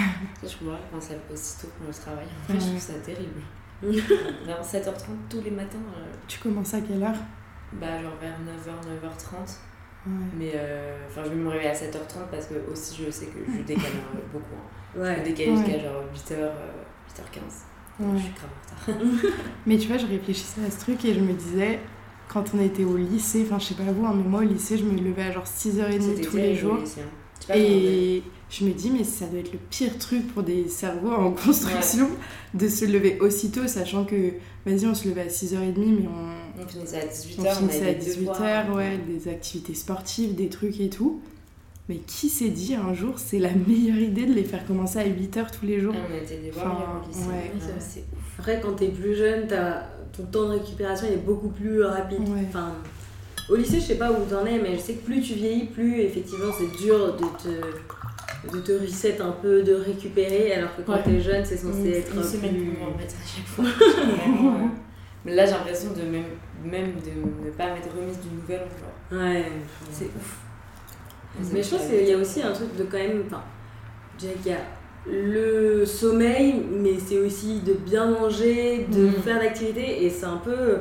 je 0.42 0.64
me 0.64 0.72
quand 0.90 1.00
ça 1.00 1.14
aussitôt 1.32 1.68
pour 1.78 1.86
le 1.86 1.94
travail. 1.94 2.26
En 2.26 2.52
fait, 2.52 2.58
je 2.58 2.64
Ouais. 2.64 2.70
trouve 2.70 2.80
ça 2.80 2.94
terrible. 2.94 3.40
vers 4.46 4.62
7h30 4.64 5.28
tous 5.28 5.40
les 5.42 5.50
matins, 5.50 5.78
euh, 5.96 6.04
tu 6.28 6.38
commences 6.40 6.72
à 6.74 6.80
quelle 6.80 7.02
heure? 7.02 7.16
Bah 7.80 8.00
genre 8.02 8.14
vers 8.20 8.36
9h, 8.40 8.70
9h30. 8.86 9.58
ouais. 10.06 10.12
Mais 10.38 10.52
euh, 10.54 11.06
enfin, 11.08 11.22
je 11.24 11.30
vais 11.30 11.34
me 11.36 11.48
réveiller 11.48 11.70
à 11.70 11.74
7h30 11.74 12.28
parce 12.30 12.46
que 12.46 12.54
aussi 12.70 13.02
je 13.04 13.10
sais 13.10 13.26
que 13.26 13.38
je 13.56 13.62
décale 13.66 13.92
beaucoup. 14.32 14.44
hein. 14.56 14.68
Je 14.94 15.00
Ouais. 15.00 15.22
Ouais. 15.24 15.56
jusqu'à 15.56 15.78
genre 15.80 16.02
8h, 16.14 16.50
8h15. 17.10 18.04
Ouais. 18.04 18.18
Je 18.18 18.22
suis 18.22 18.32
grave 18.32 18.50
en 18.50 18.92
retard. 18.92 19.32
mais 19.66 19.78
tu 19.78 19.88
vois 19.88 19.98
je 19.98 20.06
réfléchissais 20.06 20.60
à 20.66 20.70
ce 20.70 20.80
truc 20.80 21.04
et 21.04 21.14
je 21.14 21.20
me 21.20 21.32
disais 21.34 21.78
quand 22.28 22.44
on 22.54 22.60
était 22.60 22.84
au 22.84 22.96
lycée 22.96 23.44
enfin 23.46 23.58
je 23.58 23.66
sais 23.66 23.74
pas 23.74 23.90
vous 23.92 24.06
hein, 24.06 24.14
mais 24.16 24.28
moi 24.28 24.40
au 24.40 24.44
lycée 24.44 24.78
je 24.78 24.84
me 24.84 24.98
levais 24.98 25.24
à 25.24 25.32
genre 25.32 25.44
6h30 25.44 26.00
C'était 26.00 26.22
tous 26.22 26.36
les 26.36 26.56
jours 26.56 26.78
lycée, 26.78 27.00
hein. 27.02 27.54
Et 27.54 28.22
je 28.50 28.64
me 28.64 28.70
dis, 28.72 28.90
mais 28.90 29.04
ça 29.04 29.26
doit 29.26 29.40
être 29.40 29.52
le 29.52 29.58
pire 29.70 29.98
truc 29.98 30.32
pour 30.32 30.42
des 30.42 30.68
cerveaux 30.68 31.12
en 31.12 31.30
construction 31.44 32.08
de 32.54 32.68
se 32.68 32.84
lever 32.84 33.18
aussitôt, 33.20 33.66
sachant 33.66 34.04
que, 34.04 34.34
vas-y, 34.66 34.86
on 34.86 34.94
se 34.94 35.08
levait 35.08 35.22
à 35.22 35.26
6h30, 35.26 35.74
mais 35.76 36.06
on, 36.06 36.62
On 36.62 36.66
finissait 36.66 37.00
à 37.00 37.06
18h, 37.06 37.34
on 37.38 37.46
on, 37.46 37.54
finissait 37.54 37.80
à 37.80 37.88
avait 37.88 37.94
des 37.94 38.12
18h, 38.12 38.18
devoirs. 38.18 38.74
ouais, 38.74 38.98
des 38.98 39.28
activités 39.28 39.74
sportives, 39.74 40.34
des 40.34 40.48
trucs 40.48 40.80
et 40.80 40.90
tout. 40.90 41.20
Mais 41.88 41.96
qui 41.96 42.28
s'est 42.28 42.50
dit 42.50 42.74
un 42.74 42.94
jour, 42.94 43.18
c'est 43.18 43.38
la 43.38 43.50
meilleure 43.50 43.98
idée 43.98 44.24
de 44.26 44.32
les 44.32 44.44
faire 44.44 44.64
commencer 44.66 44.98
à 44.98 45.04
8h 45.06 45.50
tous 45.58 45.66
les 45.66 45.80
jours 45.80 45.94
Ah, 45.96 46.06
on 46.10 46.16
était 46.24 46.36
des 46.36 46.50
Enfin, 46.56 47.02
lycée. 47.08 47.26
ouais. 47.28 47.50
C'est 47.80 48.00
ouf. 48.12 48.38
Après, 48.38 48.60
quand 48.60 48.72
t'es 48.74 48.88
plus 48.88 49.16
jeune, 49.16 49.46
t'as- 49.48 49.86
ton 50.16 50.24
temps 50.24 50.44
de 50.48 50.58
récupération 50.58 51.08
est 51.08 51.16
beaucoup 51.24 51.48
plus 51.48 51.82
rapide. 51.82 52.20
Ouais. 52.20 52.44
Enfin, 52.48 52.72
au 53.50 53.56
lycée, 53.56 53.80
je 53.80 53.86
sais 53.86 53.94
pas 53.98 54.12
où 54.12 54.24
t'en 54.30 54.46
es, 54.46 54.58
mais 54.60 54.76
je 54.76 54.80
sais 54.80 54.94
que 54.94 55.04
plus 55.04 55.20
tu 55.20 55.34
vieillis, 55.34 55.64
plus 55.64 56.00
effectivement 56.00 56.52
c'est 56.56 56.70
dur 56.84 57.16
de 57.16 57.24
te 57.42 58.52
de 58.52 58.58
te 58.58 58.72
reset 58.72 59.20
un 59.20 59.30
peu, 59.30 59.62
de 59.62 59.72
récupérer, 59.74 60.52
alors 60.54 60.74
que 60.76 60.82
quand 60.82 60.94
Ouais. 60.94 61.02
t'es 61.04 61.20
jeune, 61.20 61.44
c'est 61.44 61.56
censé 61.56 61.78
Une, 61.78 61.86
être 61.94 62.12
une 62.12 62.22
semaine 62.24 62.54
plus... 62.56 62.70
pour 62.72 62.84
m'en 62.88 62.92
remettre 62.92 63.14
à 63.14 63.24
chaque 63.24 63.46
fois. 63.46 63.64
Vraiment, 64.16 64.68
Mais 65.24 65.32
là, 65.36 65.46
j'ai 65.46 65.52
l'impression 65.52 65.90
de 65.92 66.02
même, 66.02 66.24
même 66.64 66.92
de 66.94 67.46
ne 67.46 67.50
pas 67.52 67.72
m'être 67.72 67.88
remise 67.96 68.18
du 68.18 68.34
nouvel 68.34 68.58
genre. 68.58 69.20
Ouais. 69.22 69.44
C'est 69.92 70.06
ouf. 70.06 70.38
Mais 71.52 71.62
je 71.62 71.70
pense 71.70 71.86
qu'il 71.86 72.08
y 72.08 72.12
a 72.12 72.16
aussi 72.18 72.42
un 72.42 72.52
truc 72.52 72.76
de 72.76 72.84
quand 72.84 72.98
même. 72.98 73.22
Enfin, 73.26 73.42
je 74.16 74.20
dirais 74.26 74.34
qu'il 74.42 74.52
y 74.52 74.54
a 74.54 74.58
le 75.10 75.84
sommeil, 75.84 76.62
mais 76.70 76.94
c'est 77.04 77.18
aussi 77.18 77.60
de 77.60 77.72
bien 77.74 78.06
manger, 78.06 78.86
de 78.92 79.06
Mhm. 79.06 79.12
faire 79.24 79.40
d'activités, 79.40 80.04
et 80.04 80.10
c'est 80.10 80.26
un 80.26 80.36
peu. 80.36 80.76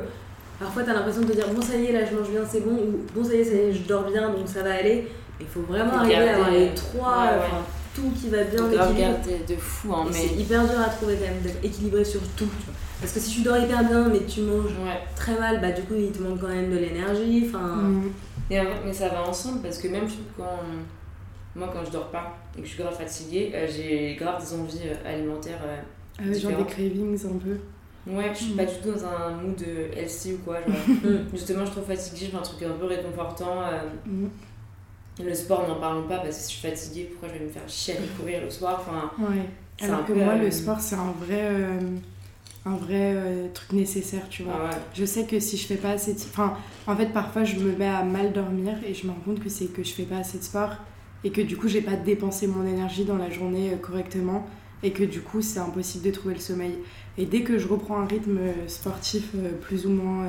Parfois, 0.60 0.82
t'as 0.84 0.94
l'impression 0.94 1.22
de 1.22 1.26
te 1.26 1.32
dire 1.32 1.48
bon, 1.52 1.60
ça 1.60 1.76
y 1.76 1.86
est, 1.86 1.92
là 1.92 2.00
je 2.08 2.16
mange 2.16 2.30
bien, 2.30 2.42
c'est 2.48 2.60
bon, 2.60 2.70
ou 2.74 3.00
bon, 3.14 3.24
ça 3.24 3.34
y 3.34 3.40
est, 3.40 3.44
ça 3.44 3.54
y 3.54 3.58
est, 3.58 3.72
je 3.72 3.82
dors 3.88 4.04
bien, 4.08 4.28
donc 4.30 4.46
ça 4.46 4.62
va 4.62 4.74
aller. 4.74 5.08
Il 5.40 5.46
faut 5.46 5.62
vraiment 5.62 5.94
arriver 5.94 6.28
à 6.28 6.34
avoir 6.34 6.50
les 6.52 6.70
trois, 6.74 7.22
Ouais, 7.22 7.30
ouais. 7.30 7.46
enfin, 7.48 7.62
tout 7.96 8.12
qui 8.14 8.28
va 8.28 8.44
bien, 8.44 8.68
l'équilibre. 8.68 9.18
de 9.48 9.56
fou, 9.56 9.92
hein, 9.92 10.04
C'est 10.12 10.36
hyper 10.40 10.62
dur 10.68 10.78
à 10.78 10.88
trouver 10.90 11.16
quand 11.16 11.24
même, 11.26 11.42
d'être 11.42 11.64
équilibré 11.64 12.04
sur 12.04 12.20
tout. 12.36 12.44
tu 12.44 12.66
vois. 12.66 12.74
Parce 13.00 13.12
que 13.14 13.18
si 13.18 13.32
tu 13.32 13.40
dors 13.42 13.56
hyper 13.58 13.82
bien, 13.82 14.08
mais 14.08 14.20
tu 14.20 14.42
manges 14.42 14.70
Ouais. 14.84 15.00
très 15.16 15.36
mal, 15.36 15.60
bah 15.60 15.72
du 15.72 15.82
coup, 15.82 15.94
il 15.98 16.12
te 16.12 16.22
manque 16.22 16.40
quand 16.40 16.46
même 16.46 16.70
de 16.70 16.78
l'énergie. 16.78 17.48
Enfin, 17.48 17.58
Mm. 17.74 18.10
Et 18.52 18.60
en 18.60 18.64
fait, 18.64 18.80
mais 18.84 18.92
ça 18.92 19.08
va 19.08 19.22
ensemble 19.26 19.62
parce 19.62 19.78
que 19.78 19.88
même 19.88 20.06
quand. 20.36 20.58
Moi, 21.54 21.68
quand 21.72 21.84
je 21.84 21.90
dors 21.90 22.08
pas 22.10 22.34
et 22.56 22.60
que 22.62 22.66
je 22.66 22.72
suis 22.74 22.82
grave 22.82 22.96
fatiguée, 22.96 23.52
euh, 23.54 23.66
j'ai 23.70 24.14
grave 24.18 24.40
des 24.42 24.54
envies 24.54 24.80
euh, 24.86 25.08
alimentaires. 25.14 25.60
euh, 25.66 25.76
Ah 26.18 26.32
genre 26.38 26.56
des 26.56 26.64
cravings 26.64 27.18
un 27.26 27.38
peu. 27.38 27.56
Ouais, 28.10 28.30
je 28.34 28.38
suis 28.44 28.52
pas 28.54 28.64
du 28.64 28.72
tout 28.82 28.90
dans 28.92 29.04
un 29.04 29.30
mood 29.36 29.62
euh, 29.66 29.88
healthy 29.94 30.32
ou 30.34 30.38
quoi. 30.38 30.56
Genre. 30.60 30.70
Mm. 31.04 31.28
Justement, 31.32 31.60
je 31.66 31.72
suis 31.72 31.80
trop 31.80 31.86
fatiguée, 31.94 32.26
je 32.26 32.30
veux 32.32 32.38
un 32.38 32.42
truc 32.42 32.62
un 32.62 32.70
peu 32.78 32.86
réconfortant. 32.86 33.62
euh, 33.62 33.80
Mm. 34.06 34.28
Le 35.22 35.34
sport, 35.34 35.68
n'en 35.68 35.74
parlons 35.78 36.08
pas 36.08 36.16
parce 36.20 36.28
que 36.38 36.42
si 36.42 36.54
je 36.54 36.58
suis 36.58 36.68
fatiguée, 36.70 37.10
pourquoi 37.12 37.28
je 37.28 37.38
vais 37.38 37.44
me 37.44 37.50
faire 37.50 37.68
chier 37.68 37.94
à 37.94 38.18
courir 38.18 38.40
le 38.42 38.48
soir 38.50 38.80
enfin, 38.80 39.10
Ouais. 39.22 39.44
Alors 39.82 40.00
un 40.00 40.02
que 40.04 40.12
peu, 40.14 40.24
moi, 40.24 40.32
euh, 40.34 40.38
le 40.44 40.50
sport, 40.50 40.80
c'est 40.80 40.94
un 40.94 41.12
vrai, 41.20 41.48
euh, 41.52 41.80
un 42.64 42.76
vrai 42.76 43.14
euh, 43.16 43.48
truc 43.52 43.72
nécessaire, 43.72 44.28
tu 44.28 44.44
vois. 44.44 44.54
ah 44.56 44.64
ouais. 44.70 44.76
Je 44.94 45.04
sais 45.04 45.24
que 45.26 45.40
si 45.40 45.56
je 45.56 45.66
fais 45.66 45.76
pas 45.76 45.90
assez 45.90 46.14
de... 46.14 46.18
Enfin, 46.18 46.54
en 46.86 46.96
fait, 46.96 47.06
parfois, 47.06 47.44
je 47.44 47.56
me 47.56 47.74
mets 47.76 47.88
à 47.88 48.04
mal 48.04 48.32
dormir 48.32 48.74
et 48.86 48.94
je 48.94 49.06
me 49.06 49.12
rends 49.12 49.18
compte 49.24 49.40
que 49.40 49.48
c'est 49.48 49.66
que 49.66 49.82
je 49.82 49.92
fais 49.92 50.04
pas 50.04 50.18
assez 50.18 50.38
de 50.38 50.44
sport 50.44 50.76
et 51.24 51.30
que 51.30 51.40
du 51.40 51.56
coup, 51.56 51.68
j'ai 51.68 51.80
pas 51.80 51.96
dépensé 51.96 52.46
mon 52.46 52.64
énergie 52.66 53.04
dans 53.04 53.16
la 53.16 53.30
journée 53.30 53.72
euh, 53.72 53.76
correctement 53.76 54.46
et 54.84 54.92
que 54.92 55.02
du 55.02 55.20
coup, 55.22 55.42
c'est 55.42 55.58
impossible 55.58 56.04
de 56.04 56.10
trouver 56.12 56.34
le 56.34 56.40
sommeil. 56.40 56.78
Et 57.18 57.26
dès 57.26 57.42
que 57.42 57.58
je 57.58 57.66
reprends 57.68 58.00
un 58.00 58.06
rythme 58.06 58.38
euh, 58.38 58.68
sportif 58.68 59.30
euh, 59.34 59.50
plus 59.60 59.86
ou 59.86 59.90
moins 59.90 60.26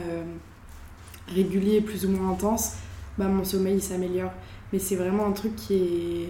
régulier, 1.28 1.82
plus 1.82 2.06
ou 2.06 2.10
moins 2.10 2.32
intense, 2.32 2.74
bah, 3.18 3.26
mon 3.28 3.44
sommeil 3.44 3.76
il 3.76 3.82
s'améliore. 3.82 4.32
Mais 4.72 4.80
c'est 4.80 4.96
vraiment 4.96 5.28
un 5.28 5.32
truc 5.32 5.56
qui 5.56 5.76
est, 5.76 6.30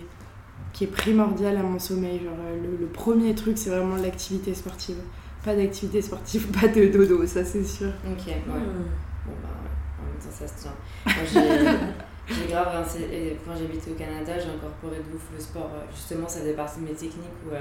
qui 0.74 0.84
est 0.84 0.88
primordial 0.88 1.58
à 1.58 1.64
mon 1.64 1.80
sommeil. 1.80 2.20
Genre, 2.24 2.34
le, 2.62 2.78
le 2.78 2.86
premier 2.88 3.34
truc, 3.36 3.58
c'est 3.58 3.70
vraiment 3.70 3.96
l'activité 3.96 4.54
sportive. 4.54 4.98
Pas 5.44 5.56
d'activité 5.56 6.02
sportive, 6.02 6.48
pas 6.52 6.68
de 6.70 6.86
dodo, 6.88 7.26
ça 7.28 7.44
c'est 7.44 7.64
sûr. 7.66 7.90
Ok, 8.06 8.28
ouais. 8.28 8.36
Mm. 8.36 8.86
Bon, 9.26 9.34
bah 9.42 9.50
en 10.00 10.06
même 10.06 10.18
temps, 10.22 10.32
ça 10.32 10.48
se 10.48 10.62
tient. 10.62 10.74
J'ai- 12.28 12.48
grave. 12.48 12.68
hein, 12.74 12.84
quand 13.46 13.54
j'habitais 13.58 13.92
au 13.92 13.96
Canada, 13.96 14.40
j'ai 14.40 14.50
incorporé 14.50 14.96
de 14.98 15.16
ouf 15.16 15.24
le 15.36 15.40
sport. 15.42 15.70
euh, 15.74 15.84
Justement, 15.94 16.28
ça 16.28 16.40
faisait 16.40 16.54
partie 16.54 16.80
de 16.80 16.86
mes 16.86 16.94
techniques 16.94 17.30
où 17.46 17.54
euh, 17.54 17.60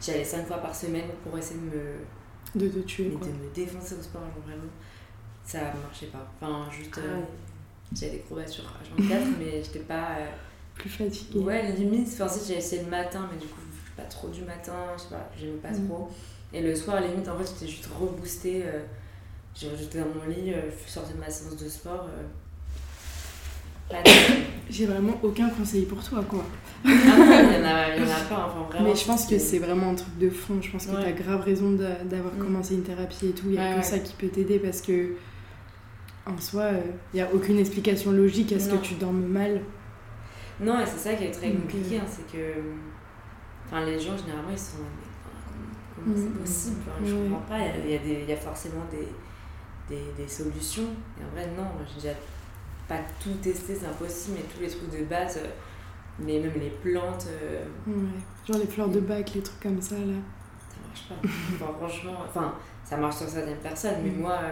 j'y 0.00 0.12
allais 0.12 0.24
5 0.24 0.46
fois 0.46 0.56
par 0.58 0.74
semaine 0.74 1.04
pour 1.22 1.36
essayer 1.36 1.60
de 1.60 1.66
me, 1.66 2.64
De 2.66 2.68
te 2.72 2.78
tuer, 2.86 3.10
quoi. 3.10 3.26
de 3.26 3.32
me 3.32 3.52
défoncer 3.54 3.96
au 3.98 4.02
sport, 4.02 4.22
genre 4.22 4.42
vraiment. 4.46 4.62
Ça 5.44 5.58
marchait 5.82 6.06
pas. 6.06 6.26
Enfin, 6.40 6.70
juste. 6.70 6.94
Ah 6.96 7.00
euh, 7.00 7.16
ouais. 7.18 7.24
J'avais 7.94 8.12
des 8.12 8.18
courbatures 8.20 8.64
H24, 8.98 9.18
mais 9.38 9.62
j'étais 9.62 9.80
pas. 9.80 10.16
euh, 10.20 10.26
Plus 10.74 10.88
fatiguée. 10.88 11.40
Ouais, 11.40 11.72
limite, 11.72 12.08
enfin, 12.14 12.28
si 12.28 12.46
j'ai 12.50 12.58
essayé 12.58 12.82
le 12.84 12.88
matin, 12.90 13.28
mais 13.30 13.38
du 13.38 13.46
coup, 13.48 13.60
je 13.70 13.76
suis 13.86 13.94
pas 13.96 14.04
trop 14.04 14.28
du 14.28 14.40
matin, 14.42 14.72
je 14.96 15.02
sais 15.02 15.08
pas, 15.10 15.28
j'aimais 15.38 15.58
pas 15.58 15.70
Mm. 15.72 15.86
trop. 15.86 16.08
Et 16.52 16.60
le 16.62 16.74
soir, 16.74 17.00
limite, 17.00 17.28
en 17.28 17.38
fait, 17.38 17.46
j'étais 17.54 17.70
juste 17.70 17.88
reboostée. 17.98 18.62
Euh, 18.64 18.80
j'étais 19.54 19.98
dans 20.00 20.06
mon 20.06 20.26
lit, 20.28 20.52
euh, 20.52 20.62
je 20.86 20.90
sortais 20.90 21.14
de 21.14 21.18
ma 21.20 21.30
séance 21.30 21.56
de 21.56 21.68
sport. 21.68 22.06
euh, 23.92 23.96
J'ai 24.68 24.86
vraiment 24.86 25.18
aucun 25.22 25.48
conseil 25.48 25.84
pour 25.84 26.02
toi, 26.02 26.24
quoi. 26.28 26.44
ah 26.84 26.88
non, 26.88 26.94
il 26.94 27.58
y 27.58 27.60
en 27.60 27.64
a, 27.64 27.96
il 27.96 28.02
y 28.02 28.06
en 28.06 28.10
a 28.14 28.20
pas, 28.28 28.46
enfin 28.48 28.66
vraiment. 28.70 28.88
Mais 28.88 28.94
je 28.96 29.04
pense 29.04 29.26
que 29.26 29.38
c'est 29.38 29.58
vraiment 29.58 29.90
un 29.90 29.94
truc 29.96 30.16
de 30.18 30.30
fond. 30.30 30.60
Je 30.62 30.70
pense 30.70 30.86
que 30.86 30.92
Ouais. 30.96 31.02
t'as 31.02 31.12
grave 31.12 31.40
raison 31.42 31.72
d'avoir 31.72 32.34
Mm. 32.34 32.38
commencé 32.38 32.74
une 32.74 32.82
thérapie 32.84 33.26
et 33.28 33.32
tout. 33.32 33.46
Il 33.48 33.54
y 33.54 33.58
a 33.58 33.62
Ouais, 33.62 33.70
que 33.72 33.76
ouais. 33.78 33.82
ça 33.82 33.98
qui 33.98 34.14
peut 34.14 34.28
t'aider 34.28 34.58
parce 34.60 34.80
que, 34.80 35.14
en 36.26 36.38
soi, 36.38 36.70
il 37.12 37.16
n'y 37.16 37.20
a 37.20 37.28
aucune 37.34 37.58
explication 37.58 38.12
logique 38.12 38.52
à 38.52 38.60
ce 38.60 38.70
Non. 38.70 38.78
que 38.78 38.84
tu 38.86 38.94
dormes 38.94 39.24
mal. 39.26 39.60
Non, 40.60 40.78
et 40.80 40.86
c'est 40.86 40.98
ça 41.10 41.14
qui 41.14 41.24
est 41.24 41.30
très 41.32 41.50
compliqué, 41.50 41.96
euh, 41.96 42.00
hein, 42.00 42.06
c'est 42.08 42.26
que. 42.30 42.54
Enfin, 43.66 43.84
les 43.84 43.98
gens, 43.98 44.16
généralement, 44.16 44.50
ils 44.52 44.58
sont. 44.58 44.78
Comment- 46.04 46.14
Comment 46.14 46.26
Mm. 46.26 46.32
c'est 46.34 46.40
possible 46.40 46.76
Enfin, 46.86 47.04
Je 47.04 47.14
Ouais. 47.14 47.28
comprends 47.28 47.46
pas, 47.46 47.58
il 47.84 47.90
y 47.90 47.94
a, 47.96 48.02
y 48.02 48.32
y 48.32 48.36
forcément 48.36 48.84
des, 48.90 49.08
des, 49.94 50.02
des 50.16 50.28
solutions. 50.28 50.88
Et 51.20 51.24
en 51.24 51.28
vrai, 51.34 51.46
non, 51.56 51.64
j'ai 51.88 51.94
déjà 52.00 52.14
pas 52.88 52.98
tout 53.22 53.34
testé, 53.42 53.74
c'est 53.74 53.86
impossible, 53.86 54.38
mais 54.38 54.44
tous 54.52 54.60
les 54.60 54.68
trucs 54.68 54.90
de 55.00 55.04
base, 55.04 55.38
euh, 55.38 55.48
mais 56.18 56.38
même 56.40 56.52
les 56.58 56.70
plantes, 56.70 57.26
euh, 57.28 57.64
Ouais. 57.86 57.94
Genre 58.46 58.58
les 58.58 58.66
fleurs 58.66 58.88
de 58.88 59.00
bac, 59.00 59.32
les 59.34 59.42
trucs 59.42 59.60
comme 59.60 59.80
ça, 59.80 59.94
là. 59.96 60.14
ça 60.68 60.76
marche 60.86 61.08
pas. 61.08 61.28
Enfin, 61.64 61.72
franchement, 61.78 62.16
enfin, 62.28 62.54
ça 62.84 62.96
marche 62.96 63.16
sur 63.16 63.28
certaines 63.28 63.58
personnes, 63.58 63.96
mais 64.02 64.10
Mm. 64.10 64.20
moi, 64.20 64.38
euh, 64.42 64.50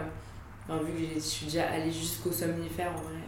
enfin, 0.68 0.82
vu 0.84 0.92
que 0.92 1.14
je 1.14 1.18
suis 1.20 1.46
déjà 1.46 1.68
allée 1.70 1.90
jusqu'au 1.90 2.30
somnifère, 2.32 2.90
en 2.92 3.02
vrai, 3.02 3.18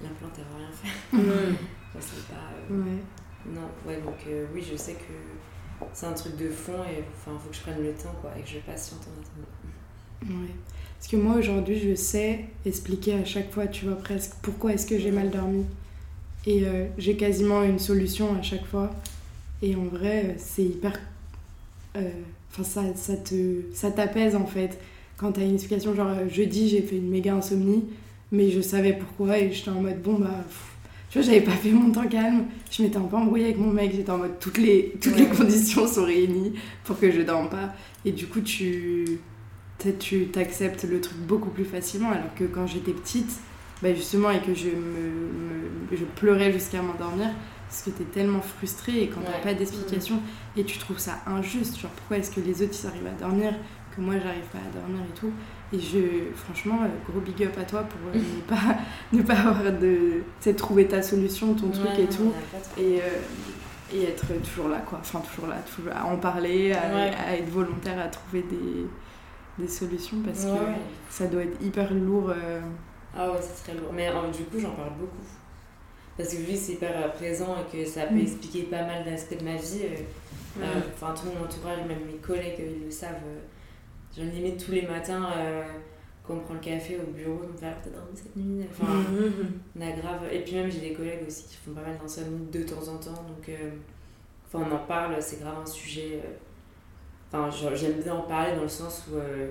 la 0.00 0.08
plante, 0.10 0.32
elle 0.38 0.44
va 0.44 0.58
rien 0.58 0.72
faire. 0.72 1.20
Mm. 1.50 1.56
Je 1.96 2.00
sais 2.02 2.22
pas. 2.28 2.34
euh, 2.70 2.76
Ouais. 2.82 3.02
Non, 3.46 3.62
ouais, 3.86 4.00
donc 4.02 4.16
euh, 4.28 4.44
oui, 4.52 4.62
je 4.70 4.76
sais 4.76 4.94
que 4.94 5.12
c'est 5.92 6.06
un 6.06 6.12
truc 6.12 6.36
de 6.36 6.48
fond 6.50 6.72
et 6.84 7.02
enfin, 7.14 7.38
faut 7.42 7.48
que 7.50 7.56
je 7.56 7.60
prenne 7.60 7.82
le 7.82 7.92
temps, 7.92 8.14
quoi, 8.20 8.30
et 8.38 8.42
que 8.42 8.48
je 8.48 8.58
patiente 8.58 9.00
en 9.06 9.20
attendant. 9.20 10.40
Ouais. 10.42 10.50
Parce 10.98 11.08
que 11.10 11.16
moi 11.16 11.36
aujourd'hui, 11.36 11.78
je 11.78 11.94
sais 11.94 12.46
expliquer 12.64 13.14
à 13.14 13.24
chaque 13.24 13.52
fois, 13.52 13.66
tu 13.66 13.84
vois, 13.86 13.96
presque, 13.96 14.32
pourquoi 14.42 14.72
est-ce 14.72 14.86
que 14.86 14.98
j'ai 14.98 15.10
mal 15.10 15.30
dormi. 15.30 15.64
Et 16.46 16.64
euh, 16.64 16.86
j'ai 16.98 17.16
quasiment 17.16 17.62
une 17.62 17.78
solution 17.78 18.34
à 18.38 18.42
chaque 18.42 18.64
fois. 18.66 18.90
Et 19.62 19.74
en 19.76 19.84
vrai, 19.84 20.24
euh, 20.26 20.32
c'est 20.38 20.62
hyper. 20.64 20.98
euh, 21.96 22.10
Enfin, 22.52 22.64
ça, 22.64 22.82
ça 22.94 23.16
te 23.16 23.62
ça 23.74 23.90
t'apaise 23.90 24.34
en 24.34 24.46
fait. 24.46 24.78
Quand 25.18 25.32
t'as 25.32 25.42
une 25.42 25.54
explication, 25.54 25.94
genre 25.94 26.28
jeudi, 26.28 26.68
j'ai 26.70 26.80
fait 26.82 26.96
une 26.96 27.08
méga 27.10 27.34
insomnie, 27.34 27.84
mais 28.32 28.50
je 28.50 28.60
savais 28.62 28.94
pourquoi 28.94 29.38
et 29.38 29.52
j'étais 29.52 29.70
en 29.70 29.82
mode 29.82 30.00
bon 30.02 30.14
bah. 30.18 30.42
pff, 30.46 30.75
tu 31.10 31.18
vois, 31.18 31.26
j'avais 31.26 31.40
pas 31.40 31.52
fait 31.52 31.70
mon 31.70 31.90
temps 31.92 32.06
calme, 32.08 32.44
je 32.70 32.82
m'étais 32.82 32.96
un 32.96 33.02
peu 33.02 33.16
embrouillée 33.16 33.44
avec 33.46 33.58
mon 33.58 33.70
mec, 33.72 33.92
j'étais 33.94 34.10
en 34.10 34.18
mode 34.18 34.38
toutes 34.40 34.58
les, 34.58 34.94
toutes 35.00 35.16
les 35.16 35.24
Ouais. 35.24 35.36
conditions 35.36 35.86
sont 35.86 36.04
réunies 36.04 36.52
pour 36.84 36.98
que 36.98 37.10
je 37.10 37.22
dorme 37.22 37.48
pas. 37.48 37.74
Et 38.04 38.12
du 38.12 38.26
coup, 38.26 38.40
tu 38.40 39.04
tu 40.00 40.26
t'acceptes 40.28 40.84
le 40.90 41.00
truc 41.00 41.18
beaucoup 41.18 41.50
plus 41.50 41.64
facilement 41.64 42.10
alors 42.10 42.34
que 42.34 42.44
quand 42.44 42.66
j'étais 42.66 42.92
petite 42.92 43.30
bah 43.82 43.94
justement 43.94 44.30
et 44.30 44.40
que 44.40 44.54
je 44.54 44.68
me, 44.68 44.72
me- 44.72 45.96
je 45.96 46.04
pleurais 46.16 46.50
jusqu'à 46.50 46.80
m'endormir 46.82 47.28
parce 47.68 47.82
que 47.82 47.90
t'es 47.90 48.04
tellement 48.04 48.40
frustrée 48.40 49.02
et 49.02 49.08
quand 49.08 49.20
t'as 49.20 49.32
Ouais. 49.32 49.42
pas 49.42 49.54
d'explication 49.54 50.18
et 50.56 50.64
tu 50.64 50.78
trouves 50.78 50.98
ça 50.98 51.18
injuste 51.26 51.78
genre 51.78 51.90
pourquoi 51.92 52.16
est-ce 52.16 52.30
que 52.30 52.40
les 52.40 52.62
autres 52.62 52.74
ils 52.82 52.86
arrivent 52.86 53.06
à 53.06 53.20
dormir 53.20 53.52
que 53.94 54.00
moi 54.00 54.14
j'arrive 54.14 54.48
pas 54.50 54.58
à 54.58 54.80
dormir 54.80 55.02
et 55.08 55.18
tout 55.18 55.30
et 55.72 55.80
je 55.80 55.98
franchement 56.34 56.80
euh, 56.84 57.10
gros 57.10 57.20
big 57.20 57.42
up 57.44 57.56
à 57.60 57.64
toi 57.64 57.82
pour 57.82 57.98
euh, 58.14 58.18
ne 58.18 58.40
pas 58.42 58.76
ne 59.12 59.22
pas 59.22 59.34
avoir 59.34 59.72
de 59.72 60.22
tu 60.40 60.54
trouver 60.54 60.86
ta 60.86 61.02
solution 61.02 61.54
ton 61.54 61.70
truc 61.70 61.86
Ouais, 61.96 62.04
et 62.04 62.06
tout 62.06 62.32
et, 62.78 63.00
euh, 63.00 63.92
et 63.92 64.04
être 64.04 64.26
toujours 64.42 64.68
là 64.68 64.78
quoi 64.78 64.98
enfin 65.00 65.20
toujours 65.20 65.48
là 65.48 65.56
toujours 65.74 65.92
à 65.92 66.04
en 66.06 66.16
parler 66.18 66.72
à, 66.72 66.94
Ouais. 66.94 67.10
à 67.26 67.36
être 67.36 67.48
volontaire 67.48 67.98
à 67.98 68.08
trouver 68.08 68.42
des, 68.42 68.86
des 69.64 69.68
solutions 69.68 70.18
parce 70.24 70.44
Ouais, 70.44 70.50
que 70.52 71.14
ça 71.14 71.26
doit 71.26 71.42
être 71.42 71.60
hyper 71.60 71.92
lourd 71.94 72.30
euh, 72.30 72.60
Ah 73.16 73.30
ouais, 73.30 73.38
c'est 73.40 73.64
très 73.64 73.80
lourd. 73.80 73.92
Mais 73.92 74.08
du 74.36 74.44
coup, 74.44 74.58
j'en 74.60 74.70
parle 74.72 74.90
beaucoup. 75.00 75.24
Parce 76.16 76.28
que 76.30 76.36
vu 76.36 76.52
que 76.52 76.58
c'est 76.58 76.72
hyper 76.74 77.12
présent 77.14 77.56
et 77.60 77.76
que 77.76 77.84
ça 77.88 78.02
peut 78.02 78.14
Mm. 78.14 78.20
expliquer 78.20 78.62
pas 78.64 78.82
mal 78.84 79.04
d'aspects 79.04 79.38
de 79.38 79.44
ma 79.44 79.56
vie, 79.56 79.82
enfin 80.94 81.12
tout 81.14 81.26
mon 81.26 81.44
entourage, 81.44 81.78
même 81.88 82.04
mes 82.06 82.18
collègues, 82.18 82.58
ils 82.58 82.84
le 82.86 82.90
savent. 82.90 83.14
J'en 84.16 84.24
limite 84.24 84.64
tous 84.64 84.72
les 84.72 84.82
matins, 84.82 85.28
euh, 85.36 85.62
quand 86.26 86.34
on 86.34 86.40
prend 86.40 86.54
le 86.54 86.60
café 86.60 86.98
au 86.98 87.10
bureau, 87.12 87.40
on 87.44 87.52
me 87.52 87.56
fait 87.58 87.66
Alors, 87.66 87.78
t'as 87.84 87.90
dormi 87.90 88.08
cette 88.14 88.34
nuit 88.36 88.64
Enfin, 88.70 88.92
on 89.76 89.80
a 89.80 89.90
grave. 89.92 90.20
Et 90.32 90.40
puis 90.40 90.54
même, 90.54 90.70
j'ai 90.70 90.80
des 90.80 90.92
collègues 90.92 91.20
aussi 91.26 91.44
qui 91.44 91.56
font 91.56 91.72
pas 91.72 91.82
mal 91.82 91.96
d'insomnie 92.00 92.46
de 92.50 92.62
temps 92.62 92.82
en 92.88 92.96
temps. 92.96 93.22
Donc, 93.28 93.48
euh, 93.48 93.70
enfin, 94.46 94.66
on 94.70 94.74
en 94.74 94.78
parle, 94.86 95.16
c'est 95.20 95.40
grave 95.40 95.56
un 95.62 95.66
sujet. 95.66 96.20
euh, 96.24 96.28
Enfin, 97.32 97.50
j'aime 97.74 98.00
bien 98.02 98.14
en 98.14 98.22
parler 98.22 98.54
dans 98.54 98.62
le 98.62 98.68
sens 98.68 99.04
où 99.12 99.16
euh, 99.16 99.48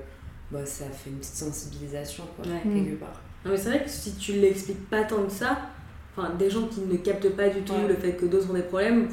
bah, 0.50 0.66
ça 0.66 0.86
fait 0.86 1.10
une 1.10 1.18
petite 1.18 1.36
sensibilisation, 1.36 2.24
quoi, 2.36 2.46
Ouais. 2.46 2.62
quelque 2.64 2.96
part. 3.00 3.22
Non, 3.44 3.52
mais 3.52 3.58
c'est 3.58 3.70
vrai 3.70 3.84
que 3.84 3.90
si 3.90 4.16
tu 4.16 4.32
l'expliques 4.34 4.90
pas 4.90 5.04
tant 5.04 5.24
que 5.26 5.32
ça, 5.32 5.58
enfin, 6.16 6.34
des 6.36 6.50
gens 6.50 6.68
qui 6.68 6.80
ne 6.82 6.96
captent 6.98 7.36
pas 7.36 7.50
du 7.50 7.62
tout 7.62 7.74
Ouais. 7.74 7.88
le 7.90 7.96
fait 7.96 8.14
que 8.14 8.26
d'autres 8.26 8.50
ont 8.50 8.54
des 8.54 8.62
problèmes 8.64 9.10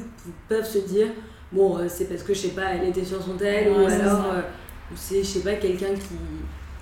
peuvent 0.47 0.65
se 0.65 0.79
dire 0.79 1.07
bon, 1.51 1.77
euh, 1.77 1.87
c'est 1.89 2.05
parce 2.05 2.23
que 2.23 2.33
je 2.33 2.39
sais 2.39 2.47
pas, 2.55 2.73
elle 2.73 2.87
était 2.87 3.03
sur 3.03 3.21
son 3.21 3.35
tel, 3.37 3.69
ou 3.69 3.83
Ouais, 3.85 3.93
alors 3.93 4.31
euh, 4.91 4.95
c'est, 4.95 5.19
je 5.19 5.27
sais 5.27 5.39
pas, 5.41 5.53
quelqu'un 5.53 5.93
qui. 5.93 6.15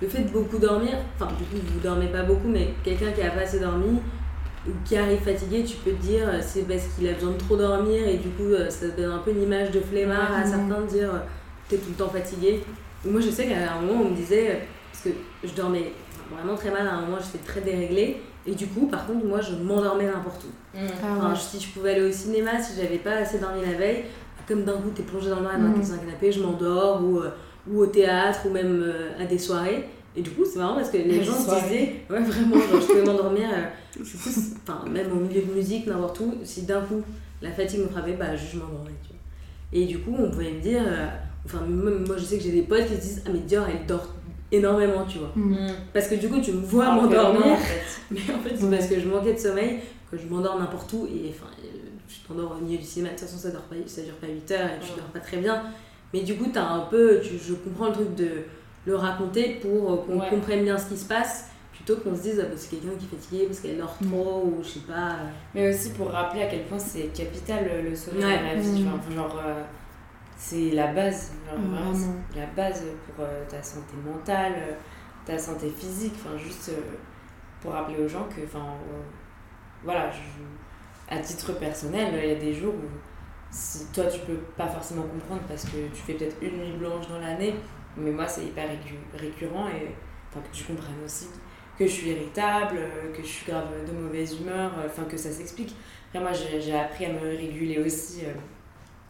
Le 0.00 0.08
fait 0.08 0.22
de 0.22 0.30
beaucoup 0.30 0.58
dormir, 0.58 0.94
enfin, 1.14 1.30
du 1.38 1.44
coup, 1.44 1.64
vous 1.64 1.78
dormez 1.78 2.08
pas 2.08 2.24
beaucoup, 2.24 2.48
mais 2.48 2.74
quelqu'un 2.82 3.12
qui 3.12 3.22
a 3.22 3.30
pas 3.30 3.42
assez 3.42 3.60
dormi, 3.60 4.00
qui 4.84 4.96
arrive 4.96 5.20
fatigué, 5.20 5.64
tu 5.64 5.76
peux 5.78 5.90
te 5.90 6.02
dire 6.02 6.28
euh, 6.28 6.40
c'est 6.40 6.66
parce 6.68 6.86
qu'il 6.94 7.08
a 7.08 7.14
besoin 7.14 7.32
de 7.32 7.38
trop 7.38 7.56
dormir 7.56 8.06
et 8.06 8.16
du 8.16 8.28
coup 8.30 8.44
euh, 8.44 8.70
ça 8.70 8.88
donne 8.88 9.10
un 9.10 9.18
peu 9.18 9.32
une 9.32 9.42
image 9.42 9.70
de 9.72 9.80
flemmard 9.80 10.32
à 10.32 10.44
certains 10.44 10.82
de 10.82 10.86
dire 10.86 11.10
t'es 11.68 11.78
tout 11.78 11.90
le 11.90 11.94
temps 11.94 12.08
fatigué. 12.08 12.62
Moi 13.04 13.20
je 13.20 13.30
sais 13.30 13.46
qu'à 13.46 13.72
un 13.72 13.80
moment 13.80 14.02
on 14.02 14.10
me 14.10 14.16
disait, 14.16 14.60
parce 14.92 15.04
que 15.04 15.10
je 15.42 15.52
dormais 15.52 15.92
vraiment 16.30 16.54
très 16.54 16.70
mal, 16.70 16.86
à 16.86 16.94
un 16.94 17.00
moment 17.02 17.18
j'étais 17.20 17.44
très 17.44 17.60
déréglée 17.60 18.22
et 18.46 18.54
du 18.54 18.66
coup 18.68 18.86
par 18.86 19.06
contre 19.06 19.24
moi 19.24 19.40
je 19.40 19.54
m'endormais 19.56 20.06
n'importe 20.06 20.44
où. 20.44 20.78
Mm. 20.78 20.86
Ah 21.02 21.34
si 21.34 21.60
je 21.60 21.68
pouvais 21.70 21.92
aller 21.92 22.08
au 22.08 22.12
cinéma, 22.12 22.62
si 22.62 22.80
j'avais 22.80 22.98
pas 22.98 23.16
assez 23.16 23.40
dormi 23.40 23.62
la 23.62 23.76
veille, 23.76 24.04
comme 24.46 24.62
d'un 24.62 24.74
coup 24.74 24.90
t'es 24.94 25.02
plongé 25.02 25.30
dans 25.30 25.36
le 25.36 25.42
noir 25.42 25.58
mm. 25.58 25.80
dans 25.80 25.92
un 25.92 25.98
canapé, 25.98 26.30
je 26.30 26.40
m'endors 26.40 27.02
ou, 27.02 27.20
ou 27.70 27.80
au 27.80 27.86
théâtre 27.86 28.40
ou 28.46 28.50
même 28.50 28.84
à 29.18 29.24
des 29.24 29.38
soirées. 29.38 29.88
Et 30.14 30.20
du 30.20 30.30
coup, 30.30 30.44
c'est 30.44 30.58
marrant 30.58 30.74
parce 30.74 30.90
que 30.90 30.98
les 30.98 31.24
gens 31.24 31.32
se 31.32 31.48
disaient, 31.62 31.94
ouais, 32.10 32.20
vraiment, 32.20 32.56
genre, 32.56 32.80
je 32.80 32.86
pouvais 32.86 33.04
m'endormir, 33.04 33.48
euh, 33.50 34.02
enfin, 34.68 34.84
même 34.90 35.10
au 35.10 35.20
milieu 35.20 35.40
de 35.40 35.52
musique, 35.52 35.86
n'importe 35.86 36.20
où, 36.20 36.34
si 36.44 36.62
d'un 36.62 36.82
coup 36.82 37.02
la 37.40 37.50
fatigue 37.50 37.80
me 37.80 37.88
frappait, 37.88 38.12
bah, 38.12 38.36
je 38.36 38.58
m'endormais, 38.58 38.92
tu 39.02 39.08
vois. 39.08 39.18
Et 39.72 39.86
du 39.86 40.00
coup, 40.00 40.14
on 40.18 40.30
pouvait 40.30 40.52
me 40.52 40.60
dire, 40.60 40.82
euh, 40.86 41.06
enfin, 41.46 41.60
moi 41.66 42.16
je 42.18 42.24
sais 42.24 42.36
que 42.36 42.42
j'ai 42.42 42.52
des 42.52 42.62
potes 42.62 42.86
qui 42.86 42.94
se 42.94 43.00
disent, 43.00 43.22
ah, 43.26 43.30
mais 43.32 43.40
Dior, 43.40 43.66
elle 43.66 43.86
dort 43.86 44.06
énormément, 44.50 45.06
tu 45.06 45.18
vois. 45.18 45.32
Mm. 45.34 45.72
Parce 45.94 46.08
que 46.08 46.16
du 46.16 46.28
coup, 46.28 46.40
tu 46.42 46.52
me 46.52 46.60
vois 46.60 46.94
m'endormir, 46.94 47.56
mais 48.10 48.20
en 48.20 48.38
fait, 48.40 48.54
c'est 48.54 48.70
parce 48.70 48.86
que 48.86 49.00
je 49.00 49.08
manquais 49.08 49.32
de 49.32 49.38
sommeil, 49.38 49.80
que 50.10 50.18
je 50.18 50.26
m'endors 50.26 50.58
n'importe 50.60 50.92
où, 50.92 51.06
et 51.06 51.30
enfin, 51.30 51.50
je 52.06 52.28
t'endors 52.28 52.58
au 52.60 52.62
milieu 52.62 52.76
du 52.76 52.84
cinéma, 52.84 53.14
de 53.14 53.18
toute 53.18 53.26
façon, 53.26 53.38
ça, 53.38 53.50
dort 53.50 53.62
pas, 53.62 53.76
ça 53.86 54.02
dure 54.02 54.14
pas 54.16 54.26
8 54.26 54.50
heures, 54.50 54.68
et 54.68 54.84
tu 54.84 54.92
dors 54.94 55.06
pas 55.06 55.20
très 55.20 55.38
bien. 55.38 55.62
Mais 56.12 56.20
du 56.20 56.36
coup, 56.36 56.46
t'as 56.52 56.64
un 56.64 56.80
peu, 56.80 57.20
tu, 57.20 57.38
je 57.38 57.54
comprends 57.54 57.86
le 57.86 57.92
truc 57.92 58.14
de 58.14 58.44
le 58.86 58.96
raconter 58.96 59.60
pour 59.62 59.92
euh, 59.92 59.96
qu'on 59.98 60.18
comprenne 60.18 60.64
bien 60.64 60.76
ce 60.76 60.88
qui 60.88 60.96
se 60.96 61.06
passe 61.06 61.48
plutôt 61.72 61.96
qu'on 61.96 62.14
se 62.14 62.22
dise 62.22 62.40
ah, 62.42 62.48
bah, 62.48 62.54
c'est 62.56 62.70
quelqu'un 62.70 62.96
qui 62.98 63.06
est 63.06 63.16
fatigué 63.16 63.46
parce 63.46 63.60
qu'elle 63.60 63.78
dort 63.78 63.96
trop 63.96 64.44
ou 64.44 64.62
je 64.62 64.68
sais 64.68 64.80
pas. 64.80 65.10
Euh. 65.10 65.28
Mais 65.54 65.70
aussi 65.70 65.90
pour 65.90 66.10
rappeler 66.10 66.42
à 66.42 66.46
quel 66.46 66.64
point 66.64 66.78
c'est 66.78 67.12
capital 67.12 67.64
le 67.84 67.94
sommeil 67.94 68.22
dans 68.22 68.28
la 68.28 68.54
vie. 68.54 68.82
Mmh. 68.82 69.14
Genre, 69.14 69.40
euh, 69.44 69.62
c'est 70.36 70.70
la 70.70 70.88
base, 70.88 71.32
la 72.36 72.46
base 72.46 72.82
pour 73.06 73.24
ta 73.48 73.62
santé 73.62 73.94
mentale, 74.04 74.54
ta 75.24 75.38
santé 75.38 75.70
physique. 75.70 76.14
Enfin, 76.16 76.36
juste 76.36 76.72
pour 77.60 77.72
rappeler 77.72 78.02
aux 78.02 78.08
gens 78.08 78.24
que, 78.24 78.44
enfin, 78.44 78.66
voilà, 79.84 80.10
à 81.08 81.18
titre 81.18 81.52
personnel, 81.52 82.12
il 82.20 82.28
y 82.28 82.32
a 82.32 82.38
des 82.38 82.52
jours 82.52 82.74
où 82.74 82.88
si 83.52 83.86
toi 83.92 84.06
tu 84.06 84.18
peux 84.20 84.38
pas 84.56 84.66
forcément 84.66 85.02
comprendre 85.02 85.42
parce 85.46 85.64
que 85.64 85.88
tu 85.94 86.02
fais 86.06 86.14
peut-être 86.14 86.36
une 86.42 86.56
nuit 86.56 86.76
blanche 86.78 87.06
dans 87.08 87.20
l'année 87.20 87.54
mais 87.96 88.10
moi, 88.10 88.26
c'est 88.26 88.44
hyper 88.44 88.68
récurrent 89.14 89.68
et 89.68 89.94
enfin, 90.30 90.40
que 90.40 90.56
tu 90.56 90.64
comprennes 90.64 91.04
aussi 91.04 91.28
que 91.78 91.86
je 91.86 91.92
suis 91.92 92.10
irritable, 92.10 92.78
que 93.14 93.22
je 93.22 93.28
suis 93.28 93.50
grave 93.50 93.68
de 93.86 93.92
mauvaise 93.92 94.40
humeur, 94.40 94.72
enfin 94.84 95.04
que 95.04 95.16
ça 95.16 95.30
s'explique. 95.30 95.74
Après, 96.08 96.20
moi, 96.20 96.32
j'ai 96.32 96.74
appris 96.74 97.06
à 97.06 97.12
me 97.12 97.20
réguler 97.20 97.78
aussi. 97.78 98.24
Euh, 98.24 98.32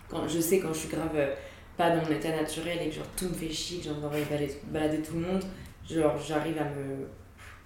quand, 0.09 0.29
je 0.29 0.39
sais 0.39 0.61
quand 0.61 0.73
je 0.73 0.79
suis 0.79 0.89
grave 0.89 1.11
euh, 1.15 1.35
pas 1.77 1.91
dans 1.91 2.03
mon 2.03 2.11
état 2.11 2.31
naturel 2.31 2.79
et 2.81 2.89
que 2.89 2.95
genre 2.95 3.07
tout 3.17 3.29
me 3.29 3.35
fait 3.35 3.51
chier, 3.51 3.79
que 3.79 3.85
j'ai 3.85 3.91
envie 3.91 4.23
de 4.23 4.73
balader, 4.73 5.03
tout 5.03 5.15
le 5.15 5.21
monde, 5.21 5.43
genre 5.89 6.17
j'arrive 6.19 6.59
à 6.59 6.65
me, 6.65 7.09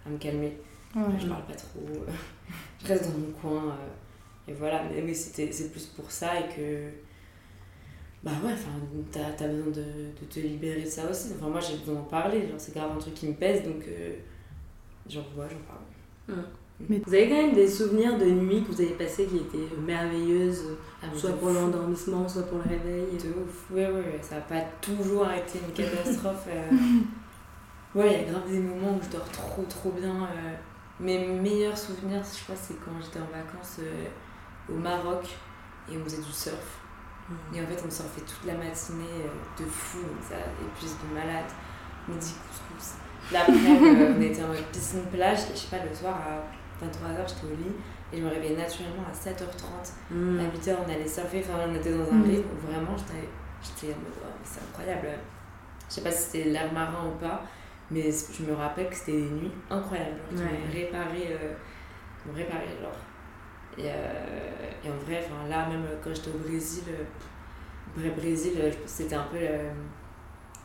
à 0.07 0.09
me 0.09 0.17
calmer. 0.17 0.57
Je 0.95 1.27
parle 1.27 1.45
pas 1.45 1.55
trop, 1.55 1.85
je 2.83 2.89
reste 2.89 3.11
dans 3.11 3.19
mon 3.19 3.33
coin. 3.33 3.71
Euh, 3.71 4.06
et 4.49 4.53
voilà, 4.53 4.83
mais, 4.85 5.03
mais 5.03 5.15
c'est 5.15 5.71
plus 5.71 5.87
pour 5.87 6.11
ça 6.11 6.41
et 6.41 6.55
que 6.55 6.91
bah 8.27 8.33
ouais, 8.45 8.53
enfin, 8.53 8.71
t'as 9.13 9.45
as 9.45 9.49
besoin 9.49 9.71
de, 9.71 9.83
de, 10.21 10.27
te 10.29 10.41
libérer 10.41 10.83
de 10.83 10.89
ça 10.89 11.09
aussi. 11.09 11.29
Enfin, 11.37 11.49
moi, 11.49 11.61
j'ai 11.61 11.77
besoin 11.77 11.95
d'en 11.95 12.03
parler. 12.03 12.41
Genre, 12.41 12.59
c'est 12.59 12.75
grave 12.75 12.91
un 12.91 12.99
truc 12.99 13.15
qui 13.15 13.29
me 13.29 13.35
pèse, 13.35 13.63
donc 13.63 13.85
euh, 13.87 14.15
genre, 15.09 15.25
ouais, 15.37 15.47
j'en 15.49 15.59
parle. 15.59 16.45
Mais 16.89 17.01
vous 17.07 17.15
avez 17.15 17.29
quand 17.29 17.37
même 17.37 17.55
des 17.55 17.69
souvenirs 17.69 18.19
de 18.19 18.25
nuit 18.25 18.65
que 18.65 18.73
vous 18.73 18.81
avez 18.81 18.95
passées 18.95 19.27
qui 19.27 19.37
étaient 19.37 19.77
merveilleuses, 19.79 20.77
ah, 21.01 21.07
soit 21.15 21.39
pour 21.39 21.51
l'endormissement, 21.51 22.29
soit 22.29 22.43
pour 22.43 22.59
le 22.59 22.65
réveil? 22.65 23.07
De 23.13 23.29
ouf, 23.29 23.71
ouais, 23.71 23.87
ouais, 23.87 24.19
ça 24.21 24.37
n'a 24.37 24.41
pas 24.41 24.63
toujours 24.81 25.31
été 25.31 25.61
une 25.61 25.73
catastrophe. 25.73 26.49
Euh. 26.49 26.71
Ouais, 27.95 28.13
il 28.13 28.27
y 28.27 28.29
a 28.29 28.31
grave 28.31 28.51
des 28.51 28.59
moments 28.59 28.99
où 28.99 29.01
je 29.03 29.17
dors 29.17 29.27
trop, 29.31 29.63
trop 29.63 29.91
bien. 29.91 30.25
Euh. 30.25 30.55
Mes 31.01 31.27
meilleurs 31.27 31.79
souvenirs, 31.79 32.23
je 32.25 32.43
crois, 32.43 32.55
c'est 32.55 32.75
quand 32.75 32.91
j'étais 33.01 33.21
en 33.21 33.33
vacances 33.33 33.81
au 34.69 34.77
Maroc 34.77 35.37
et 35.91 35.97
on 35.97 36.05
faisait 36.05 36.23
du 36.23 36.33
surf. 36.33 36.81
Et 37.55 37.61
en 37.61 37.67
fait, 37.67 37.83
on 37.85 37.91
fait 37.91 38.21
toute 38.21 38.47
la 38.47 38.55
matinée 38.55 39.25
euh, 39.25 39.63
de 39.63 39.69
fou, 39.69 39.99
ça 40.23 40.37
épuise 40.63 40.95
de 41.03 41.15
malade. 41.15 41.51
Midi 42.09 42.35
couscous. 42.49 42.95
Là, 43.33 43.41
après, 43.41 43.55
euh, 43.55 44.15
on 44.17 44.21
était 44.21 44.43
en 44.45 44.53
piscine 44.73 45.03
plage, 45.13 45.39
et 45.51 45.55
je 45.55 45.59
sais 45.59 45.77
pas, 45.77 45.85
le 45.85 45.93
soir 45.93 46.15
à 46.15 46.85
23h, 46.85 47.29
j'étais 47.29 47.47
au 47.47 47.57
lit, 47.57 47.75
et 48.13 48.19
je 48.19 48.23
me 48.23 48.29
réveillais 48.29 48.57
naturellement 48.57 49.03
à 49.11 49.13
7h30. 49.13 49.93
Mm. 50.13 50.39
À 50.39 50.43
8h, 50.45 50.77
on 50.87 50.93
allait 50.93 51.09
surfer, 51.09 51.45
enfin, 51.45 51.65
on 51.69 51.75
était 51.75 51.93
dans 51.93 52.09
un 52.09 52.15
mm. 52.15 52.31
rythme 52.31 52.49
où 52.55 52.67
vraiment, 52.71 52.97
j'étais 52.97 53.93
en 53.93 53.99
mode, 53.99 54.13
c'est 54.45 54.61
incroyable. 54.63 55.09
Je 55.89 55.95
sais 55.95 56.03
pas 56.03 56.13
si 56.13 56.31
c'était 56.31 56.51
l'air 56.51 56.73
marin 56.73 57.09
ou 57.09 57.19
pas, 57.19 57.43
mais 57.91 58.11
je 58.11 58.43
me 58.45 58.55
rappelle 58.55 58.89
que 58.89 58.95
c'était 58.95 59.13
des 59.13 59.31
nuits 59.31 59.53
incroyables. 59.69 60.21
Genre, 60.33 60.43
ouais. 60.43 60.81
réparé, 60.81 61.29
euh, 61.31 61.55
réparé, 62.35 62.67
genre 62.81 62.93
et, 63.79 63.83
euh, 63.85 64.73
et 64.85 64.91
en 64.91 64.97
vrai, 64.97 65.29
là, 65.49 65.69
même 65.69 65.85
quand 66.03 66.15
j'étais 66.15 66.31
au 66.31 66.39
Brésil, 66.39 66.85
au 67.97 68.21
Brésil, 68.21 68.53
c'était 68.87 69.15
un 69.15 69.25
peu. 69.25 69.39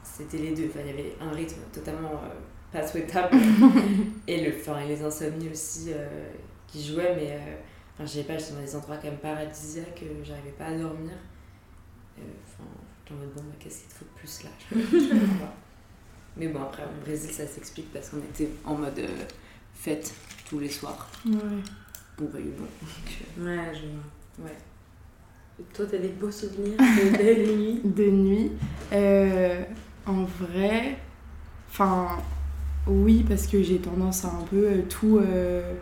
c'était 0.04 0.38
les 0.38 0.52
deux. 0.52 0.70
Il 0.76 0.88
y 0.88 0.90
avait 0.90 1.16
un 1.20 1.32
rythme 1.32 1.62
totalement 1.74 2.12
euh, 2.12 2.40
pas 2.72 2.88
souhaitable 2.88 3.36
et, 4.28 4.46
le, 4.46 4.52
et 4.52 4.88
les 4.88 5.04
insomnies 5.04 5.50
aussi 5.50 5.92
euh, 5.94 6.32
qui 6.68 6.86
jouaient, 6.86 7.16
mais 7.16 7.40
enfin, 7.94 8.06
je 8.06 8.20
sais 8.20 8.24
pas, 8.24 8.38
j'étais 8.38 8.54
dans 8.54 8.62
des 8.62 8.76
endroits 8.76 8.98
quand 8.98 9.10
même 9.10 9.18
paradisiaques, 9.18 10.04
j'arrivais 10.24 10.52
pas 10.52 10.66
à 10.66 10.78
dormir. 10.78 11.12
Enfin, 12.18 12.70
j'étais 13.00 13.14
en 13.14 13.18
mode 13.18 13.34
bon, 13.34 13.44
qu'est-ce 13.60 13.80
qu'il 13.82 13.90
te 13.90 13.94
faut 13.96 14.06
de 14.06 14.20
plus 14.20 14.44
là? 14.44 15.48
Mais 16.38 16.48
bon, 16.48 16.62
après, 16.62 16.84
au 16.84 17.04
Brésil, 17.04 17.30
ça 17.32 17.46
s'explique 17.46 17.92
parce 17.92 18.10
qu'on 18.10 18.20
était 18.20 18.48
en 18.64 18.76
mode 18.76 19.02
fête 19.74 20.14
tous 20.48 20.60
les 20.60 20.70
soirs. 20.70 21.10
Ouais 21.26 21.34
bon. 22.28 23.44
Ouais, 23.46 23.72
je 23.74 24.42
Ouais. 24.42 24.56
toi, 25.74 25.86
t'as 25.90 25.98
des 25.98 26.08
beaux 26.08 26.32
souvenirs 26.32 26.78
de 27.84 28.10
nuit. 28.10 28.52
Euh, 28.94 29.62
en 30.08 30.24
vrai, 30.24 30.98
enfin, 31.70 32.08
oui, 32.88 33.24
parce 33.28 33.46
que 33.46 33.62
j'ai 33.62 33.78
tendance 33.78 34.26
à 34.26 34.30
un 34.30 34.44
peu 34.50 34.66
euh, 34.66 34.82
tout. 34.90 35.20
Euh, 35.20 35.74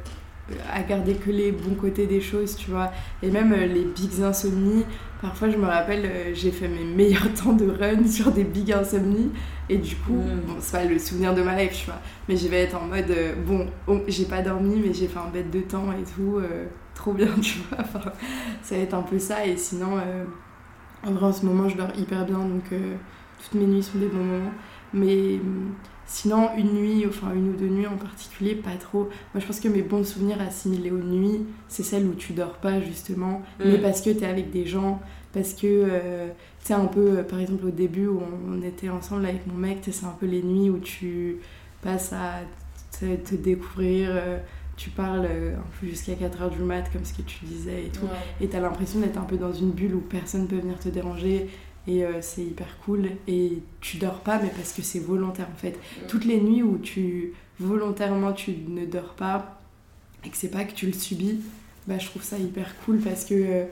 à 0.73 0.81
garder 0.81 1.13
que 1.13 1.29
les 1.29 1.51
bons 1.51 1.75
côtés 1.75 2.07
des 2.07 2.21
choses, 2.21 2.55
tu 2.55 2.71
vois. 2.71 2.91
Et 3.21 3.29
même 3.29 3.53
les 3.53 3.83
big 3.85 4.19
insomnies, 4.23 4.83
parfois 5.21 5.51
je 5.51 5.57
me 5.57 5.67
rappelle, 5.67 6.33
j'ai 6.33 6.49
fait 6.49 6.67
mes 6.67 6.83
meilleurs 6.83 7.31
temps 7.43 7.53
de 7.53 7.69
run 7.69 8.07
sur 8.07 8.31
des 8.31 8.45
big 8.45 8.71
insomnies. 8.71 9.29
Et 9.69 9.77
du 9.77 9.95
coup, 9.95 10.13
mm. 10.13 10.41
bon, 10.47 10.55
c'est 10.59 10.77
pas 10.77 10.85
le 10.85 10.97
souvenir 10.97 11.35
de 11.35 11.43
ma 11.43 11.55
life, 11.55 11.77
tu 11.79 11.85
vois. 11.85 11.99
Mais 12.27 12.35
je 12.35 12.47
vais 12.47 12.63
être 12.63 12.75
en 12.75 12.85
mode, 12.85 13.09
euh, 13.11 13.35
bon, 13.35 13.67
oh, 13.87 13.99
j'ai 14.07 14.25
pas 14.25 14.41
dormi, 14.41 14.81
mais 14.83 14.93
j'ai 14.93 15.07
fait 15.07 15.19
un 15.19 15.29
bête 15.29 15.51
de 15.51 15.61
temps 15.61 15.91
et 15.91 16.03
tout, 16.03 16.37
euh, 16.37 16.65
trop 16.95 17.13
bien, 17.13 17.29
tu 17.41 17.59
vois. 17.69 17.79
Enfin, 17.81 18.11
ça 18.63 18.75
va 18.75 18.81
être 18.81 18.95
un 18.95 19.03
peu 19.03 19.19
ça. 19.19 19.45
Et 19.45 19.57
sinon, 19.57 19.97
euh, 19.97 20.25
en 21.05 21.11
vrai, 21.11 21.27
en 21.27 21.33
ce 21.33 21.45
moment, 21.45 21.69
je 21.69 21.77
dors 21.77 21.95
hyper 21.95 22.25
bien, 22.25 22.39
donc 22.39 22.63
toutes 22.71 23.59
mes 23.59 23.67
nuits 23.67 23.83
sont 23.83 23.99
des 23.99 24.07
bons 24.07 24.23
moments. 24.23 24.51
Mais 24.91 25.39
mm, 25.43 25.75
sinon, 26.07 26.49
une 26.57 26.73
nuit, 26.73 27.05
enfin 27.07 27.31
une 27.35 27.49
ou 27.49 27.53
deux 27.53 27.69
nuits 27.69 27.87
en 27.87 27.97
particulier, 27.97 28.55
pas 28.55 28.75
trop. 28.79 29.03
Moi, 29.33 29.39
je 29.39 29.45
pense 29.45 29.59
que 29.59 29.67
mes 29.67 29.83
bons 29.83 30.03
souvenirs 30.03 30.41
assimilés 30.41 30.89
aux 30.89 30.97
nuits, 30.97 31.45
c'est 31.67 31.83
celles 31.83 32.07
où 32.07 32.15
tu 32.15 32.33
dors 32.33 32.57
pas, 32.57 32.81
justement, 32.81 33.43
mais 33.59 33.77
mm. 33.77 33.81
parce 33.83 34.01
que 34.01 34.09
t'es 34.09 34.25
avec 34.25 34.49
des 34.49 34.65
gens 34.65 34.99
parce 35.31 35.53
que 35.53 35.85
euh, 36.71 36.75
sais 36.75 36.81
un 36.81 36.85
peu 36.85 37.19
euh, 37.19 37.23
par 37.23 37.39
exemple 37.39 37.65
au 37.65 37.71
début 37.71 38.07
où 38.07 38.21
on, 38.47 38.61
était 38.61 38.89
ensemble 38.89 39.25
avec 39.25 39.45
mon 39.47 39.55
mec 39.55 39.79
c'est 39.91 40.05
un 40.05 40.15
peu 40.19 40.25
les 40.25 40.43
nuits 40.43 40.69
où 40.69 40.79
tu 40.79 41.37
passes 41.81 42.13
à 42.13 42.41
te, 42.99 43.35
découvrir 43.35 44.09
euh, 44.11 44.37
tu 44.75 44.89
parles 44.89 45.25
un 45.25 45.79
peu 45.79 45.87
jusqu'à 45.87 46.13
4h 46.13 46.51
du 46.51 46.59
mat 46.59 46.89
comme 46.91 47.03
ce 47.03 47.13
que 47.13 47.21
tu 47.21 47.43
disais 47.43 47.85
et 47.85 47.89
tout. 47.89 48.07
Et 48.39 48.47
tu 48.47 48.55
as 48.55 48.61
l'impression 48.61 49.01
d'être 49.01 49.17
un 49.17 49.23
peu 49.23 49.35
dans 49.35 49.51
une 49.51 49.71
bulle 49.71 49.93
où 49.93 49.99
personne 49.99 50.47
peut 50.47 50.55
venir 50.55 50.79
te 50.79 50.87
déranger 50.87 51.49
et 51.85 52.05
c'est 52.21 52.43
hyper 52.43 52.77
cool. 52.85 53.09
Et 53.27 53.61
tu 53.81 53.97
dors 53.97 54.21
pas 54.21 54.39
mais 54.41 54.47
parce 54.55 54.71
que 54.71 54.81
c'est 54.81 54.99
volontaire 54.99 55.47
en 55.53 55.57
fait. 55.57 55.77
Toutes 56.07 56.23
les 56.23 56.39
nuits 56.39 56.63
où 56.63 56.77
tu 56.77 57.33
volontairement 57.59 58.31
tu 58.31 58.53
ne 58.69 58.85
dors 58.85 59.15
pas 59.15 59.61
et 60.23 60.29
que 60.29 60.37
c'est 60.37 60.47
pas 60.47 60.63
que 60.63 60.73
tu 60.73 60.85
le 60.85 60.93
subis 60.93 61.41
bah 61.85 61.97
je 61.97 62.05
trouve 62.05 62.23
ça 62.23 62.37
hyper 62.37 62.73
cool 62.85 62.99
parce 62.99 63.25
que 63.25 63.65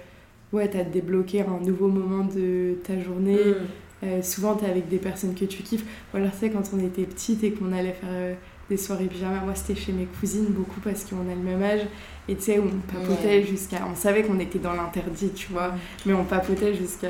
ouais, 0.54 0.70
t'as 0.70 0.84
débloqué 0.84 1.42
un 1.42 1.60
nouveau 1.60 1.88
moment 1.88 2.26
de 2.26 2.76
ta 2.84 3.00
journée. 3.00 3.36
Mm. 3.36 4.06
Euh, 4.06 4.22
souvent, 4.22 4.56
t'es 4.56 4.68
avec 4.68 4.90
des 4.90 5.00
personnes 5.00 5.34
que 5.34 5.46
tu 5.46 5.64
kiffes. 5.64 5.86
Ou 6.14 6.18
alors, 6.18 6.32
tu 6.40 6.50
quand 6.50 6.64
on 6.74 6.80
était 6.80 7.04
petite 7.04 7.44
et 7.44 7.52
qu'on 7.52 7.72
allait 7.72 7.94
faire 7.94 8.10
euh, 8.12 8.34
des 8.70 8.78
soirées 8.78 9.06
pyjama, 9.06 9.42
moi, 9.42 9.56
c'était 9.56 9.80
chez 9.80 9.92
mes 9.92 10.06
cousines 10.06 10.48
beaucoup 10.50 10.80
parce 10.82 11.04
qu'on 11.04 11.30
a 11.30 11.36
le 11.36 11.42
même 11.42 11.64
âge. 11.64 11.82
Et 12.30 12.36
tu 12.36 12.44
sais, 12.44 12.60
on 12.60 12.70
papotait 12.92 13.44
jusqu'à. 13.44 13.88
On 13.90 13.96
savait 13.96 14.24
qu'on 14.24 14.40
était 14.40 14.60
dans 14.60 14.74
l'interdit, 14.74 15.32
tu 15.34 15.52
vois. 15.52 15.74
Mais 16.06 16.14
on 16.14 16.26
papotait 16.26 16.74
jusqu'à. 16.74 17.10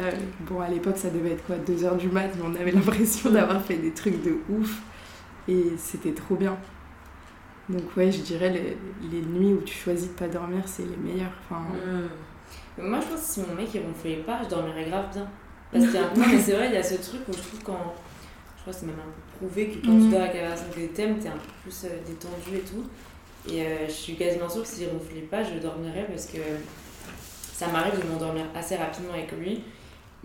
Bon, 0.50 0.62
à 0.62 0.70
l'époque, 0.70 0.98
ça 0.98 1.10
devait 1.10 1.32
être 1.32 1.46
quoi 1.46 1.58
2h 1.58 1.98
du 1.98 2.08
mat, 2.10 2.30
mais 2.38 2.44
on 2.46 2.56
avait 2.60 2.72
l'impression 2.72 3.32
d'avoir 3.32 3.62
fait 3.62 3.78
des 3.78 3.92
trucs 3.92 4.24
de 4.24 4.38
ouf. 4.50 4.82
Et 5.50 5.74
c'était 5.78 6.12
trop 6.12 6.36
bien. 6.36 6.58
Donc 7.70 7.98
ouais, 7.98 8.12
je 8.12 8.22
dirais 8.22 8.50
les, 8.50 8.78
les 9.12 9.26
nuits 9.26 9.54
où 9.54 9.62
tu 9.62 9.76
choisis 9.76 10.08
de 10.08 10.14
pas 10.14 10.28
dormir, 10.28 10.62
c'est 10.66 10.84
les 10.84 10.96
meilleures. 10.96 11.34
Enfin, 11.50 11.64
Mais 12.78 12.84
Moi, 12.90 13.00
je 13.02 13.08
pense 13.08 13.22
que 13.22 13.26
si 13.26 13.40
mon 13.42 13.56
mec 13.56 13.70
il 13.74 13.82
ronflait 13.82 14.18
pas, 14.18 14.42
je 14.44 14.50
dormirais 14.50 14.86
grave 14.86 15.12
bien. 15.12 15.28
Parce 15.72 15.86
qu'il 15.86 15.94
y 15.94 15.98
a 15.98 16.02
un... 16.06 16.14
Non, 16.16 16.26
mais 16.30 16.40
c'est 16.40 16.54
vrai, 16.54 16.68
il 16.68 16.74
y 16.74 16.78
a 16.78 16.84
ce 16.84 16.96
truc 16.96 17.22
où 17.28 17.34
je 17.34 17.40
trouve 17.40 17.64
quand. 17.64 17.96
Je 18.58 18.62
crois 18.62 18.74
que 18.74 18.80
c'est 18.80 18.86
même 18.86 18.96
un 19.00 19.12
peu 19.12 19.38
prouvé 19.48 19.70
que 19.70 19.86
quand 19.86 19.98
tu 19.98 20.10
dors 20.10 20.22
avec 20.22 20.36
la 20.36 20.50
personne 20.50 20.70
que 20.76 20.86
t'aimes, 20.94 21.20
t'es 21.20 21.30
un 21.30 21.32
peu 21.38 21.52
plus 21.64 21.86
euh, 21.86 21.90
détendu 22.06 22.58
et 22.58 22.62
tout. 22.62 22.84
Et 23.50 23.62
euh, 23.62 23.88
je 23.88 23.92
suis 23.94 24.16
quasiment 24.16 24.50
sûre 24.50 24.64
que 24.64 24.68
s'il 24.68 24.90
ronflait 24.90 25.22
pas, 25.22 25.44
je 25.44 25.58
dormirais 25.60 26.06
parce 26.10 26.26
que 26.26 26.40
ça 27.54 27.68
m'arrive 27.68 28.00
de 28.02 28.08
m'endormir 28.08 28.46
assez 28.54 28.76
rapidement 28.76 29.14
avec 29.14 29.32
lui. 29.32 29.64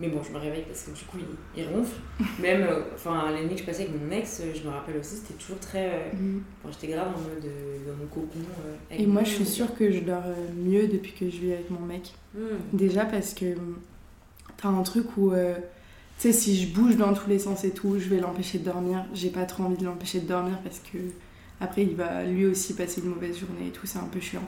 Mais 0.03 0.09
bon, 0.09 0.21
je 0.21 0.33
me 0.33 0.39
réveille 0.39 0.65
parce 0.67 0.83
que 0.83 0.91
du 0.91 1.05
coup, 1.05 1.19
il, 1.57 1.63
il 1.63 1.69
ronfle. 1.69 1.95
Même, 2.41 2.63
euh, 2.63 2.81
enfin, 2.93 3.31
les 3.31 3.45
nuits 3.47 3.55
que 3.55 3.61
je 3.61 3.67
passais 3.67 3.85
avec 3.85 3.95
mon 4.03 4.11
ex, 4.11 4.41
euh, 4.41 4.53
je 4.53 4.67
me 4.67 4.73
rappelle 4.75 4.97
aussi, 4.97 5.15
c'était 5.15 5.35
toujours 5.35 5.61
très. 5.61 5.91
euh, 5.91 6.13
mm. 6.21 6.43
Enfin, 6.65 6.73
j'étais 6.81 6.93
grave 6.93 7.07
en 7.15 7.21
mode 7.21 7.45
euh, 7.45 7.79
dans 7.87 7.97
mon 7.97 8.07
cocon. 8.07 8.41
euh, 8.67 8.75
Et 8.99 9.07
moi, 9.07 9.23
je 9.23 9.31
suis 9.31 9.47
sûre 9.47 9.73
que 9.77 9.93
je 9.93 10.01
dors 10.01 10.25
euh, 10.27 10.35
mieux 10.57 10.89
depuis 10.89 11.13
que 11.13 11.31
je 11.31 11.37
vis 11.37 11.53
avec 11.53 11.71
mon 11.71 11.87
mec. 11.87 12.13
Hmm. 12.35 12.57
Déjà 12.73 13.05
parce 13.05 13.33
que 13.33 13.55
hum, 13.57 13.79
t'as 14.57 14.69
un 14.71 14.83
truc 14.83 15.07
où, 15.17 15.31
euh, 15.31 15.55
tu 16.19 16.23
sais, 16.23 16.33
si 16.33 16.61
je 16.61 16.75
bouge 16.75 16.97
dans 16.97 17.15
tous 17.15 17.29
les 17.29 17.39
sens 17.39 17.63
et 17.63 17.71
tout, 17.71 17.99
je 18.01 18.09
vais 18.09 18.19
l'empêcher 18.19 18.59
de 18.59 18.65
dormir. 18.65 19.05
J'ai 19.15 19.31
pas 19.31 19.45
trop 19.45 19.63
envie 19.63 19.77
de 19.77 19.85
l'empêcher 19.85 20.19
de 20.21 20.27
dormir 20.27 20.59
parce 20.65 20.81
que 20.81 20.99
après, 21.61 21.83
il 21.85 21.95
va 21.95 22.25
lui 22.25 22.47
aussi 22.47 22.75
passer 22.75 23.03
une 23.03 23.11
mauvaise 23.11 23.39
journée 23.39 23.69
et 23.69 23.71
tout, 23.71 23.87
c'est 23.87 24.01
un 24.01 24.09
peu 24.11 24.19
chiant. 24.19 24.43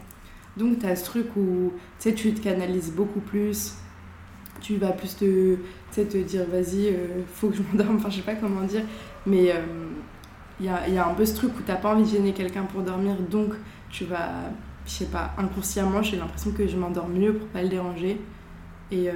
Donc, 0.56 0.81
t'as 0.81 0.97
ce 0.97 1.05
truc 1.05 1.26
où, 1.36 1.72
tu 2.01 2.09
sais, 2.10 2.14
tu 2.14 2.35
te 2.35 2.40
canalises 2.40 2.90
beaucoup 2.90 3.20
plus. 3.20 3.74
Tu 4.60 4.76
vas 4.76 4.93
plus 4.93 5.16
te, 5.16 5.56
te 5.94 6.16
dire, 6.18 6.44
vas-y, 6.51 6.89
euh, 6.89 7.22
faut 7.32 7.48
que 7.51 7.56
je 7.56 7.62
m'endorme. 7.72 7.97
Enfin, 7.97 8.10
je 8.10 8.16
sais 8.16 8.22
pas 8.22 8.35
comment 8.36 8.62
dire. 8.62 8.82
Mais 9.26 9.52
euh, 9.52 9.60
il 10.60 10.66
y, 10.66 10.68
a, 10.68 10.89
y 10.89 10.98
a 10.98 11.06
un 11.09 11.14
peu 11.14 11.24
ce 11.26 11.35
truc 11.35 11.52
où 11.59 11.62
t'as 11.62 11.76
pas 11.76 11.94
envie 11.94 12.05
de 12.05 12.09
gêner 12.09 12.32
quelqu'un 12.32 12.64
pour 12.64 12.82
dormir. 12.82 13.14
Donc, 13.31 13.55
tu 13.90 14.05
vas, 14.05 14.31
je 14.86 14.90
sais 14.93 15.06
pas, 15.06 15.35
inconsciemment, 15.39 16.02
j'ai 16.02 16.16
l'impression 16.16 16.52
que 16.52 16.66
je 16.66 16.76
m'endors 16.76 17.09
mieux 17.09 17.35
pour 17.35 17.48
pas 17.48 17.62
le 17.62 17.68
déranger. 17.68 18.20
Et, 18.93 19.10
euh, 19.10 19.14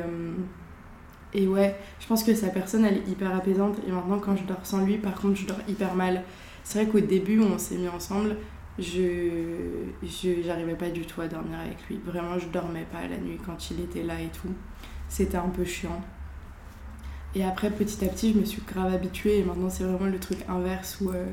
et 1.34 1.46
ouais, 1.46 1.76
je 2.00 2.06
pense 2.06 2.24
que 2.24 2.34
sa 2.34 2.48
personne, 2.48 2.84
elle 2.84 2.98
est 2.98 3.08
hyper 3.08 3.34
apaisante. 3.34 3.76
Et 3.86 3.92
maintenant, 3.92 4.18
quand 4.18 4.36
je 4.36 4.44
dors 4.44 4.64
sans 4.64 4.84
lui, 4.84 4.98
par 4.98 5.14
contre, 5.14 5.36
je 5.36 5.46
dors 5.46 5.58
hyper 5.68 5.94
mal. 5.94 6.24
C'est 6.64 6.82
vrai 6.82 6.90
qu'au 6.90 7.00
début, 7.00 7.38
où 7.40 7.44
on 7.44 7.58
s'est 7.58 7.76
mis 7.76 7.88
ensemble, 7.88 8.36
je- 8.78 10.42
j'arrivais 10.44 10.74
pas 10.76 10.90
du 10.90 11.02
tout 11.06 11.20
à 11.20 11.28
dormir 11.28 11.58
avec 11.58 11.86
lui. 11.88 12.00
Vraiment, 12.04 12.38
je 12.38 12.48
dormais 12.48 12.86
pas 12.90 13.06
la 13.08 13.18
nuit 13.18 13.38
quand 13.44 13.70
il 13.70 13.80
était 13.80 14.02
là 14.02 14.20
et 14.20 14.28
tout. 14.30 14.48
C'était 15.08 15.36
un 15.38 15.48
peu 15.48 15.64
chiant. 15.64 16.00
Et 17.34 17.44
après, 17.44 17.70
petit 17.70 18.04
à 18.04 18.08
petit, 18.08 18.32
je 18.32 18.38
me 18.38 18.44
suis 18.44 18.62
grave 18.66 18.92
habituée. 18.92 19.38
Et 19.38 19.42
maintenant, 19.44 19.70
c'est 19.70 19.84
vraiment 19.84 20.10
le 20.10 20.18
truc 20.18 20.38
inverse 20.48 20.98
où, 21.00 21.10
euh, 21.10 21.26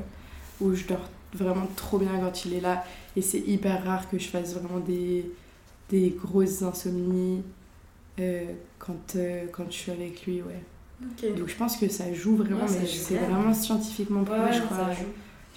où 0.60 0.74
je 0.74 0.84
dors 0.86 1.08
vraiment 1.32 1.66
trop 1.76 1.98
bien 1.98 2.18
quand 2.20 2.44
il 2.44 2.54
est 2.54 2.60
là. 2.60 2.84
Et 3.16 3.22
c'est 3.22 3.40
hyper 3.40 3.84
rare 3.84 4.08
que 4.08 4.18
je 4.18 4.28
fasse 4.28 4.54
vraiment 4.54 4.80
des, 4.80 5.30
des 5.90 6.10
grosses 6.10 6.62
insomnies 6.62 7.42
euh, 8.18 8.44
quand, 8.78 9.16
euh, 9.16 9.46
quand 9.52 9.64
je 9.70 9.76
suis 9.76 9.92
avec 9.92 10.26
lui, 10.26 10.42
ouais. 10.42 10.62
Donc 11.36 11.48
je 11.48 11.54
pense 11.54 11.76
que 11.76 11.88
ça 11.88 12.12
joue 12.14 12.36
vraiment, 12.36 12.62
Ouais, 12.62 12.68
ça 12.68 12.78
mais 12.80 12.86
c'est 12.86 13.16
vraiment 13.18 13.52
scientifiquement 13.52 14.24
prouvé, 14.24 14.40
Ouais, 14.40 14.52
je 14.52 14.62
crois. 14.62 14.88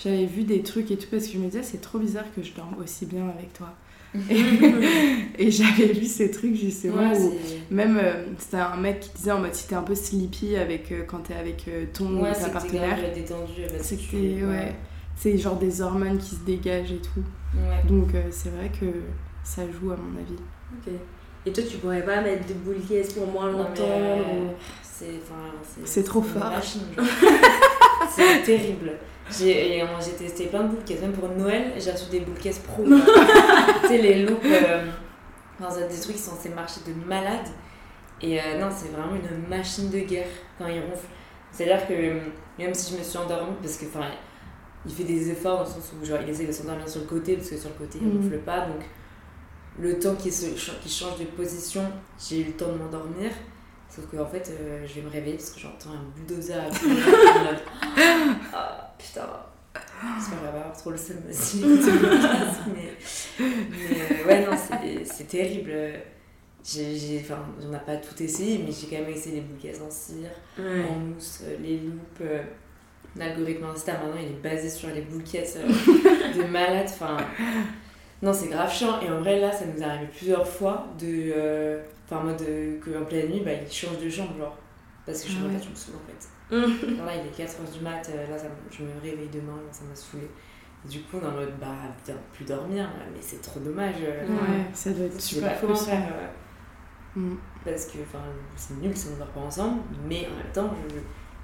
J'avais 0.04 0.26
vu 0.26 0.44
des 0.44 0.64
trucs 0.64 0.91
et 0.91 0.98
tout 0.98 1.08
parce 1.10 1.28
que 1.28 1.34
je 1.34 1.38
me 1.38 1.46
disais, 1.46 1.64
c'est 1.64 1.80
trop 1.80 2.00
bizarre 2.00 2.26
que 2.36 2.41
je 2.44 2.54
dorme 2.54 2.76
aussi 2.82 3.06
bien 3.06 3.28
avec 3.28 3.54
toi. 3.54 3.74
Et 5.38 5.52
j'avais 5.52 5.94
vu 5.94 6.06
ces 6.06 6.31
trucs 6.31 6.56
justement 6.56 7.11
Ouais, 7.11 7.18
où 7.18 7.34
même 7.73 7.98
euh, 8.02 8.26
c'était 8.38 8.57
un 8.57 8.76
mec 8.76 8.99
qui 9.02 9.10
disait 9.15 9.31
en 9.31 9.40
mode 9.40 9.53
si 9.53 9.68
t'es 9.68 9.76
un 9.76 9.84
peu 9.84 9.95
sleepy 9.95 10.56
avec, 10.56 10.91
euh, 10.91 11.03
quand 11.07 11.19
t'es 11.19 11.36
avec 11.36 11.65
euh, 11.68 11.86
ton 11.94 12.22
Ouais, 12.22 12.31
ou 12.31 12.34
ta 12.34 12.49
partenaire, 12.49 12.98
c'est 13.81 13.95
que 13.95 14.02
que 14.02 14.06
tu- 14.07 14.15
t'es- 14.18 14.44
ouais, 14.44 14.76
c'est 15.15 15.38
genre 15.38 15.56
des 15.57 15.81
hormones 15.81 16.18
qui 16.18 16.36
se 16.36 16.41
dégagent 16.45 16.91
et 16.91 16.98
tout. 17.02 17.23
Ouais. 17.56 17.88
Donc 17.88 18.14
euh, 18.15 18.23
c'est 18.31 18.49
vrai 18.49 18.69
que 18.69 18.86
ça 19.44 19.61
joue 19.64 19.91
à 19.91 19.95
mon 19.98 20.18
avis. 20.19 20.40
Ok. 20.88 20.94
Et 21.45 21.52
toi, 21.53 21.64
tu 21.69 21.77
pourrais 21.77 22.03
pas 22.03 22.22
mettre 22.22 22.45
de 22.48 22.53
boule 22.53 22.81
caisse 22.88 23.14
pour 23.14 23.27
moins 23.27 23.49
longtemps 23.52 23.73
mais, 23.77 24.40
ou- 24.41 24.49
C'est 24.84 25.06
enfin, 25.23 25.81
C'est 25.86 26.03
trop 26.03 26.22
fort. 26.22 26.52
c'est 28.15 28.44
terrible. 28.44 28.91
J'ai 29.38 29.82
euh, 29.82 29.86
j'ai 30.04 30.12
testé 30.14 30.48
plein 30.48 30.64
de 30.64 30.70
boules 30.70 30.84
caisses, 30.84 31.02
même 31.02 31.14
pour 31.14 31.30
Noël, 31.30 31.74
j'ai 31.78 31.92
reçu 31.92 32.10
des 32.10 32.22
boules 32.22 32.40
caisses 32.40 32.60
pro. 32.60 32.84
tu 32.84 33.88
sais, 33.88 33.98
les 34.02 34.24
loops, 34.26 34.44
euh, 34.46 34.86
dans 35.60 35.78
un- 35.78 35.88
des 35.88 36.00
trucs 36.00 36.16
qui 36.16 36.22
sont 36.22 36.32
censés 36.36 36.50
marcher 36.50 36.82
de 36.88 36.94
malade. 37.08 37.48
Et 38.22 38.40
euh, 38.40 38.60
non, 38.60 38.70
c'est 38.76 38.90
vraiment 38.92 39.16
une 39.16 39.48
machine 39.48 39.90
de 39.90 40.00
guerre 40.00 40.28
quand 40.58 40.68
il 40.68 40.80
ronfle. 40.82 41.06
C'est-à-dire 41.52 41.88
que 41.88 41.94
euh, 41.94 42.20
même 42.58 42.74
si 42.74 42.94
je 42.94 42.98
me 43.00 43.04
suis 43.04 43.18
endormie, 43.18 43.56
parce 43.62 43.78
que 43.78 43.86
enfin, 43.86 44.08
il 44.86 44.92
fait 44.94 45.04
des 45.04 45.30
efforts 45.30 45.60
dans 45.60 45.64
le 45.66 45.70
sens 45.70 45.92
où 46.02 46.06
genre, 46.06 46.20
il 46.24 46.30
essaie 46.30 46.46
de 46.46 46.52
s'endormir 46.52 46.88
sur 46.90 47.02
le 47.02 47.08
côté, 47.08 47.36
parce 47.36 47.50
que 47.50 47.58
sur 47.58 47.70
le 47.70 47.76
côté 47.76 48.00
il 48.02 48.08
Mhm. 48.08 48.24
ronfle 48.24 48.38
pas. 48.40 48.62
Donc 48.62 48.82
le 49.80 50.00
temps 50.00 50.16
qu'il 50.16 50.32
change 50.34 51.20
de 51.20 51.26
position, 51.26 51.84
j'ai 52.20 52.42
eu 52.42 52.46
le 52.46 52.52
temps 52.54 52.72
de 52.72 52.78
m'endormir. 52.78 53.32
Sauf 53.90 54.06
qu'en 54.12 54.26
fait, 54.28 54.52
euh, 54.52 54.86
je 54.86 54.94
vais 54.96 55.02
me 55.02 55.10
réveiller 55.10 55.38
parce 55.38 55.50
que 55.50 55.60
j'entends 55.60 55.90
un 55.92 56.04
bulldozer 56.16 56.54
à 56.54 56.70
putain. 59.14 59.27
J'espère 60.18 60.48
avoir 60.49 60.76
trop 60.76 60.91
le 60.91 60.98
seum 60.98 61.18
si 61.30 61.60
j'écoute 61.60 61.81
ce 61.84 61.90
podcast, 61.91 62.60
mais, 62.73 62.94
mais 63.40 64.02
euh, 64.02 64.27
ouais, 64.27 64.45
non, 64.45 64.57
c'est- 65.06 65.27
terrible. 65.27 65.72
J'ai, 66.65 67.22
enfin, 67.23 67.40
j'en 67.61 67.73
ai 67.73 67.80
pas 67.80 67.95
tout 67.98 68.22
essayé, 68.22 68.64
mais 68.65 68.72
j'ai 68.72 68.88
quand 68.88 69.02
même 69.03 69.14
essayé 69.14 69.36
les 69.36 69.41
bouquets 69.41 69.73
en 69.81 69.90
cire, 69.90 70.30
Ouais. 70.57 70.84
en 70.90 70.95
mousse, 70.99 71.41
euh, 71.45 71.56
les 71.61 71.77
loupes. 71.80 72.19
euh, 72.22 72.41
L'algorithme 73.15 73.65
Insta 73.65 73.94
maintenant 73.94 74.19
il 74.22 74.27
est 74.27 74.41
basé 74.44 74.69
sur 74.69 74.90
les 74.90 75.02
bouquets 75.02 75.45
euh, 75.57 75.68
de 76.38 76.44
malades. 76.44 76.86
Enfin, 76.88 77.18
non, 78.22 78.34
c'est 78.34 78.48
grave 78.49 78.72
chiant. 78.72 78.99
Et 79.02 79.10
en 79.10 79.19
vrai, 79.19 79.40
là, 79.40 79.52
ça 79.52 79.65
nous 79.65 79.81
est 79.81 79.86
arrivé 79.86 80.07
plusieurs 80.15 80.48
fois 80.48 80.88
de. 80.99 81.31
euh, 81.36 81.81
Enfin, 82.06 82.22
en 82.22 82.23
mode 82.26 82.41
euh, 82.41 82.80
qu'en 82.84 83.06
pleine 83.06 83.30
nuit, 83.30 83.41
bah, 83.45 83.52
il 83.53 83.72
change 83.72 83.98
de 84.03 84.10
chambre, 84.10 84.36
genre. 84.38 84.57
Parce 85.06 85.22
que 85.22 85.27
je 85.27 85.34
suis 85.34 85.41
Ah 85.44 85.45
en 85.45 85.49
ouais. 85.49 85.56
me 85.56 85.76
saoule 85.76 85.95
en 85.95 86.07
fait. 86.07 86.27
Genre 86.52 87.06
là, 87.06 87.14
il 87.16 87.28
est 87.28 87.46
4h 87.46 87.72
du 87.78 87.84
mat, 87.84 88.10
euh, 88.14 88.28
là, 88.30 88.38
ça 88.38 88.48
je 88.72 88.84
me 88.84 88.90
réveille 89.02 89.30
demain, 89.32 89.56
là, 89.58 89.72
ça 89.72 89.84
m'a 89.90 89.96
saoulé. 89.96 90.28
Du 90.90 91.00
coup, 91.02 91.18
on 91.22 91.26
est 91.26 91.28
en 91.30 91.32
mode, 91.32 91.54
bah, 91.60 91.68
putain, 91.98 92.18
plus 92.34 92.46
dormir, 92.46 92.84
là, 92.86 93.06
mais 93.14 93.20
c'est 93.22 93.42
trop 93.42 93.60
dommage. 93.60 93.96
euh, 94.02 94.26
Ouais, 94.28 94.66
ça 94.74 94.92
doit 94.92 95.06
être 95.06 95.20
super 95.22 95.54
pas 95.54 95.58
comment 95.62 95.76
faire. 95.76 96.08
euh, 96.14 96.28
Mm. 97.16 97.36
parce 97.66 97.86
que, 97.88 97.98
enfin, 98.04 98.24
c'est 98.56 98.76
nul 98.80 98.96
si 98.96 99.08
on 99.08 99.14
ne 99.16 99.18
dort 99.18 99.28
pas 99.30 99.40
ensemble, 99.42 99.82
mais 100.08 100.28
en 100.32 100.38
même 100.38 100.54
temps, 100.54 100.74
je, 100.90 100.96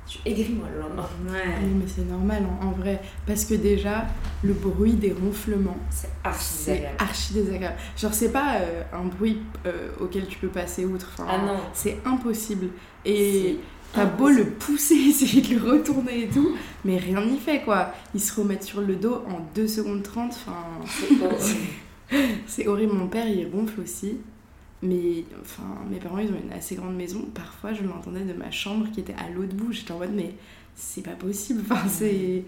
je 0.06 0.12
suis 0.12 0.22
aigrie, 0.24 0.54
moi, 0.54 0.68
le 0.74 0.80
lendemain. 0.80 1.10
Oui, 1.26 1.32
Ouais. 1.32 1.44
mais 1.80 1.88
c'est 1.88 2.04
normal 2.06 2.44
en, 2.62 2.68
en 2.68 2.72
vrai. 2.72 3.02
Parce 3.26 3.46
que 3.46 3.56
déjà, 3.56 4.06
le 4.44 4.54
bruit 4.54 4.94
des 4.94 5.12
ronflements, 5.12 5.78
C'est 5.90 6.08
archi 6.24 6.58
désagréable. 6.60 6.96
archi 7.00 7.34
désagréable. 7.34 7.76
Genre, 7.98 8.14
c'est 8.14 8.32
pas 8.32 8.58
euh, 8.60 8.84
un 8.94 9.06
bruit 9.06 9.42
euh, 9.66 9.90
auquel 10.00 10.28
tu 10.28 10.38
peux 10.38 10.50
passer 10.50 10.86
outre. 10.86 11.10
Enfin, 11.18 11.26
Ah 11.28 11.38
non. 11.40 11.60
C'est 11.74 11.98
impossible. 12.06 12.68
Et 13.04 13.60
t'as 13.96 14.06
beau 14.06 14.30
le 14.30 14.46
pousser, 14.46 14.96
essayer 15.10 15.42
de 15.42 15.56
le 15.56 15.72
retourner 15.72 16.24
et 16.24 16.28
tout, 16.28 16.56
mais 16.84 16.98
rien 16.98 17.26
n'y 17.26 17.38
fait 17.38 17.62
quoi. 17.62 17.94
Ils 18.14 18.22
se 18.22 18.40
remettent 18.40 18.64
sur 18.64 18.82
le 18.82 18.96
dos 18.96 19.24
en 19.28 19.40
2 19.56 19.68
secondes 19.68 20.04
30. 20.04 20.32
Enfin, 20.32 20.54
C'est 20.88 21.26
horrible. 21.26 22.40
c'est 22.48 22.68
horrible. 22.68 22.94
Mon 22.94 23.08
père, 23.08 23.28
il 23.28 23.48
ronfle 23.48 23.82
aussi. 23.82 24.18
Mais 24.84 25.24
enfin, 25.42 25.64
mes 25.90 25.98
parents, 25.98 26.20
ils 26.20 26.30
ont 26.30 26.40
une 26.44 26.54
assez 26.54 26.76
grande 26.76 26.96
maison. 26.96 27.26
Parfois, 27.34 27.74
je 27.74 27.84
l'entendais 27.84 28.22
de 28.26 28.34
ma 28.34 28.52
chambre 28.52 28.88
qui 28.94 29.00
était 29.00 29.14
à 29.16 29.30
l'autre 29.34 29.56
bout. 29.56 29.72
J'étais 29.72 29.94
en 29.94 30.00
mode, 30.00 30.14
mais 30.14 30.36
c'est 30.76 31.02
pas 31.02 31.12
possible. 31.12 31.62
Enfin, 31.70 31.88
c'est. 31.88 32.44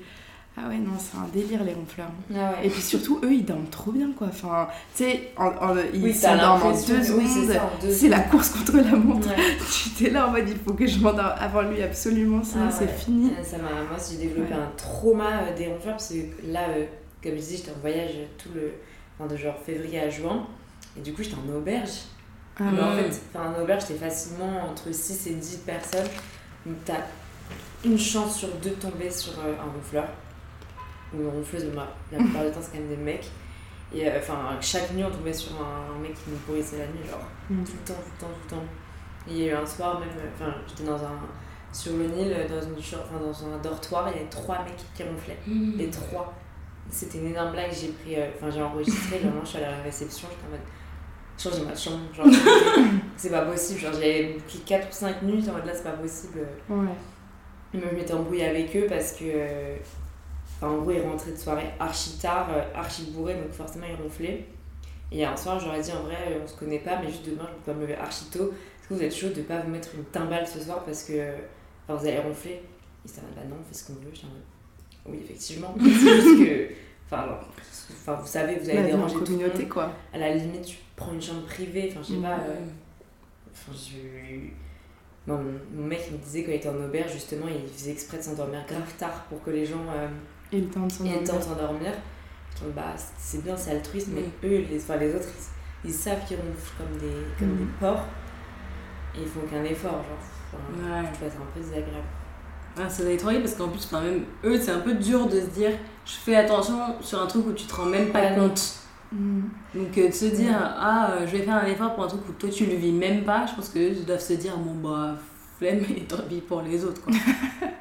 Ah 0.59 0.67
ouais, 0.69 0.77
non, 0.77 0.93
c'est 0.97 1.15
un 1.17 1.27
délire 1.31 1.63
les 1.63 1.73
ronfleurs. 1.75 2.09
Ah 2.33 2.53
ouais. 2.53 2.65
Et 2.65 2.69
puis 2.71 2.81
surtout, 2.81 3.19
eux, 3.23 3.31
ils 3.31 3.45
dorment 3.45 3.69
trop 3.69 3.91
bien 3.91 4.09
quoi. 4.17 4.27
Enfin, 4.29 4.67
tu 4.95 5.03
sais, 5.03 5.31
en- 5.37 5.49
en- 5.49 5.75
ils 5.93 6.03
Oui, 6.03 6.13
s'endorment 6.15 6.63
en 6.63 6.71
deux 6.71 6.77
oui, 7.15 7.27
secondes. 7.27 7.91
c'est 7.93 8.09
la 8.09 8.21
course 8.21 8.49
contre 8.49 8.77
la 8.77 8.95
montre. 8.95 9.27
Ouais. 9.29 9.35
Tu 9.71 9.89
t'es 9.91 10.09
là 10.09 10.27
en 10.27 10.31
mode, 10.31 10.49
il 10.49 10.57
faut 10.57 10.73
que 10.73 10.87
je 10.87 10.97
m'endorme 10.99 11.33
avant 11.39 11.61
lui 11.61 11.81
absolument, 11.83 12.43
sinon 12.43 12.65
Ah 12.69 12.71
c'est 12.71 12.87
fini. 12.87 13.29
Euh, 13.39 13.43
Ça 13.43 13.57
m'a, 13.57 13.69
moi, 13.69 13.97
j'ai 14.09 14.17
développé 14.17 14.53
un 14.53 14.71
trauma 14.75 15.43
euh, 15.43 15.55
des 15.55 15.67
ronfleurs 15.67 15.97
parce 15.97 16.09
que 16.09 16.51
là, 16.51 16.61
euh, 16.69 16.85
comme 17.21 17.33
je 17.33 17.37
disais, 17.37 17.57
j'étais 17.57 17.71
en 17.71 17.79
voyage 17.81 18.11
tout 18.39 18.49
le. 18.55 18.71
Enfin, 19.19 19.31
de 19.31 19.37
genre 19.37 19.55
février 19.63 19.99
à 19.99 20.09
juin. 20.09 20.47
Et 20.97 21.01
du 21.01 21.13
coup, 21.13 21.21
j'étais 21.21 21.35
en 21.35 21.55
auberge. 21.55 21.89
Ah 22.59 22.63
Mais 22.73 22.81
en 22.81 22.93
fait, 22.93 23.21
en 23.37 23.61
auberge, 23.61 23.85
t'es 23.85 23.93
facilement 23.93 24.63
entre 24.71 24.91
6 24.91 25.27
et 25.27 25.33
10 25.35 25.57
personnes. 25.57 26.07
Donc, 26.65 26.77
t'as 26.85 26.93
une 27.85 27.99
chance 27.99 28.37
sur 28.39 28.49
deux 28.63 28.71
de 28.71 28.75
tomber 28.75 29.11
sur 29.11 29.33
euh, 29.33 29.53
un 29.61 29.71
ronfleur. 29.71 30.05
Ou 31.13 31.21
une 31.21 31.29
ronfleuse, 31.29 31.65
mais 31.65 32.17
la 32.17 32.23
plupart 32.23 32.43
du 32.45 32.51
temps, 32.51 32.59
c'est 32.61 32.71
quand 32.77 32.79
même 32.83 32.89
des 32.89 32.97
mecs. 32.97 33.29
Et 33.93 34.07
euh, 34.07 34.17
enfin, 34.19 34.57
chaque 34.59 34.91
nuit, 34.93 35.03
on 35.03 35.09
tombait 35.11 35.31
sur 35.33 35.51
un, 35.53 35.97
mec 35.99 36.13
qui 36.13 36.29
nous 36.31 36.37
pourrissait 36.37 36.79
la 36.79 36.87
nuit, 36.87 37.07
genre 37.09 37.21
Mm. 37.49 37.63
tout 37.63 37.71
le 37.71 37.87
temps, 37.93 37.93
tout 38.01 38.11
le 38.15 38.19
temps, 38.19 38.33
tout 38.33 38.43
le 38.43 38.49
temps. 38.57 38.63
Et 39.29 39.31
il 39.31 39.37
y 39.39 39.49
a 39.49 39.53
eu 39.53 39.55
un 39.55 39.65
soir, 39.65 39.99
même, 39.99 40.09
euh, 40.09 40.29
enfin, 40.35 40.53
j'étais 40.67 40.83
dans 40.83 40.97
un. 41.01 41.15
Sur 41.71 41.93
le 41.97 42.05
Nil, 42.07 42.33
euh, 42.33 42.47
dans, 42.47 42.61
une, 42.65 42.75
enfin, 42.77 43.19
dans 43.21 43.53
un 43.53 43.57
dortoir, 43.59 44.09
il 44.09 44.17
y 44.17 44.19
avait 44.19 44.29
trois 44.29 44.63
mecs 44.63 44.75
qui 44.93 45.03
ronflaient. 45.03 45.37
Mm. 45.47 45.77
Les 45.77 45.89
trois. 45.89 46.33
C'était 46.89 47.17
une 47.19 47.27
énorme 47.27 47.51
blague, 47.51 47.71
j'ai 47.71 47.89
pris. 47.89 48.15
euh, 48.15 48.27
Enfin, 48.35 48.49
j'ai 48.51 48.61
enregistré, 48.61 49.19
je 49.21 49.47
suis 49.47 49.57
allée 49.57 49.67
à 49.67 49.71
la 49.77 49.83
réception, 49.83 50.27
j'étais 50.29 50.47
en 50.47 50.51
mode. 50.51 50.59
Changer 51.37 51.69
ma 51.69 51.75
chambre, 51.75 52.13
genre. 52.13 52.25
c'est 53.15 53.29
pas 53.29 53.41
possible, 53.45 53.79
genre 53.79 53.93
j'avais 53.93 54.33
booké 54.33 54.57
4 54.65 54.87
ou 54.89 54.91
5 54.91 55.21
nuits, 55.23 55.45
en 55.49 55.53
mode 55.53 55.65
là 55.65 55.73
c'est 55.73 55.83
pas 55.83 55.91
possible. 55.91 56.39
Ouais. 56.67 56.87
Et 57.73 57.77
même 57.77 57.89
je 57.91 57.95
m'étais 57.95 58.13
embrouillée 58.13 58.47
avec 58.47 58.75
eux 58.75 58.87
parce 58.89 59.11
que. 59.13 59.23
Enfin, 60.57 60.69
en 60.73 60.77
gros, 60.81 60.91
il 60.91 61.01
rentrait 61.01 61.31
de 61.31 61.37
soirée 61.37 61.69
archi 61.79 62.17
tard, 62.17 62.49
euh, 62.51 62.61
archi 62.75 63.11
bourré, 63.11 63.35
donc 63.35 63.51
forcément 63.51 63.85
il 63.87 63.95
ronflait. 64.01 64.45
Et 65.11 65.23
un 65.23 65.37
soir, 65.37 65.59
j'aurais 65.59 65.81
dit 65.81 65.91
en 65.91 66.01
vrai, 66.03 66.17
euh, 66.29 66.39
on 66.43 66.47
se 66.47 66.55
connaît 66.55 66.79
pas, 66.79 66.99
mais 67.01 67.07
juste 67.09 67.25
demain, 67.25 67.47
je 67.47 67.53
peux 67.63 67.71
pas 67.71 67.73
me 67.73 67.81
lever 67.81 67.95
archi 67.95 68.25
tôt. 68.25 68.51
Est-ce 68.79 68.89
que 68.89 68.93
vous 68.95 69.03
êtes 69.03 69.15
chaud 69.15 69.29
de 69.29 69.41
pas 69.41 69.59
vous 69.61 69.69
mettre 69.69 69.89
une 69.95 70.03
timbale 70.05 70.47
ce 70.47 70.59
soir 70.59 70.83
parce 70.83 71.03
que 71.03 71.33
enfin, 71.87 71.99
vous 71.99 72.07
allez 72.07 72.19
ronfler? 72.19 72.61
Et 73.05 73.07
ça 73.07 73.21
va, 73.21 73.27
bah 73.41 73.47
non, 73.49 73.55
on 73.61 73.63
fait 73.63 73.73
ce 73.75 73.87
qu'on 73.87 73.93
veut. 73.93 74.09
Je 74.13 74.21
dis, 74.21 74.27
oui, 75.05 75.19
effectivement. 75.23 75.75
C'est 75.79 75.89
juste 75.89 76.43
que. 76.43 76.69
Enfin, 77.05 77.21
alors, 77.23 77.39
enfin, 77.91 78.13
vous 78.15 78.27
savez, 78.27 78.55
vous 78.55 78.69
allez 78.69 78.79
en 78.79 78.83
déranger 78.97 79.15
tout 79.23 79.37
le 79.37 79.47
monde. 79.47 79.69
quoi. 79.69 79.93
À 80.13 80.17
la 80.17 80.33
limite, 80.35 80.65
tu 80.65 80.77
prends 80.95 81.13
une 81.13 81.21
chambre 81.21 81.45
privée. 81.45 81.89
Enfin, 81.91 82.01
je 82.03 82.13
sais 82.13 82.19
Mm. 82.19 82.23
pas. 82.23 82.39
euh, 82.39 82.55
Enfin, 83.53 83.71
je. 83.73 84.37
Non, 85.31 85.37
mon, 85.41 85.81
mon 85.81 85.87
mec 85.87 86.01
il 86.09 86.13
me 86.17 86.19
disait 86.23 86.43
quand 86.43 86.51
il 86.51 86.55
était 86.55 86.69
en 86.69 86.75
auberge, 86.83 87.11
justement, 87.13 87.45
il 87.47 87.69
faisait 87.71 87.91
exprès 87.91 88.17
de 88.17 88.23
s'endormir 88.23 88.65
grave 88.67 88.93
tard 88.97 89.25
pour 89.29 89.41
que 89.43 89.49
les 89.51 89.65
gens 89.65 89.83
euh, 89.95 90.07
Et 90.51 90.61
le 90.61 90.67
temps 90.67 90.81
de 90.87 91.07
aient 91.07 91.19
le 91.19 91.25
temps 91.25 91.39
s'endormir. 91.39 91.39
de 91.39 91.43
s'endormir. 91.43 91.91
Trouve, 92.55 92.71
bah, 92.75 92.93
c'est 93.17 93.43
bien, 93.43 93.55
c'est 93.57 93.71
altruiste, 93.71 94.07
mais 94.13 94.21
Mm. 94.21 94.45
eux, 94.53 94.65
les, 94.69 94.77
enfin, 94.81 94.97
les 94.97 95.13
autres, 95.13 95.27
ils, 95.83 95.89
ils 95.89 95.93
savent 95.93 96.25
qu'ils 96.25 96.37
ronflent 96.37 96.73
comme 96.77 96.97
des, 96.99 97.15
comme 97.37 97.49
Mm. 97.53 97.57
des 97.57 97.65
porcs 97.79 98.05
et 99.15 99.21
ils 99.21 99.27
font 99.27 99.41
aucun 99.45 99.63
effort. 99.63 99.91
Genre, 99.91 100.17
enfin, 100.53 100.63
Ouais. 101.01 101.03
tu 101.13 101.19
vois, 101.19 101.29
c'est 101.29 101.37
un 101.37 101.51
peu 101.53 101.59
désagréable. 101.59 102.07
Ah, 102.79 102.87
ça 102.89 103.03
doit 103.03 103.11
être 103.11 103.23
horrible 103.25 103.41
parce 103.43 103.55
qu'en 103.55 103.69
plus, 103.69 103.85
enfin, 103.85 104.01
même 104.01 104.21
eux, 104.43 104.59
c'est 104.59 104.71
un 104.71 104.79
peu 104.79 104.93
dur 104.93 105.27
de 105.27 105.39
se 105.41 105.47
dire 105.47 105.71
je 106.05 106.13
fais 106.13 106.35
attention 106.35 106.77
sur 107.01 107.21
un 107.21 107.25
truc 107.27 107.47
où 107.47 107.53
tu 107.53 107.65
te 107.65 107.73
rends 107.75 107.85
même 107.87 108.09
pas 108.09 108.31
compte. 108.31 108.61
Mm. 109.11 109.41
Donc, 109.75 109.97
euh, 109.97 110.07
de 110.09 110.13
se 110.13 110.25
dire 110.25 110.53
ah, 110.55 111.11
euh, 111.11 111.27
je 111.27 111.37
vais 111.37 111.43
faire 111.43 111.55
un 111.55 111.65
effort 111.65 111.95
pour 111.95 112.03
un 112.03 112.07
truc 112.07 112.21
où 112.29 112.33
toi 112.33 112.49
tu 112.49 112.65
le 112.65 112.75
vis 112.75 112.91
même 112.91 113.23
pas, 113.23 113.45
je 113.47 113.55
pense 113.55 113.69
qu'eux 113.69 113.91
doivent 114.05 114.19
se 114.21 114.33
dire 114.33 114.55
bon, 114.57 114.75
bah, 114.89 115.15
flemme 115.57 115.83
et 115.95 116.01
tant 116.03 116.17
pis 116.29 116.41
pour 116.41 116.61
les 116.61 116.83
autres 116.85 117.01
quoi. 117.03 117.13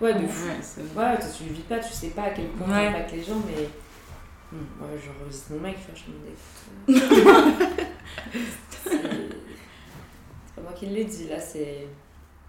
Ouais, 0.00 0.14
de 0.14 0.26
fou. 0.26 0.46
Ouais, 0.48 0.56
c'est- 0.62 0.80
Ouais, 0.80 1.18
toi, 1.18 1.28
tu 1.36 1.44
le 1.44 1.50
vis 1.52 1.60
pas, 1.62 1.78
tu 1.78 1.92
sais 1.92 2.08
pas 2.10 2.22
à 2.24 2.30
quel 2.30 2.46
point 2.48 2.66
Ouais. 2.68 2.84
ça 2.84 2.88
impacte 2.90 3.12
les 3.12 3.22
gens, 3.22 3.40
mais. 3.46 3.68
Hum, 4.52 4.66
ouais, 4.80 4.98
je 4.98 5.22
revisite 5.24 5.50
mon 5.50 5.60
mec, 5.60 5.76
je 5.94 6.10
me 6.10 6.96
euh, 6.96 7.00
c'est 8.84 8.90
c'est 8.90 10.54
pas 10.56 10.62
moi 10.62 10.72
qui 10.74 10.86
l'ai 10.86 11.04
dit, 11.04 11.28
là, 11.28 11.38
c'est. 11.40 11.86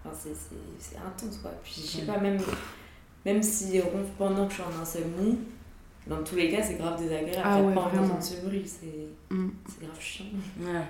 Enfin, 0.03 0.15
c'est- 0.19 0.33
c'est 0.33 0.55
c'est 0.79 0.97
intense, 0.97 1.37
quoi. 1.39 1.51
Puis, 1.63 1.73
je 1.77 1.81
sais 1.81 1.99
Ouais. 1.99 2.05
pas, 2.07 2.17
même, 2.19 2.39
même 3.25 3.43
s'il 3.43 3.81
ronfle 3.81 4.09
pendant 4.17 4.45
que 4.47 4.53
je 4.53 4.61
suis 4.61 4.63
en 4.63 4.81
insomnie, 4.81 5.37
dans 6.07 6.23
tous 6.23 6.35
les 6.35 6.49
cas, 6.49 6.63
c'est 6.63 6.75
grave 6.75 6.97
désagréable. 6.99 7.41
Ah 7.43 7.61
ouais, 7.61 7.73
pas 7.75 7.81
vraiment. 7.89 8.19
ce 8.19 8.35
bruit, 8.45 8.65
c'est 8.65 9.07
Mm. 9.35 9.49
c'est 9.67 9.85
grave 9.85 9.99
chiant. 9.99 10.25
Ouais. 10.59 10.81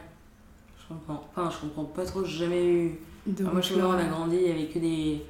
Je 0.79 0.87
comprends. 0.87 1.27
Enfin, 1.35 1.49
je 1.53 1.57
comprends 1.67 1.85
pas 1.85 2.05
trop, 2.05 2.23
j'ai 2.23 2.39
jamais 2.45 2.65
eu. 2.65 2.99
De 3.27 3.45
Ah, 3.45 3.51
moi, 3.51 3.61
je 3.61 3.67
suis 3.67 3.75
là, 3.75 3.87
on 3.87 3.91
a 3.93 4.05
grandi, 4.05 4.37
il 4.37 4.47
y 4.47 4.51
avait 4.51 4.67
que 4.67 4.79
des. 4.79 5.21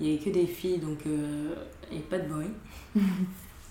Il 0.00 0.06
y 0.08 0.14
avait 0.14 0.24
que 0.24 0.30
des 0.30 0.46
filles, 0.46 0.78
donc. 0.78 0.98
euh, 1.06 1.54
Et 1.92 2.00
pas 2.00 2.18
de 2.18 2.28
bruit. 2.28 2.50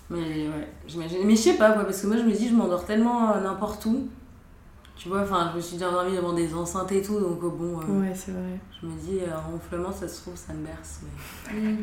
Mais 0.09 0.47
ouais, 0.47 0.67
j'imagine. 0.87 1.19
Mais 1.25 1.35
je 1.35 1.41
sais 1.41 1.57
pas, 1.57 1.71
quoi, 1.71 1.85
parce 1.85 2.01
que 2.01 2.07
moi, 2.07 2.17
je 2.17 2.23
me 2.23 2.31
dis, 2.31 2.49
je 2.49 2.53
m'endors 2.53 2.85
tellement 2.85 3.33
euh, 3.35 3.41
n'importe 3.41 3.85
où. 3.85 4.07
Tu 4.95 5.09
vois, 5.09 5.21
enfin, 5.21 5.49
je 5.51 5.57
me 5.57 5.61
suis 5.61 5.73
déjà 5.77 5.89
endormie 5.89 6.15
devant 6.15 6.33
des 6.33 6.53
enceintes 6.53 6.91
et 6.91 7.01
tout, 7.01 7.19
donc 7.19 7.41
euh, 7.43 7.49
bon. 7.49 7.77
Ouais, 8.01 8.13
c'est 8.13 8.31
vrai. 8.31 8.59
Je 8.81 8.85
me 8.87 8.91
dis, 8.99 9.19
un 9.25 9.39
ronflement, 9.39 9.91
ça 9.91 10.07
se 10.07 10.21
trouve, 10.21 10.35
ça 10.35 10.53
me 10.53 10.65
berce. 10.65 10.99
Mais... 11.51 11.75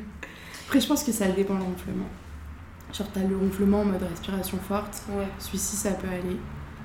Après, 0.66 0.80
je 0.80 0.86
pense 0.86 1.02
que 1.02 1.12
ça 1.12 1.26
dépend 1.28 1.54
le 1.54 1.64
ronflement. 1.64 2.06
Genre, 2.92 3.06
t'as 3.12 3.22
le 3.24 3.36
ronflement 3.36 3.80
en 3.80 3.84
mode 3.84 4.02
respiration 4.02 4.58
forte. 4.58 5.02
Ouais. 5.10 5.26
Celui-ci, 5.38 5.76
ça 5.76 5.90
peut 5.92 6.08
aller. 6.08 6.36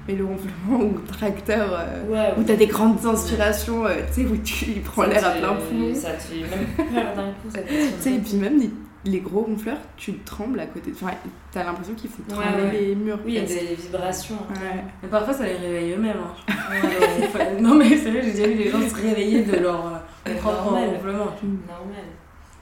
Mais 0.08 0.14
le 0.16 0.26
ronflement 0.26 0.80
ou 0.82 1.00
tracteur, 1.08 1.68
euh, 1.74 2.04
Ouais, 2.12 2.34
où 2.38 2.44
t'as 2.44 2.56
des 2.56 2.68
grandes 2.68 3.04
inspirations, 3.06 3.86
euh, 3.88 3.96
tu 4.14 4.22
sais, 4.22 4.28
où 4.28 4.38
tu 4.38 4.66
prends 4.84 5.04
l'air 5.06 5.26
à 5.26 5.32
plein 5.32 5.54
poumon. 5.56 5.94
Ça 5.96 6.12
te 6.12 6.22
fait 6.22 6.42
même 6.42 6.68
peur 6.94 7.16
d'un 7.16 7.32
coup, 7.32 7.50
ça 7.54 7.60
Tu 7.64 7.74
sais, 8.00 8.14
et 8.14 8.20
puis 8.20 8.36
même 8.36 8.60
les, 8.60 8.70
les 9.12 9.20
gros 9.20 9.42
ronfleurs, 9.42 9.80
tu 9.98 10.14
trembles 10.20 10.60
à 10.60 10.68
côté. 10.68 10.92
Enfin, 10.94 11.14
t'as 11.52 11.64
l'impression 11.64 11.96
qu'ils 11.96 12.12
font 12.12 12.22
trembler 12.28 12.64
ouais. 12.66 12.72
les 12.82 12.96
murs. 12.96 13.18
Oui, 13.26 13.34
il 13.34 13.36
y 13.36 13.40
a 13.40 13.48
des 13.48 13.76
vibrations. 13.76 14.36
hein. 14.50 14.54
Ouais. 14.62 14.84
Mais 15.02 15.10
parfois, 15.10 15.34
ça 15.34 15.44
les 15.46 15.56
réveille 15.56 15.94
eux-mêmes. 15.94 16.18
Hein. 16.24 16.74
Non, 17.60 17.74
mais 17.76 17.90
c'est 17.98 18.12
vrai, 18.12 18.22
j'ai 18.24 18.32
déjà 18.32 18.48
vu 18.48 18.56
des 18.56 18.70
gens 18.70 18.82
se 18.82 18.96
réveiller 18.96 19.44
de 19.44 19.56
leur 19.58 19.86
euh, 20.28 20.36
propre 20.36 20.66
normal. 20.66 20.90
ronflement. 20.90 21.16
Normal. 21.16 22.06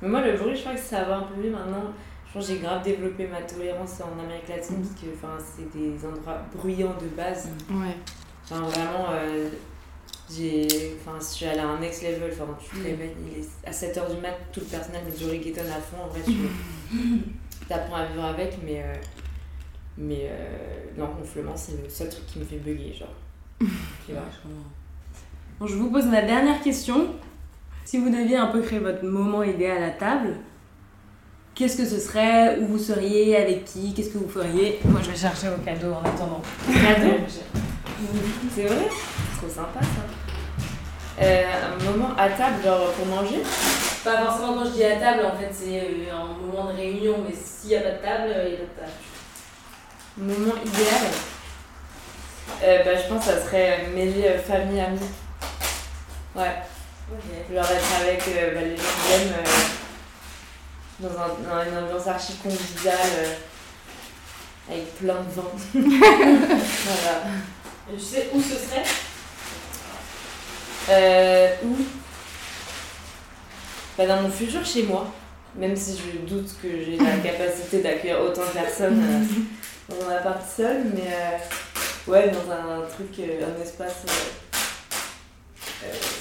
Mais 0.02 0.08
moi, 0.10 0.22
le 0.22 0.38
bruit, 0.38 0.56
je 0.56 0.62
crois 0.62 0.74
que 0.74 0.80
ça 0.80 1.04
va 1.04 1.18
un 1.18 1.22
peu 1.24 1.42
mieux 1.42 1.52
maintenant. 1.52 1.92
J'ai 2.40 2.58
grave 2.60 2.84
développé 2.84 3.28
ma 3.28 3.42
tolérance 3.42 4.02
en 4.02 4.20
Amérique 4.20 4.48
latine 4.50 4.78
Mhm. 4.78 4.84
parce 4.88 5.02
que 5.02 5.06
enfin, 5.16 5.38
c'est 5.56 5.78
des 5.78 6.06
endroits 6.06 6.42
bruyants 6.56 6.96
de 7.00 7.08
base. 7.16 7.50
Ouais. 7.70 7.96
Enfin, 8.44 8.62
vraiment, 8.62 9.06
euh, 9.12 9.50
j'ai. 10.32 10.68
Enfin, 11.00 11.18
je 11.20 11.26
suis 11.26 11.46
allée 11.46 11.60
à 11.60 11.68
un 11.68 11.80
next 11.80 12.02
level. 12.04 12.32
Enfin, 12.34 12.58
tu 12.60 12.70
te 12.72 12.76
Mhm. 12.78 12.84
réveilles, 12.86 13.16
à 13.66 13.72
7h 13.72 14.16
du 14.16 14.20
mat, 14.22 14.36
tout 14.52 14.62
le 14.62 14.66
personnel 14.66 15.04
met 15.06 15.12
du 15.16 15.26
reggaeton 15.26 15.62
à 15.62 15.80
fond. 15.80 15.98
En 16.06 16.08
vrai, 16.08 16.22
tu 16.26 16.34
apprends 17.74 17.96
à 17.98 18.06
vivre 18.06 18.26
avec, 18.26 18.58
mais. 18.66 18.82
euh, 18.84 18.94
mais 19.96 20.22
euh, 20.32 20.86
l'engonflement, 20.98 21.56
c'est 21.56 21.74
le 21.84 21.88
seul 21.88 22.10
truc 22.10 22.26
qui 22.26 22.40
me 22.40 22.46
fait 22.46 22.56
bugger. 22.58 22.94
Genre. 22.94 23.08
Et 23.62 23.68
voilà. 24.12 24.24
Bon, 25.60 25.68
je 25.68 25.76
vous 25.76 25.92
pose 25.92 26.06
ma 26.08 26.24
dernière 26.24 26.60
question. 26.64 27.14
Si 27.86 28.00
vous 28.00 28.10
deviez 28.10 28.38
un 28.38 28.48
peu 28.48 28.62
créer 28.62 28.80
votre 28.80 29.04
moment 29.06 29.44
idéal 29.44 29.84
à 29.84 29.92
table, 29.92 30.38
qu'est-ce 31.56 31.78
que 31.78 31.86
ce 31.86 32.00
serait? 32.00 32.58
Où 32.60 32.68
vous 32.68 32.80
seriez? 32.80 33.38
Avec 33.38 33.66
qui? 33.66 33.94
Qu'est-ce 33.94 34.10
que 34.10 34.18
vous 34.18 34.30
feriez? 34.30 34.80
Moi, 34.86 35.02
je 35.04 35.12
vais 35.12 35.18
chercher 35.18 35.48
vos 35.48 35.62
cadeaux 35.64 35.94
en 35.94 36.00
attendant. 36.08 36.42
Cadeau? 36.68 37.16
C'est 38.56 38.64
vrai? 38.64 38.88
C'est 38.90 39.38
trop 39.38 39.50
sympa 39.50 39.80
ça. 39.82 41.22
Euh, 41.22 41.44
un 41.80 41.84
moment 41.92 42.10
à 42.18 42.30
table, 42.30 42.64
genre 42.64 42.92
pour 42.92 43.06
manger? 43.06 43.42
Pas 44.04 44.18
forcément 44.26 44.56
quand 44.56 44.66
je 44.66 44.72
dis 44.72 44.84
à 44.84 44.96
table, 44.98 45.26
en 45.26 45.38
fait, 45.38 45.50
c'est 45.52 45.80
euh, 45.80 46.14
un 46.14 46.26
moment 46.46 46.72
de 46.72 46.78
réunion, 46.78 47.18
mais 47.26 47.34
s'il 47.34 47.70
n'y 47.70 47.76
a 47.78 47.82
pas 47.82 47.92
de 47.92 47.98
table, 48.02 48.34
il 48.46 48.50
n'y 48.50 48.56
a 48.56 48.58
pas 48.58 48.64
de 48.64 48.80
table. 48.82 48.92
Moment 50.18 50.56
idéal? 50.66 51.08
Euh, 52.64 52.84
bah, 52.84 53.02
Je 53.02 53.08
pense 53.14 53.26
que 53.26 53.32
ça 53.32 53.42
serait 53.42 53.88
mêler 53.96 54.26
euh, 54.28 54.40
famille, 54.40 54.82
amis. 54.82 55.00
Ouais, 56.36 56.56
genre 57.54 57.64
être 57.64 58.02
avec 58.02 58.24
euh, 58.28 58.56
bah, 58.56 58.62
les 58.62 58.76
gens 58.76 58.84
que 58.84 59.08
j'aime 59.10 59.34
euh, 59.38 59.50
dans, 61.00 61.10
un, 61.10 61.28
dans 61.28 61.70
une 61.70 61.78
ambiance 61.78 62.08
archi 62.08 62.34
conviviale 62.36 62.98
euh, 63.18 63.34
avec 64.70 64.96
plein 64.96 65.16
de 65.16 65.30
vin. 65.30 65.52
voilà. 65.74 67.24
Et 67.92 67.98
tu 67.98 68.04
sais 68.04 68.30
où 68.34 68.42
ce 68.42 68.56
serait? 68.56 68.84
Euh, 70.90 71.56
où? 71.66 71.78
Bah, 73.98 74.08
Dans 74.08 74.22
mon 74.22 74.30
futur 74.30 74.66
chez 74.66 74.84
moi. 74.84 75.12
Même 75.56 75.76
si 75.76 75.96
je 75.98 76.18
doute 76.28 76.50
que 76.62 76.68
j'ai 76.84 76.98
la 76.98 77.18
capacité 77.24 77.82
d'accueillir 77.82 78.22
autant 78.22 78.42
de 78.42 78.60
personnes 78.60 79.04
euh, 79.04 79.24
dans 79.90 80.04
mon 80.04 80.12
appart 80.12 80.42
seul, 80.50 80.86
mais 80.96 81.12
euh, 81.14 82.12
ouais, 82.12 82.32
dans 82.32 82.52
un 82.52 82.82
truc, 82.88 83.20
un 83.20 83.62
espace 83.62 84.04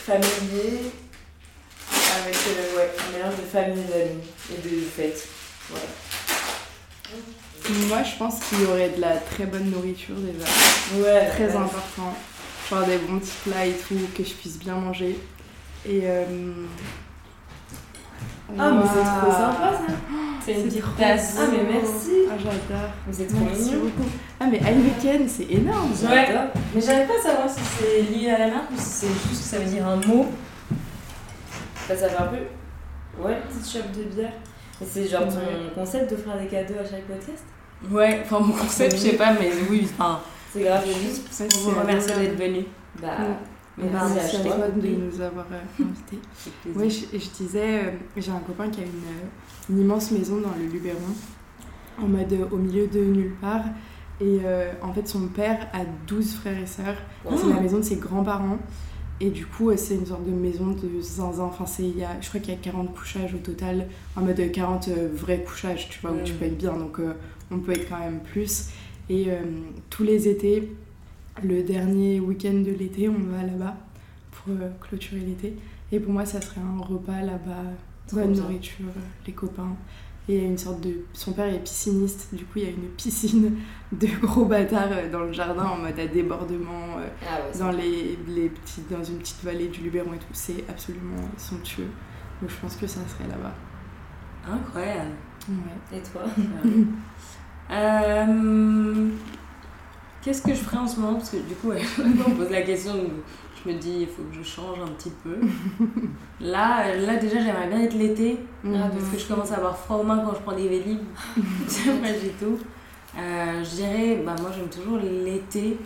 familier, 0.05 0.91
avec 2.23 2.37
euh, 2.37 2.77
ouais, 2.77 2.91
un 2.99 3.17
mélange 3.17 3.37
de 3.37 3.43
famille 3.43 3.85
et 3.85 3.91
d'amis 3.91 4.23
et 4.53 4.77
de 4.81 4.81
fêtes. 4.87 5.29
Voilà. 5.71 5.87
Moi, 7.89 8.03
je 8.03 8.17
pense 8.19 8.41
qu'il 8.41 8.61
y 8.63 8.65
aurait 8.67 8.91
de 8.91 9.01
la 9.01 9.17
très 9.17 9.45
bonne 9.45 9.71
nourriture 9.71 10.17
déjà. 10.17 10.45
Ouais, 10.97 11.29
Très 11.29 11.47
ouais. 11.47 11.57
important. 11.57 12.15
Genre 12.69 12.85
des 12.87 12.99
bons 12.99 13.19
petits 13.19 13.33
plats 13.45 13.67
et 13.67 13.73
tout, 13.73 13.99
que 14.17 14.25
je 14.25 14.33
puisse 14.33 14.59
bien 14.59 14.75
manger. 14.75 15.19
Et. 15.87 16.01
euh, 16.05 16.25
Ah, 18.59 18.71
mais 18.73 18.83
c'est 18.83 19.21
trop 19.21 19.31
sympa 19.33 19.73
ça! 19.87 19.95
C'est 20.45 20.53
une 20.55 20.65
petite 20.65 20.97
tasse. 20.99 21.37
Ah, 21.39 21.43
mais 21.53 21.73
merci! 21.73 22.11
Ah, 22.31 22.35
j'adore. 22.37 22.91
Mais 23.07 23.13
c'est 23.13 23.27
trop 23.27 23.39
mignon! 23.45 23.91
Ah, 24.41 24.47
mais 24.51 24.59
Heineken, 24.59 25.29
c'est 25.29 25.51
énorme. 25.51 25.93
Ouais. 26.03 26.29
Mais 26.75 26.81
j'arrive 26.81 27.07
pas 27.07 27.15
à 27.19 27.23
savoir 27.23 27.49
si 27.49 27.61
c'est 27.79 28.03
lié 28.13 28.31
à 28.31 28.39
la 28.39 28.47
marque 28.49 28.71
ou 28.73 28.77
si 28.77 28.83
c'est 28.89 29.07
juste 29.29 29.43
que 29.43 29.49
ça 29.49 29.59
veut 29.59 29.71
dire 29.71 29.87
un 29.87 29.97
mot. 29.97 30.27
Bah, 31.89 31.97
ça 31.97 32.09
fait 32.09 32.23
un 32.23 32.27
peu. 32.27 33.23
Ouais, 33.23 33.39
petite 33.49 33.71
shop 33.71 33.89
de 33.97 34.05
bière. 34.15 34.33
Et 34.81 34.85
c'est 34.85 35.07
genre 35.07 35.29
ton 35.29 35.37
Ouais. 35.37 35.71
concept 35.75 36.11
d'offrir 36.11 36.39
des 36.39 36.47
cadeaux 36.47 36.75
à 36.81 36.85
chaque 36.85 37.05
podcast? 37.07 37.45
Ouais, 37.91 38.21
enfin 38.25 38.41
mon 38.41 38.53
concept, 38.53 38.93
je 38.93 38.97
sais 38.97 39.17
pas, 39.17 39.33
mais 39.35 39.51
oui, 39.71 39.87
enfin, 39.93 40.21
C'est 40.53 40.63
grave. 40.63 40.85
Ça, 41.31 41.45
on 41.67 41.71
vous 41.71 41.81
remercie 41.81 42.09
d'être 42.15 42.37
venu. 42.39 42.65
Bah, 43.01 43.09
Ouais. 43.79 43.85
merci, 43.91 44.13
Merci 44.15 44.37
à 44.37 44.41
toi. 44.41 44.53
toi 44.57 44.69
de 44.69 44.87
nous 44.89 45.21
avoir 45.21 45.47
euh, 45.53 45.83
invités. 45.83 46.19
Oui, 46.77 46.91
je, 46.91 47.19
je 47.19 47.31
disais, 47.31 47.79
euh, 47.85 47.91
j'ai 48.17 48.31
un 48.31 48.39
copain 48.41 48.69
qui 48.69 48.81
a 48.81 48.85
une, 48.85 48.91
euh, 48.91 49.71
une 49.71 49.81
immense 49.81 50.11
maison 50.11 50.37
dans 50.41 50.53
le 50.59 50.67
Luberon, 50.71 50.99
en 52.01 52.07
mode 52.07 52.33
euh, 52.33 52.45
au 52.51 52.57
milieu 52.57 52.87
de 52.87 53.01
nulle 53.01 53.35
part. 53.41 53.65
Et 54.21 54.41
euh, 54.45 54.73
en 54.83 54.93
fait, 54.93 55.09
son 55.09 55.27
père 55.29 55.69
a 55.73 55.79
12 56.07 56.35
frères 56.37 56.59
et 56.59 56.67
sœurs. 56.67 56.97
Oh. 57.25 57.31
C'est 57.37 57.49
la 57.53 57.61
maison 57.61 57.79
de 57.79 57.83
ses 57.83 57.97
grands-parents. 57.97 58.59
Et 59.25 59.31
du 59.31 59.47
coup, 59.47 59.71
euh, 59.71 59.77
c'est 59.77 59.95
une 59.95 60.05
sorte 60.07 60.27
de 60.27 60.33
maison 60.33 60.73
de 60.73 61.01
zinzin. 61.01 61.45
Enfin, 61.45 61.65
c'est, 61.65 61.85
il 61.85 61.97
y 61.97 62.03
a, 62.05 62.21
je 62.21 62.29
crois 62.29 62.41
qu'il 62.41 62.53
y 62.53 62.57
a 62.57 62.61
40 62.61 62.93
couchages 62.93 63.33
au 63.35 63.39
total, 63.39 63.87
en 64.17 64.23
mode 64.23 64.41
euh, 64.41 64.49
40 64.49 64.89
euh, 64.89 65.09
vrais 65.15 65.43
couchages, 65.45 65.89
tu 65.89 66.01
vois, 66.01 66.11
où 66.11 66.17
Mm. 66.17 66.25
tu 66.25 66.33
peux 66.33 66.45
être 66.47 66.59
bien. 66.59 66.77
Donc, 66.77 66.99
euh, 66.99 67.13
on 67.53 67.59
peut 67.59 67.71
être 67.73 67.89
quand 67.89 68.01
même 68.01 68.19
plus. 68.21 68.71
Et 69.09 69.27
euh, 69.29 69.41
tous 69.91 70.03
les 70.03 70.27
étés, 70.29 70.73
le 71.43 71.63
dernier 71.63 72.19
week-end 72.19 72.55
de 72.67 72.73
l'été, 72.73 73.09
on 73.09 73.19
va 73.31 73.43
là-bas 73.45 73.77
pour 74.33 74.55
euh, 74.55 74.69
clôturer 74.81 75.21
l'été. 75.21 75.55
Et 75.93 76.01
pour 76.01 76.13
moi, 76.13 76.27
ça 76.27 76.41
serait 76.41 76.61
un 76.61 76.83
repas 76.83 77.21
là-bas, 77.21 77.63
bonne 78.13 78.33
nourriture, 78.33 78.87
euh, 78.89 79.01
les 79.27 79.33
copains. 79.33 79.77
Et 80.29 80.37
il 80.37 80.43
y 80.43 80.45
a 80.45 80.49
une 80.49 80.59
sorte 80.59 80.81
de. 80.81 81.05
Son 81.13 81.33
père 81.33 81.53
est 81.53 81.59
pisciniste, 81.59 82.33
du 82.33 82.45
coup 82.45 82.59
il 82.59 82.63
y 82.65 82.67
a 82.67 82.71
une 82.71 82.89
piscine 82.97 83.57
de 83.93 84.07
gros 84.21 84.45
bâtards 84.45 84.93
euh, 84.93 85.11
dans 85.11 85.21
le 85.21 85.33
jardin 85.33 85.65
en 85.65 85.79
mode 85.79 85.99
à 85.99 86.07
débordement, 86.07 86.99
euh, 86.99 87.09
Ah 87.29 87.41
ouais, 87.41 87.59
dans, 87.59 87.73
les, 87.73 88.19
les 88.29 88.49
petites, 88.49 88.91
dans 88.91 89.03
une 89.03 89.19
petite 89.19 89.43
vallée 89.43 89.69
du 89.69 89.81
Luberon 89.81 90.13
et 90.15 90.19
tout. 90.19 90.27
C'est 90.33 90.65
absolument 90.69 91.29
somptueux. 91.37 91.89
Donc 92.41 92.51
je 92.51 92.57
pense 92.57 92.77
que 92.77 92.87
ça 92.87 93.01
serait 93.09 93.29
là-bas. 93.29 93.55
Incroyable. 94.49 95.11
Ouais. 95.49 95.99
Et 95.99 96.03
toi 96.03 96.23
Euh, 97.71 99.09
Qu'est-ce 100.23 100.43
que 100.43 100.51
je 100.51 100.61
ferais 100.61 100.77
en 100.77 100.87
ce 100.87 101.01
moment? 101.01 101.15
Parce 101.15 101.31
que 101.31 101.37
du 101.39 101.55
coup, 101.55 101.73
on 101.99 102.31
me 102.31 102.37
pose 102.37 102.51
la 102.51 102.63
question, 102.63 102.95
je 103.65 103.71
me 103.73 103.79
dis, 103.79 103.99
il 104.01 104.07
faut 104.09 104.23
que 104.23 104.35
je 104.35 104.43
change 104.43 104.79
un 104.81 104.89
petit 104.89 105.13
peu. 105.23 105.37
Là, 106.41 106.97
là 106.97 107.17
déjà, 107.17 107.39
j'aimerais 107.39 107.69
bien 107.69 107.81
être 107.83 107.95
l'été, 107.95 108.39
Mhm. 108.65 108.79
Parce 108.93 109.05
que 109.13 109.19
je 109.19 109.27
commence 109.27 109.51
à 109.53 109.57
avoir 109.57 109.77
froid 109.77 109.97
aux 109.99 110.03
mains 110.05 110.19
quand 110.25 110.35
je 110.35 110.41
prends 110.41 110.55
des 110.57 110.69
vélib. 110.69 111.01
J'aimerais 111.69 112.17
j'ai 112.21 112.31
tout. 112.31 112.59
Euh, 113.19 113.63
je 113.65 113.71
dirais, 113.77 114.23
bah, 114.25 114.35
moi 114.41 114.51
j'aime 114.55 114.69
toujours 114.69 114.99
l'été, 114.99 115.79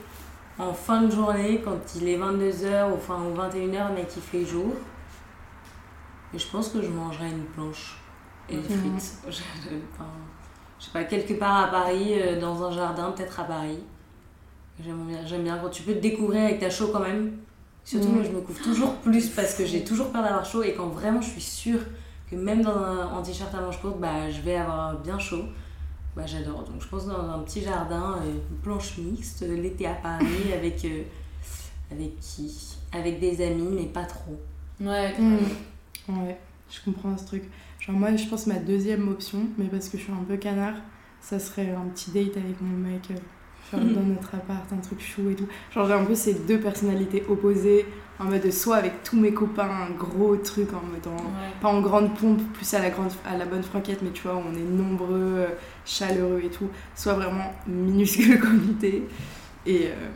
en 0.59 0.73
fin 0.73 1.03
de 1.03 1.11
journée, 1.11 1.61
quand 1.65 1.77
il 1.97 2.09
est 2.09 2.17
22h 2.19 2.91
ou, 2.91 2.95
enfin, 2.95 3.19
ou 3.23 3.35
21h, 3.37 3.89
mais 3.95 4.05
qu'il 4.07 4.23
fait 4.23 4.45
jour. 4.45 4.73
Et 6.35 6.39
je 6.39 6.47
pense 6.49 6.69
que 6.69 6.83
je 6.83 6.89
mangerais 6.89 7.31
une 7.31 7.45
planche 7.45 7.99
et 8.49 8.57
des 8.57 8.75
Mhm. 8.75 8.99
frites. 8.99 9.15
Je, 9.27 9.33
je- 9.33 9.77
enfin, 9.95 10.09
je 10.79 10.85
sais 10.87 10.91
pas, 10.93 11.05
quelque 11.05 11.35
part 11.35 11.65
à 11.65 11.69
Paris, 11.69 12.13
euh, 12.15 12.41
dans 12.41 12.63
un 12.65 12.71
jardin, 12.71 13.11
peut-être 13.13 13.41
à 13.41 13.45
Paris. 13.45 13.79
J'aime 14.85 15.05
bien, 15.07 15.19
j'aime 15.27 15.43
bien 15.43 15.57
quand 15.59 15.71
tu 15.71 15.83
peux 15.83 15.95
te 15.95 15.99
découvrir 16.01 16.45
avec 16.45 16.59
ta 16.61 16.69
chaud 16.71 16.91
quand 16.93 17.01
même. 17.01 17.33
Surtout, 17.87 18.09
Mhm. 18.09 18.15
moi, 18.17 18.25
je 18.25 18.31
me 18.31 18.41
couvre 18.41 18.61
toujours 18.63 18.95
plus 18.97 19.29
parce 19.31 19.55
que 19.55 19.65
j'ai 19.65 19.83
toujours 19.85 20.11
peur 20.11 20.23
d'avoir 20.23 20.45
chaud 20.45 20.63
et 20.65 20.75
quand 20.75 20.89
vraiment 20.89 21.21
je 21.23 21.31
suis 21.31 21.41
sûre 21.41 21.79
que 22.31 22.35
même 22.37 22.61
dans 22.63 22.75
un 22.77 23.07
en 23.07 23.23
t-shirt 23.23 23.55
à 23.55 23.61
manches 23.61 23.81
courtes, 23.81 24.01
bah, 24.01 24.29
je 24.31 24.41
vais 24.43 24.57
avoir 24.57 24.99
bien 24.99 25.19
chaud. 25.19 25.45
Bah, 26.17 26.27
j'adore. 26.27 26.65
Donc 26.65 26.83
je 26.83 26.89
pense 26.89 27.07
dans 27.07 27.31
un 27.31 27.39
petit 27.41 27.63
jardin, 27.63 28.17
euh, 28.23 28.31
une 28.51 28.57
planche 28.59 28.99
mixte, 28.99 29.43
euh, 29.43 29.55
l'été 29.57 29.87
à 29.87 29.95
Paris, 29.95 30.27
avec, 30.55 30.85
euh, 30.85 31.03
avec 31.93 32.19
qui? 32.21 32.77
Avec 32.93 33.21
des 33.21 33.41
amis, 33.47 33.69
mais 33.71 33.85
pas 33.87 34.05
trop. 34.05 34.37
Ouais, 34.81 35.15
Mhm. 35.19 35.39
Ouais, 36.09 36.39
je 36.71 36.79
comprends 36.85 37.17
ce 37.17 37.25
truc. 37.27 37.45
Genre 37.81 37.95
moi, 37.97 38.17
je 38.17 38.27
pense 38.27 38.47
ma 38.49 38.57
deuxième 38.57 39.09
option, 39.09 39.47
mais 39.59 39.67
parce 39.67 39.89
que 39.89 39.97
je 39.99 40.03
suis 40.05 40.13
un 40.13 40.25
peu 40.27 40.37
canard, 40.37 40.75
ça 41.21 41.39
serait 41.39 41.71
un 41.71 41.87
petit 41.95 42.11
date 42.11 42.37
avec 42.37 42.61
mon 42.61 42.77
mec, 42.77 43.11
euh, 43.11 43.15
genre 43.73 43.81
dans 43.81 44.03
notre 44.03 44.35
appart, 44.35 44.73
un 44.73 44.77
truc 44.79 45.01
chou 45.01 45.29
et 45.31 45.35
tout. 45.35 45.47
Genre 45.75 45.87
j'ai 45.87 45.93
un 45.95 46.05
peu 46.05 46.15
ces 46.15 46.35
deux 46.35 46.59
personnalités 46.61 47.25
opposées, 47.29 47.87
en 48.19 48.25
mode 48.25 48.51
soit 48.51 48.77
avec 48.77 49.03
tous 49.03 49.17
mes 49.19 49.33
copains, 49.35 49.69
un 49.69 49.91
gros 49.91 50.37
truc 50.37 50.69
en 50.73 50.83
mode 50.87 51.07
en- 51.07 51.17
Ouais. 51.25 51.53
pas 51.61 51.69
en 51.69 51.81
grande 51.81 52.15
pompe, 52.17 52.41
plus 52.55 52.73
à 52.75 52.79
la, 52.81 52.91
grande, 52.91 53.11
à 53.27 53.37
la 53.37 53.45
bonne 53.45 53.63
franquette, 53.63 54.01
mais 54.03 54.11
tu 54.11 54.23
vois, 54.23 54.37
on 54.37 54.55
est 54.55 54.61
nombreux, 54.63 55.09
euh, 55.37 55.47
chaleureux 55.85 56.41
et 56.45 56.49
tout, 56.49 56.69
soit 56.95 57.15
vraiment 57.15 57.53
minuscule 57.67 58.39
comité, 58.41 59.07
et 59.67 59.87
euh, 59.89 60.09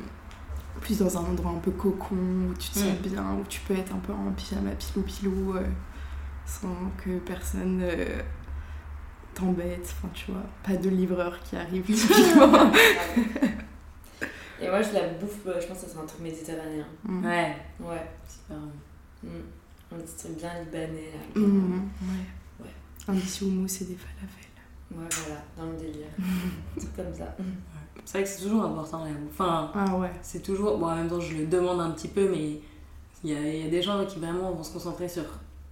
plus 0.80 0.98
dans 1.00 1.18
un 1.18 1.20
endroit 1.22 1.50
un 1.50 1.58
peu 1.58 1.72
cocon, 1.72 2.14
où 2.50 2.54
tu 2.58 2.70
te 2.70 2.78
sens 2.78 2.84
Mm. 3.04 3.08
bien, 3.08 3.22
où 3.40 3.44
tu 3.48 3.60
peux 3.60 3.74
être 3.74 3.92
un 3.94 3.98
peu 3.98 4.12
en 4.12 4.30
pyjama 4.34 4.70
pilou-pilou, 4.70 5.56
euh, 5.56 5.62
sans 6.46 6.74
que 7.04 7.10
personne 7.18 7.80
euh, 7.82 8.20
t'embête, 9.40 9.82
enfin 9.98 10.08
tu 10.14 10.30
vois, 10.30 10.42
pas 10.62 10.76
de 10.76 10.88
livreur 10.88 11.38
qui 11.42 11.56
arrive 11.56 11.84
typiquement. 11.86 12.70
Et 14.62 14.68
moi, 14.68 14.82
je 14.82 14.92
la 14.92 15.08
bouffe, 15.08 15.38
euh, 15.46 15.58
je 15.60 15.66
pense 15.66 15.78
que 15.78 15.86
ça 15.86 15.88
serait 15.92 16.02
un 16.02 16.06
truc 16.06 16.20
méditerranéen. 16.20 16.84
Mm. 17.04 17.24
Ouais, 17.24 17.56
Ouais. 17.80 18.06
super. 18.28 18.56
Mm. 19.22 19.28
Un 19.92 19.96
petit 19.96 20.16
truc 20.16 20.36
bien 20.36 20.50
libanais. 20.62 21.12
Là. 21.34 21.40
Mm, 21.40 21.72
ouais. 22.02 22.64
Ouais. 22.64 22.70
Un 23.08 23.14
petit 23.14 23.44
houmous 23.44 23.66
et 23.80 23.84
des 23.86 23.96
falafels. 23.96 24.50
Ouais, 24.92 25.08
voilà, 25.24 25.40
dans 25.56 25.72
le 25.72 25.78
délire. 25.78 26.08
C'est 26.76 26.94
comme 26.94 27.14
ça. 27.14 27.34
C'est 28.04 28.18
vrai 28.18 28.22
que 28.24 28.28
c'est 28.28 28.42
toujours 28.42 28.64
important 28.64 29.04
la 29.04 29.12
bouffe. 29.12 29.30
Enfin, 29.40 29.70
Ah 29.74 29.96
ouais. 29.96 30.10
c'est 30.22 30.42
toujours. 30.42 30.76
Bon, 30.78 30.86
en 30.88 30.96
même 30.96 31.08
temps, 31.08 31.20
je 31.20 31.36
le 31.36 31.46
demande 31.46 31.80
un 31.80 31.90
petit 31.92 32.08
peu, 32.08 32.28
mais 32.30 32.60
il 33.24 33.30
y 33.30 33.34
a, 33.34 33.40
il 33.40 33.64
y 33.64 33.66
a 33.66 33.70
des 33.70 33.82
gens 33.82 34.04
qui 34.06 34.18
vraiment 34.18 34.50
vont 34.52 34.62
se 34.62 34.72
concentrer 34.72 35.08
sur 35.08 35.24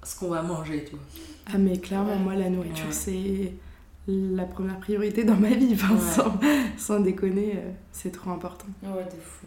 ce 0.03 0.19
qu'on 0.19 0.29
va 0.29 0.43
manger, 0.43 0.85
tu 0.85 0.93
vois. 0.93 1.05
Ah 1.53 1.59
mais 1.59 1.79
clairement, 1.79 2.13
Ouais. 2.13 2.19
moi 2.19 2.35
la 2.35 2.51
nourriture 2.51 2.87
Ouais. 2.87 2.93
c'est 2.93 3.53
la 4.07 4.45
première 4.45 4.79
priorité 4.79 5.25
dans 5.25 5.37
ma 5.37 5.51
vie, 5.51 5.73
enfin, 5.75 5.95
Ouais. 5.95 6.01
sans, 6.01 6.35
sans 6.79 7.01
déconner, 7.01 7.55
euh, 7.57 7.71
c'est 7.93 8.11
trop 8.13 8.31
important. 8.31 8.67
Ouais, 8.83 9.05
de 9.05 9.11
fou. 9.21 9.47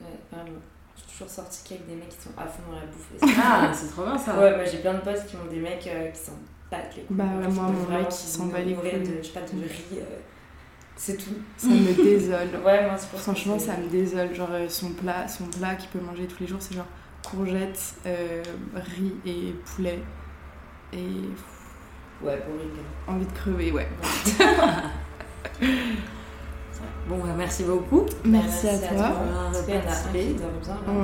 Ouais, 0.00 0.06
vraiment. 0.32 0.58
Je 0.96 1.02
suis 1.02 1.10
toujours 1.12 1.28
sortie 1.30 1.60
qu'avec 1.68 1.86
des 1.88 1.94
mecs 1.96 2.08
qui 2.08 2.16
sont 2.20 2.30
à 2.36 2.46
fond 2.46 2.62
dans 2.70 2.76
la 2.76 2.86
bouffe. 2.86 3.10
Ah, 3.42 3.72
c'est 3.72 3.88
trop 3.88 4.04
bien 4.04 4.16
ça. 4.18 4.38
Ouais, 4.38 4.54
moi 4.56 4.64
j'ai 4.64 4.78
plein 4.78 4.94
de 4.94 5.00
potes 5.00 5.26
qui 5.26 5.36
ont 5.36 5.50
des 5.50 5.60
mecs 5.60 5.86
euh, 5.86 6.08
qui 6.10 6.18
s'en 6.20 6.32
battent 6.70 6.94
les 6.96 7.02
couilles. 7.02 7.16
Bah 7.16 7.24
ouais, 7.40 7.46
Qui 7.48 7.52
moi, 7.54 7.64
mon 7.70 7.96
mec, 7.98 8.12
se 8.12 8.26
s'en 8.38 8.46
bat 8.46 8.60
les 8.60 8.74
couilles. 8.74 9.00
De, 9.00 9.16
je 9.22 9.26
sais 9.26 9.32
pas, 9.32 9.40
de 9.40 9.60
riz. 9.62 9.98
euh, 10.00 10.04
c'est 10.96 11.16
tout. 11.16 11.34
Ça 11.56 11.66
me 11.68 11.92
désole. 11.94 12.48
Ouais, 12.64 12.86
moi 12.86 12.96
c'est 12.96 13.08
pour 13.10 13.18
Franchement, 13.20 13.56
que 13.56 13.62
ça 13.62 13.76
me 13.76 13.88
désole. 13.88 14.32
Genre, 14.34 14.48
euh, 14.52 14.68
son 14.68 14.90
plat, 14.90 15.26
son 15.26 15.46
plat 15.46 15.74
qu'il 15.74 15.88
peut 15.90 16.00
manger 16.00 16.26
tous 16.26 16.40
les 16.40 16.46
jours, 16.46 16.60
c'est 16.60 16.74
genre 16.74 16.86
courgettes, 17.28 17.94
euh, 18.06 18.42
riz 18.74 19.14
et 19.26 19.54
poulet. 19.64 20.00
Et 20.92 20.98
Ouais, 22.22 22.40
boring. 22.46 22.70
envie 23.08 23.26
de 23.26 23.32
crever, 23.32 23.72
ouais. 23.72 23.88
Bon, 27.08 27.18
bah, 27.18 27.34
merci 27.36 27.64
beaucoup. 27.64 28.04
Merci, 28.24 28.66
à 28.66 28.72
Merci 28.72 28.84
à 28.86 28.88
toi. 28.88 28.96
toi. 29.08 29.26
Là. 29.26 29.50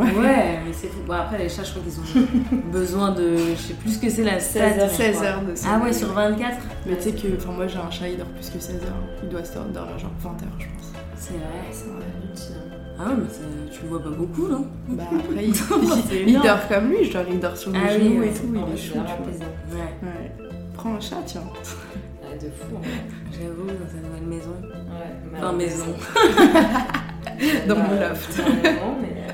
Ouais. 0.05 0.15
Ouais, 0.19 0.61
mais 0.65 0.73
c'est 0.73 0.89
fou. 0.89 1.01
Bon, 1.07 1.13
après, 1.13 1.37
les 1.39 1.49
chats, 1.49 1.63
je 1.63 1.71
crois 1.73 1.83
qu'ils 1.83 2.01
ont 2.01 2.63
besoin 2.73 3.11
de. 3.13 3.37
Je 3.37 3.55
sais 3.55 3.75
plus 3.75 3.91
ce 3.95 3.99
que 3.99 4.09
c'est 4.09 4.25
la 4.25 4.41
16 4.41 4.51
stat, 4.51 4.83
heures, 4.83 4.89
mais- 4.91 4.97
16 4.97 5.23
heures 5.23 5.43
de 5.43 5.55
Ah 5.69 5.79
ouais, 5.85 5.93
sur 5.93 6.13
24 6.13 6.57
Mais 6.87 6.97
tu 6.97 7.03
sais 7.03 7.13
que, 7.13 7.37
enfin, 7.37 7.53
moi 7.53 7.67
j'ai 7.67 7.79
un 7.79 7.91
chat, 7.91 8.09
il 8.09 8.17
dort 8.17 8.27
plus 8.29 8.49
que 8.49 8.59
16 8.59 8.77
heures. 8.77 8.95
Il 9.23 9.29
doit 9.29 9.45
se 9.45 9.53
dormir 9.55 9.99
genre 9.99 10.11
20 10.21 10.31
heures, 10.31 10.59
je 10.59 10.65
pense. 10.67 10.93
C'est 11.17 11.33
vrai. 11.35 11.41
C'est 11.71 11.85
hein. 11.89 11.93
Ah 13.03 13.09
ouais, 13.09 13.15
mais 13.23 13.29
ça- 13.33 13.41
tu 13.73 13.83
le 13.85 13.89
vois 13.89 14.03
pas 14.03 14.11
beaucoup, 14.11 14.47
non 14.49 14.67
Bah 14.89 15.05
après, 15.11 15.45
il, 15.47 15.55
il, 15.55 16.29
il 16.29 16.41
dort 16.43 16.69
comme 16.69 16.91
lui, 16.91 17.05
genre 17.11 17.25
il 17.31 17.41
dort 17.41 17.57
sur 17.57 17.71
mes 17.73 17.79
Ah 17.79 17.93
oui, 17.99 18.05
genoux 18.05 18.21
ouais. 18.21 18.29
et 18.29 18.31
tout, 18.33 18.43
il 18.53 18.57
est 18.57 18.89
vraiment 18.91 19.23
plaisant. 19.25 19.45
Ouais, 19.73 20.09
Ouais. 20.09 20.33
Prends 20.75 20.95
un 20.95 21.01
chat, 21.01 21.17
tiens. 21.25 21.43
Ouais, 22.23 22.37
de 22.37 22.51
fou. 22.51 22.77
en 22.77 22.83
fait. 22.83 22.91
j'avoue, 23.33 23.67
dans 23.67 23.89
sa 23.91 23.97
nouvelle 24.07 24.29
maison. 24.29 24.51
Ouais, 24.63 25.11
mais 25.33 25.39
Enfin, 25.39 25.53
maison. 25.53 25.85
Dans 27.69 27.75
Bah, 27.75 27.83
mon 27.91 28.01
loft. 28.01 28.39
maison, 28.39 28.97
mais. 29.03 29.17
euh, 29.17 29.33